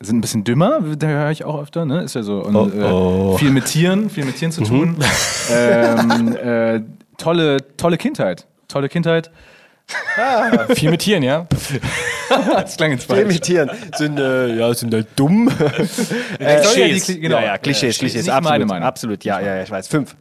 sind 0.00 0.16
ein 0.18 0.20
bisschen 0.22 0.44
dümmer, 0.44 0.80
da 0.96 1.06
höre 1.06 1.30
ich 1.30 1.44
auch 1.44 1.60
öfter, 1.60 1.84
ne? 1.84 2.02
Ist 2.02 2.14
ja 2.14 2.22
so. 2.22 2.42
Und, 2.42 2.74
Äh, 2.74 3.38
viel 3.38 3.50
mit 3.50 3.66
Tieren, 3.66 4.08
viel 4.08 4.24
mit 4.24 4.36
Tieren 4.36 4.52
zu 4.52 4.62
tun. 4.62 4.96
ähm, 5.52 6.36
äh, 6.36 6.80
tolle, 7.18 7.58
tolle 7.76 7.98
Kindheit. 7.98 8.46
Tolle 8.68 8.88
Kindheit. 8.88 9.30
Viel 10.74 10.90
mit 10.90 11.00
Tieren, 11.00 11.22
ja? 11.22 11.46
Das 12.52 12.76
klang 12.76 12.92
ins 12.92 13.04
Falsche. 13.04 13.22
Imitieren. 13.22 13.70
Sind, 13.96 14.18
äh, 14.18 14.54
ja, 14.54 14.72
sind 14.74 14.94
halt 14.94 15.08
dumm. 15.16 15.48
Äh, 16.38 16.60
Klischees. 16.60 17.08
Kli- 17.08 17.18
genau. 17.20 17.36
Ja, 17.38 17.44
ja, 17.44 17.58
Klischees, 17.58 17.98
Klischees, 17.98 18.24
nicht 18.26 18.28
meine 18.28 18.46
absolut. 18.46 18.68
Meinung. 18.68 18.86
Absolut, 18.86 19.24
ja, 19.24 19.40
ja, 19.40 19.56
ja, 19.56 19.62
ich 19.62 19.70
weiß. 19.70 19.88
Fünf. 19.88 20.14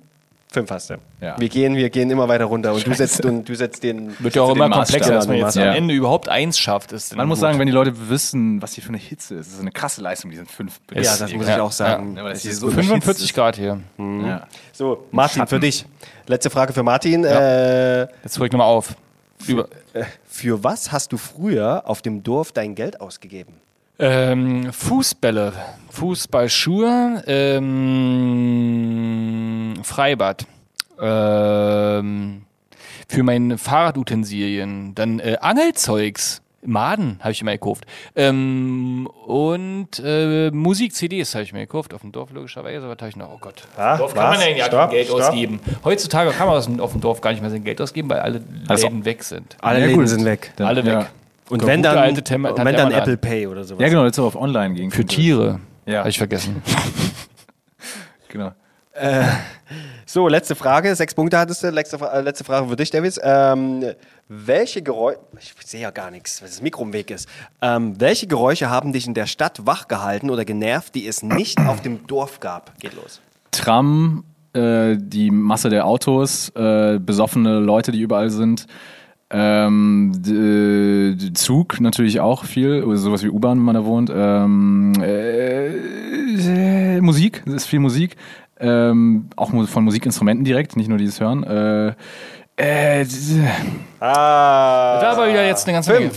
Fünf 0.51 0.71
hast 0.71 0.89
du. 0.89 0.95
Ja. 1.21 1.35
Wir 1.39 1.47
gehen, 1.47 1.75
wir 1.75 1.91
gehen 1.91 2.09
immer 2.09 2.27
weiter 2.27 2.45
runter 2.45 2.73
und 2.73 2.85
du 2.87 2.91
setzt, 2.95 3.23
und 3.23 3.47
du 3.47 3.53
setzt 3.53 3.83
den. 3.83 4.15
Wird 4.17 4.33
ja 4.35 4.41
auch 4.41 4.55
immer 4.55 4.67
komplexer, 4.67 5.13
dass 5.13 5.27
man 5.27 5.37
Ja, 5.37 5.45
jetzt 5.45 5.55
ja. 5.57 5.69
am 5.69 5.75
Ende 5.75 5.93
überhaupt 5.93 6.27
eins 6.27 6.57
schafft. 6.57 6.91
Ist 6.91 7.15
Man 7.15 7.27
muss 7.27 7.39
sagen, 7.39 7.59
wenn 7.59 7.67
die 7.67 7.71
Leute 7.71 8.09
wissen, 8.09 8.59
was 8.59 8.73
hier 8.73 8.83
für 8.83 8.89
eine 8.89 8.97
Hitze 8.97 9.35
ist, 9.35 9.45
das 9.49 9.53
ist 9.55 9.61
eine 9.61 9.71
krasse 9.71 10.01
Leistung, 10.01 10.31
diesen 10.31 10.47
fünf 10.47 10.79
Ja, 10.91 11.01
das 11.01 11.31
muss 11.31 11.47
ich 11.47 11.53
auch 11.53 11.71
sagen. 11.71 12.15
Ja, 12.17 12.27
das 12.27 12.43
ist 12.45 12.61
so 12.61 12.67
wirklich- 12.67 12.87
45 12.87 13.33
Grad 13.35 13.57
hier. 13.57 13.79
Ja. 13.99 14.47
So, 14.73 15.05
Martin, 15.11 15.37
Schatten. 15.41 15.49
für 15.49 15.59
dich. 15.59 15.85
Letzte 16.25 16.49
Frage 16.49 16.73
für 16.73 16.81
Martin. 16.81 17.23
Äh, 17.25 18.01
Jetzt 18.23 18.35
ich 18.41 18.51
nochmal 18.51 18.61
auf. 18.61 18.95
Über, 19.47 19.67
für 20.25 20.63
was 20.63 20.91
hast 20.91 21.11
du 21.11 21.17
früher 21.17 21.83
auf 21.85 22.01
dem 22.01 22.23
Dorf 22.23 22.51
dein 22.51 22.75
Geld 22.75 23.01
ausgegeben? 23.01 23.53
ähm, 23.99 24.71
Fußbälle, 24.71 25.53
Fußballschuhe, 25.89 27.23
ähm, 27.27 27.73
Freibad, 29.83 30.47
ähm, 30.99 32.43
für 33.07 33.23
meine 33.23 33.57
Fahrradutensilien, 33.57 34.95
dann 34.95 35.19
äh, 35.19 35.37
Angelzeugs. 35.41 36.41
Maden 36.65 37.19
habe 37.21 37.31
ich 37.31 37.41
immer 37.41 37.51
gekauft. 37.53 37.85
Ähm, 38.15 39.07
und 39.25 40.01
äh, 40.03 40.51
Musik-CDs 40.51 41.33
habe 41.35 41.43
ich 41.43 41.53
mir 41.53 41.61
gekauft. 41.61 41.93
Auf 41.93 42.01
dem 42.01 42.11
Dorf 42.11 42.31
logischerweise. 42.31 42.87
Was 42.89 42.97
habe 42.97 43.09
ich 43.09 43.15
noch? 43.15 43.29
Oh 43.33 43.37
Gott. 43.39 43.63
Ah, 43.77 43.97
Dorf 43.97 44.13
kann 44.13 44.29
man 44.31 44.37
was? 44.39 44.45
ja 44.47 44.57
gar 44.57 44.65
Stopp, 44.67 44.79
kein 44.81 44.89
Geld 44.91 45.07
stopp. 45.07 45.21
ausgeben. 45.21 45.59
Heutzutage 45.83 46.31
kann 46.31 46.47
man 46.47 46.57
aus 46.57 46.65
dem- 46.65 46.79
auf 46.79 46.91
dem 46.91 47.01
Dorf 47.01 47.21
gar 47.21 47.31
nicht 47.31 47.41
mehr 47.41 47.49
sein 47.49 47.63
Geld 47.63 47.79
ausgeben, 47.81 48.09
weil 48.09 48.19
alle 48.19 48.41
Also- 48.67 48.87
Läden 48.87 49.05
weg 49.05 49.23
sind. 49.23 49.55
Alle 49.61 49.79
Ja, 49.79 49.85
Läden 49.87 50.07
sind 50.07 50.25
weg. 50.25 50.51
Dann- 50.57 50.67
Alle 50.67 50.83
weg. 50.85 50.93
Ja. 50.93 51.07
Und 51.49 51.61
Der 51.61 51.67
wenn 51.67 51.81
dann, 51.81 51.97
alte 51.97 52.23
Tem- 52.23 52.45
und 52.45 52.57
wenn 52.63 52.75
dann. 52.75 52.91
Apple 52.91 53.17
Pay 53.17 53.47
oder 53.47 53.63
sowas. 53.63 53.81
ja, 53.81 53.89
genau, 53.89 54.05
jetzt 54.05 54.19
auf 54.19 54.35
online 54.35 54.75
gehen. 54.75 54.91
Für 54.91 55.05
Tiere. 55.05 55.59
Ja. 55.85 55.99
Habe 55.99 56.09
ich 56.09 56.17
vergessen. 56.17 56.61
Genau. 58.31 58.51
So, 60.05 60.27
letzte 60.27 60.55
Frage. 60.55 60.95
Sechs 60.95 61.13
Punkte 61.13 61.37
hattest 61.37 61.63
du. 61.63 61.69
Letzte, 61.69 61.97
äh, 61.97 62.21
letzte 62.21 62.43
Frage 62.43 62.67
für 62.67 62.75
dich, 62.75 62.89
Davis. 62.89 63.19
Ähm, 63.23 63.83
welche 64.27 64.81
Geräusche, 64.81 65.19
ich 65.39 65.53
sehe 65.63 65.81
ja 65.81 65.91
gar 65.91 66.09
nichts, 66.09 66.41
weil 66.41 66.49
das 66.49 66.63
Mikro 66.63 66.83
im 66.83 66.93
Weg 66.93 67.11
ist. 67.11 67.29
Ähm, 67.61 67.93
welche 67.99 68.25
Geräusche 68.25 68.71
haben 68.71 68.91
dich 68.91 69.05
in 69.05 69.13
der 69.13 69.27
Stadt 69.27 69.67
wachgehalten 69.67 70.31
oder 70.31 70.45
genervt, 70.45 70.95
die 70.95 71.07
es 71.07 71.21
nicht 71.21 71.59
auf 71.59 71.81
dem 71.81 72.07
Dorf 72.07 72.39
gab? 72.39 72.79
Geht 72.79 72.95
los. 72.95 73.21
Tram, 73.51 74.23
äh, 74.53 74.97
die 74.99 75.29
Masse 75.29 75.69
der 75.69 75.85
Autos, 75.85 76.49
äh, 76.55 76.97
besoffene 76.99 77.59
Leute, 77.59 77.91
die 77.91 78.01
überall 78.01 78.31
sind. 78.31 78.65
Ähm, 79.31 80.11
Zug 81.35 81.79
natürlich 81.79 82.19
auch 82.19 82.45
viel, 82.45 82.83
sowas 82.97 83.21
wie 83.21 83.29
U-Bahn, 83.29 83.59
wenn 83.59 83.65
man 83.65 83.75
da 83.75 83.85
wohnt. 83.85 84.11
Ähm, 84.11 84.93
äh, 84.99 85.67
äh, 86.97 87.01
Musik, 87.01 87.43
es 87.45 87.53
ist 87.53 87.65
viel 87.67 87.79
Musik. 87.79 88.15
Ähm, 88.59 89.29
auch 89.35 89.51
von 89.67 89.83
Musikinstrumenten 89.83 90.43
direkt, 90.43 90.75
nicht 90.75 90.89
nur 90.89 90.97
dieses 90.97 91.19
Hören. 91.19 91.43
Äh, 91.43 91.93
äh, 92.57 93.05
Ah. 93.99 94.99
Da 95.01 95.17
war 95.17 95.27
wieder 95.29 95.45
jetzt 95.45 95.65
eine 95.65 95.73
ganze 95.75 95.93
Menge. 95.93 96.11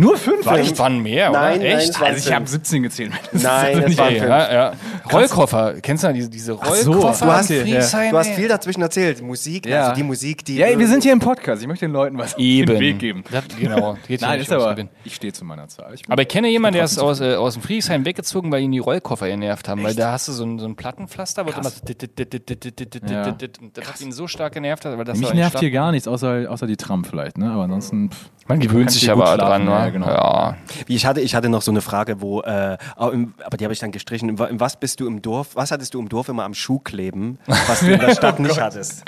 Nur 0.00 0.16
fünf? 0.16 0.40
Vielleicht 0.42 0.78
waren 0.78 1.02
mehr, 1.02 1.30
oder? 1.30 1.40
Nein, 1.40 1.60
Echt? 1.60 1.92
Nein, 1.92 2.14
also 2.14 2.28
ich 2.28 2.34
habe 2.34 2.46
17 2.46 2.82
gezählt. 2.82 3.12
Das 3.32 3.42
nein, 3.42 3.82
das 3.82 3.98
waren 3.98 4.14
fünf. 4.14 4.28
Ja, 4.28 4.52
ja. 4.52 4.72
Rollkoffer, 5.12 5.74
kennst 5.82 6.02
du 6.02 6.08
ja 6.08 6.12
diese, 6.12 6.30
diese 6.30 6.52
Rollkoffer? 6.52 6.82
So, 6.82 6.92
du, 6.92 7.32
hast, 7.32 7.50
ja. 7.50 7.64
du 7.64 8.16
hast 8.16 8.28
ne? 8.28 8.34
viel 8.34 8.48
dazwischen 8.48 8.82
erzählt. 8.82 9.20
Musik, 9.22 9.66
ja. 9.66 9.82
also 9.82 9.94
die 9.94 10.02
Musik, 10.02 10.44
die... 10.44 10.56
Ja, 10.56 10.78
wir 10.78 10.88
sind 10.88 11.02
hier 11.02 11.12
im 11.12 11.18
Podcast. 11.18 11.60
Ich 11.60 11.68
möchte 11.68 11.84
den 11.84 11.92
Leuten 11.92 12.16
was 12.16 12.36
Eben. 12.38 12.70
auf 12.70 12.78
den 12.78 12.80
Weg 12.80 12.98
geben. 12.98 13.24
Das, 13.30 13.44
genau. 13.48 13.98
Geht 14.08 14.22
nein, 14.22 14.40
ist 14.40 14.50
aber, 14.50 14.74
ich 15.04 15.14
stehe 15.14 15.32
zu 15.32 15.44
meiner 15.44 15.68
Zahl. 15.68 15.92
Ich 15.94 16.02
aber 16.08 16.22
ich 16.22 16.28
kenne 16.28 16.48
jemanden, 16.48 16.76
der 16.76 16.84
ist 16.84 16.98
aus, 16.98 17.20
äh, 17.20 17.34
aus 17.34 17.54
dem 17.54 17.62
Friedrichshain 17.62 18.04
weggezogen, 18.04 18.50
weil 18.50 18.62
ihn 18.62 18.72
die 18.72 18.78
Rollkoffer 18.78 19.28
genervt 19.28 19.68
haben. 19.68 19.80
Echt? 19.80 19.88
Weil 19.88 19.94
da 19.96 20.12
hast 20.12 20.28
du 20.28 20.32
so 20.32 20.44
ein, 20.44 20.58
so 20.58 20.66
ein 20.66 20.76
Plattenpflaster, 20.76 21.44
wo 21.46 21.50
du 21.50 21.58
immer 21.58 21.70
so... 21.70 21.80
Das 23.74 23.88
hat 23.88 24.00
ihn 24.00 24.12
so 24.12 24.26
stark 24.26 24.54
genervt. 24.54 24.84
Mich 25.14 25.34
nervt 25.34 25.60
hier 25.60 25.70
gar 25.70 25.92
nichts, 25.92 26.08
außer 26.08 26.66
die 26.66 26.76
Tram 26.76 27.04
vielleicht. 27.04 27.36
Ne? 27.36 27.50
Aber 27.50 27.64
ansonsten... 27.64 28.10
Man 28.46 28.58
gewöhnt 28.58 28.90
sich 28.90 29.10
aber 29.10 29.36
dran, 29.36 29.64
ne? 29.64 29.70
ja, 29.70 29.84
Ja, 29.84 29.90
genau. 29.90 30.08
ja. 30.08 30.56
Wie 30.86 30.96
ich 30.96 31.06
hatte, 31.06 31.20
ich 31.20 31.34
hatte 31.34 31.48
noch 31.48 31.62
so 31.62 31.70
eine 31.70 31.80
Frage, 31.82 32.20
wo, 32.20 32.40
äh, 32.40 32.76
aber 32.96 33.56
die 33.58 33.64
habe 33.64 33.72
ich 33.72 33.78
dann 33.78 33.92
gestrichen. 33.92 34.28
In 34.28 34.60
was 34.60 34.78
bist 34.78 34.98
du 35.00 35.06
im 35.06 35.22
Dorf? 35.22 35.50
Was 35.54 35.70
hattest 35.70 35.94
du 35.94 36.00
im 36.00 36.08
Dorf 36.08 36.28
immer 36.28 36.44
am 36.44 36.54
Schuh 36.54 36.78
kleben, 36.80 37.38
was 37.46 37.80
du 37.80 37.92
in 37.92 38.00
der 38.00 38.14
Stadt 38.14 38.40
nicht 38.40 38.60
hattest? 38.60 39.04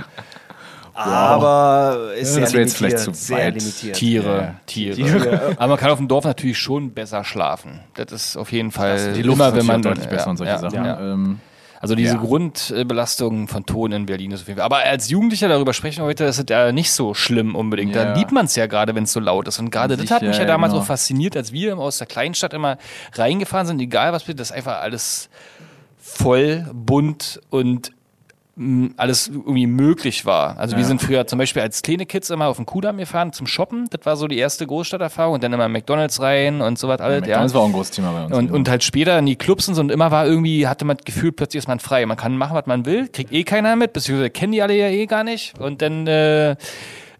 Aber 0.95 2.11
ist 2.19 2.35
sehr 2.35 2.43
das 2.43 2.53
wäre 2.53 2.63
jetzt 2.63 2.77
vielleicht 2.77 2.99
zu 2.99 3.13
sehr 3.15 3.39
weit. 3.39 3.55
limitiert. 3.55 3.97
Tiere, 3.97 4.37
Ja. 4.37 4.55
Tiere. 4.67 5.53
Aber 5.57 5.69
man 5.69 5.77
kann 5.79 5.91
auf 5.91 5.99
dem 5.99 6.09
Dorf 6.09 6.25
natürlich 6.25 6.59
schon 6.59 6.93
besser 6.93 7.25
schlafen. 7.25 7.81
Das 7.95 8.13
ist 8.13 8.37
auf 8.37 8.53
jeden 8.53 8.71
Fall 8.71 9.15
Die 9.15 9.23
Luft 9.23 9.37
immer, 9.39 9.55
wenn 9.57 9.67
man 9.67 9.81
auch 9.81 9.85
deutlich 9.85 10.09
besser 10.09 10.25
ja, 10.27 10.31
und 10.31 10.37
solche 10.37 10.53
ja, 10.53 10.59
Sachen. 10.59 10.85
Ja. 10.85 11.01
Ähm, 11.01 11.41
Also 11.83 11.97
diese 11.97 12.15
Ja. 12.15 12.21
Grundbelastung 12.21 13.49
von 13.49 13.67
Ton 13.67 13.91
in 13.91 14.07
Berlin 14.07 14.31
ist 14.31 14.43
auf 14.43 14.47
jeden 14.47 14.59
Fall. 14.59 14.65
Aber 14.65 14.79
als 14.79 15.11
Jugendlicher 15.11 15.49
darüber 15.49 15.73
sprechen 15.75 16.03
wir 16.03 16.05
heute, 16.07 16.25
das 16.25 16.39
ist 16.39 16.49
ja 16.49 16.71
nicht 16.71 16.93
so 16.93 17.13
schlimm 17.13 17.57
unbedingt. 17.57 17.97
Da 17.97 18.05
Ja. 18.05 18.15
liebt 18.15 18.31
man 18.31 18.47
es 18.47 18.55
ja 18.55 18.67
gerade, 18.67 18.95
wenn 18.95 19.03
es 19.03 19.13
so 19.13 19.19
laut 19.19 19.49
ist. 19.49 19.59
Und 19.59 19.71
gerade 19.71 19.97
das 19.97 20.09
hat 20.13 20.23
mich 20.23 20.39
ja 20.39 20.45
damals 20.45 20.73
genau. 20.73 20.83
auch 20.83 20.87
fasziniert, 20.87 21.37
als 21.37 21.51
wir 21.53 21.77
aus 21.77 21.99
der 21.99 22.07
Kleinstadt 22.07 22.55
immer 22.55 22.79
reingefahren 23.15 23.67
sind, 23.67 23.81
egal 23.81 24.13
was 24.13 24.25
das 24.25 24.51
ist 24.51 24.53
einfach 24.53 24.81
alles 24.81 25.29
voll, 25.99 26.71
bunt 26.73 27.41
und 27.51 27.91
alles 28.97 29.29
irgendwie 29.29 29.67
möglich 29.67 30.25
war. 30.27 30.59
Also 30.59 30.77
wir 30.77 30.83
Ja. 30.83 30.89
sind 30.89 31.03
früher 31.03 31.27
zum 31.27 31.39
Beispiel 31.39 31.63
als 31.63 31.83
kleine 31.83 32.07
Kids 32.07 32.31
immer 32.31 32.47
auf 32.47 32.57
den 32.57 32.67
Kudamm 32.67 32.97
gefahren 32.99 33.33
zum 33.33 33.47
Shoppen. 33.47 33.87
Das 33.91 34.05
war 34.07 34.17
so 34.17 34.27
die 34.29 34.39
erste 34.39 34.67
Großstadterfahrung. 34.67 35.35
Und 35.35 35.43
dann 35.45 35.53
immer 35.53 35.69
McDonalds 35.69 36.21
rein 36.21 36.61
und 36.61 36.79
so 36.79 36.89
was 36.89 37.01
alles. 37.01 37.27
Ja. 37.27 37.43
Das 37.43 37.55
war 37.55 37.63
auch 37.63 37.67
ein 37.67 37.73
großes 37.73 37.93
Thema 37.93 38.13
bei 38.13 38.25
uns. 38.27 38.37
Und, 38.37 38.51
und 38.51 38.69
halt 38.69 38.83
später 38.85 39.19
in 39.19 39.27
die 39.27 39.37
Clubs 39.37 39.69
und 39.69 39.75
so 39.75 39.81
und 39.81 39.91
immer 39.91 40.11
war 40.11 40.27
irgendwie, 40.27 40.67
hatte 40.67 40.85
man 40.85 40.97
das 40.97 41.05
Gefühl, 41.05 41.33
plötzlich 41.33 41.59
ist 41.59 41.69
man 41.69 41.81
frei. 41.81 42.05
Man 42.07 42.17
kann 42.17 42.37
machen, 42.37 42.55
was 42.55 42.67
man 42.67 42.87
will, 42.87 43.09
kriegt 43.09 43.33
eh 43.33 43.45
keiner 43.45 43.77
mit, 43.77 43.93
beziehungsweise 43.93 44.31
kennen 44.31 44.53
die 44.53 44.63
alle 44.63 44.75
ja 44.77 44.89
eh 44.89 45.07
gar 45.07 45.25
nicht. 45.25 45.59
Und 45.59 45.83
dann 45.83 46.07
äh, 46.07 46.57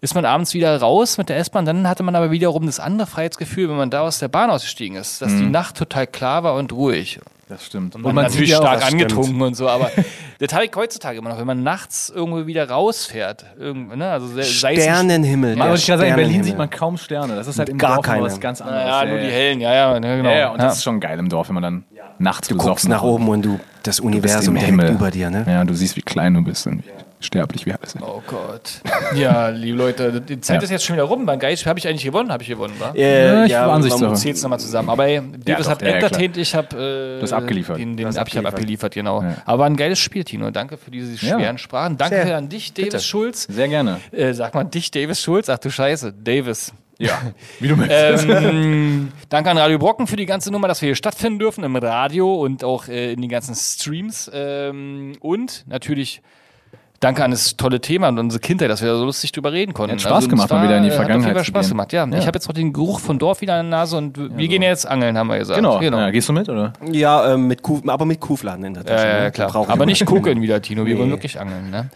ist 0.01 0.15
man 0.15 0.25
abends 0.25 0.53
wieder 0.53 0.77
raus 0.79 1.17
mit 1.17 1.29
der 1.29 1.37
S-Bahn. 1.37 1.65
Dann 1.65 1.87
hatte 1.87 2.03
man 2.03 2.15
aber 2.15 2.31
wiederum 2.31 2.65
das 2.65 2.79
andere 2.79 3.07
Freiheitsgefühl, 3.07 3.69
wenn 3.69 3.77
man 3.77 3.89
da 3.89 4.01
aus 4.01 4.19
der 4.19 4.27
Bahn 4.27 4.49
ausgestiegen 4.49 4.97
ist, 4.97 5.21
dass 5.21 5.29
die 5.35 5.45
Nacht 5.49 5.77
total 5.77 6.07
klar 6.07 6.43
war 6.43 6.55
und 6.55 6.73
ruhig. 6.73 7.19
Das 7.53 7.65
stimmt. 7.65 7.95
Und 7.95 8.01
Man, 8.01 8.15
man 8.15 8.25
natürlich 8.25 8.49
ja 8.49 8.57
stark 8.57 8.85
angetrunken 8.85 9.41
und 9.41 9.55
so, 9.55 9.69
aber 9.69 9.89
das 10.39 10.53
habe 10.53 10.65
ich 10.65 10.71
heutzutage 10.75 11.17
immer 11.17 11.29
noch, 11.29 11.37
wenn 11.39 11.47
man 11.47 11.63
nachts 11.63 12.09
irgendwo 12.13 12.45
wieder 12.45 12.69
rausfährt. 12.69 13.45
Irgendwo, 13.57 13.95
ne? 13.95 14.09
also 14.11 14.27
Sternenhimmel. 14.41 15.55
Man 15.55 15.73
ich 15.75 15.85
sagen, 15.85 16.03
in 16.03 16.15
Berlin 16.15 16.43
sieht 16.43 16.57
man 16.57 16.69
kaum 16.69 16.97
Sterne. 16.97 17.35
Das 17.35 17.47
ist 17.47 17.59
halt 17.59 17.69
im 17.69 17.77
Gar 17.77 17.95
Dorf 17.95 18.05
keine. 18.05 18.23
was 18.23 18.39
ganz 18.39 18.61
anderes. 18.61 18.83
Naja, 18.85 19.05
nur 19.05 19.19
die 19.19 19.27
hellen, 19.31 19.59
ja, 19.61 19.73
ja, 19.73 19.93
ja, 19.93 19.99
genau. 19.99 20.29
Ja, 20.29 20.35
ja, 20.37 20.49
und 20.49 20.59
Ja. 20.59 20.65
das 20.65 20.77
ist 20.77 20.83
schon 20.83 20.99
geil 20.99 21.19
im 21.19 21.29
Dorf, 21.29 21.47
wenn 21.49 21.55
man 21.55 21.63
dann 21.63 21.83
nachts 22.19 22.47
Du 22.47 22.55
guckst 22.55 22.87
nach 22.87 23.03
oben 23.03 23.27
und 23.29 23.43
du 23.43 23.59
das 23.83 23.99
Universum 23.99 24.55
direkt 24.55 24.69
Himmel. 24.71 24.91
über 24.91 25.11
dir, 25.11 25.29
ne? 25.29 25.45
Ja, 25.47 25.63
du 25.63 25.73
siehst, 25.73 25.95
wie 25.95 26.01
klein 26.01 26.33
du 26.33 26.43
bist 26.43 26.67
und 26.67 26.83
wie 26.85 26.89
sterblich 27.23 27.65
wir 27.65 27.75
alle 27.79 27.89
sind. 27.89 28.01
Oh 28.03 28.21
Gott. 28.27 28.81
Ja, 29.15 29.49
liebe 29.49 29.77
Leute, 29.77 30.21
die 30.21 30.39
Zeit 30.41 30.57
Ja. 30.57 30.63
ist 30.63 30.69
jetzt 30.71 30.85
schon 30.85 30.95
wieder 30.95 31.03
rum. 31.05 31.25
Beim 31.25 31.39
Geist 31.39 31.65
habe 31.65 31.79
ich 31.79 31.87
eigentlich 31.87 32.03
gewonnen, 32.03 32.31
habe 32.31 32.43
ich 32.43 32.49
gewonnen, 32.49 32.73
wa? 32.79 32.91
Äh, 32.95 33.31
Ja, 33.33 33.45
ich 33.45 33.53
war 33.53 33.71
Ansichtssache. 33.73 34.05
man- 34.05 34.15
Zählt's 34.15 34.41
nochmal 34.43 34.59
zusammen. 34.59 34.89
Aber 34.89 35.05
ey, 35.07 35.21
Davis 35.43 35.67
hat 35.69 35.81
ja, 35.81 35.87
ja, 35.89 35.93
entertained, 35.95 36.37
ich 36.37 36.53
habe 36.55 37.17
äh, 37.19 37.21
hast 37.21 37.33
abgeliefert. 37.33 37.77
Den, 37.77 37.95
den 37.97 38.03
Du 38.03 38.07
hast 38.07 38.17
ab, 38.17 38.27
ich 38.27 38.37
habe 38.37 38.47
abgeliefert. 38.47 38.93
genau. 38.93 39.21
Ja. 39.21 39.37
Aber 39.45 39.59
war 39.59 39.65
ein 39.67 39.75
geiles 39.77 39.99
Spiel, 39.99 40.23
Tino. 40.23 40.51
Danke 40.51 40.77
für 40.77 40.91
diese 40.91 41.13
Ja. 41.25 41.37
schweren 41.39 41.57
Sprachen. 41.57 41.97
Danke 41.97 42.23
Sehr. 42.23 42.37
an 42.37 42.49
dich, 42.49 42.73
Davis 42.73 42.91
Bitte. 42.93 43.03
Schulz. 43.03 43.43
Sehr 43.49 43.67
gerne. 43.67 43.99
Äh, 44.11 44.33
sag 44.33 44.53
mal, 44.53 44.63
dich, 44.65 44.91
Davis 44.91 45.21
Schulz. 45.21 45.49
Ach 45.49 45.57
du 45.57 45.69
Scheiße, 45.69 46.13
Davis. 46.13 46.73
Ja, 46.99 47.19
wie 47.59 47.67
du 47.69 47.75
möchtest. 47.75 48.27
Ähm, 48.29 49.11
danke 49.29 49.49
an 49.49 49.57
Radio 49.57 49.79
Brocken 49.79 50.05
für 50.05 50.15
die 50.15 50.27
ganze 50.27 50.51
Nummer, 50.51 50.67
dass 50.67 50.81
wir 50.81 50.87
hier 50.87 50.95
stattfinden 50.95 51.39
dürfen 51.39 51.63
im 51.63 51.75
Radio 51.75 52.35
und 52.35 52.63
auch 52.63 52.87
äh, 52.87 53.13
in 53.13 53.19
den 53.21 53.29
ganzen 53.31 53.55
Streams. 53.55 54.29
Ähm, 54.33 55.13
und 55.19 55.65
natürlich 55.67 56.21
danke 57.03 57.23
an 57.23 57.31
das 57.31 57.57
tolle 57.57 57.81
Thema 57.81 58.07
und 58.09 58.19
unsere 58.19 58.39
Kindheit, 58.39 58.69
dass 58.69 58.81
wir 58.81 58.89
da 58.89 58.97
so 58.97 59.05
lustig 59.05 59.31
drüber 59.31 59.51
reden 59.51 59.73
konnten. 59.73 59.93
Hat 59.93 60.01
Spaß 60.01 60.23
und 60.25 60.29
gemacht, 60.31 60.49
war, 60.49 60.59
mal 60.59 60.65
wieder 60.65 60.77
in 60.77 60.83
die 60.83 60.91
Vergangenheit 60.91 61.35
Hat 61.35 61.45
Spaß 61.45 61.65
gehen. 61.65 61.71
gemacht, 61.71 61.93
ja. 61.93 62.05
Ja. 62.05 62.17
Ich 62.17 62.27
habe 62.27 62.35
jetzt 62.37 62.47
noch 62.47 62.53
den 62.55 62.73
Geruch 62.73 62.99
von 62.99 63.19
Dorf 63.19 63.41
wieder 63.41 63.59
in 63.59 63.69
der 63.69 63.79
Nase 63.79 63.97
und 63.97 64.17
wir 64.37 64.47
gehen 64.47 64.61
jetzt 64.61 64.87
angeln, 64.87 65.17
haben 65.17 65.27
wir 65.27 65.39
gesagt. 65.39 65.59
genau. 65.59 65.79
Ja, 65.81 66.11
gehst 66.11 66.29
du 66.29 66.33
mit, 66.33 66.47
oder? 66.49 66.73
Ja, 66.91 67.33
ähm, 67.33 67.47
mit 67.47 67.61
Kuh, 67.61 67.81
aber 67.87 68.05
mit 68.05 68.19
Kuhfladen 68.19 68.63
in 68.65 68.73
der 68.73 68.85
Tasche. 68.85 69.03
Ja, 69.05 69.09
ja, 69.09 69.17
ne? 69.17 69.23
ja, 69.25 69.31
klar. 69.31 69.55
Aber 69.55 69.73
immer. 69.73 69.85
nicht 69.85 70.05
gucken 70.05 70.41
wieder, 70.41 70.61
Tino. 70.61 70.85
Wir 70.85 70.97
wollen 70.97 71.09
wirklich 71.09 71.39
angeln. 71.39 71.69
Ne? 71.69 71.89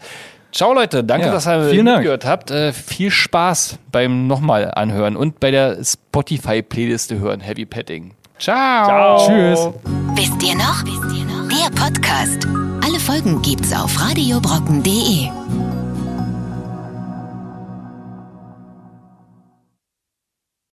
Ciao, 0.52 0.72
Leute. 0.72 1.04
Danke, 1.04 1.26
Ja, 1.26 1.32
dass 1.32 1.46
ihr 1.46 1.68
vielen 1.70 1.86
Dank. 1.86 2.02
gehört 2.02 2.24
habt. 2.24 2.50
Äh, 2.50 2.72
viel 2.72 3.10
Spaß 3.10 3.78
beim 3.92 4.26
nochmal 4.26 4.70
anhören 4.74 5.16
und 5.16 5.40
bei 5.40 5.50
der 5.50 5.78
Spotify-Playliste 5.84 7.18
hören. 7.18 7.40
Heavy 7.40 7.66
Petting. 7.66 8.12
Ciao. 8.38 9.18
Tschüss. 9.26 9.68
Wisst 10.14 10.42
ihr 10.42 10.54
noch? 10.54 10.84
Wisst 10.84 11.18
ihr 11.18 11.24
noch? 11.24 11.37
Der 11.50 11.70
Podcast. 11.70 12.46
Alle 12.82 13.00
Folgen 13.00 13.40
gibt's 13.42 13.72
auf 13.72 14.00
radiobrocken.de. 14.00 15.28